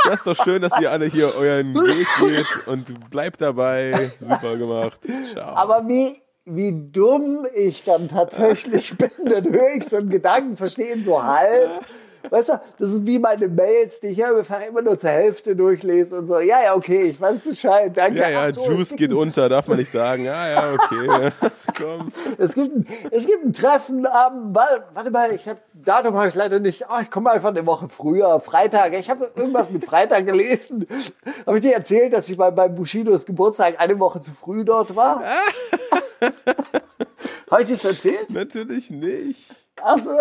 Das 0.05 0.15
ist 0.15 0.27
doch 0.27 0.43
schön, 0.43 0.61
dass 0.61 0.79
ihr 0.79 0.91
alle 0.91 1.05
hier 1.05 1.33
euren 1.35 1.73
Weg 1.73 2.07
geht 2.19 2.67
und 2.67 3.09
bleibt 3.09 3.41
dabei. 3.41 4.11
Super 4.19 4.57
gemacht. 4.57 4.99
Ciao. 5.31 5.55
aber 5.55 5.87
wie, 5.87 6.21
wie 6.49 6.73
dumm 6.91 7.45
ich 7.53 7.83
dann 7.83 8.07
tatsächlich 8.07 8.97
bin, 8.97 9.11
dann 9.25 9.51
höre 9.51 9.75
ich 9.75 9.85
so 9.85 9.97
einen 9.97 10.09
Gedanken, 10.09 10.57
verstehen 10.57 11.03
so 11.03 11.23
halb. 11.23 11.85
Weißt 12.29 12.49
du, 12.49 12.61
das 12.77 12.91
ist 12.93 13.05
wie 13.05 13.19
meine 13.19 13.47
Mails, 13.47 13.99
die 14.01 14.07
ich 14.07 14.17
ja 14.17 14.29
immer 14.67 14.81
nur 14.81 14.97
zur 14.97 15.09
Hälfte 15.09 15.55
durchlese 15.55 16.19
und 16.19 16.27
so. 16.27 16.39
Ja, 16.39 16.63
ja, 16.63 16.75
okay, 16.75 17.03
ich 17.03 17.19
weiß 17.19 17.39
Bescheid, 17.39 17.91
danke. 17.95 18.19
ja, 18.19 18.29
ja, 18.29 18.51
so, 18.53 18.65
Juice 18.71 18.95
geht 18.95 19.13
unter, 19.13 19.49
darf 19.49 19.67
man 19.67 19.77
nicht 19.77 19.91
sagen. 19.91 20.25
Ja, 20.25 20.49
ja, 20.49 20.73
okay. 20.73 21.31
Komm. 21.77 22.11
Es 22.37 22.53
gibt, 22.55 22.75
ein- 22.75 22.87
es 23.11 23.25
gibt 23.25 23.43
ein 23.45 23.53
Treffen 23.53 24.05
am, 24.05 24.53
warte, 24.53 24.83
warte 24.93 25.11
mal, 25.11 25.31
ich 25.31 25.47
habe 25.47 25.59
Datum 25.73 26.15
habe 26.17 26.27
ich 26.27 26.35
leider 26.35 26.59
nicht. 26.59 26.85
Oh, 26.89 26.99
ich 27.01 27.09
komme 27.09 27.31
einfach 27.31 27.49
eine 27.49 27.65
Woche 27.65 27.87
früher, 27.89 28.39
Freitag. 28.39 28.93
Ich 28.93 29.09
habe 29.09 29.31
irgendwas 29.35 29.69
mit 29.71 29.85
Freitag 29.85 30.25
gelesen. 30.25 30.85
habe 31.45 31.57
ich 31.57 31.61
dir 31.63 31.73
erzählt, 31.73 32.11
dass 32.13 32.29
ich 32.29 32.37
bei, 32.37 32.51
bei 32.51 32.67
Bushidos 32.67 33.25
Geburtstag 33.25 33.79
eine 33.79 33.97
Woche 33.99 34.19
zu 34.19 34.31
früh 34.31 34.65
dort 34.65 34.95
war? 34.95 35.23
habe 37.51 37.63
ich 37.63 37.69
das 37.69 37.85
erzählt? 37.85 38.29
Natürlich 38.29 38.89
nicht. 38.91 39.49
Achso, 39.83 40.11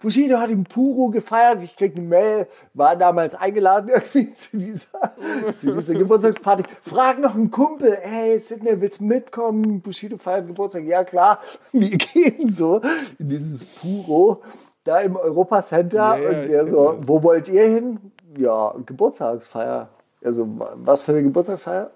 Bushido 0.00 0.38
hat 0.38 0.50
im 0.50 0.64
Puro 0.64 1.08
gefeiert. 1.08 1.62
Ich 1.62 1.76
krieg 1.76 1.96
eine 1.96 2.04
Mail, 2.06 2.46
war 2.74 2.96
damals 2.96 3.34
eingeladen 3.34 3.88
irgendwie 3.94 4.32
zu 4.34 4.58
dieser, 4.58 5.12
zu 5.60 5.74
dieser 5.74 5.94
Geburtstagsparty. 5.94 6.64
Frag 6.82 7.18
noch 7.18 7.34
einen 7.34 7.50
Kumpel, 7.50 7.96
hey 8.00 8.38
Sidney, 8.38 8.80
willst 8.80 9.00
du 9.00 9.04
mitkommen? 9.04 9.80
Bushido 9.80 10.16
feiert 10.18 10.46
Geburtstag. 10.46 10.84
Ja 10.84 11.04
klar, 11.04 11.40
wir 11.72 11.96
gehen 11.96 12.50
so 12.50 12.80
in 13.18 13.28
dieses 13.28 13.64
Puro 13.64 14.42
da 14.84 15.00
im 15.00 15.16
Europa 15.16 15.62
Center 15.62 16.16
Ja, 16.16 16.28
und 16.28 16.48
der 16.48 16.66
so, 16.66 16.92
das. 16.92 17.08
wo 17.08 17.22
wollt 17.22 17.48
ihr 17.48 17.64
hin? 17.64 18.12
Ja, 18.36 18.74
Geburtstagsfeier. 18.86 19.88
Also 20.24 20.46
was 20.76 21.02
für 21.02 21.12
eine 21.12 21.22
Geburtstagsfeier? 21.22 21.90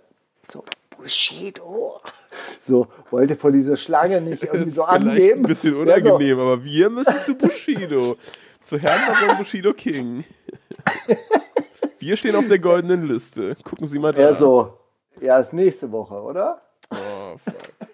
So, 0.50 0.62
Bushido. 1.02 2.00
So, 2.60 2.86
wollte 3.10 3.36
vor 3.36 3.50
dieser 3.50 3.76
Schlange 3.76 4.20
nicht 4.20 4.42
irgendwie 4.44 4.70
so 4.70 4.84
annehmen. 4.84 5.40
ein 5.44 5.48
bisschen 5.48 5.70
Ja, 5.86 6.00
so, 6.00 6.14
unangenehm, 6.14 6.38
aber 6.40 6.64
wir 6.64 6.90
müssen 6.90 7.16
zu 7.18 7.34
Bushido. 7.34 8.16
zu 8.60 8.78
Herrn 8.78 9.00
Baron 9.06 9.38
Bushido 9.38 9.74
King. 9.74 10.24
Wir 11.98 12.16
stehen 12.16 12.36
auf 12.36 12.48
der 12.48 12.58
goldenen 12.60 13.08
Liste. 13.08 13.56
Gucken 13.64 13.86
Sie 13.86 13.98
mal 13.98 14.12
da. 14.12 14.20
Ja, 14.22 14.34
so. 14.34 14.78
Ja, 15.20 15.38
ist 15.38 15.52
nächste 15.52 15.90
Woche, 15.92 16.14
oder? 16.14 16.62
Oh, 16.90 17.36
fuck. 17.38 17.88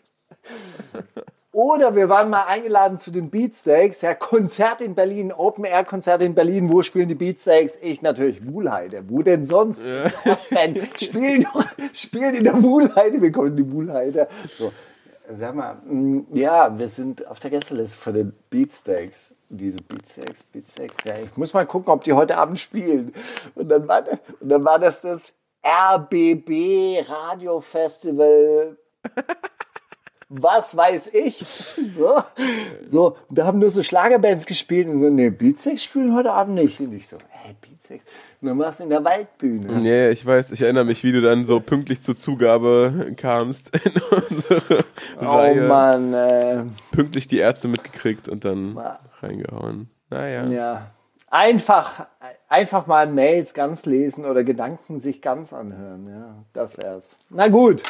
Oder 1.59 1.97
wir 1.97 2.09
waren 2.09 2.31
mal 2.31 2.45
eingeladen 2.45 2.99
zu 2.99 3.11
den 3.11 3.31
Beatsteaks. 3.31 4.03
Ja, 4.03 4.15
Konzert 4.15 4.81
in 4.81 4.95
Berlin, 4.95 5.33
Open-Air-Konzert 5.33 6.23
in 6.23 6.33
Berlin. 6.33 6.71
Wo 6.71 6.83
spielen 6.83 7.09
die 7.09 7.17
Beatsteaks? 7.17 7.77
Ich 7.83 8.01
natürlich, 8.01 8.47
Wuhlheide. 8.47 9.03
Wo 9.09 9.23
denn 9.23 9.45
sonst? 9.45 9.83
Ostband. 10.25 10.79
Spielen 11.03 11.41
doch, 11.41 11.65
spielen 11.93 12.37
in 12.37 12.45
der 12.45 12.63
Wuhlheide. 12.63 13.21
Wir 13.21 13.33
kommen 13.33 13.49
in 13.49 13.57
die 13.57 13.73
Wuhlheide. 13.73 14.29
So. 14.57 14.71
Sag 15.31 15.57
mal, 15.57 15.79
mh, 15.85 16.27
ja, 16.31 16.79
wir 16.79 16.89
sind 16.89 17.27
auf 17.27 17.41
der 17.41 17.51
Gästeliste 17.51 17.99
von 17.99 18.15
den 18.15 18.33
Beatsteaks. 18.51 19.35
Diese 19.49 19.83
Beatsteaks, 19.83 20.45
Beatsteaks. 20.45 20.99
Ja, 21.05 21.19
ich 21.19 21.37
muss 21.37 21.55
mal 21.55 21.67
gucken, 21.67 21.93
ob 21.93 22.05
die 22.05 22.13
heute 22.13 22.37
Abend 22.37 22.61
spielen. 22.61 23.13
Und 23.57 23.69
dann 23.69 23.89
war, 23.89 24.05
und 24.39 24.49
dann 24.49 24.65
war 24.65 24.79
das 24.79 25.01
das 25.01 25.35
RBB 25.67 27.05
Radio 27.09 27.59
Festival 27.59 28.77
was 30.29 30.77
weiß 30.77 31.09
ich. 31.15 31.45
So, 31.99 32.23
so, 32.91 33.17
da 33.29 33.45
haben 33.47 33.59
nur 33.59 33.71
so 33.71 33.83
Schlagerbands 33.83 34.47
gespielt 34.47 34.87
und 34.89 35.01
so, 35.01 35.09
nee, 35.09 35.31
Beatsex 35.31 35.83
spielen 35.83 36.15
heute 36.15 36.31
Abend 36.33 36.55
nicht. 36.55 36.79
Und 36.81 36.93
ich 36.93 37.09
so, 37.09 37.17
hä, 37.19 37.55
Beatsex? 37.61 38.05
Und 38.41 38.49
dann 38.49 38.59
warst 38.59 38.79
du 38.79 38.85
in 38.85 38.91
der 38.91 39.05
Waldbühne. 39.05 39.81
Nee, 39.81 40.11
ich 40.11 40.25
weiß, 40.25 40.53
ich 40.53 40.63
erinnere 40.63 40.85
mich, 40.85 41.03
wie 41.03 41.11
du 41.11 41.21
dann 41.21 41.45
so 41.45 41.59
pünktlich 41.59 42.01
zur 42.03 42.15
Zugabe 42.15 43.15
kamst 43.17 43.73
in 43.85 43.93
unsere 44.31 44.85
Oh 45.21 45.25
Reihe. 45.25 45.63
Mann, 45.67 46.15
äh, 46.15 46.63
Pünktlich 46.93 47.27
die 47.27 47.39
Ärzte 47.39 47.67
mitgekriegt 47.67 48.29
und 48.29 48.45
dann 48.45 48.77
Ja. 48.77 49.01
reingehauen. 49.21 49.89
Naja. 50.11 50.47
ja. 50.47 50.91
Einfach, 51.31 52.07
einfach 52.49 52.87
mal 52.87 53.07
Mails 53.07 53.55
ganz 53.55 53.87
lesen 53.87 54.25
oder 54.25 54.45
Gedanken 54.45 55.01
sich 55.01 55.21
ganz 55.21 55.53
anhören. 55.53 56.07
Ja, 56.09 56.45
das 56.53 56.79
wär's. 56.79 57.09
Na 57.29 57.49
gut. 57.49 57.83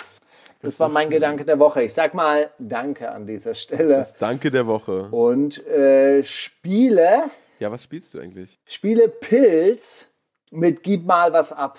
Das 0.61 0.81
war 0.81 0.89
mein 0.89 1.09
Gedanke 1.09 1.45
der 1.45 1.59
Woche. 1.61 1.83
Ich 1.85 1.95
sag 1.95 2.15
mal 2.15 2.51
Danke 2.59 3.11
an 3.13 3.27
dieser 3.27 3.55
Stelle. 3.55 3.95
Das 3.99 4.17
Danke 4.17 4.51
der 4.51 4.67
Woche. 4.67 5.09
Und 5.11 5.65
äh, 5.67 6.23
spiele 6.25 7.25
Ja, 7.61 7.71
was 7.71 7.85
spielst 7.85 8.13
du 8.15 8.19
eigentlich? 8.21 8.59
spiele 8.67 9.09
Pilz 9.09 10.09
mit 10.51 10.83
Gib 10.83 11.07
mal 11.07 11.33
was 11.33 11.53
ab. 11.53 11.79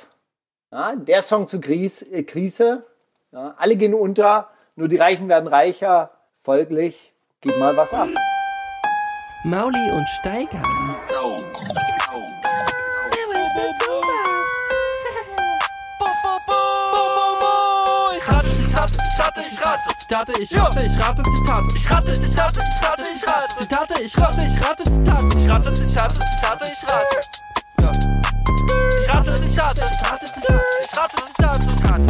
Ja, 0.71 0.95
der 0.95 1.21
Song 1.23 1.47
zu 1.47 1.59
Krise. 1.59 2.05
Äh, 2.05 2.23
Krise. 2.23 2.86
Ja, 3.32 3.53
alle 3.57 3.75
gehen 3.75 3.93
unter, 3.93 4.49
nur 4.75 4.88
die 4.88 4.97
Reichen 4.97 5.27
werden 5.27 5.47
reicher. 5.47 6.11
Folglich, 6.41 7.13
gib 7.41 7.57
mal 7.59 7.75
was 7.75 7.93
ab. 7.93 8.07
Mauli 9.43 9.91
und 9.91 10.07
Steiger. 10.09 10.63
Ich 13.41 14.28
rate, 19.39 19.51
ich 19.51 19.61
rate, 19.61 19.79
ich 19.99 19.99
rate. 19.99 19.99
Zitate, 19.99 20.33
ich 20.41 20.53
rate, 20.55 20.85
ich 20.85 20.97
rate 20.99 21.23
Zitate. 21.23 21.75
Ich 21.75 21.89
rate, 21.89 22.11
ich 22.11 22.37
rate, 22.37 22.59
ich 22.59 22.83
rate, 22.83 23.03
ich 23.15 23.27
rate. 23.27 23.53
Zitate, 23.57 24.01
ich 24.01 24.17
rate, 24.17 24.41
ich 24.41 24.57
rate 24.61 24.83
Zitate. 24.83 25.25
Ich 25.37 25.47
rate, 25.49 25.71
ich 25.71 25.95
rate, 25.95 26.15
ich 26.19 26.43
rate, 26.43 26.65
ich 26.71 26.83
rate. 26.83 27.17
Ja. 27.79 27.91
Ich 28.99 29.07
rate, 29.09 29.33
ich 29.45 29.57
rate, 29.57 29.81
ich 29.81 30.01
rate, 30.11 30.27
Zitate. 30.27 30.63
Ich 30.83 30.97
rate, 30.97 31.17
Zitate, 31.25 31.69
ich 31.71 31.83
rate. 31.89 32.09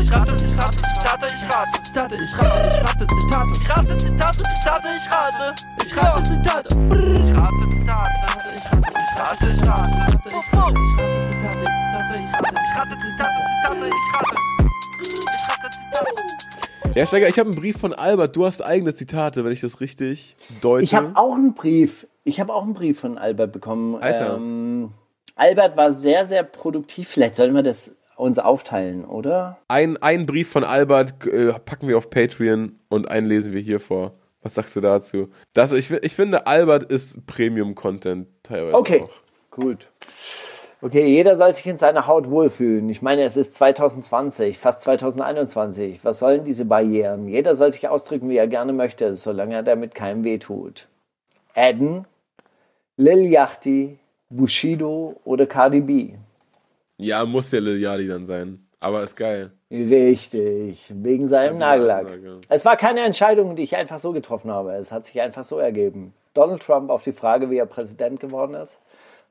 Ich 0.00 0.10
rate, 0.10 0.34
ich 0.36 0.58
rate, 0.58 0.76
Zitate, 0.76 1.26
ich 1.26 1.44
rate. 1.50 1.78
Zitate, 1.84 2.16
ich 2.16 2.32
rate, 2.38 2.62
ich 2.66 2.80
rate 2.80 3.06
Zitate. 3.06 3.48
Ich 3.54 3.68
rate, 3.68 3.94
Zitate, 3.98 4.42
Zitate, 4.44 4.88
ich 4.96 5.10
rate. 5.10 5.54
Ich 5.84 5.96
rate 5.96 6.22
Zitate. 6.24 6.70
Ich 6.70 7.34
rate, 7.36 7.66
Zitate. 7.70 8.08
Ich 8.10 8.28
rate, 8.30 8.88
Ich 9.00 9.18
rate, 9.20 9.46
ich 9.46 9.62
rate. 9.62 9.80
Zitate, 9.80 9.80
ich 9.80 9.80
rate, 9.80 9.98
ich 10.30 10.52
rate 10.52 10.78
Zitate, 11.30 11.66
Zitate, 11.70 12.16
ich 12.16 12.32
rate. 12.32 12.54
Ich 12.60 12.76
rate, 12.76 12.94
Zitate, 13.00 13.40
Zitate, 13.50 13.86
ich 13.86 14.06
rate. 14.14 14.36
Ich 15.00 15.48
rate, 15.48 15.70
Zitate. 15.70 16.39
Ja, 16.94 17.06
Steiger, 17.06 17.28
ich 17.28 17.38
habe 17.38 17.50
einen 17.50 17.58
Brief 17.58 17.78
von 17.78 17.92
Albert. 17.92 18.34
Du 18.34 18.44
hast 18.44 18.62
eigene 18.62 18.92
Zitate, 18.92 19.44
wenn 19.44 19.52
ich 19.52 19.60
das 19.60 19.80
richtig 19.80 20.34
deute. 20.60 20.82
Ich 20.84 20.94
habe 20.94 21.12
auch 21.14 21.34
einen 21.34 21.54
Brief. 21.54 22.06
Ich 22.24 22.40
habe 22.40 22.52
auch 22.52 22.64
einen 22.64 22.74
Brief 22.74 23.00
von 23.00 23.16
Albert 23.16 23.52
bekommen. 23.52 23.94
Alter. 23.96 24.36
Ähm, 24.36 24.90
Albert 25.36 25.76
war 25.76 25.92
sehr, 25.92 26.26
sehr 26.26 26.42
produktiv. 26.42 27.08
Vielleicht 27.08 27.36
sollten 27.36 27.54
wir 27.54 27.62
das 27.62 27.94
uns 28.16 28.38
aufteilen, 28.38 29.04
oder? 29.04 29.58
Ein, 29.68 29.96
einen 29.98 30.26
Brief 30.26 30.50
von 30.50 30.64
Albert 30.64 31.26
äh, 31.26 31.52
packen 31.52 31.86
wir 31.88 31.96
auf 31.96 32.10
Patreon 32.10 32.78
und 32.88 33.08
einen 33.08 33.26
lesen 33.26 33.52
wir 33.52 33.60
hier 33.60 33.80
vor. 33.80 34.10
Was 34.42 34.54
sagst 34.54 34.74
du 34.74 34.80
dazu? 34.80 35.28
Das, 35.54 35.72
ich, 35.72 35.90
ich 35.90 36.14
finde, 36.14 36.46
Albert 36.46 36.90
ist 36.90 37.24
Premium-Content 37.26 38.26
teilweise 38.42 38.74
Okay, 38.74 39.02
auch. 39.02 39.10
gut. 39.50 39.88
Okay, 40.82 41.06
jeder 41.08 41.36
soll 41.36 41.52
sich 41.52 41.66
in 41.66 41.76
seiner 41.76 42.06
Haut 42.06 42.30
wohlfühlen. 42.30 42.88
Ich 42.88 43.02
meine, 43.02 43.22
es 43.24 43.36
ist 43.36 43.54
2020, 43.56 44.56
fast 44.56 44.80
2021. 44.82 46.02
Was 46.04 46.20
sollen 46.20 46.44
diese 46.44 46.64
Barrieren? 46.64 47.28
Jeder 47.28 47.54
soll 47.54 47.70
sich 47.70 47.86
ausdrücken, 47.86 48.30
wie 48.30 48.38
er 48.38 48.46
gerne 48.46 48.72
möchte, 48.72 49.14
solange 49.14 49.56
er 49.56 49.62
damit 49.62 49.94
keinem 49.94 50.24
wehtut. 50.24 50.88
Eden, 51.54 52.06
Lil 52.96 53.26
Yachty, 53.26 53.98
Bushido 54.30 55.20
oder 55.24 55.46
Cardi 55.46 55.80
B? 55.80 56.14
Ja, 56.96 57.26
muss 57.26 57.52
ja 57.52 57.60
Lil 57.60 57.78
Yachty 57.78 58.08
dann 58.08 58.24
sein. 58.24 58.64
Aber 58.80 59.00
ist 59.00 59.16
geil. 59.16 59.50
Richtig, 59.70 60.90
wegen 60.94 61.28
seinem 61.28 61.58
Nagellack. 61.58 62.06
Ansage. 62.06 62.40
Es 62.48 62.64
war 62.64 62.78
keine 62.78 63.00
Entscheidung, 63.00 63.54
die 63.54 63.64
ich 63.64 63.76
einfach 63.76 63.98
so 63.98 64.12
getroffen 64.12 64.50
habe. 64.50 64.72
Es 64.72 64.90
hat 64.90 65.04
sich 65.04 65.20
einfach 65.20 65.44
so 65.44 65.58
ergeben. 65.58 66.14
Donald 66.32 66.62
Trump 66.62 66.88
auf 66.88 67.02
die 67.02 67.12
Frage, 67.12 67.50
wie 67.50 67.58
er 67.58 67.66
Präsident 67.66 68.18
geworden 68.18 68.54
ist. 68.54 68.78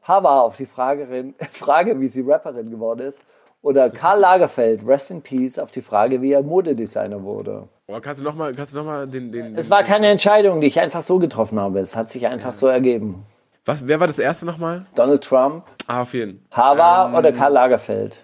Hava 0.10 0.42
auf 0.42 0.58
die 0.58 0.66
Fragerin, 0.66 1.36
Frage, 1.54 2.00
wie 2.02 2.08
sie 2.10 2.22
Rapperin 2.22 2.70
geworden 2.70 3.02
ist. 3.02 3.22
Oder 3.62 3.90
Karl 3.90 4.20
Lagerfeld, 4.22 4.86
Rest 4.88 5.12
in 5.12 5.22
Peace, 5.22 5.60
auf 5.60 5.72
die 5.72 5.82
Frage, 5.82 6.22
wie 6.22 6.32
er 6.32 6.42
Modedesigner 6.42 7.22
wurde. 7.24 7.68
Aber 7.88 8.02
kannst 8.02 8.22
du 8.22 8.26
nochmal 8.26 8.54
noch 8.54 8.86
mal 8.86 9.08
den, 9.08 9.32
den. 9.32 9.56
Es 9.58 9.70
war 9.70 9.84
keine 9.84 10.08
Entscheidung, 10.08 10.62
die 10.62 10.68
ich 10.68 10.80
einfach 10.80 11.02
so 11.02 11.20
getroffen 11.20 11.60
habe. 11.60 11.80
Es 11.80 11.96
hat 11.96 12.10
sich 12.10 12.26
einfach 12.28 12.54
so 12.54 12.68
ergeben. 12.68 13.26
Was, 13.66 13.86
wer 13.86 14.00
war 14.00 14.08
das 14.08 14.18
erste 14.20 14.46
nochmal? 14.46 14.86
Donald 14.96 15.24
Trump, 15.24 15.66
Ah, 15.88 16.02
auf 16.02 16.14
jeden. 16.14 16.46
Hava 16.52 17.18
oder 17.18 17.32
Karl 17.32 17.52
Lagerfeld? 17.54 18.22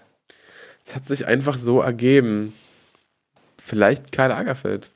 Es 0.85 0.95
hat 0.95 1.05
sich 1.07 1.27
einfach 1.27 1.57
so 1.57 1.81
ergeben. 1.81 2.53
Vielleicht 3.57 4.11
Karl 4.11 4.29
Lagerfeld. 4.29 4.91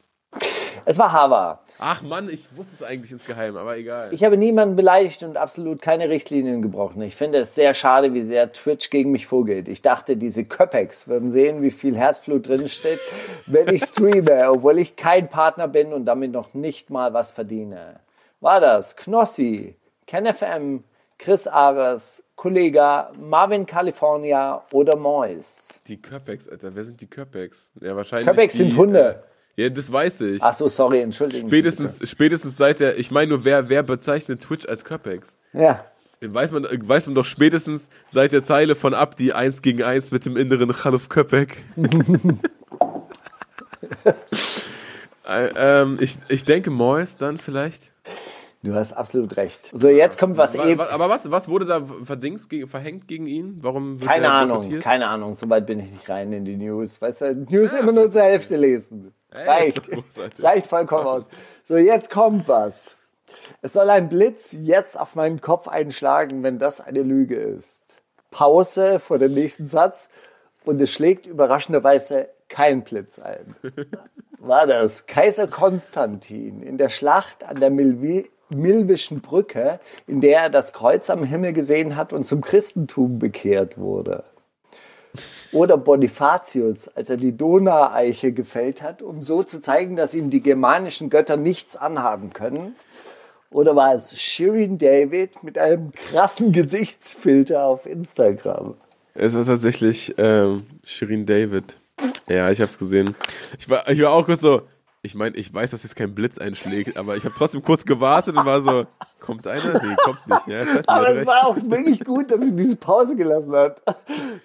Es 0.86 0.98
war 0.98 1.12
Hava. 1.12 1.60
Ach 1.82 2.02
Mann, 2.02 2.30
ich 2.30 2.46
wusste 2.58 2.76
es 2.76 2.84
eigentlich 2.84 3.14
insgeheim, 3.14 3.56
aber 3.56 3.78
egal. 3.78 4.14
Ich 4.14 4.26
habe 4.26 4.36
niemanden 4.36 4.76
beleidigt 4.76 5.24
und 5.24 5.38
absolut 5.38 5.82
keine 5.82 6.10
Richtlinien 6.10 6.62
gebrochen. 6.62 7.02
Ich 7.02 7.16
finde 7.16 7.38
es 7.38 7.56
sehr 7.56 7.74
schade, 7.74 8.14
wie 8.14 8.22
sehr 8.22 8.52
Twitch 8.52 8.90
gegen 8.90 9.12
mich 9.12 9.28
vorgeht. 9.28 9.70
Ich 9.70 9.82
dachte, 9.82 10.18
diese 10.18 10.44
Köpex 10.44 11.08
würden 11.08 11.32
sehen, 11.32 11.62
wie 11.62 11.72
viel 11.72 11.96
Herzblut 11.96 12.50
drin 12.50 12.68
steht, 12.68 13.00
wenn 13.46 13.74
ich 13.74 13.86
streame, 13.86 14.52
obwohl 14.52 14.78
ich 14.78 14.98
kein 14.98 15.30
Partner 15.30 15.70
bin 15.70 15.94
und 15.94 16.04
damit 16.04 16.34
noch 16.34 16.54
nicht 16.54 16.90
mal 16.90 17.14
was 17.14 17.32
verdiene. 17.32 18.02
War 18.42 18.60
das 18.60 18.98
Knossi, 18.98 19.76
KenFM, 20.06 20.84
Chris 21.18 21.48
Ares, 21.48 22.24
Kollega, 22.36 23.14
Marvin 23.18 23.66
California 23.66 24.66
oder 24.74 24.98
Mois? 24.98 25.80
Die 25.88 26.02
Köpex, 26.02 26.50
Alter, 26.50 26.76
wer 26.76 26.84
sind 26.84 27.00
die 27.00 27.08
Köpex? 27.08 27.72
Ja, 27.80 27.96
wahrscheinlich. 27.96 28.28
Köpex 28.28 28.54
die, 28.54 28.64
sind 28.64 28.78
Hunde. 28.78 29.24
Äh, 29.24 29.30
ja, 29.60 29.70
das 29.70 29.92
weiß 29.92 30.22
ich. 30.22 30.42
Ach 30.42 30.54
so, 30.54 30.70
sorry, 30.70 31.02
entschuldigen 31.02 31.50
Spätestens, 31.50 32.00
spätestens 32.10 32.56
seit 32.56 32.80
der, 32.80 32.98
ich 32.98 33.12
meine 33.12 33.32
nur, 33.32 33.44
wer, 33.44 33.68
wer 33.68 33.84
bezeichnet 33.84 34.40
Twitch 34.42 34.66
als 34.66 34.86
Köpex? 34.86 35.38
Ja. 35.52 35.84
Weiß 36.22 36.54
man, 36.54 36.64
weiß 36.64 37.08
man 37.08 37.16
doch 37.16 37.26
spätestens 37.26 37.90
seit 38.08 38.32
der 38.32 38.42
Zeile 38.42 38.76
von 38.76 38.94
Abdi 38.94 39.34
1 39.34 39.62
gegen 39.62 39.84
1 39.84 40.12
mit 40.12 40.24
dem 40.24 40.38
inneren 40.38 40.72
Chaluf 40.74 41.10
Köpek. 41.10 41.58
äh, 45.28 45.50
ähm, 45.58 45.98
ich, 46.00 46.18
ich 46.30 46.46
denke 46.46 46.72
Mois 46.72 47.18
dann 47.18 47.38
vielleicht. 47.38 47.92
Du 48.62 48.74
hast 48.74 48.92
absolut 48.94 49.38
recht. 49.38 49.72
So, 49.74 49.88
jetzt 49.88 50.20
kommt 50.20 50.36
was 50.36 50.58
Wa- 50.58 50.66
eben. 50.66 50.82
Aber 50.82 51.10
was, 51.10 51.32
was 51.32 51.48
wurde 51.48 51.66
da 51.66 51.82
verdingst 52.04 52.52
verhängt 52.68 53.08
gegen 53.08 53.26
ihn? 53.26 53.58
Warum 53.62 54.00
wird 54.00 54.10
Keine 54.10 54.30
Ahnung, 54.30 54.58
boykottiert? 54.58 54.84
keine 54.84 55.08
Ahnung, 55.08 55.34
so 55.36 55.50
weit 55.50 55.66
bin 55.66 55.80
ich 55.80 55.90
nicht 55.92 56.10
rein 56.10 56.34
in 56.34 56.44
die 56.44 56.58
News. 56.58 57.02
Weißt 57.02 57.22
du, 57.22 57.36
News 57.50 57.72
immer 57.74 57.94
nur 57.94 58.10
zur 58.10 58.24
Hälfte 58.24 58.58
lesen. 58.58 59.14
Ey, 59.32 59.48
Reicht. 59.48 59.90
großartig. 59.90 60.44
Reicht 60.44 60.68
vollkommen 60.68 61.08
aus. 61.08 61.28
So, 61.64 61.78
jetzt 61.78 62.10
kommt 62.10 62.48
was. 62.50 62.86
Es 63.62 63.74
soll 63.74 63.90
ein 63.90 64.10
Blitz 64.10 64.52
jetzt 64.60 65.00
auf 65.00 65.16
meinen 65.16 65.40
Kopf 65.40 65.68
einschlagen, 65.70 66.44
wenn 66.44 66.60
das 66.60 66.82
eine 66.82 67.04
Lüge 67.04 67.36
ist. 67.36 67.84
Pause 68.32 69.00
vor 69.00 69.20
dem 69.20 69.34
nächsten 69.34 69.68
Satz 69.68 70.10
und 70.66 70.82
es 70.82 70.92
schlägt 70.92 71.28
überraschenderweise 71.28 72.28
kein 72.50 72.84
Blitz 72.84 73.20
ein. 73.20 73.56
War 74.40 74.68
das 74.68 75.06
Kaiser 75.06 75.48
Konstantin 75.48 76.62
in 76.62 76.78
der 76.78 76.90
Schlacht 76.90 77.44
an 77.44 77.56
der 77.60 77.70
Milvi 77.70 78.30
Milwischen 78.50 79.22
Brücke, 79.22 79.80
in 80.08 80.22
der 80.22 80.42
er 80.42 80.50
das 80.50 80.74
Kreuz 80.74 81.10
am 81.10 81.24
Himmel 81.24 81.54
gesehen 81.54 81.96
hat 81.96 82.14
und 82.14 82.26
zum 82.26 82.42
Christentum 82.42 83.20
bekehrt 83.20 83.78
wurde? 83.78 84.24
Oder 85.52 85.78
Bonifatius, 85.78 86.88
als 86.90 87.10
er 87.10 87.18
die 87.18 87.36
Donaueiche 87.36 88.32
gefällt 88.32 88.82
hat, 88.82 89.02
um 89.02 89.24
so 89.24 89.44
zu 89.44 89.60
zeigen, 89.60 89.96
dass 89.96 90.14
ihm 90.14 90.30
die 90.30 90.42
germanischen 90.42 91.10
Götter 91.10 91.38
nichts 91.38 91.76
anhaben 91.76 92.32
können? 92.32 92.76
Oder 93.52 93.76
war 93.76 93.96
es 93.96 94.20
Shirin 94.20 94.78
David 94.78 95.44
mit 95.44 95.58
einem 95.58 95.92
krassen 95.92 96.52
Gesichtsfilter 96.52 97.64
auf 97.64 97.88
Instagram? 97.88 98.76
Es 99.16 99.34
war 99.34 99.46
tatsächlich 99.46 100.14
ähm, 100.18 100.66
Shirin 100.84 101.26
David. 101.26 101.78
Ja, 102.30 102.52
ich 102.52 102.62
hab's 102.62 102.78
gesehen. 102.78 103.16
Ich 103.58 103.68
war, 103.68 103.90
ich 103.90 104.00
war 104.02 104.12
auch 104.12 104.26
kurz 104.26 104.42
so, 104.42 104.62
ich 105.02 105.16
meine, 105.16 105.36
ich 105.38 105.54
weiß, 105.54 105.72
dass 105.72 105.84
jetzt 105.84 105.96
kein 105.96 106.14
Blitz 106.14 106.38
einschlägt, 106.38 106.98
aber 106.98 107.16
ich 107.16 107.24
habe 107.24 107.34
trotzdem 107.38 107.62
kurz 107.62 107.86
gewartet 107.86 108.36
und 108.36 108.46
war 108.46 108.62
so, 108.62 108.86
kommt 109.20 109.48
einer? 109.48 109.82
Nee, 109.82 109.96
kommt 110.04 110.28
nicht. 110.28 110.48
Ja, 110.48 110.62
ich 110.64 110.76
weiß, 110.76 110.88
Aber 110.90 111.10
es 111.10 111.18
habt 111.20 111.28
war 111.28 111.48
auch 111.48 111.56
wirklich 111.56 112.04
gut, 112.04 112.30
dass 112.32 112.42
sie 112.42 112.56
diese 112.56 112.76
Pause 112.76 113.16
gelassen 113.16 113.52
hat. 113.54 113.82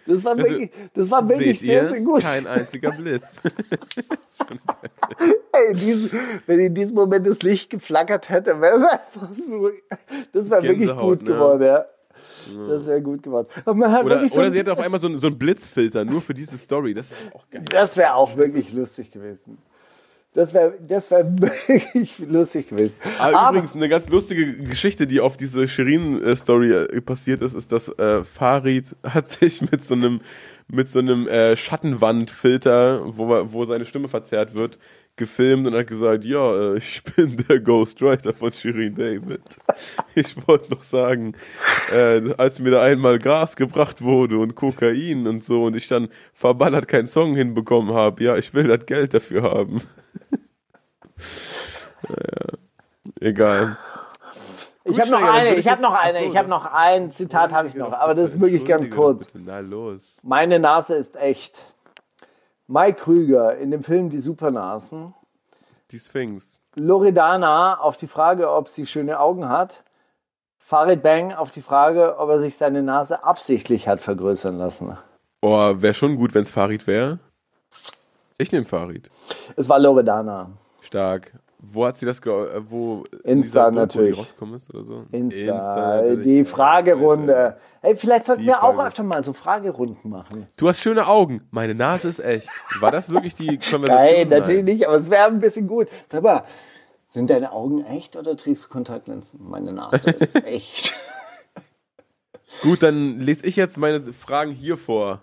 Das 0.07 0.25
war 0.25 0.37
wirklich, 0.37 0.71
das 0.95 1.11
war 1.11 1.29
wirklich 1.29 1.49
Also, 1.61 1.65
sehr, 1.67 1.89
sehr 1.89 2.01
gut. 2.03 2.23
Kein 2.23 2.47
einziger 2.47 2.91
Blitz. 2.93 3.35
Hey, 5.53 5.71
in 5.71 5.77
diesem, 5.77 6.19
wenn 6.47 6.59
in 6.59 6.75
diesem 6.75 6.95
Moment 6.97 7.27
das 7.27 7.43
Licht 7.43 7.71
geflackert 7.71 8.29
hätte, 8.29 8.61
wäre 8.61 8.77
es 8.77 8.85
einfach 8.85 9.33
so. 9.33 9.71
Das 10.33 10.51
wäre 10.51 10.63
wirklich 10.63 10.91
gut 10.97 11.23
ne? 11.23 11.29
geworden, 11.33 11.63
ja. 11.63 11.85
Das 12.69 12.87
wäre 12.87 13.01
gut 13.01 13.23
geworden. 13.23 13.47
Oder, 13.65 14.29
so 14.29 14.39
oder 14.41 14.51
sie 14.51 14.59
hätte 14.59 14.73
auf 14.73 14.81
einmal 14.81 14.99
so, 15.01 15.07
einen- 15.07 15.17
so 15.17 15.29
einen 15.29 15.39
Blitzfilter 15.39 16.05
nur 16.05 16.21
für 16.21 16.35
diese 16.35 16.59
Story. 16.59 16.93
Das 16.95 17.11
wäre 17.11 17.35
auch 17.35 17.45
geil. 17.51 17.65
Das 17.71 17.97
wäre 17.97 18.15
auch 18.15 18.37
wirklich 18.37 18.73
lustig 18.73 19.11
gewesen. 19.13 19.59
Das 20.35 20.53
wäre 20.53 20.75
das 20.87 21.11
wär 21.13 21.25
wirklich 21.41 22.19
lustig 22.19 22.69
gewesen. 22.69 22.97
Aber, 23.19 23.51
übrigens, 23.51 23.75
eine 23.77 23.89
ganz 23.89 24.09
lustige 24.09 24.59
Geschichte, 24.65 25.07
die 25.07 25.21
auf 25.21 25.37
diese 25.37 25.69
Shirin-Story 25.69 26.73
äh, 26.73 27.01
passiert 27.01 27.41
ist, 27.41 27.55
ist, 27.55 27.71
dass 27.71 27.89
äh, 27.89 28.25
Farid 28.25 28.97
hat 29.05 29.29
sich 29.29 29.63
mit 29.63 29.85
so 29.85 29.95
einem 29.95 30.21
mit 30.67 30.89
so 30.89 30.99
einem 30.99 31.29
äh, 31.29 31.57
Schattenwandfilter, 31.57 33.03
wo, 33.17 33.53
wo 33.53 33.65
seine 33.67 33.85
Stimme 33.85 34.09
verzerrt 34.09 34.55
wird, 34.55 34.79
gefilmt 35.17 35.67
und 35.67 35.75
hat 35.75 35.87
gesagt, 35.87 36.25
ja, 36.25 36.75
äh, 36.75 36.79
ich 36.79 37.03
bin 37.05 37.37
der 37.49 37.61
Ghostwriter 37.61 38.33
von 38.33 38.53
Shirin 38.53 38.95
David. 38.95 39.43
Ich 40.15 40.47
wollte 40.47 40.71
noch 40.73 40.85
sagen, 40.85 41.35
äh, 41.93 42.33
als 42.37 42.59
mir 42.61 42.71
da 42.73 42.83
einmal 42.83 43.19
Gras 43.19 43.57
gebracht 43.57 44.03
wurde 44.03 44.39
und 44.39 44.55
Kokain 44.55 45.27
und 45.27 45.45
so 45.45 45.65
und 45.65 45.77
ich 45.77 45.89
dann 45.89 46.09
verballert 46.33 46.89
keinen 46.89 47.09
Song 47.09 47.35
hinbekommen 47.35 47.95
habe, 47.95 48.23
ja, 48.25 48.37
ich 48.37 48.55
will 48.55 48.69
das 48.69 48.87
Geld 48.87 49.15
dafür 49.15 49.43
haben. 49.43 49.83
naja, 52.09 52.59
egal. 53.21 53.79
ich 54.85 55.01
habe 55.01 55.11
noch 55.11 55.19
Steiger, 55.19 55.33
dann 55.33 55.47
eine, 55.47 55.55
ich 55.57 55.69
habe 55.69 55.83
noch 55.83 55.95
eine, 55.95 56.25
ich 56.25 56.37
habe 56.37 56.49
noch 56.49 56.73
ein 56.73 57.13
Zitat 57.13 57.53
habe 57.53 57.69
ich 57.69 57.75
noch, 57.75 57.93
aber 57.93 58.15
das 58.15 58.31
ist 58.31 58.41
wirklich 58.41 58.65
ganz 58.65 58.91
kurz. 58.91 59.27
Na 59.35 59.61
los. 59.61 60.19
Meine 60.23 60.59
Nase 60.59 60.97
ist 60.97 61.17
echt. 61.17 61.74
Mike 62.67 63.01
Krüger 63.01 63.57
in 63.59 63.71
dem 63.71 63.85
Film 63.85 64.11
Die 64.11 64.21
Supernasen. 64.21 65.15
Die 65.91 65.99
Sphinx. 65.99 66.61
Loredana 66.75 67.79
auf 67.79 67.97
die 67.97 68.07
Frage, 68.07 68.51
ob 68.51 68.69
sie 68.69 68.87
schöne 68.87 69.21
Augen 69.21 69.49
hat. 69.49 69.85
Farid 70.59 71.03
Bang 71.03 71.33
auf 71.33 71.51
die 71.51 71.61
Frage, 71.61 72.19
ob 72.19 72.31
er 72.31 72.41
sich 72.41 72.57
seine 72.57 72.83
Nase 72.83 73.23
absichtlich 73.23 73.87
hat 73.87 74.01
vergrößern 74.01 74.57
lassen. 74.57 74.97
Oh, 75.43 75.75
wäre 75.77 75.93
schon 75.93 76.17
gut, 76.17 76.35
wenn's 76.35 76.51
Farid 76.51 76.87
wäre. 76.87 77.19
Ich 78.39 78.51
nehme 78.51 78.65
Farid. 78.65 79.11
Es 79.57 79.69
war 79.69 79.79
Loredana. 79.79 80.51
Stark. 80.81 81.33
Wo 81.67 81.87
hat 81.87 81.97
sie 81.97 82.07
das 82.07 82.21
ge 82.21 82.33
äh, 82.33 82.61
wo 82.69 83.05
Insta 83.23 83.71
natürlich. 83.71 84.15
Die 84.15 84.21
rausgekommen 84.21 84.57
ist 84.57 84.73
oder 84.73 84.85
so? 84.85 85.05
Insta, 85.11 85.97
natürlich. 85.97 86.25
die 86.25 86.45
Fragerunde. 86.45 87.57
Hey, 87.81 87.97
vielleicht 87.97 88.25
sollten 88.25 88.43
Die 88.43 88.49
wir 88.49 88.63
auch 88.63 88.85
öfter 88.85 89.03
mal 89.03 89.23
so 89.23 89.33
Fragerunden 89.33 90.11
machen. 90.11 90.49
Du 90.57 90.69
hast 90.69 90.81
schöne 90.81 91.07
Augen. 91.07 91.47
Meine 91.51 91.75
Nase 91.75 92.09
ist 92.09 92.19
echt. 92.19 92.49
War 92.81 92.91
das 92.91 93.11
wirklich 93.11 93.35
die 93.35 93.59
Konversation? 93.71 94.29
Nein, 94.29 94.29
natürlich 94.29 94.65
nicht, 94.65 94.87
aber 94.87 94.97
es 94.97 95.11
wäre 95.11 95.27
ein 95.27 95.41
bisschen 95.41 95.67
gut. 95.67 95.89
Sag 96.11 96.23
mal, 96.23 96.45
sind 97.09 97.31
deine 97.31 97.53
Augen 97.53 97.85
echt 97.85 98.17
oder 98.17 98.37
trägst 98.37 98.65
du 98.65 98.69
Kontaktlinsen? 98.69 99.41
Meine 99.43 99.73
Nase 99.73 100.11
ist 100.11 100.35
echt. 100.45 100.93
Gut, 102.63 102.83
dann 102.83 103.21
lese 103.21 103.45
ich 103.47 103.57
jetzt 103.57 103.79
meine 103.79 104.13
Fragen 104.13 104.53
hier 104.53 104.77
vor. 104.77 105.23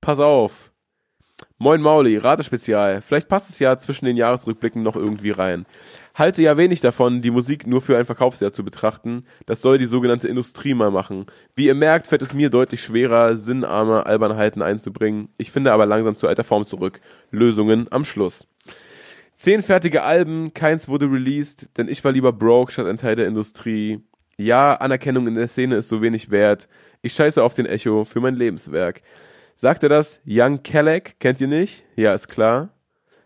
Pass 0.00 0.20
auf. 0.20 0.71
Moin 1.62 1.80
Mauli, 1.80 2.16
Ratespezial. 2.16 3.02
Vielleicht 3.02 3.28
passt 3.28 3.48
es 3.48 3.60
ja 3.60 3.78
zwischen 3.78 4.06
den 4.06 4.16
Jahresrückblicken 4.16 4.82
noch 4.82 4.96
irgendwie 4.96 5.30
rein. 5.30 5.64
Halte 6.12 6.42
ja 6.42 6.56
wenig 6.56 6.80
davon, 6.80 7.22
die 7.22 7.30
Musik 7.30 7.68
nur 7.68 7.80
für 7.80 7.96
ein 7.96 8.04
Verkaufsjahr 8.04 8.50
zu 8.50 8.64
betrachten. 8.64 9.26
Das 9.46 9.62
soll 9.62 9.78
die 9.78 9.84
sogenannte 9.84 10.26
Industrie 10.26 10.74
mal 10.74 10.90
machen. 10.90 11.26
Wie 11.54 11.66
ihr 11.66 11.76
merkt, 11.76 12.08
fällt 12.08 12.22
es 12.22 12.34
mir 12.34 12.50
deutlich 12.50 12.82
schwerer, 12.82 13.36
sinnarme 13.36 14.06
Albernheiten 14.06 14.60
einzubringen. 14.60 15.28
Ich 15.38 15.52
finde 15.52 15.72
aber 15.72 15.86
langsam 15.86 16.16
zu 16.16 16.26
alter 16.26 16.42
Form 16.42 16.66
zurück. 16.66 17.00
Lösungen 17.30 17.86
am 17.92 18.04
Schluss. 18.04 18.48
Zehn 19.36 19.62
fertige 19.62 20.02
Alben, 20.02 20.52
keins 20.54 20.88
wurde 20.88 21.06
released, 21.06 21.68
denn 21.76 21.86
ich 21.86 22.02
war 22.02 22.10
lieber 22.10 22.32
broke 22.32 22.72
statt 22.72 22.88
ein 22.88 22.98
Teil 22.98 23.14
der 23.14 23.28
Industrie. 23.28 24.00
Ja, 24.36 24.74
Anerkennung 24.74 25.28
in 25.28 25.36
der 25.36 25.46
Szene 25.46 25.76
ist 25.76 25.88
so 25.88 26.02
wenig 26.02 26.32
wert. 26.32 26.66
Ich 27.02 27.12
scheiße 27.12 27.40
auf 27.40 27.54
den 27.54 27.66
Echo 27.66 28.04
für 28.04 28.18
mein 28.18 28.34
Lebenswerk. 28.34 29.00
Sagt 29.54 29.82
er 29.82 29.88
das? 29.88 30.20
Young 30.26 30.62
Kellek, 30.62 31.18
kennt 31.20 31.40
ihr 31.40 31.46
nicht? 31.46 31.84
Ja, 31.96 32.14
ist 32.14 32.28
klar. 32.28 32.70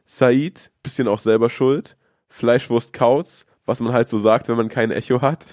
Said, 0.05 0.71
bisschen 0.83 1.09
auch 1.09 1.19
selber 1.19 1.49
schuld. 1.49 1.97
Fleischwurst 2.29 2.93
Kauz, 2.93 3.47
was 3.65 3.81
man 3.81 3.93
halt 3.93 4.09
so 4.09 4.19
sagt, 4.19 4.49
wenn 4.49 4.57
man 4.57 4.69
kein 4.69 4.91
Echo 4.91 5.23
hat. 5.23 5.47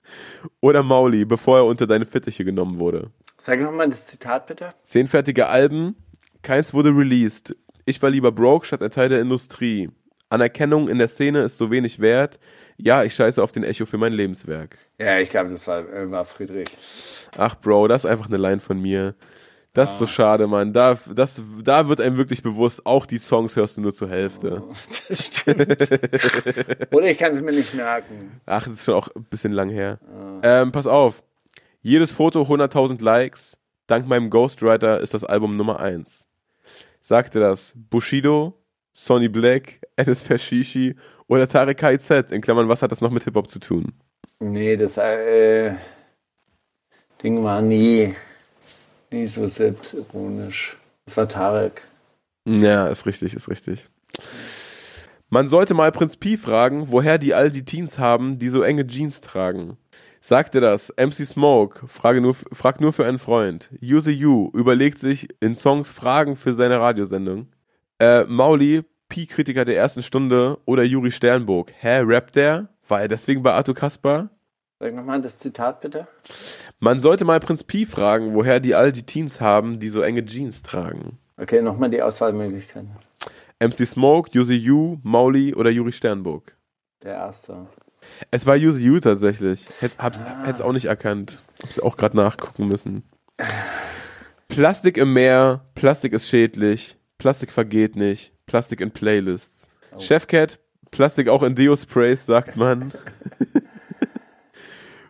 Oder 0.60 0.82
Mauli, 0.82 1.24
bevor 1.24 1.58
er 1.58 1.64
unter 1.66 1.86
deine 1.86 2.06
Fittiche 2.06 2.44
genommen 2.44 2.78
wurde. 2.78 3.10
Sag 3.38 3.60
nochmal 3.60 3.88
das 3.88 4.06
Zitat 4.06 4.46
bitte. 4.46 4.74
Zehn 4.82 5.06
fertige 5.06 5.48
Alben, 5.48 5.96
keins 6.42 6.74
wurde 6.74 6.90
released. 6.90 7.56
Ich 7.84 8.00
war 8.02 8.10
lieber 8.10 8.32
broke 8.32 8.66
statt 8.66 8.82
ein 8.82 8.90
Teil 8.90 9.08
der 9.08 9.20
Industrie. 9.20 9.90
Anerkennung 10.28 10.88
in 10.88 10.98
der 10.98 11.08
Szene 11.08 11.42
ist 11.42 11.58
so 11.58 11.70
wenig 11.70 12.00
wert. 12.00 12.38
Ja, 12.76 13.02
ich 13.02 13.14
scheiße 13.14 13.42
auf 13.42 13.52
den 13.52 13.64
Echo 13.64 13.84
für 13.84 13.98
mein 13.98 14.12
Lebenswerk. 14.12 14.78
Ja, 14.98 15.18
ich 15.18 15.28
glaube, 15.28 15.50
das 15.50 15.66
war, 15.66 15.80
äh, 15.92 16.10
war 16.10 16.24
Friedrich. 16.24 16.68
Ach, 17.36 17.56
Bro, 17.56 17.88
das 17.88 18.04
ist 18.04 18.10
einfach 18.10 18.28
eine 18.28 18.36
Line 18.36 18.60
von 18.60 18.80
mir. 18.80 19.14
Das 19.72 19.92
ist 19.92 19.98
so 19.98 20.06
schade, 20.06 20.48
Mann. 20.48 20.72
Da, 20.72 20.98
das, 21.14 21.40
da 21.62 21.88
wird 21.88 22.00
einem 22.00 22.16
wirklich 22.16 22.42
bewusst, 22.42 22.84
auch 22.84 23.06
die 23.06 23.18
Songs 23.18 23.54
hörst 23.54 23.76
du 23.76 23.80
nur 23.80 23.92
zur 23.92 24.08
Hälfte. 24.08 24.62
Das 25.08 25.26
stimmt. 25.26 25.90
Oder 26.92 27.06
ich 27.10 27.18
kann 27.18 27.32
es 27.32 27.40
mir 27.40 27.52
nicht 27.52 27.74
merken. 27.74 28.40
Ach, 28.46 28.64
das 28.64 28.74
ist 28.74 28.84
schon 28.84 28.94
auch 28.94 29.08
ein 29.14 29.24
bisschen 29.24 29.52
lang 29.52 29.68
her. 29.70 29.98
Ähm, 30.42 30.70
pass 30.72 30.86
auf. 30.86 31.22
Jedes 31.82 32.12
Foto 32.12 32.42
100.000 32.42 33.02
Likes. 33.02 33.56
Dank 33.86 34.06
meinem 34.06 34.30
Ghostwriter 34.30 35.00
ist 35.00 35.14
das 35.14 35.24
Album 35.24 35.56
Nummer 35.56 35.80
1. 35.80 36.26
Sagte 37.00 37.40
das 37.40 37.72
Bushido, 37.74 38.54
Sonny 38.92 39.28
Black, 39.28 39.80
Enes 39.96 40.22
Fashishi 40.22 40.94
oder 41.26 41.48
Tarek 41.48 41.78
KZ? 41.78 42.30
In 42.30 42.40
Klammern, 42.40 42.68
was 42.68 42.82
hat 42.82 42.92
das 42.92 43.00
noch 43.00 43.10
mit 43.10 43.24
Hip-Hop 43.24 43.50
zu 43.50 43.58
tun? 43.58 43.92
Nee, 44.38 44.76
das 44.76 44.96
äh, 44.96 45.74
Ding 47.22 47.42
war 47.42 47.62
nie, 47.62 48.14
nie 49.12 49.26
so 49.26 49.48
selbstironisch. 49.48 50.76
Das 51.06 51.16
war 51.16 51.28
Tarek. 51.28 51.84
Ja, 52.46 52.88
ist 52.88 53.06
richtig, 53.06 53.34
ist 53.34 53.48
richtig. 53.48 53.88
Man 55.28 55.48
sollte 55.48 55.74
mal 55.74 55.92
Prinz 55.92 56.16
Pi 56.16 56.36
fragen, 56.36 56.90
woher 56.90 57.18
die 57.18 57.34
all 57.34 57.50
die 57.50 57.64
Teens 57.64 57.98
haben, 57.98 58.38
die 58.38 58.48
so 58.48 58.62
enge 58.62 58.86
Jeans 58.86 59.20
tragen. 59.20 59.76
Sagt 60.20 60.54
er 60.54 60.60
das? 60.60 60.92
MC 60.98 61.24
Smoke, 61.24 61.86
frage 61.86 62.20
nur, 62.20 62.34
fragt 62.34 62.80
nur 62.80 62.92
für 62.92 63.06
einen 63.06 63.18
Freund. 63.18 63.70
Use 63.82 64.10
You 64.10 64.50
überlegt 64.52 64.98
sich 64.98 65.28
in 65.40 65.56
Songs 65.56 65.88
Fragen 65.88 66.36
für 66.36 66.52
seine 66.52 66.80
Radiosendung. 66.80 67.46
Äh, 67.98 68.24
Mauli, 68.24 68.82
Pi-Kritiker 69.08 69.64
der 69.64 69.76
ersten 69.76 70.02
Stunde 70.02 70.58
oder 70.64 70.82
Juri 70.82 71.10
Sternburg. 71.10 71.72
Hä, 71.78 72.00
rappt 72.00 72.36
der? 72.36 72.68
War 72.88 73.00
er 73.00 73.08
deswegen 73.08 73.42
bei 73.42 73.52
Arthur 73.52 73.74
Kaspar? 73.74 74.30
Sag 74.82 74.94
nochmal 74.94 75.20
das 75.20 75.36
Zitat 75.36 75.82
bitte. 75.82 76.08
Man 76.78 77.00
sollte 77.00 77.26
mal 77.26 77.38
Prinz 77.38 77.64
Pi 77.64 77.84
fragen, 77.84 78.32
woher 78.32 78.60
die 78.60 78.74
all 78.74 78.92
die 78.92 79.02
Teens 79.02 79.38
haben, 79.38 79.78
die 79.78 79.90
so 79.90 80.00
enge 80.00 80.24
Jeans 80.24 80.62
tragen. 80.62 81.18
Okay, 81.36 81.60
nochmal 81.60 81.90
die 81.90 82.00
Auswahlmöglichkeiten. 82.00 82.92
MC 83.62 83.86
Smoke, 83.86 84.30
Use 84.38 84.54
You, 84.54 84.96
Mauli 85.02 85.54
oder 85.54 85.68
Juri 85.68 85.92
Sternburg. 85.92 86.56
Der 87.02 87.12
erste. 87.12 87.66
Es 88.30 88.46
war 88.46 88.56
Use 88.56 88.80
You 88.80 89.00
tatsächlich. 89.00 89.68
Hätt, 89.80 89.92
hab's, 89.98 90.24
hätt's 90.44 90.62
auch 90.62 90.72
nicht 90.72 90.86
erkannt. 90.86 91.42
Hab's 91.62 91.78
auch 91.78 91.98
gerade 91.98 92.16
nachgucken 92.16 92.66
müssen. 92.66 93.02
Plastik 94.48 94.96
im 94.96 95.12
Meer, 95.12 95.60
Plastik 95.74 96.14
ist 96.14 96.26
schädlich, 96.26 96.96
Plastik 97.18 97.52
vergeht 97.52 97.96
nicht, 97.96 98.32
Plastik 98.46 98.80
in 98.80 98.92
Playlists. 98.92 99.68
Chefcat, 99.98 100.58
Plastik 100.90 101.28
auch 101.28 101.42
in 101.42 101.54
Deo-Sprays, 101.54 102.24
sagt 102.24 102.56
man. 102.56 102.94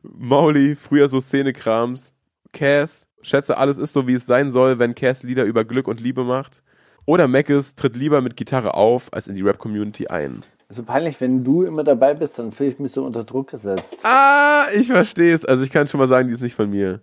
Mauli, 0.02 0.76
früher 0.76 1.08
so 1.08 1.20
Szenekrams. 1.20 2.12
Cass, 2.52 3.06
schätze 3.22 3.56
alles 3.56 3.78
ist 3.78 3.92
so 3.92 4.06
wie 4.08 4.14
es 4.14 4.26
sein 4.26 4.50
soll, 4.50 4.78
wenn 4.78 4.94
Cass 4.94 5.22
Lieder 5.22 5.44
über 5.44 5.64
Glück 5.64 5.88
und 5.88 6.00
Liebe 6.00 6.24
macht. 6.24 6.62
Oder 7.06 7.28
Mackes 7.28 7.74
tritt 7.74 7.96
lieber 7.96 8.20
mit 8.20 8.36
Gitarre 8.36 8.74
auf, 8.74 9.12
als 9.12 9.26
in 9.28 9.34
die 9.34 9.42
Rap-Community 9.42 10.08
ein. 10.08 10.42
So 10.68 10.84
peinlich, 10.84 11.20
wenn 11.20 11.42
du 11.42 11.64
immer 11.64 11.82
dabei 11.82 12.14
bist, 12.14 12.38
dann 12.38 12.52
fühle 12.52 12.70
ich 12.70 12.78
mich 12.78 12.92
so 12.92 13.04
unter 13.04 13.24
Druck 13.24 13.50
gesetzt. 13.50 13.98
Ah, 14.04 14.66
ich 14.76 14.86
verstehe 14.86 15.34
es. 15.34 15.44
Also 15.44 15.64
ich 15.64 15.70
kann 15.70 15.88
schon 15.88 15.98
mal 15.98 16.06
sagen, 16.06 16.28
die 16.28 16.34
ist 16.34 16.42
nicht 16.42 16.54
von 16.54 16.70
mir. 16.70 17.00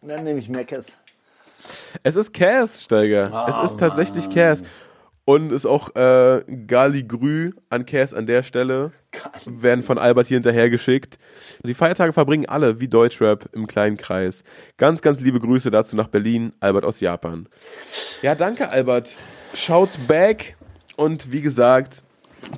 Dann 0.00 0.24
nehme 0.24 0.38
ich 0.38 0.48
Meckes. 0.48 0.96
Es 2.02 2.14
ist 2.14 2.32
Cass, 2.32 2.82
Steiger. 2.82 3.22
es 3.48 3.70
ist 3.70 3.78
tatsächlich 3.78 4.30
Cass. 4.30 4.62
Und 5.24 5.52
ist 5.52 5.66
auch 5.66 5.94
äh, 5.94 6.42
Gali 6.66 7.04
Grü 7.04 7.52
an 7.70 7.86
Cass 7.86 8.14
an 8.14 8.26
der 8.26 8.42
Stelle. 8.42 8.92
Werden 9.44 9.82
von 9.84 9.98
Albert 9.98 10.28
hier 10.28 10.36
hinterhergeschickt. 10.36 11.18
Die 11.64 11.74
Feiertage 11.74 12.12
verbringen 12.12 12.46
alle 12.48 12.80
wie 12.80 12.88
Deutschrap 12.88 13.46
im 13.52 13.66
kleinen 13.66 13.96
Kreis. 13.96 14.42
Ganz, 14.78 15.02
ganz 15.02 15.20
liebe 15.20 15.38
Grüße 15.40 15.70
dazu 15.70 15.96
nach 15.96 16.08
Berlin. 16.08 16.52
Albert 16.60 16.84
aus 16.84 17.00
Japan. 17.00 17.48
Ja, 18.22 18.34
danke, 18.34 18.70
Albert. 18.70 19.14
Schaut's 19.54 19.98
back. 19.98 20.56
Und 20.96 21.32
wie 21.32 21.42
gesagt, 21.42 22.02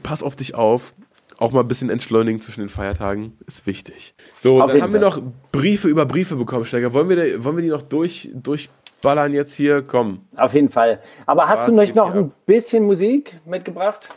pass 0.03 0.23
auf 0.23 0.37
dich 0.37 0.55
auf. 0.55 0.95
Auch 1.39 1.51
mal 1.51 1.61
ein 1.61 1.69
bisschen 1.69 1.91
entschleunigen 1.91 2.41
zwischen 2.41 2.61
den 2.61 2.69
Feiertagen 2.69 3.37
ist 3.47 3.67
wichtig. 3.67 4.15
So, 4.39 4.63
Auf 4.63 4.71
dann 4.71 4.83
haben 4.83 4.93
wir 4.93 5.01
noch 5.01 5.21
Briefe 5.51 5.89
über 5.89 6.07
Briefe 6.07 6.37
bekommen, 6.37 6.65
Steiger. 6.65 6.93
Wollen 6.93 7.09
wir, 7.09 7.17
da- 7.17 7.45
wollen 7.45 7.57
wir 7.57 7.63
die 7.63 7.71
noch 7.71 7.83
durch, 7.83 8.31
durchballern 8.33 9.33
jetzt 9.33 9.55
hier? 9.55 9.83
Komm. 9.83 10.21
Auf 10.37 10.55
jeden 10.55 10.69
Fall. 10.71 11.01
Aber 11.27 11.49
hast 11.49 11.61
Was 11.61 11.67
du 11.67 11.73
nicht 11.81 11.97
noch 11.97 12.15
ein 12.15 12.31
bisschen 12.47 12.85
Musik 12.85 13.37
mitgebracht? 13.45 14.09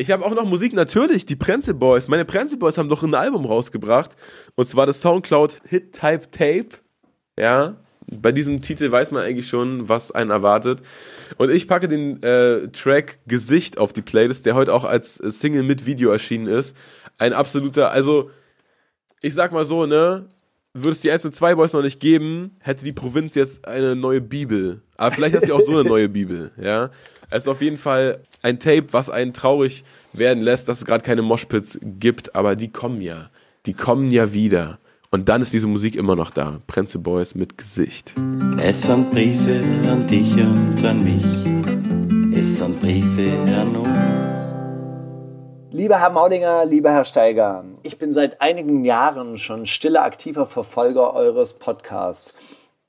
Ich 0.00 0.10
habe 0.10 0.24
auch 0.24 0.34
noch 0.34 0.46
Musik, 0.46 0.72
natürlich, 0.72 1.26
die 1.26 1.36
Prenzel 1.36 1.74
Boys. 1.74 2.08
Meine 2.08 2.24
Prenzel 2.24 2.56
Boys 2.56 2.78
haben 2.78 2.88
doch 2.88 3.02
ein 3.02 3.14
Album 3.14 3.44
rausgebracht. 3.44 4.12
Und 4.54 4.66
zwar 4.66 4.86
das 4.86 5.02
Soundcloud 5.02 5.60
Hit 5.68 5.92
Type 5.92 6.30
Tape. 6.30 6.68
Ja, 7.38 7.76
bei 8.06 8.32
diesem 8.32 8.62
Titel 8.62 8.90
weiß 8.90 9.10
man 9.10 9.22
eigentlich 9.24 9.46
schon, 9.46 9.90
was 9.90 10.10
einen 10.10 10.30
erwartet. 10.30 10.80
Und 11.36 11.50
ich 11.50 11.68
packe 11.68 11.86
den 11.86 12.22
äh, 12.22 12.68
Track 12.68 13.18
Gesicht 13.26 13.76
auf 13.76 13.92
die 13.92 14.00
Playlist, 14.00 14.46
der 14.46 14.54
heute 14.54 14.72
auch 14.72 14.84
als 14.84 15.20
äh, 15.20 15.30
Single 15.30 15.64
mit 15.64 15.84
Video 15.84 16.10
erschienen 16.10 16.46
ist. 16.46 16.74
Ein 17.18 17.34
absoluter, 17.34 17.90
also 17.90 18.30
ich 19.20 19.34
sag 19.34 19.52
mal 19.52 19.66
so, 19.66 19.84
ne? 19.84 20.28
Würde 20.72 20.92
es 20.92 21.00
die 21.00 21.10
1 21.10 21.26
und 21.26 21.34
2 21.34 21.56
Boys 21.56 21.74
noch 21.74 21.82
nicht 21.82 22.00
geben, 22.00 22.52
hätte 22.60 22.86
die 22.86 22.92
Provinz 22.92 23.34
jetzt 23.34 23.66
eine 23.66 23.96
neue 23.96 24.22
Bibel. 24.22 24.80
Aber 24.96 25.10
vielleicht 25.10 25.36
hat 25.36 25.44
sie 25.44 25.52
auch 25.52 25.60
so 25.60 25.72
eine 25.72 25.84
neue 25.84 26.08
Bibel, 26.08 26.52
ja. 26.58 26.90
Es 27.32 27.44
ist 27.44 27.48
auf 27.48 27.62
jeden 27.62 27.76
Fall 27.76 28.24
ein 28.42 28.58
Tape, 28.58 28.86
was 28.90 29.08
einen 29.08 29.32
traurig 29.32 29.84
werden 30.12 30.42
lässt, 30.42 30.68
dass 30.68 30.78
es 30.78 30.84
gerade 30.84 31.04
keine 31.04 31.22
Moshpits 31.22 31.78
gibt, 31.80 32.34
aber 32.34 32.56
die 32.56 32.72
kommen 32.72 33.00
ja. 33.00 33.30
Die 33.66 33.72
kommen 33.72 34.08
ja 34.08 34.32
wieder. 34.32 34.80
Und 35.12 35.28
dann 35.28 35.40
ist 35.40 35.52
diese 35.52 35.68
Musik 35.68 35.94
immer 35.94 36.16
noch 36.16 36.32
da. 36.32 36.60
Prenze 36.66 36.98
Boys 36.98 37.36
mit 37.36 37.56
Gesicht. 37.56 38.14
Es 38.60 38.82
sind 38.82 39.12
Briefe 39.12 39.62
an 39.88 40.08
dich 40.08 40.34
und 40.34 40.84
an 40.84 41.04
mich. 41.04 42.36
Es 42.36 42.58
sind 42.58 42.80
Briefe 42.80 43.32
an 43.54 43.76
uns. 43.76 43.90
Lieber 45.72 46.00
Herr 46.00 46.10
Maudinger, 46.10 46.64
lieber 46.64 46.90
Herr 46.90 47.04
Steiger, 47.04 47.64
ich 47.84 47.96
bin 47.96 48.12
seit 48.12 48.40
einigen 48.40 48.84
Jahren 48.84 49.38
schon 49.38 49.66
stiller 49.66 50.02
aktiver 50.02 50.46
Verfolger 50.46 51.14
eures 51.14 51.54
Podcasts. 51.54 52.34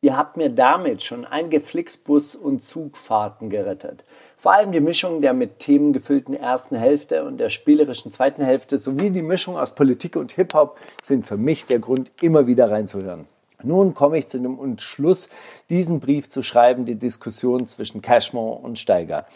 Ihr 0.04 0.18
habt 0.18 0.36
mir 0.36 0.50
damit 0.50 1.04
schon 1.04 1.26
einige 1.26 1.60
Flixbus- 1.60 2.36
und 2.36 2.64
Zugfahrten 2.64 3.52
gerettet. 3.52 4.04
Vor 4.42 4.54
allem 4.54 4.72
die 4.72 4.80
Mischung 4.80 5.22
der 5.22 5.34
mit 5.34 5.60
Themen 5.60 5.94
gefüllten 5.94 6.34
ersten 6.34 6.76
Hälfte 6.76 7.26
und 7.26 7.38
der 7.38 7.52
spielerischen 7.52 8.10
zweiten 8.10 8.44
Hälfte 8.44 8.80
sowie 8.80 9.12
die 9.12 9.22
Mischung 9.22 9.56
aus 9.56 9.76
Politik 9.76 10.16
und 10.16 10.32
Hip-Hop 10.32 10.80
sind 11.04 11.28
für 11.28 11.38
mich 11.38 11.68
der 11.68 11.78
Grund, 11.78 12.12
immer 12.22 12.48
wieder 12.48 12.72
reinzuhören. 12.72 13.28
Nun 13.62 13.94
komme 13.94 14.18
ich 14.18 14.30
zu 14.30 14.40
dem 14.40 14.60
Entschluss, 14.60 15.30
diesen 15.70 16.00
Brief 16.00 16.28
zu 16.28 16.42
schreiben, 16.42 16.86
die 16.86 16.96
Diskussion 16.96 17.68
zwischen 17.68 18.02
Cashmore 18.02 18.58
und 18.64 18.80
Steiger. 18.80 19.28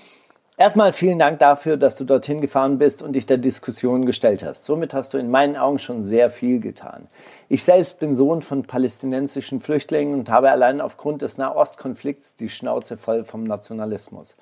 Erstmal 0.57 0.91
vielen 0.91 1.19
Dank 1.19 1.37
dafür, 1.37 1.77
dass 1.77 1.97
du 1.97 2.03
dorthin 2.03 2.41
gefahren 2.41 2.79
bist 2.79 3.03
und 3.03 3.13
dich 3.13 3.27
der 3.27 3.37
Diskussion 3.37 4.07
gestellt 4.07 4.43
hast. 4.43 4.65
Somit 4.65 4.95
hast 4.95 5.13
du 5.13 5.19
in 5.19 5.29
meinen 5.29 5.55
Augen 5.55 5.77
schon 5.77 6.03
sehr 6.03 6.31
viel 6.31 6.59
getan. 6.59 7.09
Ich 7.47 7.63
selbst 7.63 7.99
bin 7.99 8.15
Sohn 8.15 8.41
von 8.41 8.63
palästinensischen 8.63 9.61
Flüchtlingen 9.61 10.17
und 10.17 10.31
habe 10.31 10.49
allein 10.49 10.81
aufgrund 10.81 11.21
des 11.21 11.37
Nahostkonflikts 11.37 12.37
die 12.37 12.49
Schnauze 12.49 12.97
voll 12.97 13.23
vom 13.23 13.43
Nationalismus. 13.43 14.35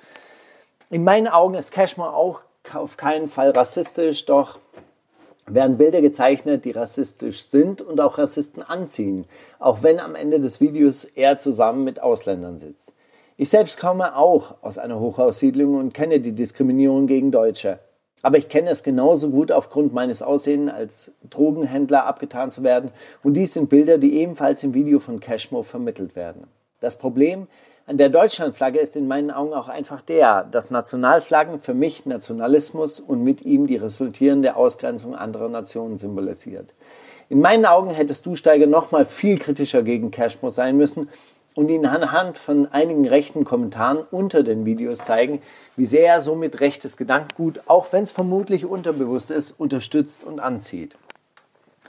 In 0.94 1.04
meinen 1.04 1.28
Augen 1.28 1.56
ist 1.56 1.72
Cashmore 1.72 2.14
auch 2.14 2.42
auf 2.72 2.98
keinen 2.98 3.28
Fall 3.28 3.50
rassistisch, 3.50 4.28
doch 4.28 4.60
werden 5.48 5.80
Bilder 5.80 6.02
gezeichnet, 6.04 6.66
die 6.66 6.70
rassistisch 6.70 7.42
sind 7.42 7.82
und 7.82 8.00
auch 8.00 8.20
Rassisten 8.20 8.62
anziehen, 8.62 9.26
auch 9.58 9.82
wenn 9.82 10.00
am 10.00 10.14
Ende 10.14 10.40
des 10.40 10.62
Videos 10.62 11.06
er 11.06 11.40
zusammen 11.40 11.84
mit 11.84 12.00
Ausländern 12.00 12.60
sitzt. 12.60 12.92
Ich 13.38 13.50
selbst 13.50 13.80
komme 13.80 14.16
auch 14.16 14.54
aus 14.62 14.78
einer 14.78 15.00
Hochhaussiedlung 15.00 15.80
und 15.80 15.96
kenne 15.96 16.20
die 16.20 16.34
Diskriminierung 16.34 17.08
gegen 17.08 17.32
Deutsche. 17.32 17.80
Aber 18.22 18.38
ich 18.38 18.48
kenne 18.48 18.70
es 18.70 18.84
genauso 18.84 19.32
gut 19.32 19.52
aufgrund 19.52 19.94
meines 19.94 20.22
Aussehens 20.22 20.72
als 20.72 21.12
Drogenhändler 21.28 22.06
abgetan 22.06 22.52
zu 22.52 22.62
werden. 22.62 22.92
Und 23.24 23.34
dies 23.34 23.54
sind 23.54 23.68
Bilder, 23.68 23.98
die 23.98 24.14
ebenfalls 24.18 24.64
im 24.64 24.76
Video 24.76 25.00
von 25.00 25.20
Cashmo 25.20 25.64
vermittelt 25.64 26.16
werden. 26.16 26.44
Das 26.82 27.00
Problem 27.00 27.48
an 27.86 27.98
der 27.98 28.08
Deutschlandflagge 28.08 28.80
ist 28.80 28.96
in 28.96 29.10
meinen 29.10 29.30
Augen 29.30 29.54
auch 29.54 29.68
einfach 29.68 30.02
der, 30.02 30.46
dass 30.46 30.72
Nationalflaggen 30.72 31.60
für 31.60 31.74
mich 31.74 32.06
Nationalismus 32.06 33.02
und 33.02 33.24
mit 33.24 33.42
ihm 33.42 33.68
die 33.68 33.76
resultierende 33.76 34.56
Ausgrenzung 34.56 35.16
anderer 35.16 35.50
Nationen 35.50 35.98
symbolisiert. 35.98 36.74
In 37.28 37.42
meinen 37.42 37.66
Augen 37.66 37.90
hättest 37.90 38.26
du, 38.26 38.38
Steiger, 38.38 38.68
noch 38.68 38.92
mal 38.92 39.04
viel 39.04 39.38
kritischer 39.38 39.84
gegen 39.84 40.12
Cashmo 40.12 40.50
sein 40.50 40.78
müssen 40.78 41.10
und 41.56 41.70
ihn 41.70 41.86
anhand 41.86 42.38
von 42.38 42.68
einigen 42.72 43.06
rechten 43.06 43.44
Kommentaren 43.44 44.00
unter 44.12 44.44
den 44.44 44.66
Videos 44.66 45.00
zeigen, 45.00 45.42
wie 45.76 45.86
sehr 45.86 46.08
er 46.08 46.22
somit 46.22 46.62
rechtes 46.62 46.96
Gedankengut, 46.96 47.62
auch 47.66 47.92
wenn 47.92 48.04
es 48.04 48.12
vermutlich 48.12 48.66
unterbewusst 48.66 49.30
ist, 49.30 49.52
unterstützt 49.60 50.24
und 50.24 50.40
anzieht. 50.40 50.96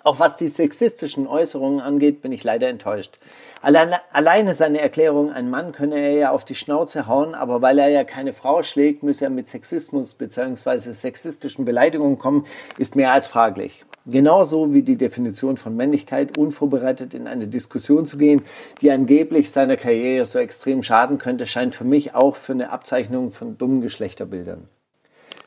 Auch 0.05 0.21
was 0.21 0.37
die 0.37 0.49
sexistischen 0.49 1.27
Äußerungen 1.27 1.81
angeht, 1.81 2.21
bin 2.21 2.31
ich 2.31 2.45
leider 2.45 2.69
enttäuscht. 2.69 3.19
Alleine, 3.63 4.01
alleine 4.13 4.55
seine 4.55 4.79
Erklärung, 4.83 5.33
ein 5.33 5.49
Mann 5.49 5.73
könne 5.73 5.97
er 5.97 6.13
ja 6.13 6.31
auf 6.31 6.45
die 6.45 6.55
Schnauze 6.55 7.07
hauen, 7.07 7.35
aber 7.35 7.63
weil 7.63 7.79
er 7.79 7.89
ja 7.89 8.05
keine 8.05 8.35
Frau 8.35 8.63
schlägt, 8.63 9.03
müsse 9.03 9.25
er 9.25 9.31
mit 9.31 9.49
Sexismus 9.49 10.13
bzw. 10.13 10.93
sexistischen 10.93 11.65
Beleidigungen 11.65 12.19
kommen, 12.19 12.45
ist 12.77 12.97
mehr 12.97 13.13
als 13.13 13.29
fraglich. 13.29 13.87
Genauso 14.05 14.75
wie 14.75 14.83
die 14.83 14.99
Definition 14.99 15.57
von 15.57 15.75
Männlichkeit, 15.75 16.37
unvorbereitet 16.37 17.15
in 17.15 17.27
eine 17.27 17.49
Diskussion 17.49 18.05
zu 18.05 18.19
gehen, 18.19 18.43
die 18.83 18.91
angeblich 18.91 19.51
seiner 19.51 19.79
Karriere 19.79 20.27
so 20.27 20.39
extrem 20.39 20.83
schaden 20.83 21.17
könnte, 21.17 21.47
scheint 21.47 21.75
für 21.75 21.85
mich 21.85 22.15
auch 22.15 22.37
für 22.37 22.53
eine 22.53 22.69
Abzeichnung 22.71 23.33
von 23.33 23.57
dummen 23.57 23.81
Geschlechterbildern. 23.81 24.69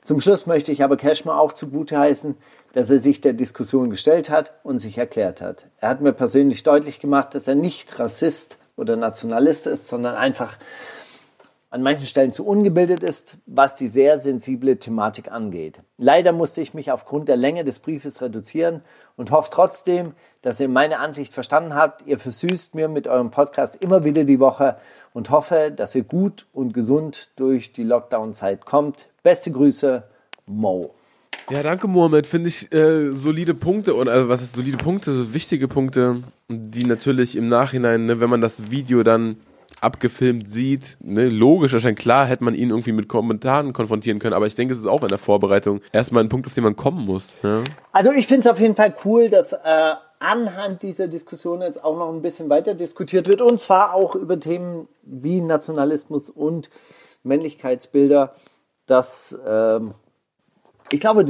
Zum 0.07 0.21
Schluss 0.21 0.45
möchte 0.45 0.71
ich 0.71 0.85
aber 0.85 0.95
Cashmore 0.95 1.37
auch 1.37 1.51
zugute 1.51 1.99
heißen, 1.99 2.37
dass 2.71 2.89
er 2.89 2.99
sich 2.99 3.19
der 3.19 3.33
Diskussion 3.33 3.89
gestellt 3.89 4.29
hat 4.29 4.53
und 4.63 4.79
sich 4.79 4.97
erklärt 4.97 5.41
hat. 5.41 5.65
Er 5.81 5.89
hat 5.89 5.99
mir 5.99 6.13
persönlich 6.13 6.63
deutlich 6.63 7.01
gemacht, 7.01 7.35
dass 7.35 7.49
er 7.49 7.55
nicht 7.55 7.99
Rassist 7.99 8.57
oder 8.77 8.95
Nationalist 8.95 9.67
ist, 9.67 9.89
sondern 9.89 10.15
einfach 10.15 10.59
an 11.69 11.83
manchen 11.83 12.05
Stellen 12.05 12.31
zu 12.31 12.47
ungebildet 12.47 13.03
ist, 13.03 13.35
was 13.45 13.73
die 13.73 13.89
sehr 13.89 14.21
sensible 14.21 14.79
Thematik 14.79 15.29
angeht. 15.29 15.81
Leider 15.97 16.31
musste 16.31 16.61
ich 16.61 16.73
mich 16.73 16.93
aufgrund 16.93 17.27
der 17.27 17.35
Länge 17.35 17.65
des 17.65 17.79
Briefes 17.79 18.21
reduzieren 18.21 18.83
und 19.17 19.31
hoffe 19.31 19.49
trotzdem, 19.51 20.13
dass 20.41 20.61
ihr 20.61 20.69
meine 20.69 20.99
Ansicht 20.99 21.33
verstanden 21.33 21.75
habt. 21.75 22.07
Ihr 22.07 22.17
versüßt 22.17 22.75
mir 22.75 22.87
mit 22.87 23.09
eurem 23.09 23.31
Podcast 23.31 23.75
immer 23.81 24.05
wieder 24.05 24.23
die 24.23 24.39
Woche 24.39 24.77
und 25.17 25.31
hoffe, 25.31 25.73
dass 25.75 25.95
ihr 25.95 26.03
gut 26.03 26.45
und 26.53 26.75
gesund 26.75 27.31
durch 27.37 27.71
die 27.71 27.81
Lockdown-Zeit 27.81 28.67
kommt. 28.67 29.07
Beste 29.23 29.51
Grüße, 29.51 30.03
Mo. 30.45 30.93
Ja, 31.49 31.63
danke, 31.63 31.87
Mohammed. 31.87 32.27
Finde 32.27 32.49
ich 32.49 32.71
äh, 32.71 33.13
solide 33.13 33.55
Punkte 33.55 33.95
und 33.95 34.09
also 34.09 34.29
was 34.29 34.43
ist 34.43 34.53
solide 34.53 34.77
Punkte, 34.77 35.11
so 35.13 35.33
wichtige 35.33 35.67
Punkte, 35.67 36.21
die 36.49 36.83
natürlich 36.83 37.35
im 37.35 37.47
Nachhinein, 37.47 38.05
ne, 38.05 38.19
wenn 38.19 38.29
man 38.29 38.41
das 38.41 38.69
Video 38.69 39.01
dann 39.01 39.37
abgefilmt 39.81 40.47
sieht, 40.47 40.97
ne, 40.99 41.29
logisch, 41.29 41.73
wahrscheinlich 41.73 41.97
klar, 41.97 42.27
hätte 42.27 42.43
man 42.43 42.53
ihn 42.53 42.69
irgendwie 42.69 42.91
mit 42.91 43.07
Kommentaren 43.07 43.73
konfrontieren 43.73 44.19
können, 44.19 44.35
aber 44.35 44.45
ich 44.45 44.53
denke, 44.53 44.75
es 44.75 44.81
ist 44.81 44.85
auch 44.85 45.01
in 45.01 45.09
der 45.09 45.17
Vorbereitung 45.17 45.81
erstmal 45.91 46.23
ein 46.23 46.29
Punkt, 46.29 46.45
auf 46.45 46.53
den 46.53 46.63
man 46.63 46.75
kommen 46.75 47.05
muss. 47.05 47.35
Ne? 47.41 47.63
Also 47.91 48.11
ich 48.11 48.27
finde 48.27 48.41
es 48.41 48.47
auf 48.47 48.59
jeden 48.59 48.75
Fall 48.75 48.93
cool, 49.03 49.29
dass 49.29 49.53
äh, 49.53 49.93
anhand 50.19 50.83
dieser 50.83 51.07
Diskussion 51.07 51.61
jetzt 51.61 51.83
auch 51.83 51.97
noch 51.97 52.09
ein 52.09 52.21
bisschen 52.21 52.49
weiter 52.49 52.73
diskutiert 52.73 53.27
wird 53.27 53.41
und 53.41 53.61
zwar 53.61 53.93
auch 53.93 54.15
über 54.15 54.39
Themen 54.39 54.87
wie 55.03 55.41
Nationalismus 55.41 56.29
und 56.29 56.69
Männlichkeitsbilder. 57.23 58.33
Das, 58.85 59.37
ähm, 59.45 59.93
ich 60.91 60.99
glaube, 60.99 61.25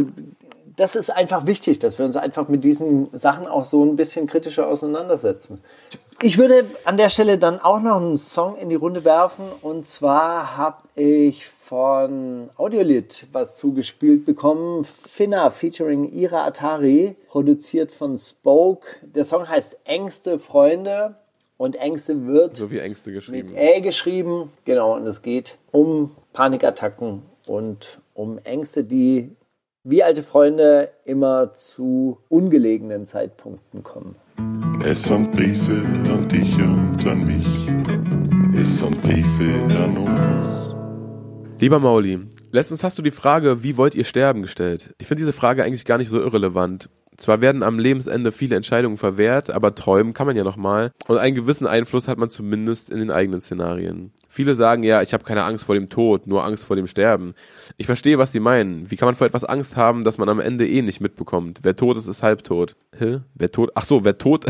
das 0.75 0.95
ist 0.95 1.09
einfach 1.09 1.45
wichtig, 1.45 1.79
dass 1.79 1.97
wir 1.97 2.05
uns 2.05 2.15
einfach 2.15 2.47
mit 2.47 2.63
diesen 2.63 3.09
Sachen 3.17 3.47
auch 3.47 3.65
so 3.65 3.83
ein 3.83 3.95
bisschen 3.95 4.27
kritischer 4.27 4.67
auseinandersetzen. 4.67 5.61
Ich 6.24 6.39
würde 6.39 6.65
an 6.84 6.97
der 6.97 7.09
Stelle 7.09 7.38
dann 7.38 7.59
auch 7.59 7.80
noch 7.80 7.97
einen 7.97 8.18
Song 8.18 8.57
in 8.57 8.70
die 8.70 8.76
Runde 8.76 9.05
werfen. 9.05 9.45
Und 9.61 9.86
zwar 9.86 10.57
habe 10.57 10.78
ich 10.95 11.45
von 11.45 12.49
Audiolit 12.57 13.28
was 13.34 13.55
zugespielt 13.55 14.26
bekommen. 14.26 14.84
Finna 14.84 15.51
featuring 15.51 16.11
Ira 16.11 16.43
Atari, 16.47 17.15
produziert 17.28 17.91
von 17.91 18.18
Spoke. 18.18 18.88
Der 19.03 19.26
Song 19.26 19.47
heißt 19.47 19.78
Ängste 19.84 20.39
Freunde. 20.39 21.15
Und 21.57 21.76
Ängste 21.76 22.26
wird 22.26 22.55
So 22.55 22.72
wie 22.72 22.80
Ängste 22.80 23.11
mit 23.11 23.20
geschrieben. 23.20 23.55
Ä 23.55 23.82
geschrieben. 23.82 24.51
Genau, 24.65 24.95
und 24.95 25.05
es 25.05 25.22
geht 25.22 25.59
um 25.72 26.15
Panikattacken 26.34 27.22
und 27.47 27.99
um 28.15 28.39
Ängste, 28.43 28.84
die 28.84 29.36
wie 29.84 30.03
alte 30.03 30.24
Freunde 30.24 30.89
immer 31.05 31.53
zu 31.53 32.18
ungelegenen 32.28 33.05
Zeitpunkten 33.05 33.84
kommen. 33.84 34.15
Es 34.83 35.03
sind 35.03 35.31
Briefe 35.31 35.83
an 36.11 36.27
dich 36.29 36.55
und 36.57 37.05
an 37.05 37.25
mich. 37.25 37.45
es 38.59 38.79
sind 38.79 39.01
Briefe 39.01 39.75
an 39.75 39.97
uns. 39.97 40.75
Lieber 41.59 41.79
Mauli, 41.79 42.19
letztens 42.51 42.83
hast 42.83 42.97
du 42.97 43.01
die 43.01 43.11
Frage, 43.11 43.63
wie 43.63 43.77
wollt 43.77 43.95
ihr 43.95 44.05
sterben, 44.05 44.43
gestellt. 44.43 44.93
Ich 44.97 45.07
finde 45.07 45.21
diese 45.21 45.33
Frage 45.33 45.63
eigentlich 45.63 45.85
gar 45.85 45.97
nicht 45.97 46.09
so 46.09 46.21
irrelevant. 46.21 46.89
Zwar 47.18 47.41
werden 47.41 47.63
am 47.63 47.80
Lebensende 47.80 48.32
viele 48.32 48.55
Entscheidungen 48.55 48.97
verwehrt, 48.97 49.49
aber 49.49 49.74
träumen 49.74 50.13
kann 50.13 50.28
man 50.28 50.36
ja 50.36 50.43
nochmal. 50.43 50.91
Und 51.07 51.18
einen 51.18 51.36
gewissen 51.36 51.65
Einfluss 51.65 52.07
hat 52.07 52.20
man 52.20 52.30
zumindest 52.30 52.89
in 52.89 52.99
den 52.99 53.09
eigenen 53.09 53.41
Szenarien. 53.41 54.11
Viele 54.30 54.53
sagen 54.53 54.84
ja, 54.84 55.01
ich 55.01 55.13
habe 55.13 55.24
keine 55.24 55.43
Angst 55.43 55.65
vor 55.65 55.74
dem 55.74 55.89
Tod, 55.89 56.28
nur 56.28 56.45
Angst 56.45 56.65
vor 56.65 56.76
dem 56.76 56.86
Sterben. 56.86 57.34
Ich 57.76 57.88
verstehe, 57.88 58.20
was 58.20 58.32
sie 58.32 58.39
meinen. 58.39 58.91
Wie 58.91 58.97
kann 58.97 59.07
man 59.07 59.15
vor 59.15 59.26
etwas 59.26 59.43
Angst 59.43 59.76
haben, 59.76 60.03
das 60.03 60.20
man 60.20 60.30
am 60.30 60.39
Ende 60.39 60.68
eh 60.68 60.84
nicht 60.84 61.01
mitbekommt? 61.01 61.61
Wer 61.63 61.76
tot 61.76 61.97
ist, 61.97 62.07
ist 62.07 62.22
halbtot. 62.22 62.76
Hä? 62.95 63.22
Wer 63.34 63.51
tot? 63.51 63.72
Ach 63.74 63.86
so, 63.86 64.05
wer 64.05 64.20
tot? 64.20 64.45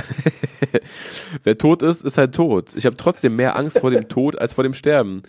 wer 1.43 1.57
tot 1.57 1.83
ist, 1.83 2.03
ist 2.03 2.17
halt 2.17 2.35
tot. 2.35 2.73
Ich 2.75 2.85
habe 2.85 2.97
trotzdem 2.97 3.37
mehr 3.37 3.55
Angst 3.55 3.79
vor 3.79 3.91
dem 3.91 4.09
Tod 4.09 4.37
als 4.37 4.51
vor 4.51 4.65
dem 4.65 4.73
Sterben. 4.73 5.23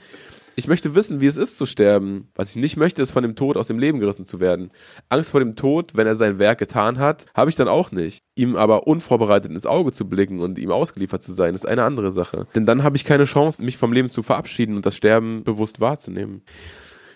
Ich 0.58 0.66
möchte 0.66 0.96
wissen, 0.96 1.20
wie 1.20 1.28
es 1.28 1.36
ist 1.36 1.56
zu 1.56 1.66
sterben. 1.66 2.32
Was 2.34 2.50
ich 2.50 2.56
nicht 2.56 2.76
möchte, 2.76 3.00
ist 3.00 3.12
von 3.12 3.22
dem 3.22 3.36
Tod 3.36 3.56
aus 3.56 3.68
dem 3.68 3.78
Leben 3.78 4.00
gerissen 4.00 4.26
zu 4.26 4.40
werden. 4.40 4.70
Angst 5.08 5.30
vor 5.30 5.38
dem 5.38 5.54
Tod, 5.54 5.94
wenn 5.94 6.08
er 6.08 6.16
sein 6.16 6.40
Werk 6.40 6.58
getan 6.58 6.98
hat, 6.98 7.26
habe 7.32 7.48
ich 7.48 7.54
dann 7.54 7.68
auch 7.68 7.92
nicht. 7.92 8.24
Ihm 8.34 8.56
aber 8.56 8.88
unvorbereitet 8.88 9.52
ins 9.52 9.66
Auge 9.66 9.92
zu 9.92 10.08
blicken 10.08 10.40
und 10.40 10.58
ihm 10.58 10.72
ausgeliefert 10.72 11.22
zu 11.22 11.32
sein, 11.32 11.54
ist 11.54 11.64
eine 11.64 11.84
andere 11.84 12.10
Sache. 12.10 12.48
Denn 12.56 12.66
dann 12.66 12.82
habe 12.82 12.96
ich 12.96 13.04
keine 13.04 13.26
Chance, 13.26 13.62
mich 13.62 13.76
vom 13.76 13.92
Leben 13.92 14.10
zu 14.10 14.24
verabschieden 14.24 14.74
und 14.74 14.84
das 14.84 14.96
Sterben 14.96 15.44
bewusst 15.44 15.80
wahrzunehmen. 15.80 16.42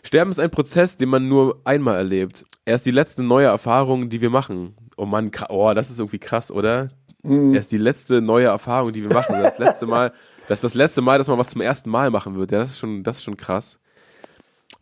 Sterben 0.04 0.30
ist 0.30 0.38
ein 0.38 0.50
Prozess, 0.52 0.96
den 0.96 1.08
man 1.08 1.26
nur 1.26 1.62
einmal 1.64 1.96
erlebt. 1.96 2.44
Er 2.64 2.76
ist 2.76 2.86
die 2.86 2.92
letzte 2.92 3.24
neue 3.24 3.48
Erfahrung, 3.48 4.08
die 4.08 4.20
wir 4.20 4.30
machen. 4.30 4.76
Oh 4.96 5.04
Mann, 5.04 5.32
oh, 5.48 5.72
das 5.74 5.90
ist 5.90 5.98
irgendwie 5.98 6.20
krass, 6.20 6.52
oder? 6.52 6.90
Er 7.24 7.60
ist 7.60 7.72
die 7.72 7.78
letzte 7.78 8.20
neue 8.20 8.46
Erfahrung, 8.46 8.92
die 8.92 9.02
wir 9.02 9.12
machen. 9.12 9.34
Das 9.42 9.58
letzte 9.58 9.86
Mal, 9.86 10.12
das 10.52 10.58
ist 10.58 10.64
das 10.64 10.74
letzte 10.74 11.00
Mal, 11.00 11.16
dass 11.16 11.28
man 11.28 11.38
was 11.38 11.50
zum 11.50 11.62
ersten 11.62 11.88
Mal 11.88 12.10
machen 12.10 12.36
wird. 12.36 12.52
Ja, 12.52 12.58
das 12.58 12.72
ist 12.72 12.78
schon, 12.78 13.02
das 13.02 13.18
ist 13.18 13.24
schon 13.24 13.38
krass. 13.38 13.78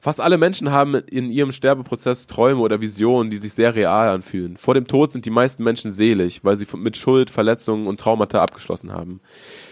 Fast 0.01 0.21
alle 0.21 0.39
Menschen 0.39 0.73
haben 0.73 0.95
in 0.95 1.31
ihrem 1.31 1.53
Sterbeprozess 1.53 2.27
Träume 2.27 2.61
oder 2.61 2.81
Visionen, 2.81 3.31
die 3.31 3.37
sich 3.37 3.53
sehr 3.53 3.75
real 3.75 4.09
anfühlen. 4.09 4.57
Vor 4.57 4.75
dem 4.75 4.87
Tod 4.87 5.13
sind 5.13 5.27
die 5.27 5.31
meisten 5.31 5.63
Menschen 5.63 5.93
selig, 5.93 6.43
weil 6.43 6.57
sie 6.57 6.67
mit 6.77 6.97
Schuld, 6.97 7.31
Verletzungen 7.31 7.87
und 7.87 8.01
Traumata 8.01 8.43
abgeschlossen 8.43 8.93
haben. 8.93 9.21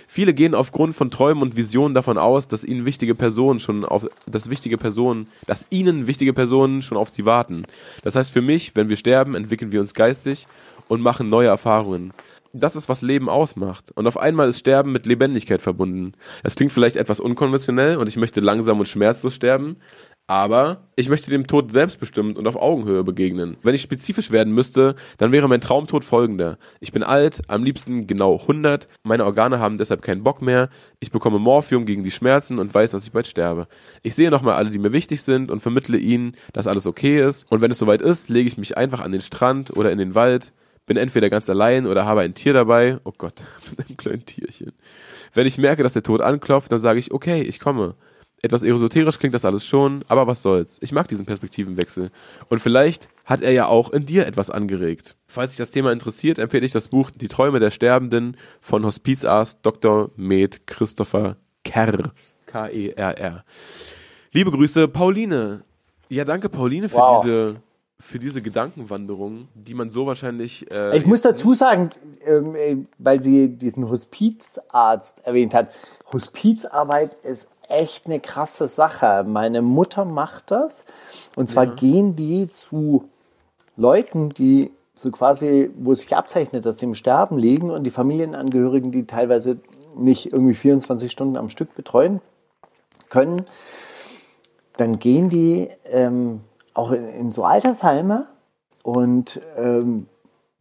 Viele 0.07 0.35
gehen 0.35 0.55
aufgrund 0.55 0.95
von 0.95 1.11
Träumen 1.11 1.43
und 1.43 1.57
Visionen 1.57 1.95
davon 1.95 2.17
aus, 2.17 2.47
dass 2.47 2.63
ihnen 2.63 2.85
wichtige 2.85 3.15
Personen 3.15 3.59
schon 3.59 3.85
auf, 3.85 4.07
dass 4.27 4.51
wichtige 4.51 4.79
Personen, 4.79 5.27
dass 5.47 5.67
ihnen 5.71 6.07
wichtige 6.07 6.33
Personen 6.33 6.83
schon 6.83 6.99
auf 6.99 7.09
sie 7.09 7.25
warten. 7.25 7.63
Das 8.03 8.15
heißt 8.15 8.31
für 8.31 8.43
mich, 8.43 8.77
wenn 8.77 8.89
wir 8.89 8.97
sterben, 8.97 9.35
entwickeln 9.35 9.73
wir 9.73 9.81
uns 9.81 9.95
geistig 9.95 10.47
und 10.89 11.01
machen 11.01 11.29
neue 11.29 11.49
Erfahrungen. 11.49 12.13
Das 12.53 12.77
ist, 12.77 12.89
was 12.89 13.03
Leben 13.03 13.29
ausmacht. 13.29 13.93
Und 13.95 14.07
auf 14.07 14.19
einmal 14.19 14.49
ist 14.49 14.61
Sterben 14.61 14.93
mit 14.93 15.07
Lebendigkeit 15.07 15.61
verbunden. 15.61 16.13
Das 16.43 16.55
klingt 16.55 16.73
vielleicht 16.73 16.97
etwas 16.97 17.21
unkonventionell 17.21 17.97
und 17.97 18.09
ich 18.09 18.17
möchte 18.17 18.41
langsam 18.41 18.81
und 18.81 18.89
schmerzlos 18.89 19.35
sterben, 19.35 19.77
aber 20.29 20.89
ich 20.95 21.09
möchte 21.09 21.31
dem 21.31 21.47
Tod 21.47 21.73
selbstbestimmt 21.73 22.37
und 22.37 22.47
auf 22.47 22.57
Augenhöhe 22.57 23.03
begegnen. 23.03 23.57
Wenn 23.63 23.75
ich 23.75 23.81
spezifisch 23.81 24.31
werden 24.31 24.53
müsste, 24.53 24.95
dann 25.17 25.33
wäre 25.33 25.49
mein 25.49 25.63
Traumtod 25.63 26.05
folgender. 26.05 26.59
Ich 26.81 26.93
bin 26.93 27.03
alt, 27.03 27.41
am 27.49 27.65
liebsten 27.65 28.07
genau 28.07 28.39
100, 28.39 28.89
meine 29.03 29.25
Organe 29.25 29.59
haben 29.59 29.79
deshalb 29.79 30.03
keinen 30.03 30.23
Bock 30.23 30.43
mehr, 30.43 30.69
ich 31.01 31.11
bekomme 31.11 31.39
Morphium 31.39 31.87
gegen 31.87 32.05
die 32.05 32.11
Schmerzen 32.11 32.59
und 32.59 32.75
weiß, 32.75 32.91
dass 32.91 33.05
ich 33.05 33.13
bald 33.13 33.27
sterbe. 33.27 33.69
Ich 34.03 34.15
sehe 34.15 34.31
nochmal 34.31 34.57
alle, 34.57 34.69
die 34.69 34.79
mir 34.79 34.93
wichtig 34.93 35.23
sind 35.23 35.51
und 35.51 35.61
vermittle 35.61 35.97
ihnen, 35.97 36.37
dass 36.53 36.67
alles 36.67 36.87
okay 36.87 37.27
ist. 37.27 37.51
Und 37.51 37.63
wenn 37.63 37.71
es 37.71 37.79
soweit 37.79 38.03
ist, 38.03 38.29
lege 38.29 38.49
ich 38.49 38.59
mich 38.59 38.77
einfach 38.77 39.01
an 39.01 39.13
den 39.13 39.23
Strand 39.23 39.77
oder 39.77 39.91
in 39.91 39.99
den 39.99 40.15
Wald, 40.15 40.53
bin 40.89 40.97
entweder 40.97 41.31
ganz 41.31 41.49
allein 41.49 41.87
oder 41.87 42.05
habe 42.05 42.23
ein 42.23 42.35
Tier 42.35 42.53
dabei. 42.53 42.99
Oh 43.05 43.13
Gott, 43.17 43.43
mit 43.71 43.87
einem 43.87 43.97
kleinen 43.97 44.27
Tierchen. 44.27 44.73
Wenn 45.35 45.47
ich 45.47 45.59
merke, 45.59 45.83
dass 45.85 45.93
der 45.93 46.03
Tod 46.03 46.21
anklopft, 46.21 46.73
dann 46.73 46.81
sage 46.81 46.99
ich, 46.99 47.13
okay, 47.13 47.43
ich 47.43 47.61
komme. 47.61 47.95
Etwas 48.41 48.63
esoterisch 48.63 49.19
klingt 49.19 49.35
das 49.35 49.45
alles 49.45 49.67
schon, 49.67 50.05
aber 50.07 50.29
was 50.29 50.43
soll's. 50.43 50.79
Ich 50.81 50.93
mag 50.93 51.09
diesen 51.09 51.27
Perspektivenwechsel. 51.27 52.11
Und 52.49 52.61
vielleicht 52.61 53.09
hat 53.25 53.41
er 53.41 53.51
ja 53.51 53.67
auch 53.67 53.91
in 53.91 54.07
dir 54.07 54.27
etwas 54.27 54.49
angeregt. 54.49 55.17
Falls 55.27 55.53
dich 55.53 55.59
das 55.59 55.73
Thema 55.73 55.91
interessiert, 55.93 56.39
empfehle 56.39 56.65
ich 56.65 56.71
das 56.73 56.87
Buch 56.89 57.11
Die 57.11 57.27
Träume 57.27 57.59
der 57.59 57.73
Sterbenden 57.73 58.37
von 58.61 58.85
Hospizarzt 58.87 59.59
Dr. 59.65 60.11
Med 60.17 60.67
Christopher 60.69 61.37
Kerr. 61.65 62.13
K-E-R-R. 62.47 63.45
Liebe 64.33 64.51
Grüße, 64.53 64.87
Pauline. 64.87 65.65
Ja, 66.09 66.25
danke, 66.25 66.49
Pauline, 66.49 66.89
für 66.89 66.97
Wow. 66.97 67.23
diese 67.25 67.57
für 68.01 68.19
diese 68.19 68.43
Gedankenwanderung, 68.43 69.49
die 69.55 69.75
man 69.75 69.91
so 69.91 70.07
wahrscheinlich. 70.07 70.71
Äh, 70.71 70.97
Ich 70.97 71.07
muss 71.07 71.21
dazu 71.21 71.53
sagen, 71.55 71.91
ähm, 72.25 72.55
äh, 72.55 72.77
weil 72.99 73.23
sie 73.23 73.49
diesen 73.49 73.89
Hospizarzt 73.89 75.27
erwähnt 75.27 75.53
hat, 75.53 75.71
Hospizarbeit 76.13 77.15
ist 77.25 77.51
echt 77.69 78.07
eine 78.07 78.21
krasse 78.21 78.69
Sache. 78.69 79.25
Meine 79.27 79.63
Mutter 79.63 80.05
macht 80.05 80.51
das. 80.51 80.85
Und 81.37 81.51
zwar 81.51 81.67
gehen 81.67 82.17
die 82.17 82.49
zu 82.49 83.09
Leuten, 83.77 84.31
die 84.31 84.71
so 84.95 85.11
quasi, 85.11 85.71
wo 85.77 85.93
sich 85.93 86.15
abzeichnet, 86.17 86.67
dass 86.67 86.79
sie 86.79 86.87
im 86.87 86.95
Sterben 86.95 87.37
liegen 87.37 87.71
und 87.71 87.85
die 87.85 87.91
Familienangehörigen, 87.91 88.91
die 88.91 89.07
teilweise 89.07 89.59
nicht 89.97 90.33
irgendwie 90.33 90.55
24 90.55 91.11
Stunden 91.11 91.37
am 91.37 91.51
Stück 91.51 91.75
betreuen 91.75 92.21
können, 93.11 93.45
dann 94.77 94.99
gehen 94.99 95.29
die 95.29 95.69
ähm, 95.85 96.41
auch 96.79 96.93
in, 96.93 97.09
in 97.09 97.33
so 97.33 97.45
Altersheime 97.45 98.27
und 98.83 99.41
ähm, 99.57 100.07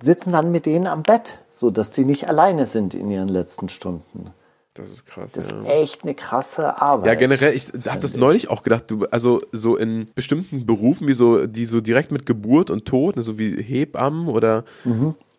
sitzen 0.02 0.32
dann 0.32 0.52
mit 0.52 0.66
denen 0.66 0.88
am 0.88 1.04
Bett, 1.04 1.38
so 1.50 1.72
dass 1.72 1.92
die 1.92 2.06
nicht 2.06 2.28
alleine 2.28 2.66
sind 2.66 2.94
in 2.94 3.10
ihren 3.10 3.30
letzten 3.30 3.70
Stunden. 3.70 4.32
Das 4.74 4.88
ist 4.90 5.06
krass. 5.06 5.32
Das 5.32 5.50
ja. 5.50 5.62
ist 5.62 5.68
echt 5.68 6.04
eine 6.04 6.14
krasse 6.14 6.80
Arbeit. 6.82 7.08
Ja, 7.08 7.16
generell, 7.16 7.56
ich 7.56 7.68
habe 7.88 8.00
das 8.00 8.14
ich. 8.14 8.20
neulich 8.20 8.50
auch 8.50 8.62
gedacht, 8.62 8.86
du, 8.88 9.06
also 9.06 9.40
so 9.52 9.76
in 9.76 10.08
bestimmten 10.14 10.66
Berufen, 10.66 11.08
wie 11.08 11.14
so, 11.14 11.48
die 11.48 11.66
so 11.66 11.82
direkt 11.82 12.12
mit 12.12 12.26
Geburt 12.26 12.70
und 12.70 12.86
Tod, 12.86 13.16
ne, 13.16 13.24
so 13.24 13.40
wie 13.40 13.62
Hebammen 13.62 14.28
oder, 14.28 14.66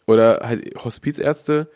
oder 0.07 0.41
halt 0.43 0.75
Hospizärzte, 0.85 1.69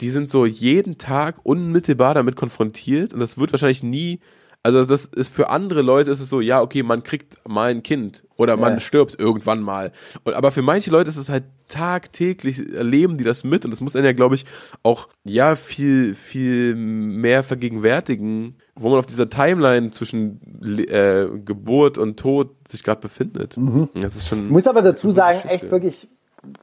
die 0.00 0.10
sind 0.10 0.30
so 0.30 0.46
jeden 0.46 0.96
Tag 0.96 1.36
unmittelbar 1.42 2.14
damit 2.14 2.36
konfrontiert 2.36 3.12
und 3.12 3.20
das 3.20 3.38
wird 3.38 3.52
wahrscheinlich 3.52 3.82
nie, 3.82 4.20
also 4.64 4.84
das 4.84 5.04
ist 5.04 5.32
für 5.32 5.50
andere 5.50 5.82
Leute 5.82 6.10
ist 6.10 6.20
es 6.20 6.30
so, 6.30 6.40
ja, 6.40 6.62
okay, 6.62 6.82
man 6.82 7.02
kriegt 7.02 7.36
mal 7.46 7.70
ein 7.70 7.82
Kind 7.82 8.24
oder 8.36 8.56
man 8.56 8.74
Ja. 8.74 8.80
stirbt 8.80 9.18
irgendwann 9.20 9.60
mal. 9.60 9.92
Und, 10.24 10.34
aber 10.34 10.50
für 10.52 10.62
manche 10.62 10.90
Leute 10.90 11.10
ist 11.10 11.18
es 11.18 11.28
halt 11.28 11.44
tagtäglich, 11.68 12.72
erleben 12.74 13.18
die 13.18 13.24
das 13.24 13.44
mit 13.44 13.66
und 13.66 13.70
das 13.70 13.82
muss 13.82 13.94
einen 13.94 14.06
ja, 14.06 14.12
glaube 14.12 14.36
ich, 14.36 14.46
auch, 14.82 15.08
ja, 15.24 15.54
viel, 15.54 16.14
viel 16.14 16.74
mehr 16.74 17.44
vergegenwärtigen, 17.44 18.56
wo 18.74 18.88
man 18.88 18.98
auf 18.98 19.06
dieser 19.06 19.28
Timeline 19.28 19.90
zwischen 19.90 20.40
äh, 20.78 21.28
Geburt 21.44 21.98
und 21.98 22.18
Tod 22.18 22.50
sich 22.66 22.82
gerade 22.82 23.02
befindet. 23.02 23.56
Das 23.94 24.16
ist 24.16 24.28
schon. 24.28 24.46
Ich 24.46 24.50
muss 24.50 24.66
aber 24.66 24.80
dazu 24.82 25.12
sagen, 25.12 25.42
Geschichte. 25.42 25.54
echt 25.66 25.70
wirklich, 25.70 26.08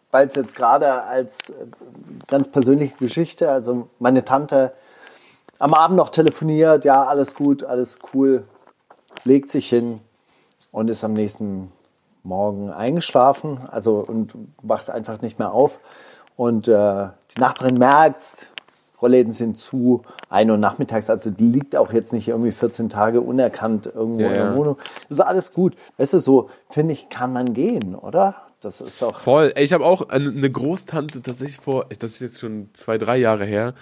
weil 0.10 0.28
es 0.28 0.34
jetzt 0.36 0.56
gerade 0.56 1.04
als 1.04 1.52
äh, 1.52 1.54
ganz 2.28 2.52
persönliche 2.52 2.96
Geschichte, 2.98 3.52
also 3.52 3.90
meine 4.00 4.26
Tante 4.26 4.74
am 5.62 5.76
Abend 5.76 5.96
noch 5.96 6.10
telefoniert, 6.10 6.86
ja, 6.86 7.06
alles 7.06 7.36
gut, 7.36 7.64
alles 7.64 8.00
cool, 8.14 8.44
legt 9.24 9.50
sich 9.50 9.70
hin 9.70 10.00
und 10.72 10.90
ist 10.90 11.04
am 11.04 11.14
nächsten 11.14 11.72
Morgen 12.24 12.72
eingeschlafen, 12.72 13.60
also 13.70 14.00
und 14.00 14.34
wacht 14.64 14.90
einfach 14.90 15.22
nicht 15.22 15.38
mehr 15.38 15.52
auf. 15.54 15.80
Und 16.36 16.68
äh, 16.68 17.08
die 17.36 17.40
Nachbarin 17.40 17.78
merkt, 17.78 18.50
Rollläden 19.02 19.32
sind 19.32 19.58
zu, 19.58 20.02
1 20.30 20.50
Uhr 20.50 20.58
nachmittags, 20.58 21.10
also 21.12 21.30
die 21.30 21.48
liegt 21.48 21.76
auch 21.76 21.94
jetzt 21.94 22.12
nicht 22.12 22.28
irgendwie 22.28 22.52
14 22.52 22.90
Tage 22.90 23.22
unerkannt 23.22 23.86
irgendwo 23.86 24.22
Ja, 24.22 24.28
in 24.30 24.34
der. 24.34 24.56
Wohnung. 24.56 24.78
Das 25.10 25.20
ist 25.20 25.22
alles 25.22 25.54
gut. 25.54 25.76
Weißt 25.98 26.14
du, 26.14 26.20
so, 26.20 26.50
finde 26.70 26.94
ich, 26.94 27.10
kann 27.10 27.34
man 27.34 27.54
gehen, 27.54 27.94
oder? 27.96 28.36
Das 28.62 28.82
ist 28.82 29.02
doch. 29.02 29.20
Voll. 29.20 29.54
Ich 29.58 29.74
habe 29.74 29.86
auch 29.86 30.10
eine 30.10 30.30
eine 30.30 30.50
Großtante 30.50 31.22
tatsächlich 31.22 31.60
vor, 31.60 31.86
das 32.00 32.14
ist 32.14 32.20
jetzt 32.20 32.40
schon 32.40 32.70
zwei, 32.74 32.98
drei 32.98 33.18
Jahre 33.18 33.46
her, 33.46 33.74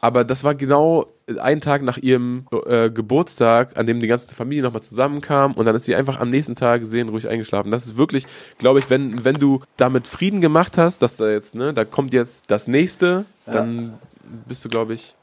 aber 0.00 0.24
das 0.24 0.44
war 0.44 0.54
genau 0.54 1.06
ein 1.40 1.60
Tag 1.60 1.82
nach 1.82 1.98
ihrem 1.98 2.46
äh, 2.66 2.90
Geburtstag, 2.90 3.76
an 3.76 3.86
dem 3.86 4.00
die 4.00 4.06
ganze 4.06 4.32
Familie 4.34 4.62
nochmal 4.62 4.82
zusammenkam 4.82 5.52
und 5.52 5.66
dann 5.66 5.74
ist 5.74 5.84
sie 5.84 5.94
einfach 5.94 6.20
am 6.20 6.30
nächsten 6.30 6.54
Tag 6.54 6.86
seelenruhig 6.86 7.28
eingeschlafen. 7.28 7.70
Das 7.70 7.84
ist 7.84 7.96
wirklich, 7.96 8.26
glaube 8.58 8.78
ich, 8.78 8.90
wenn, 8.90 9.24
wenn 9.24 9.34
du 9.34 9.62
damit 9.76 10.06
Frieden 10.06 10.40
gemacht 10.40 10.78
hast, 10.78 11.02
dass 11.02 11.16
da 11.16 11.28
jetzt, 11.28 11.54
ne, 11.54 11.74
da 11.74 11.84
kommt 11.84 12.12
jetzt 12.12 12.44
das 12.50 12.68
nächste, 12.68 13.24
dann 13.44 13.98
bist 14.46 14.64
du, 14.64 14.68
glaube 14.68 14.94
ich, 14.94 15.14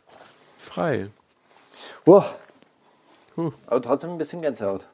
frei. 0.57 1.07
Wow. 2.05 2.35
Puh. 3.35 3.51
Aber 3.67 3.81
trotzdem 3.81 4.11
ein 4.11 4.17
bisschen 4.17 4.41
Gänsehaut. 4.41 4.85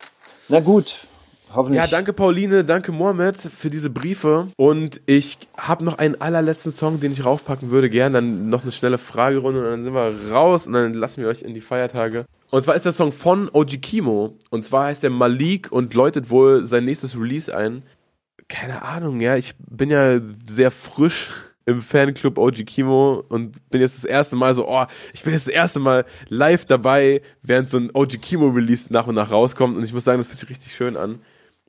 Na 0.47 0.59
gut, 0.59 1.07
hoffentlich. 1.53 1.81
Ja, 1.81 1.87
danke 1.87 2.13
Pauline, 2.13 2.63
danke 2.63 2.91
Mohamed 2.91 3.37
für 3.37 3.69
diese 3.69 3.89
Briefe. 3.89 4.47
Und 4.57 5.01
ich 5.05 5.37
habe 5.57 5.83
noch 5.83 5.97
einen 5.97 6.19
allerletzten 6.19 6.71
Song, 6.71 6.99
den 6.99 7.11
ich 7.11 7.25
raufpacken 7.25 7.71
würde. 7.71 7.89
Gern 7.89 8.13
dann 8.13 8.49
noch 8.49 8.63
eine 8.63 8.71
schnelle 8.71 8.97
Fragerunde 8.97 9.59
und 9.59 9.65
dann 9.69 9.83
sind 9.83 9.93
wir 9.93 10.31
raus 10.31 10.67
und 10.67 10.73
dann 10.73 10.93
lassen 10.93 11.21
wir 11.21 11.29
euch 11.29 11.41
in 11.41 11.53
die 11.53 11.61
Feiertage. 11.61 12.25
Und 12.51 12.63
zwar 12.63 12.75
ist 12.75 12.85
der 12.85 12.93
Song 12.93 13.11
von 13.11 13.49
OG 13.51 13.81
Kimo. 13.81 14.37
Und 14.49 14.65
zwar 14.65 14.85
heißt 14.85 15.03
der 15.03 15.09
Malik 15.09 15.71
und 15.71 15.93
läutet 15.93 16.29
wohl 16.29 16.65
sein 16.65 16.85
nächstes 16.85 17.15
Release 17.15 17.55
ein. 17.55 17.83
Keine 18.47 18.81
Ahnung, 18.81 19.21
ja, 19.21 19.35
ich 19.35 19.53
bin 19.57 19.91
ja 19.91 20.19
sehr 20.47 20.71
frisch 20.71 21.29
im 21.69 21.81
Fanclub 21.81 22.39
OG 22.39 22.65
Kimo 22.65 23.23
und 23.29 23.69
bin 23.69 23.81
jetzt 23.81 23.97
das 23.97 24.05
erste 24.05 24.35
Mal 24.35 24.55
so, 24.55 24.67
oh, 24.67 24.85
ich 25.13 25.23
bin 25.23 25.33
jetzt 25.33 25.45
das 25.45 25.53
erste 25.53 25.79
Mal 25.79 26.05
live 26.27 26.65
dabei, 26.65 27.21
während 27.43 27.69
so 27.69 27.77
ein 27.77 27.91
OG 27.93 28.19
Kimo 28.21 28.47
Release 28.47 28.91
nach 28.91 29.05
und 29.05 29.15
nach 29.15 29.29
rauskommt 29.29 29.77
und 29.77 29.83
ich 29.83 29.93
muss 29.93 30.03
sagen, 30.03 30.17
das 30.17 30.27
fühlt 30.27 30.39
sich 30.39 30.49
richtig 30.49 30.73
schön 30.73 30.97
an. 30.97 31.19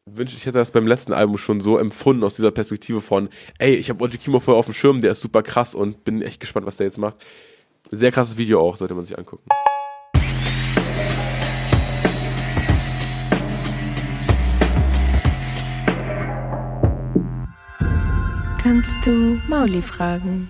Wünsche 0.07 0.35
ich 0.35 0.47
hätte 0.47 0.59
das 0.59 0.71
beim 0.71 0.87
letzten 0.87 1.13
Album 1.13 1.37
schon 1.37 1.61
so 1.61 1.77
empfunden 1.77 2.25
aus 2.25 2.35
dieser 2.35 2.51
Perspektive 2.51 3.03
von, 3.03 3.29
ey, 3.59 3.75
ich 3.75 3.91
habe 3.91 4.03
OG 4.03 4.13
Kimo 4.19 4.41
voll 4.41 4.55
auf 4.55 4.65
dem 4.65 4.73
Schirm, 4.75 5.03
der 5.03 5.13
ist 5.13 5.21
super 5.21 5.43
krass 5.43 5.75
und 5.75 6.05
bin 6.05 6.23
echt 6.23 6.41
gespannt, 6.41 6.67
was 6.67 6.79
der 6.79 6.87
jetzt 6.87 6.97
macht. 6.97 7.17
Sehr 7.91 8.11
krasses 8.11 8.39
Video 8.39 8.61
auch, 8.61 8.77
sollte 8.79 8.95
man 8.95 9.05
sich 9.05 9.19
angucken. 9.19 9.45
Kannst 18.63 19.05
du 19.07 19.39
Mauli 19.49 19.83
fragen? 19.83 20.49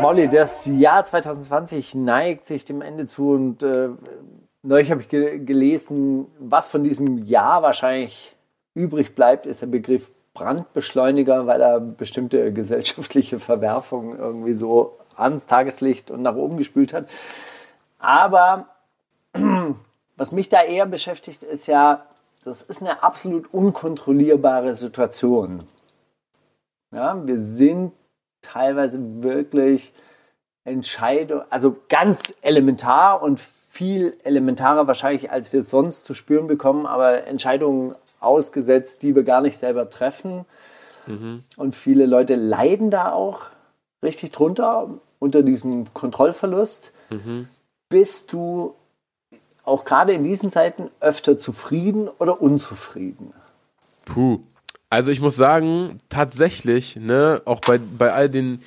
Molly, 0.00 0.30
das 0.30 0.64
Jahr 0.64 1.04
2020 1.04 1.94
neigt 1.94 2.46
sich 2.46 2.64
dem 2.64 2.80
Ende 2.80 3.04
zu 3.04 3.32
und 3.32 3.62
äh, 3.62 3.90
neulich 4.62 4.90
habe 4.90 5.00
ich 5.00 5.08
ge 5.08 5.38
gelesen, 5.38 6.26
was 6.38 6.68
von 6.68 6.82
diesem 6.84 7.18
Jahr 7.18 7.62
wahrscheinlich 7.62 8.36
übrig 8.74 9.14
bleibt, 9.14 9.46
ist 9.46 9.62
der 9.62 9.66
Begriff 9.66 10.10
Brandbeschleuniger, 10.34 11.46
weil 11.46 11.60
er 11.60 11.80
bestimmte 11.80 12.52
gesellschaftliche 12.52 13.38
Verwerfungen 13.38 14.18
irgendwie 14.18 14.54
so 14.54 14.96
ans 15.16 15.46
Tageslicht 15.46 16.10
und 16.10 16.22
nach 16.22 16.36
oben 16.36 16.56
gespült 16.56 16.92
hat. 16.92 17.08
Aber 17.98 18.66
was 20.16 20.32
mich 20.32 20.48
da 20.48 20.62
eher 20.62 20.86
beschäftigt, 20.86 21.42
ist 21.42 21.66
ja, 21.66 22.06
das 22.44 22.62
ist 22.62 22.80
eine 22.80 23.02
absolut 23.02 23.52
unkontrollierbare 23.52 24.74
Situation. 24.74 25.58
Ja, 26.92 27.26
wir 27.26 27.38
sind 27.38 27.92
teilweise 28.40 28.98
wirklich 29.22 29.92
Entscheidung, 30.64 31.42
also 31.50 31.76
ganz 31.88 32.34
elementar 32.42 33.22
und 33.22 33.40
viel 33.40 34.16
elementarer 34.24 34.88
wahrscheinlich, 34.88 35.30
als 35.30 35.52
wir 35.52 35.60
es 35.60 35.70
sonst 35.70 36.04
zu 36.04 36.14
spüren 36.14 36.46
bekommen, 36.46 36.86
aber 36.86 37.26
Entscheidungen 37.26 37.92
ausgesetzt, 38.18 39.02
die 39.02 39.14
wir 39.14 39.22
gar 39.22 39.40
nicht 39.40 39.58
selber 39.58 39.88
treffen. 39.88 40.44
Und 41.56 41.74
viele 41.74 42.06
Leute 42.06 42.36
leiden 42.36 42.90
da 42.90 43.12
auch 43.12 43.48
richtig 44.02 44.32
drunter, 44.32 44.88
unter 45.18 45.42
diesem 45.42 45.92
Kontrollverlust. 45.94 46.92
Bist 47.88 48.32
du 48.32 48.74
auch 49.64 49.84
gerade 49.84 50.12
in 50.12 50.22
diesen 50.22 50.50
Zeiten 50.50 50.90
öfter 51.00 51.38
zufrieden 51.38 52.08
oder 52.08 52.40
unzufrieden? 52.40 53.32
Puh. 54.04 54.40
Also 54.88 55.10
ich 55.10 55.20
muss 55.20 55.36
sagen, 55.36 55.98
tatsächlich, 56.08 56.96
ne, 56.96 57.42
auch 57.44 57.60
bei, 57.60 57.78
bei 57.78 58.12
all 58.12 58.28
den 58.28 58.62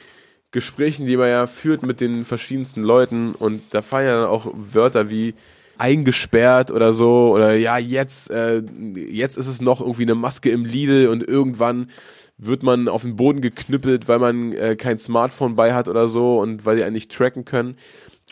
Gesprächen, 0.54 1.06
die 1.06 1.18
man 1.18 1.28
ja 1.28 1.48
führt 1.48 1.86
mit 1.86 2.00
den 2.00 2.24
verschiedensten 2.24 2.84
Leuten 2.84 3.34
und 3.34 3.74
da 3.74 3.82
fallen 3.82 4.08
ja 4.08 4.22
dann 4.22 4.30
auch 4.30 4.54
Wörter 4.54 5.10
wie 5.10 5.34
eingesperrt 5.78 6.70
oder 6.70 6.94
so 6.94 7.34
oder 7.34 7.56
ja, 7.56 7.78
jetzt, 7.80 8.30
äh, 8.30 8.62
jetzt 8.96 9.36
ist 9.36 9.48
es 9.48 9.62
noch 9.62 9.82
irgendwie 9.82 10.04
eine 10.04 10.16
Maske 10.16 10.52
im 10.52 10.64
Lidl 10.64 11.08
und 11.08 11.28
irgendwann 11.28 11.90
wird 12.38 12.62
man 12.62 12.88
auf 12.88 13.02
den 13.02 13.16
Boden 13.16 13.42
geknüppelt, 13.42 14.08
weil 14.08 14.20
man 14.20 14.54
äh, 14.54 14.76
kein 14.76 15.00
Smartphone 15.00 15.56
bei 15.56 15.74
hat 15.74 15.88
oder 15.88 16.08
so 16.08 16.40
und 16.40 16.66
weil 16.66 16.78
die 16.78 16.84
einen 16.84 16.94
nicht 16.94 17.12
tracken 17.12 17.46
können. 17.46 17.78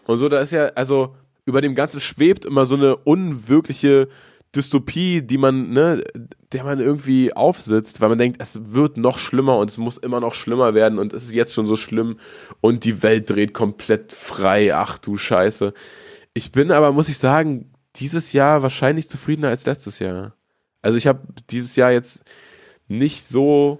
Und 0.05 0.19
so, 0.19 0.29
da 0.29 0.39
ist 0.39 0.51
ja, 0.51 0.67
also 0.75 1.15
über 1.45 1.61
dem 1.61 1.73
Ganzen 1.73 1.99
schwebt 1.99 2.45
immer 2.45 2.67
so 2.67 2.75
eine 2.75 2.95
unwirkliche 2.97 4.09
Dystopie, 4.55 5.21
die 5.21 5.37
man, 5.37 5.71
ne, 5.71 6.03
der 6.51 6.63
man 6.65 6.79
irgendwie 6.79 7.33
aufsitzt, 7.33 8.01
weil 8.01 8.09
man 8.09 8.17
denkt, 8.17 8.41
es 8.41 8.73
wird 8.73 8.97
noch 8.97 9.17
schlimmer 9.17 9.57
und 9.57 9.69
es 9.69 9.77
muss 9.77 9.97
immer 9.97 10.19
noch 10.19 10.33
schlimmer 10.33 10.73
werden 10.73 10.99
und 10.99 11.13
es 11.13 11.23
ist 11.23 11.33
jetzt 11.33 11.53
schon 11.53 11.65
so 11.65 11.77
schlimm 11.77 12.19
und 12.59 12.83
die 12.83 13.01
Welt 13.01 13.29
dreht 13.29 13.53
komplett 13.53 14.11
frei. 14.11 14.75
Ach 14.75 14.97
du 14.97 15.15
Scheiße. 15.15 15.73
Ich 16.33 16.51
bin 16.51 16.71
aber, 16.71 16.91
muss 16.91 17.07
ich 17.07 17.17
sagen, 17.17 17.71
dieses 17.95 18.33
Jahr 18.33 18.61
wahrscheinlich 18.61 19.07
zufriedener 19.07 19.49
als 19.49 19.65
letztes 19.65 19.99
Jahr. 19.99 20.35
Also 20.81 20.97
ich 20.97 21.07
habe 21.07 21.21
dieses 21.49 21.75
Jahr 21.75 21.91
jetzt 21.91 22.23
nicht 22.87 23.27
so 23.27 23.79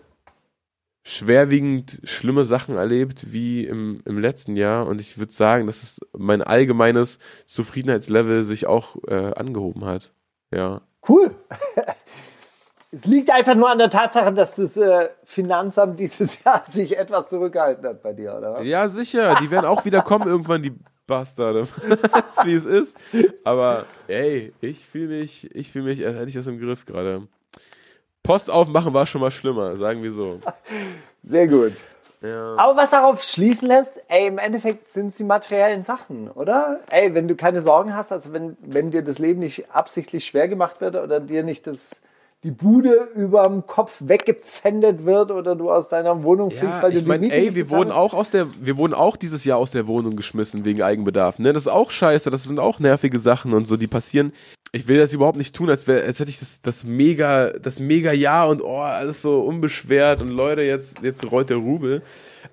schwerwiegend 1.04 2.00
schlimme 2.04 2.46
Sachen 2.46 2.78
erlebt 2.78 3.34
wie 3.34 3.66
im, 3.66 4.02
im 4.06 4.20
letzten 4.20 4.56
Jahr 4.56 4.88
und 4.88 5.02
ich 5.02 5.18
würde 5.18 5.34
sagen, 5.34 5.68
dass 5.68 5.84
es 5.84 6.00
mein 6.18 6.42
allgemeines 6.42 7.18
Zufriedenheitslevel 7.46 8.46
sich 8.46 8.68
auch 8.68 8.96
äh, 9.08 9.34
angehoben 9.34 9.86
hat. 9.86 10.14
Ja. 10.52 10.82
Cool. 11.08 11.36
Es 12.94 13.06
liegt 13.06 13.30
einfach 13.30 13.56
nur 13.56 13.70
an 13.70 13.78
der 13.78 13.90
Tatsache, 13.90 14.34
dass 14.34 14.56
das 14.56 14.76
äh, 14.76 15.08
Finanzamt 15.24 15.98
dieses 15.98 16.44
Jahr 16.44 16.62
sich 16.66 16.98
etwas 16.98 17.30
zurückgehalten 17.30 17.86
hat 17.86 18.04
bei 18.04 18.12
dir, 18.12 18.36
oder 18.38 18.56
was? 18.56 18.66
Ja, 18.66 18.88
sicher. 18.90 19.38
Die 19.42 19.50
werden 19.50 19.66
auch 19.66 19.86
wieder 19.86 20.02
kommen 20.02 20.28
irgendwann, 20.28 20.62
die 20.62 20.74
Bastarde. 21.08 21.62
ist, 21.62 21.74
wie 22.46 22.54
es 22.54 22.66
ist. 22.66 22.98
Aber 23.46 23.86
ey, 24.08 24.54
ich 24.60 24.86
fühle 24.86 25.20
mich, 25.20 25.50
ich 25.56 25.72
fühle 25.72 25.86
mich, 25.86 26.06
als 26.06 26.16
hätte 26.18 26.28
ich 26.28 26.34
das 26.34 26.48
im 26.48 26.60
Griff 26.60 26.86
gerade. 26.86 27.28
Post 28.24 28.52
aufmachen 28.52 28.94
war 28.94 29.06
schon 29.06 29.22
mal 29.22 29.32
schlimmer, 29.32 29.78
sagen 29.78 30.04
wir 30.04 30.12
so. 30.12 30.42
Sehr 31.24 31.48
gut. 31.48 31.74
Ja. 32.22 32.56
Aber 32.58 32.78
was 32.78 32.92
darauf 32.92 33.24
schließen 33.24 33.68
lässt, 33.68 34.00
ey, 34.08 34.28
im 34.28 34.38
Endeffekt 34.38 34.90
sind 34.90 35.08
es 35.08 35.16
die 35.16 35.24
materiellen 35.24 35.82
Sachen, 35.82 36.30
oder? 36.30 36.80
Ey, 36.92 37.14
wenn 37.16 37.28
du 37.28 37.36
keine 37.36 37.62
Sorgen 37.62 37.96
hast, 37.96 38.12
also 38.12 38.32
wenn, 38.32 38.58
wenn 38.62 38.92
dir 38.92 39.02
das 39.02 39.18
Leben 39.18 39.40
nicht 39.40 39.72
absichtlich 39.72 40.26
schwer 40.26 40.48
gemacht 40.48 40.82
wird 40.82 40.96
oder 40.96 41.20
dir 41.20 41.44
nicht 41.44 41.66
das, 41.66 42.02
die 42.44 42.52
Bude 42.52 43.10
überm 43.16 43.66
Kopf 43.66 44.02
weggepfändet 44.06 45.04
wird 45.04 45.32
oder 45.32 45.56
du 45.56 45.72
aus 45.72 45.90
deiner 45.90 46.22
Wohnung 46.22 46.52
fliegst, 46.52 46.78
Ja, 46.78 46.84
weil 46.84 46.92
du 46.92 46.98
ich 46.98 47.04
die 47.04 47.10
meine, 47.10 47.22
Miete 47.22 47.36
ey, 47.36 47.42
nicht 47.46 47.56
wir 47.56 47.70
wurden 47.72 47.92
auch 47.92 48.14
aus 48.14 48.30
der, 48.30 48.48
wir 48.60 48.78
wurden 48.78 48.94
auch 48.94 49.16
dieses 49.18 49.44
Jahr 49.44 49.58
aus 49.58 49.72
der 49.72 49.88
Wohnung 49.88 50.16
geschmissen 50.16 50.64
wegen 50.64 50.84
Eigenbedarf. 50.84 51.40
Ne, 51.40 51.54
das 51.54 51.64
ist 51.64 51.70
auch 51.70 51.90
scheiße. 51.90 52.30
Das 52.30 52.44
sind 52.44 52.60
auch 52.60 52.80
nervige 52.80 53.18
Sachen 53.20 53.54
und 53.54 53.68
so, 53.68 53.78
die 53.78 53.88
passieren. 53.88 54.32
Ich 54.74 54.88
will 54.88 54.98
das 54.98 55.14
überhaupt 55.14 55.38
nicht 55.38 55.54
tun, 55.54 55.70
als 55.70 55.86
wäre, 55.86 56.04
als 56.06 56.20
hätte 56.20 56.32
ich 56.32 56.40
das, 56.40 56.62
das 56.62 56.86
mega, 56.86 57.52
das 57.52 57.82
mega 57.82 58.14
Jahr 58.14 58.48
und 58.48 58.62
oh, 58.62 58.80
alles 58.80 59.22
so 59.22 59.42
unbeschwert 59.42 60.22
und 60.22 60.30
Leute, 60.30 60.62
jetzt, 60.62 61.02
jetzt 61.02 61.30
rollt 61.30 61.50
der 61.50 61.58
Rubel. 61.58 62.02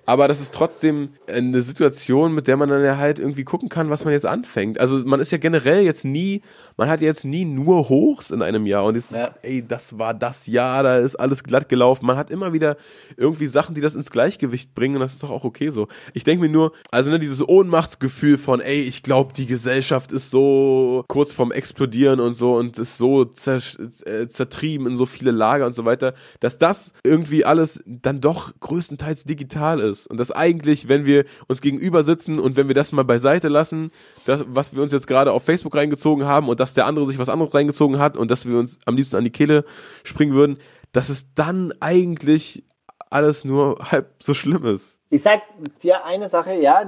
Aber 0.05 0.27
das 0.27 0.41
ist 0.41 0.53
trotzdem 0.53 1.13
eine 1.27 1.61
Situation, 1.61 2.33
mit 2.33 2.47
der 2.47 2.57
man 2.57 2.67
dann 2.67 2.83
ja 2.83 2.97
halt 2.97 3.19
irgendwie 3.19 3.45
gucken 3.45 3.69
kann, 3.69 3.89
was 3.89 4.03
man 4.03 4.13
jetzt 4.13 4.25
anfängt. 4.25 4.79
Also 4.79 4.97
man 4.97 5.19
ist 5.19 5.31
ja 5.31 5.37
generell 5.37 5.83
jetzt 5.83 6.03
nie, 6.03 6.41
man 6.79 6.87
hat 6.89 7.01
jetzt 7.01 7.25
nie 7.25 7.43
nur 7.43 7.89
Hochs 7.89 8.31
in 8.31 8.41
einem 8.41 8.65
Jahr 8.65 8.85
und 8.85 8.95
jetzt, 8.95 9.11
Ja. 9.11 9.31
ey, 9.41 9.61
das 9.67 9.99
war 9.99 10.13
das 10.13 10.47
Jahr, 10.47 10.81
da 10.81 10.95
ist 10.97 11.17
alles 11.17 11.43
glatt 11.43 11.67
gelaufen. 11.67 12.05
Man 12.05 12.15
hat 12.15 12.31
immer 12.31 12.53
wieder 12.53 12.77
irgendwie 13.17 13.47
Sachen, 13.47 13.75
die 13.75 13.81
das 13.81 13.95
ins 13.95 14.09
Gleichgewicht 14.11 14.73
bringen 14.73 14.95
und 14.95 15.01
das 15.01 15.11
ist 15.11 15.21
doch 15.21 15.29
auch 15.29 15.43
okay 15.43 15.71
so. 15.71 15.89
Ich 16.13 16.23
denke 16.23 16.45
mir 16.45 16.49
nur, 16.49 16.71
also 16.89 17.11
ne, 17.11 17.19
dieses 17.19 17.45
Ohnmachtsgefühl 17.45 18.37
von, 18.37 18.61
ey, 18.61 18.81
ich 18.81 19.03
glaube, 19.03 19.33
die 19.33 19.45
Gesellschaft 19.45 20.13
ist 20.13 20.31
so 20.31 21.03
kurz 21.09 21.33
vorm 21.33 21.51
Explodieren 21.51 22.21
und 22.21 22.33
so 22.33 22.55
und 22.55 22.79
ist 22.79 22.97
so 22.97 23.25
zersch 23.25 23.77
äh, 24.05 24.29
zertrieben 24.29 24.87
in 24.87 24.95
so 24.95 25.05
viele 25.05 25.31
Lager 25.31 25.65
und 25.65 25.73
so 25.75 25.83
weiter, 25.83 26.13
dass 26.39 26.57
das 26.57 26.93
irgendwie 27.03 27.43
alles 27.43 27.81
dann 27.85 28.21
doch 28.21 28.53
größtenteils 28.61 29.25
digital 29.25 29.81
ist 29.81 30.07
und 30.07 30.17
dass 30.17 30.31
eigentlich, 30.31 30.87
wenn 30.87 31.05
wir 31.05 31.25
uns 31.49 31.59
gegenüber 31.59 32.03
sitzen 32.03 32.39
und 32.39 32.55
wenn 32.55 32.69
wir 32.69 32.75
das 32.75 32.93
mal 32.93 33.03
beiseite 33.03 33.49
lassen, 33.49 33.91
das, 34.25 34.45
was 34.47 34.73
wir 34.73 34.81
uns 34.81 34.93
jetzt 34.93 35.07
gerade 35.07 35.33
auf 35.33 35.43
Facebook 35.43 35.75
reingezogen 35.75 36.23
haben 36.23 36.47
und 36.47 36.61
dass 36.69 36.75
der 36.75 36.85
andere 36.85 37.07
sich 37.07 37.17
was 37.17 37.29
anderes 37.29 37.53
reingezogen 37.53 37.99
hat 37.99 38.15
und 38.15 38.29
dass 38.29 38.47
wir 38.47 38.57
uns 38.57 38.79
am 38.85 38.95
liebsten 38.95 39.15
an 39.15 39.23
die 39.23 39.31
Kehle 39.31 39.65
springen 40.03 40.33
würden, 40.33 40.59
dass 40.91 41.09
es 41.09 41.33
dann 41.33 41.73
eigentlich 41.79 42.63
alles 43.09 43.43
nur 43.43 43.79
halb 43.91 44.13
so 44.19 44.33
schlimm 44.33 44.65
ist. 44.65 44.97
Ich 45.09 45.23
sag 45.23 45.41
dir 45.81 46.05
eine 46.05 46.29
Sache, 46.29 46.53
ja, 46.53 46.83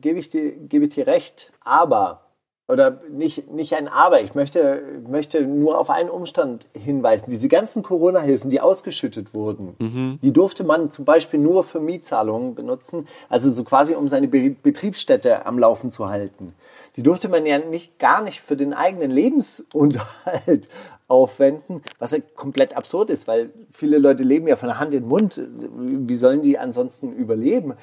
gebe 0.00 0.18
ich 0.18 0.30
dir, 0.30 0.52
gebe 0.52 0.86
ich 0.86 0.94
dir 0.94 1.06
recht, 1.06 1.52
aber, 1.60 2.22
oder 2.68 3.02
nicht, 3.10 3.52
nicht 3.52 3.74
ein 3.74 3.86
Aber, 3.86 4.22
ich 4.22 4.34
möchte, 4.34 4.82
möchte 5.06 5.42
nur 5.42 5.78
auf 5.78 5.90
einen 5.90 6.08
Umstand 6.08 6.66
hinweisen. 6.74 7.26
Diese 7.28 7.48
ganzen 7.48 7.82
Corona-Hilfen, 7.82 8.50
die 8.50 8.60
ausgeschüttet 8.60 9.34
wurden, 9.34 10.18
die 10.22 10.32
durfte 10.32 10.64
man 10.64 10.90
zum 10.90 11.04
Beispiel 11.04 11.38
nur 11.38 11.64
für 11.64 11.78
Mietzahlungen 11.78 12.54
benutzen, 12.54 13.06
also 13.28 13.52
so 13.52 13.62
quasi 13.62 13.94
um 13.94 14.08
seine 14.08 14.26
Be 14.26 14.56
Betriebsstätte 14.60 15.44
am 15.44 15.58
Laufen 15.58 15.90
zu 15.90 16.08
halten. 16.08 16.54
Die 16.96 17.02
durfte 17.02 17.28
man 17.28 17.44
ja 17.46 17.58
nicht, 17.58 17.98
gar 17.98 18.22
nicht 18.22 18.40
für 18.40 18.56
den 18.56 18.72
eigenen 18.72 19.10
Lebensunterhalt 19.10 20.68
aufwenden, 21.08 21.82
was 21.98 22.12
ja 22.12 22.18
komplett 22.34 22.76
absurd 22.76 23.10
ist, 23.10 23.28
weil 23.28 23.50
viele 23.72 23.98
Leute 23.98 24.24
leben 24.24 24.48
ja 24.48 24.56
von 24.56 24.68
der 24.68 24.80
Hand 24.80 24.92
in 24.94 25.02
den 25.02 25.08
Mund. 25.08 25.40
Wie 25.40 26.16
sollen 26.16 26.42
die 26.42 26.58
ansonsten 26.58 27.12
überleben? 27.12 27.74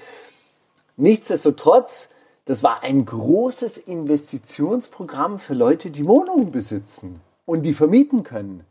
Nichtsdestotrotz, 0.98 2.10
das 2.46 2.64
war 2.64 2.84
ein 2.84 3.06
großes 3.06 3.78
Investitionsprogramm 3.78 5.40
für 5.40 5.54
Leute, 5.54 5.90
die 5.92 6.06
Wohnungen 6.06 6.52
besitzen 6.52 7.22
und 7.46 7.64
die 7.64 7.74
vermieten 7.74 8.24
können. 8.24 8.64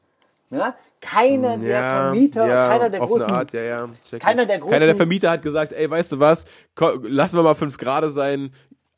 Ja? 0.51 0.75
Keiner 1.01 1.57
der 1.57 1.95
Vermieter, 1.95 2.47
keiner 2.47 2.91
der 2.91 3.01
großen, 3.01 3.31
Art, 3.31 3.53
ja, 3.53 3.63
ja, 3.63 3.89
keiner 4.21 4.47
der 4.47 4.61
großen- 4.61 4.71
keiner 4.71 4.87
der 4.87 4.95
Vermieter 4.95 5.31
hat 5.33 5.43
gesagt, 5.43 5.73
ey, 5.73 5.91
weißt 5.91 6.13
du 6.13 6.21
was, 6.21 6.45
lassen 7.03 7.37
wir 7.37 7.43
mal 7.43 7.55
fünf 7.55 7.77
Grade 7.77 8.11
sein, 8.11 8.53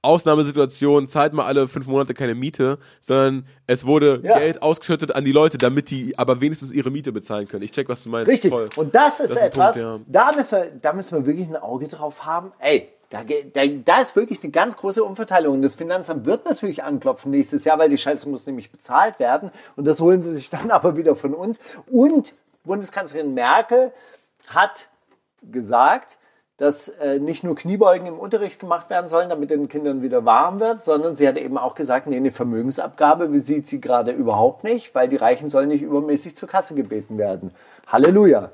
Ausnahmesituation, 0.04 1.06
zahlt 1.06 1.32
mal 1.32 1.46
alle 1.46 1.68
fünf 1.68 1.86
Monate 1.86 2.14
keine 2.14 2.34
Miete, 2.34 2.78
sondern 3.00 3.46
es 3.66 3.86
wurde 3.86 4.20
Ja. 4.22 4.38
Geld 4.38 4.62
ausgeschüttet 4.62 5.14
an 5.14 5.24
die 5.24 5.32
Leute, 5.32 5.58
damit 5.58 5.90
die 5.90 6.18
aber 6.18 6.40
wenigstens 6.40 6.70
ihre 6.72 6.90
Miete 6.90 7.12
bezahlen 7.12 7.48
können. 7.48 7.62
Ich 7.62 7.72
check, 7.72 7.88
was 7.88 8.02
du 8.04 8.10
meinst. 8.10 8.30
Richtig. 8.30 8.50
Voll. 8.50 8.68
Und 8.76 8.94
das 8.94 9.20
ist 9.20 9.30
Das 9.30 9.36
ist 9.38 9.42
etwas, 9.42 9.82
Punkt, 9.82 10.06
da, 10.08 10.32
müssen 10.36 10.58
wir, 10.58 10.70
da 10.80 10.92
müssen 10.92 11.18
wir 11.18 11.26
wirklich 11.26 11.48
ein 11.48 11.56
Auge 11.56 11.88
drauf 11.88 12.24
haben. 12.26 12.52
Ey, 12.58 12.88
da, 13.10 13.22
da, 13.22 13.66
da 13.66 14.00
ist 14.00 14.16
wirklich 14.16 14.42
eine 14.42 14.50
ganz 14.50 14.76
große 14.76 15.04
Umverteilung. 15.04 15.62
Das 15.62 15.74
Finanzamt 15.76 16.26
wird 16.26 16.44
natürlich 16.46 16.82
anklopfen 16.82 17.30
nächstes 17.30 17.64
Jahr, 17.64 17.78
weil 17.78 17.88
die 17.88 17.98
Scheiße 17.98 18.28
muss 18.28 18.46
nämlich 18.46 18.70
bezahlt 18.72 19.18
werden. 19.18 19.50
Und 19.76 19.84
das 19.86 20.00
holen 20.00 20.20
sie 20.22 20.34
sich 20.34 20.50
dann 20.50 20.70
aber 20.72 20.96
wieder 20.96 21.14
von 21.14 21.34
uns. 21.34 21.58
Und 21.90 22.34
Bundeskanzlerin 22.64 23.34
Merkel 23.34 23.92
hat 24.48 24.88
gesagt, 25.42 26.18
dass 26.56 26.88
äh, 26.88 27.18
nicht 27.18 27.42
nur 27.42 27.56
Kniebeugen 27.56 28.06
im 28.06 28.18
Unterricht 28.18 28.60
gemacht 28.60 28.88
werden 28.88 29.08
sollen, 29.08 29.28
damit 29.28 29.50
den 29.50 29.68
Kindern 29.68 30.02
wieder 30.02 30.24
warm 30.24 30.60
wird, 30.60 30.82
sondern 30.82 31.16
sie 31.16 31.26
hat 31.26 31.36
eben 31.36 31.58
auch 31.58 31.74
gesagt, 31.74 32.06
nee, 32.06 32.16
eine 32.16 32.30
Vermögensabgabe 32.30 33.40
sieht 33.40 33.66
sie 33.66 33.80
gerade 33.80 34.12
überhaupt 34.12 34.62
nicht, 34.62 34.94
weil 34.94 35.08
die 35.08 35.16
Reichen 35.16 35.48
sollen 35.48 35.68
nicht 35.68 35.82
übermäßig 35.82 36.36
zur 36.36 36.48
Kasse 36.48 36.74
gebeten 36.74 37.18
werden. 37.18 37.50
Halleluja. 37.88 38.50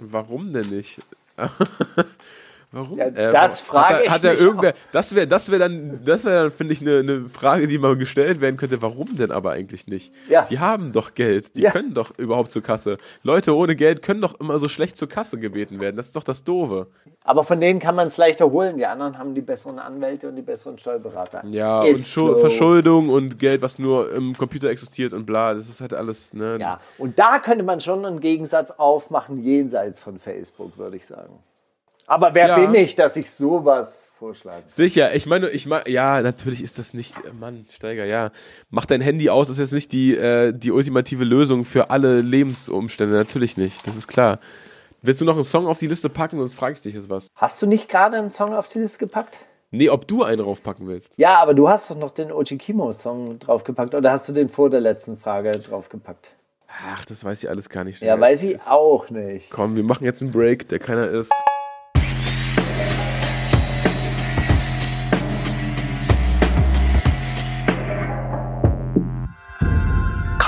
Warum 0.00 0.52
denn 0.52 0.66
nicht? 0.70 1.00
Warum? 2.70 2.98
Ja, 2.98 3.06
Äh, 3.06 3.32
das 3.32 3.62
frage 3.62 3.94
hat 3.94 4.00
er, 4.00 4.04
ich 4.04 4.10
hat 4.10 4.24
er 4.24 4.32
mich 4.32 4.40
irgendwer, 4.42 4.74
Das 4.92 5.14
wäre, 5.14 5.26
das 5.26 5.50
wäre 5.50 5.58
dann, 5.60 6.00
das 6.04 6.24
wäre 6.24 6.42
dann, 6.44 6.52
finde 6.52 6.74
ich, 6.74 6.82
eine, 6.82 6.98
eine 6.98 7.24
Frage, 7.24 7.66
die 7.66 7.78
mal 7.78 7.96
gestellt 7.96 8.42
werden 8.42 8.58
könnte. 8.58 8.82
Warum 8.82 9.16
denn 9.16 9.30
aber 9.30 9.52
eigentlich 9.52 9.86
nicht? 9.86 10.12
Ja. 10.28 10.44
Die 10.50 10.58
haben 10.58 10.92
doch 10.92 11.14
Geld. 11.14 11.56
Die 11.56 11.62
Ja. 11.62 11.70
können 11.70 11.94
doch 11.94 12.18
überhaupt 12.18 12.50
zur 12.52 12.62
Kasse. 12.62 12.98
Leute 13.22 13.56
ohne 13.56 13.74
Geld 13.74 14.02
können 14.02 14.20
doch 14.20 14.38
immer 14.38 14.58
so 14.58 14.68
schlecht 14.68 14.98
zur 14.98 15.08
Kasse 15.08 15.38
gebeten 15.38 15.80
werden. 15.80 15.96
Das 15.96 16.06
ist 16.06 16.16
doch 16.16 16.24
das 16.24 16.44
Doofe. 16.44 16.88
Aber 17.24 17.42
von 17.44 17.58
denen 17.60 17.78
kann 17.78 17.94
man 17.94 18.06
es 18.08 18.16
leichter 18.18 18.50
holen. 18.50 18.76
Die 18.76 18.86
anderen 18.86 19.18
haben 19.18 19.34
die 19.34 19.40
besseren 19.40 19.78
Anwälte 19.78 20.28
und 20.28 20.36
die 20.36 20.42
besseren 20.42 20.76
Steuerberater. 20.78 21.42
Ja, 21.46 21.84
Ist 21.84 21.98
und 22.00 22.06
Schu 22.06 22.26
so. 22.34 22.36
Verschuldung 22.36 23.08
und 23.08 23.38
Geld, 23.38 23.62
was 23.62 23.78
nur 23.78 24.12
im 24.12 24.34
Computer 24.34 24.68
existiert 24.68 25.12
und 25.14 25.24
bla. 25.26 25.54
Das 25.54 25.68
ist 25.70 25.80
halt 25.80 25.94
alles, 25.94 26.32
ne? 26.34 26.58
Ja, 26.60 26.80
und 26.98 27.18
da 27.18 27.38
könnte 27.38 27.64
man 27.64 27.80
schon 27.80 28.04
einen 28.04 28.20
Gegensatz 28.20 28.70
aufmachen, 28.72 29.36
jenseits 29.38 30.00
von 30.00 30.18
Facebook, 30.18 30.76
würde 30.76 30.96
ich 30.96 31.06
sagen. 31.06 31.38
Aber 32.08 32.34
wer 32.34 32.48
Ja. 32.48 32.58
bin 32.58 32.74
ich, 32.74 32.94
dass 32.94 33.16
ich 33.16 33.30
sowas 33.30 34.10
vorschlage? 34.18 34.62
Sicher, 34.66 35.14
ich 35.14 35.26
meine, 35.26 35.50
ich 35.50 35.66
meine, 35.66 35.88
ja, 35.90 36.22
natürlich 36.22 36.64
ist 36.64 36.78
das 36.78 36.94
nicht, 36.94 37.14
äh, 37.18 37.32
Mann, 37.38 37.66
Steiger, 37.70 38.06
ja. 38.06 38.30
Mach 38.70 38.86
dein 38.86 39.02
Handy 39.02 39.28
aus, 39.28 39.48
das 39.48 39.58
ist 39.58 39.60
jetzt 39.60 39.72
nicht 39.74 39.92
die, 39.92 40.16
äh, 40.16 40.52
die 40.54 40.72
ultimative 40.72 41.24
Lösung 41.24 41.66
für 41.66 41.90
alle 41.90 42.22
Lebensumstände, 42.22 43.14
natürlich 43.14 43.58
nicht, 43.58 43.86
das 43.86 43.94
ist 43.94 44.08
klar. 44.08 44.38
Willst 45.02 45.20
du 45.20 45.26
noch 45.26 45.34
einen 45.34 45.44
Song 45.44 45.66
auf 45.66 45.78
die 45.78 45.86
Liste 45.86 46.08
packen, 46.08 46.38
sonst 46.38 46.54
frage 46.54 46.72
ich 46.74 46.80
dich 46.82 46.94
jetzt 46.94 47.10
was. 47.10 47.28
Hast 47.36 47.60
du 47.60 47.66
nicht 47.66 47.90
gerade 47.90 48.16
einen 48.16 48.30
Song 48.30 48.54
auf 48.54 48.68
die 48.68 48.78
Liste 48.78 48.98
gepackt? 49.00 49.40
Nee, 49.70 49.90
ob 49.90 50.08
du 50.08 50.24
einen 50.24 50.38
draufpacken 50.38 50.88
willst. 50.88 51.12
Ja, 51.18 51.38
aber 51.42 51.52
du 51.52 51.68
hast 51.68 51.90
doch 51.90 51.96
noch 51.96 52.10
den 52.10 52.32
Ochikimo-Song 52.32 53.38
draufgepackt 53.38 53.94
oder 53.94 54.12
hast 54.12 54.26
du 54.30 54.32
den 54.32 54.48
vor 54.48 54.70
der 54.70 54.80
letzten 54.80 55.18
Frage 55.18 55.50
draufgepackt? 55.50 56.30
Ach, 56.90 57.04
das 57.04 57.22
weiß 57.22 57.42
ich 57.42 57.50
alles 57.50 57.68
gar 57.68 57.84
nicht. 57.84 58.00
Ja, 58.00 58.18
weiß 58.18 58.44
ich 58.44 58.62
auch 58.66 59.10
nicht. 59.10 59.50
Komm, 59.50 59.76
wir 59.76 59.84
machen 59.84 60.04
jetzt 60.04 60.22
einen 60.22 60.32
Break, 60.32 60.68
der 60.70 60.78
keiner 60.78 61.06
ist. 61.08 61.30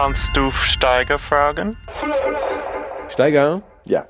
Kannst 0.03 0.35
du 0.35 0.51
Steiger 0.51 1.19
fragen? 1.19 1.77
Steiger, 3.11 3.61
Ja. 3.85 4.09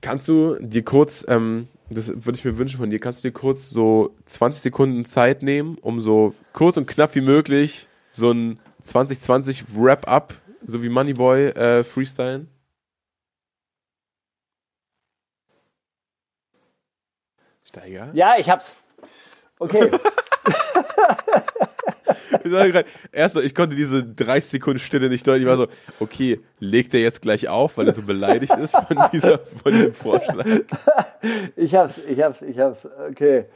kannst 0.00 0.26
du 0.28 0.56
dir 0.60 0.82
kurz, 0.82 1.26
ähm, 1.28 1.68
das 1.90 2.08
würde 2.08 2.38
ich 2.38 2.44
mir 2.46 2.56
wünschen 2.56 2.78
von 2.78 2.88
dir, 2.88 2.98
kannst 2.98 3.22
du 3.22 3.28
dir 3.28 3.32
kurz 3.34 3.68
so 3.68 4.16
20 4.24 4.62
Sekunden 4.62 5.04
Zeit 5.04 5.42
nehmen, 5.42 5.76
um 5.82 6.00
so 6.00 6.34
kurz 6.54 6.78
und 6.78 6.86
knapp 6.86 7.14
wie 7.16 7.20
möglich 7.20 7.86
so 8.12 8.30
ein 8.30 8.58
2020 8.80 9.76
Wrap-Up, 9.76 10.40
so 10.66 10.82
wie 10.82 10.88
Moneyboy, 10.88 11.48
äh, 11.48 11.84
freestylen? 11.84 12.48
Steiger? 17.62 18.08
Ja, 18.14 18.36
ich 18.38 18.48
hab's. 18.48 18.74
Okay. 19.58 19.90
Grad, 22.42 22.86
erst 23.12 23.34
so, 23.34 23.40
ich 23.40 23.54
konnte 23.54 23.76
diese 23.76 24.04
30 24.04 24.50
Sekunden 24.52 24.78
Stille 24.78 25.08
nicht 25.08 25.26
deuten. 25.26 25.42
Ich 25.42 25.48
war 25.48 25.56
so, 25.56 25.68
okay, 26.00 26.40
legt 26.58 26.94
er 26.94 27.00
jetzt 27.00 27.22
gleich 27.22 27.48
auf, 27.48 27.76
weil 27.78 27.86
er 27.88 27.94
so 27.94 28.02
beleidigt 28.02 28.56
ist 28.56 28.76
von, 28.76 29.08
dieser, 29.12 29.38
von 29.38 29.72
diesem 29.72 29.94
Vorschlag? 29.94 30.46
Ich 31.56 31.74
hab's, 31.74 31.98
ich 32.08 32.20
hab's, 32.22 32.42
ich 32.42 32.58
hab's. 32.58 32.88
Okay. 33.08 33.46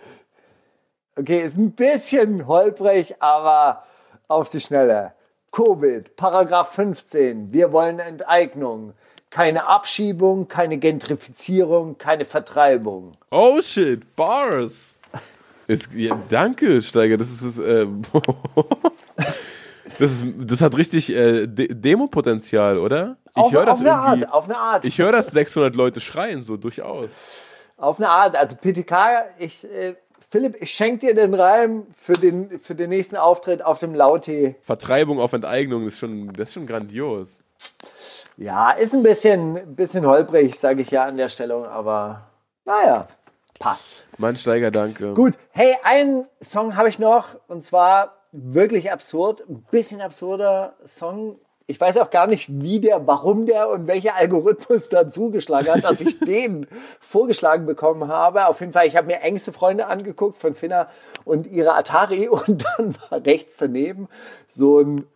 Okay, 1.16 1.42
ist 1.42 1.56
ein 1.56 1.72
bisschen 1.72 2.46
holprig, 2.46 3.16
aber 3.20 3.82
auf 4.28 4.50
die 4.50 4.60
Schnelle. 4.60 5.12
Covid, 5.50 6.14
Paragraph 6.16 6.74
15. 6.74 7.52
Wir 7.52 7.72
wollen 7.72 7.98
Enteignung. 7.98 8.94
Keine 9.30 9.66
Abschiebung, 9.66 10.48
keine 10.48 10.78
Gentrifizierung, 10.78 11.98
keine 11.98 12.24
Vertreibung. 12.24 13.16
Oh 13.30 13.60
shit, 13.60 14.14
Bars. 14.16 14.97
Ist, 15.68 15.92
ja, 15.92 16.18
danke, 16.30 16.80
Steiger. 16.80 17.18
Das 17.18 17.30
ist, 17.30 17.58
äh, 17.58 17.86
das 19.98 20.12
ist, 20.12 20.24
das 20.38 20.62
hat 20.62 20.76
richtig 20.78 21.14
äh, 21.14 21.46
De 21.46 21.72
Demo-Potenzial, 21.72 22.78
oder? 22.78 23.18
Ich 23.36 23.42
Auf, 23.42 23.52
höre 23.52 23.66
das 23.66 23.74
auf 23.74 23.80
eine. 23.80 23.94
Art, 23.94 24.32
auf 24.32 24.44
eine 24.46 24.56
Art. 24.56 24.84
Ich 24.86 24.98
höre, 24.98 25.12
dass 25.12 25.26
600 25.28 25.76
Leute 25.76 26.00
schreien, 26.00 26.42
so 26.42 26.56
durchaus. 26.56 27.10
Auf 27.76 27.98
eine 27.98 28.08
Art. 28.08 28.34
Also 28.34 28.56
PTK, 28.56 29.26
ich, 29.38 29.62
äh, 29.70 29.94
Philipp, 30.30 30.56
ich 30.58 30.70
schenke 30.70 31.06
dir 31.06 31.14
den 31.14 31.34
Reim 31.34 31.86
für 31.94 32.14
den, 32.14 32.58
für 32.58 32.74
den 32.74 32.88
nächsten 32.88 33.16
Auftritt 33.16 33.62
auf 33.62 33.78
dem 33.78 33.94
Lauti. 33.94 34.56
Vertreibung 34.62 35.20
auf 35.20 35.34
Enteignung 35.34 35.84
ist 35.84 35.98
schon, 35.98 36.28
das 36.32 36.48
ist 36.48 36.54
schon 36.54 36.66
grandios. 36.66 37.40
Ja, 38.38 38.70
ist 38.70 38.94
ein 38.94 39.02
bisschen, 39.02 39.76
bisschen 39.76 40.06
holprig, 40.06 40.58
sage 40.58 40.80
ich 40.80 40.90
ja 40.90 41.04
an 41.04 41.18
der 41.18 41.28
Stellung, 41.28 41.66
aber 41.66 42.30
naja, 42.64 43.06
passt. 43.58 44.04
Mann, 44.18 44.36
Steiger, 44.36 44.70
danke. 44.70 45.14
Gut, 45.14 45.34
hey, 45.50 45.76
einen 45.82 46.26
Song 46.40 46.76
habe 46.76 46.88
ich 46.88 46.98
noch 46.98 47.36
und 47.48 47.62
zwar 47.62 48.18
wirklich 48.32 48.92
absurd, 48.92 49.44
ein 49.48 49.64
bisschen 49.70 50.00
absurder 50.00 50.74
Song. 50.84 51.38
Ich 51.66 51.80
weiß 51.80 51.98
auch 51.98 52.10
gar 52.10 52.26
nicht, 52.26 52.48
wie 52.48 52.80
der, 52.80 53.06
warum 53.06 53.44
der 53.44 53.68
und 53.68 53.86
welcher 53.86 54.14
Algorithmus 54.14 54.88
da 54.90 55.08
zugeschlagen 55.08 55.68
hat, 55.72 55.84
dass 55.84 56.00
ich 56.00 56.18
den 56.20 56.66
vorgeschlagen 57.00 57.66
bekommen 57.66 58.08
habe. 58.08 58.46
Auf 58.46 58.60
jeden 58.60 58.72
Fall, 58.72 58.86
ich 58.86 58.96
habe 58.96 59.06
mir 59.06 59.20
engste 59.20 59.52
Freunde 59.52 59.86
angeguckt 59.86 60.38
von 60.38 60.54
Finna 60.54 60.88
und 61.24 61.46
ihre 61.46 61.74
Atari 61.74 62.28
und 62.28 62.64
dann 62.78 62.96
war 63.10 63.24
rechts 63.24 63.56
daneben 63.58 64.08
so 64.46 64.80
ein 64.80 65.06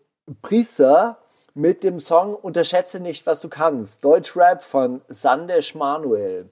Priester 0.40 1.18
mit 1.54 1.82
dem 1.82 2.00
Song 2.00 2.34
Unterschätze 2.34 3.00
nicht, 3.00 3.26
was 3.26 3.40
du 3.40 3.48
kannst. 3.48 4.04
Deutschrap 4.04 4.62
von 4.62 5.02
Sandesh 5.08 5.74
Manuel. 5.74 6.48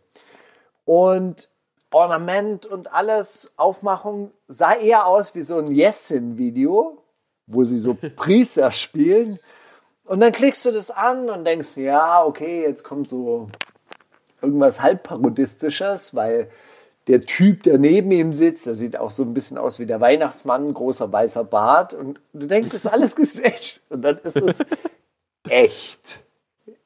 Und 0.85 1.49
Ornament 1.93 2.67
und 2.67 2.93
alles, 2.93 3.53
Aufmachung, 3.57 4.33
sah 4.49 4.75
eher 4.75 5.07
aus 5.07 5.35
wie 5.35 5.43
so 5.43 5.59
ein 5.59 5.71
Yesin-Video, 5.71 7.03
wo 7.47 7.65
sie 7.65 7.79
so 7.79 7.95
Priester 8.17 8.71
spielen. 8.73 9.39
Und 10.05 10.21
dann 10.21 10.33
klickst 10.33 10.65
du 10.65 10.73
das 10.73 10.91
an 10.91 11.29
und 11.31 11.45
denkst, 11.45 11.77
ja, 11.77 12.25
okay, 12.25 12.63
jetzt 12.63 12.85
kommt 12.85 13.09
so 13.09 13.47
irgendwas 14.43 14.81
halbparodistisches, 14.81 16.15
weil 16.15 16.51
der 17.07 17.23
Typ, 17.23 17.63
der 17.65 17.79
neben 17.79 18.11
ihm 18.11 18.33
sitzt, 18.33 18.67
der 18.67 18.75
sieht 18.75 18.97
auch 18.97 19.11
so 19.11 19.23
ein 19.23 19.35
bisschen 19.35 19.59
aus 19.59 19.79
wie 19.79 19.87
der 19.87 20.01
Weihnachtsmann, 20.01 20.73
großer 20.73 21.11
weißer 21.11 21.45
Bart. 21.45 21.95
Und 21.95 22.21
du 22.33 22.47
denkst, 22.47 22.69
es 22.69 22.85
ist 22.85 22.93
alles 22.93 23.17
gestaged. 23.17 23.81
Und 23.89 24.03
dann 24.03 24.19
ist 24.19 24.37
es 24.37 24.59
echt. 25.49 26.21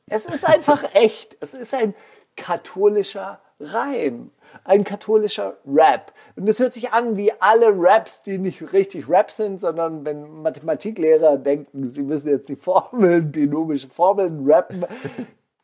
Es 0.07 0.25
ist 0.25 0.47
einfach 0.47 0.95
echt. 0.95 1.37
Es 1.41 1.55
ist 1.55 1.75
ein 1.75 1.95
katholischer 2.37 3.41
Reim. 3.61 4.31
Ein 4.65 4.85
katholischer 4.85 5.57
Rap. 5.67 6.13
Und 6.37 6.49
es 6.49 6.61
hört 6.61 6.73
sich 6.73 6.93
an 6.93 7.17
wie 7.17 7.33
alle 7.41 7.73
Raps, 7.77 8.23
die 8.23 8.39
nicht 8.39 8.73
richtig 8.73 9.09
Rap 9.09 9.31
sind, 9.31 9.61
sondern 9.61 10.05
wenn 10.05 10.43
Mathematiklehrer 10.43 11.39
denken, 11.39 11.89
sie 11.89 12.03
müssen 12.03 12.29
jetzt 12.29 12.49
die 12.49 12.57
Formeln, 12.57 13.33
binomische 13.33 13.89
Formeln 13.89 14.45
rappen. 14.47 14.87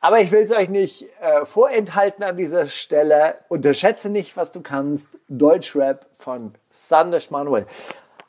Aber 0.00 0.20
ich 0.20 0.32
will 0.32 0.40
es 0.40 0.56
euch 0.56 0.70
nicht 0.70 1.06
äh, 1.20 1.44
vorenthalten 1.44 2.24
an 2.24 2.36
dieser 2.36 2.66
Stelle. 2.66 3.34
Unterschätze 3.48 4.08
nicht, 4.08 4.34
was 4.36 4.50
du 4.50 4.62
kannst. 4.62 5.18
Deutschrap 5.28 6.06
von 6.18 6.52
Sandesh 6.70 7.30
Manuel. 7.30 7.66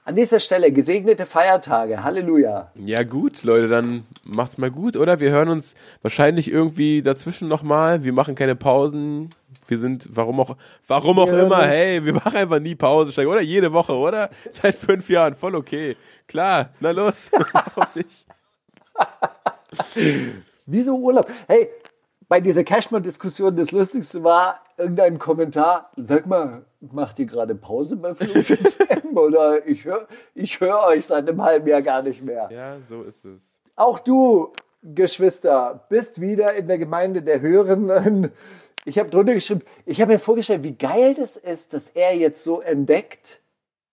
An 0.03 0.15
dieser 0.15 0.41
Stelle 0.41 0.71
gesegnete 0.71 1.25
Feiertage. 1.25 2.03
Halleluja. 2.03 2.71
Ja, 2.75 3.03
gut, 3.03 3.43
Leute, 3.43 3.69
dann 3.69 4.03
macht's 4.23 4.57
mal 4.57 4.71
gut, 4.71 4.97
oder? 4.97 5.19
Wir 5.19 5.31
hören 5.31 5.47
uns 5.47 5.75
wahrscheinlich 6.01 6.51
irgendwie 6.51 7.01
dazwischen 7.01 7.47
nochmal. 7.47 8.03
Wir 8.03 8.11
machen 8.11 8.35
keine 8.35 8.55
Pausen. 8.55 9.29
Wir 9.67 9.77
sind, 9.77 10.09
warum 10.11 10.39
auch, 10.39 10.57
warum 10.87 11.19
auch 11.19 11.29
hören 11.29 11.45
immer, 11.45 11.65
hey, 11.65 12.03
wir 12.03 12.13
machen 12.13 12.35
einfach 12.35 12.59
nie 12.59 12.75
Pause, 12.75 13.27
oder? 13.27 13.41
Jede 13.41 13.71
Woche, 13.71 13.93
oder? 13.93 14.29
Seit 14.51 14.75
fünf 14.75 15.09
Jahren, 15.09 15.35
voll 15.35 15.55
okay. 15.55 15.95
Klar, 16.27 16.69
na 16.79 16.91
los. 16.91 17.29
Warum 17.53 17.87
nicht? 17.95 18.25
Wieso 20.65 20.95
Urlaub? 20.95 21.29
Hey, 21.47 21.69
bei 22.27 22.39
dieser 22.39 22.63
Cashman-Diskussion 22.63 23.53
das 23.55 23.71
Lustigste 23.71 24.23
war 24.23 24.61
irgendein 24.77 25.19
Kommentar. 25.19 25.91
Sag 25.97 26.25
mal, 26.25 26.65
macht 26.79 27.19
ihr 27.19 27.25
gerade 27.25 27.55
Pause 27.55 27.97
bei 27.97 28.13
FM? 28.13 28.77
Oder 29.17 29.67
ich 29.67 29.83
höre 29.83 30.07
ich 30.33 30.59
hör 30.61 30.85
euch 30.85 31.07
seit 31.07 31.27
einem 31.27 31.41
halben 31.41 31.67
Jahr 31.67 31.81
gar 31.81 32.01
nicht 32.01 32.23
mehr. 32.23 32.49
Ja, 32.49 32.79
so 32.79 33.03
ist 33.03 33.25
es. 33.25 33.57
Auch 33.75 33.99
du, 33.99 34.53
Geschwister, 34.81 35.85
bist 35.89 36.21
wieder 36.21 36.53
in 36.55 36.67
der 36.67 36.77
Gemeinde 36.77 37.21
der 37.21 37.41
Hörenden. 37.41 38.31
Ich 38.85 38.97
habe 38.97 39.09
drunter 39.09 39.33
geschrieben, 39.33 39.61
ich 39.85 40.01
habe 40.01 40.13
mir 40.13 40.19
vorgestellt, 40.19 40.63
wie 40.63 40.75
geil 40.75 41.13
das 41.13 41.37
ist, 41.37 41.73
dass 41.73 41.89
er 41.89 42.15
jetzt 42.15 42.43
so 42.43 42.61
entdeckt, 42.61 43.41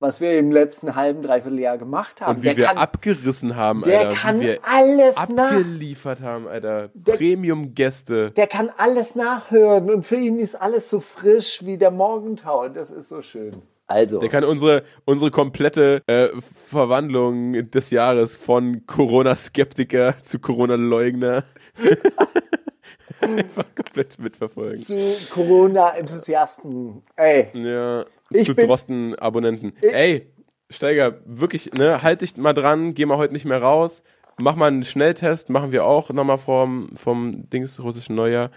was 0.01 0.21
wir 0.21 0.39
im 0.39 0.53
letzten 0.53 0.95
halben, 0.95 1.23
dreiviertel 1.23 1.59
Jahr 1.59 1.77
gemacht 1.77 2.21
haben. 2.21 2.37
Und 2.37 2.45
wie 2.45 2.57
wir 2.57 2.79
abgerissen 2.79 3.57
haben, 3.57 3.83
der 3.83 4.01
Alter. 4.01 4.13
kann 4.15 4.41
wie 4.41 4.45
wir 4.45 4.61
alles 4.63 5.29
nach. 5.29 5.51
abgeliefert 5.51 6.21
haben, 6.21 6.47
Alter. 6.47 6.91
Premium-Gäste. 7.05 8.31
Der 8.31 8.47
kann 8.47 8.71
alles 8.77 9.15
nachhören 9.15 9.91
und 9.91 10.07
für 10.07 10.17
ihn 10.17 10.39
ist 10.39 10.55
alles 10.55 10.89
so 10.89 11.01
frisch 11.01 11.65
wie 11.65 11.77
der 11.79 11.91
Morgentau. 11.91 12.69
Das 12.69 12.91
ist 12.91 13.09
so 13.09 13.23
schön. 13.23 13.51
Also, 13.91 14.21
Der 14.21 14.29
kann 14.29 14.45
unsere, 14.45 14.85
unsere 15.07 15.31
komplette 15.31 16.03
äh, 16.07 16.29
Verwandlung 16.41 17.71
des 17.71 17.91
Jahres 17.91 18.37
von 18.37 18.87
Corona-Skeptiker 18.87 20.15
zu 20.25 20.39
Corona-Leugner 20.41 21.45
einfach 23.21 23.65
komplett 23.75 24.19
mitverfolgen. 24.19 24.83
zu 24.83 24.97
Corona-Enthusiasten. 25.31 27.03
Ey, 27.17 27.49
Ja, 27.55 28.05
Ich 28.31 28.47
zu 28.47 28.55
Drosten-Abonnenten. 28.55 29.73
Ey, 29.83 30.31
Steiger, 30.71 31.19
wirklich, 31.25 31.73
ne, 31.73 32.03
halt 32.03 32.21
dich 32.21 32.37
mal 32.37 32.53
dran, 32.53 32.95
geh 32.95 33.07
mal 33.07 33.17
heute 33.17 33.33
nicht 33.33 33.45
mehr 33.45 33.63
raus. 33.63 34.03
Mach 34.37 34.55
mal 34.55 34.67
einen 34.69 34.85
Schnelltest, 34.85 35.51
machen 35.51 35.73
wir 35.73 35.85
auch 35.85 36.11
nochmal 36.11 36.39
vom, 36.39 36.91
vom 36.95 37.49
Dings 37.51 37.83
russischen 37.83 38.15
Neujahr. 38.15 38.51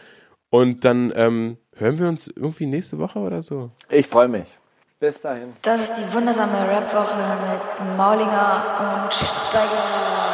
Und 0.49 0.85
dann 0.85 1.11
ähm, 1.15 1.57
hören 1.75 1.97
wir 1.97 2.07
uns 2.07 2.27
irgendwie 2.27 2.65
nächste 2.65 2.99
Woche 2.99 3.19
oder 3.19 3.41
so. 3.41 3.71
ich 3.89 4.05
freue 4.05 4.27
mich. 4.27 4.47
Bis 4.99 5.19
dahin. 5.21 5.53
Das 5.63 5.81
ist 5.81 5.97
die 5.97 6.13
wundersame 6.13 6.51
Rap-Woche 6.51 7.17
mit 7.17 7.97
Maulinger 7.97 9.05
und 9.05 9.11
Steiger. 9.11 10.30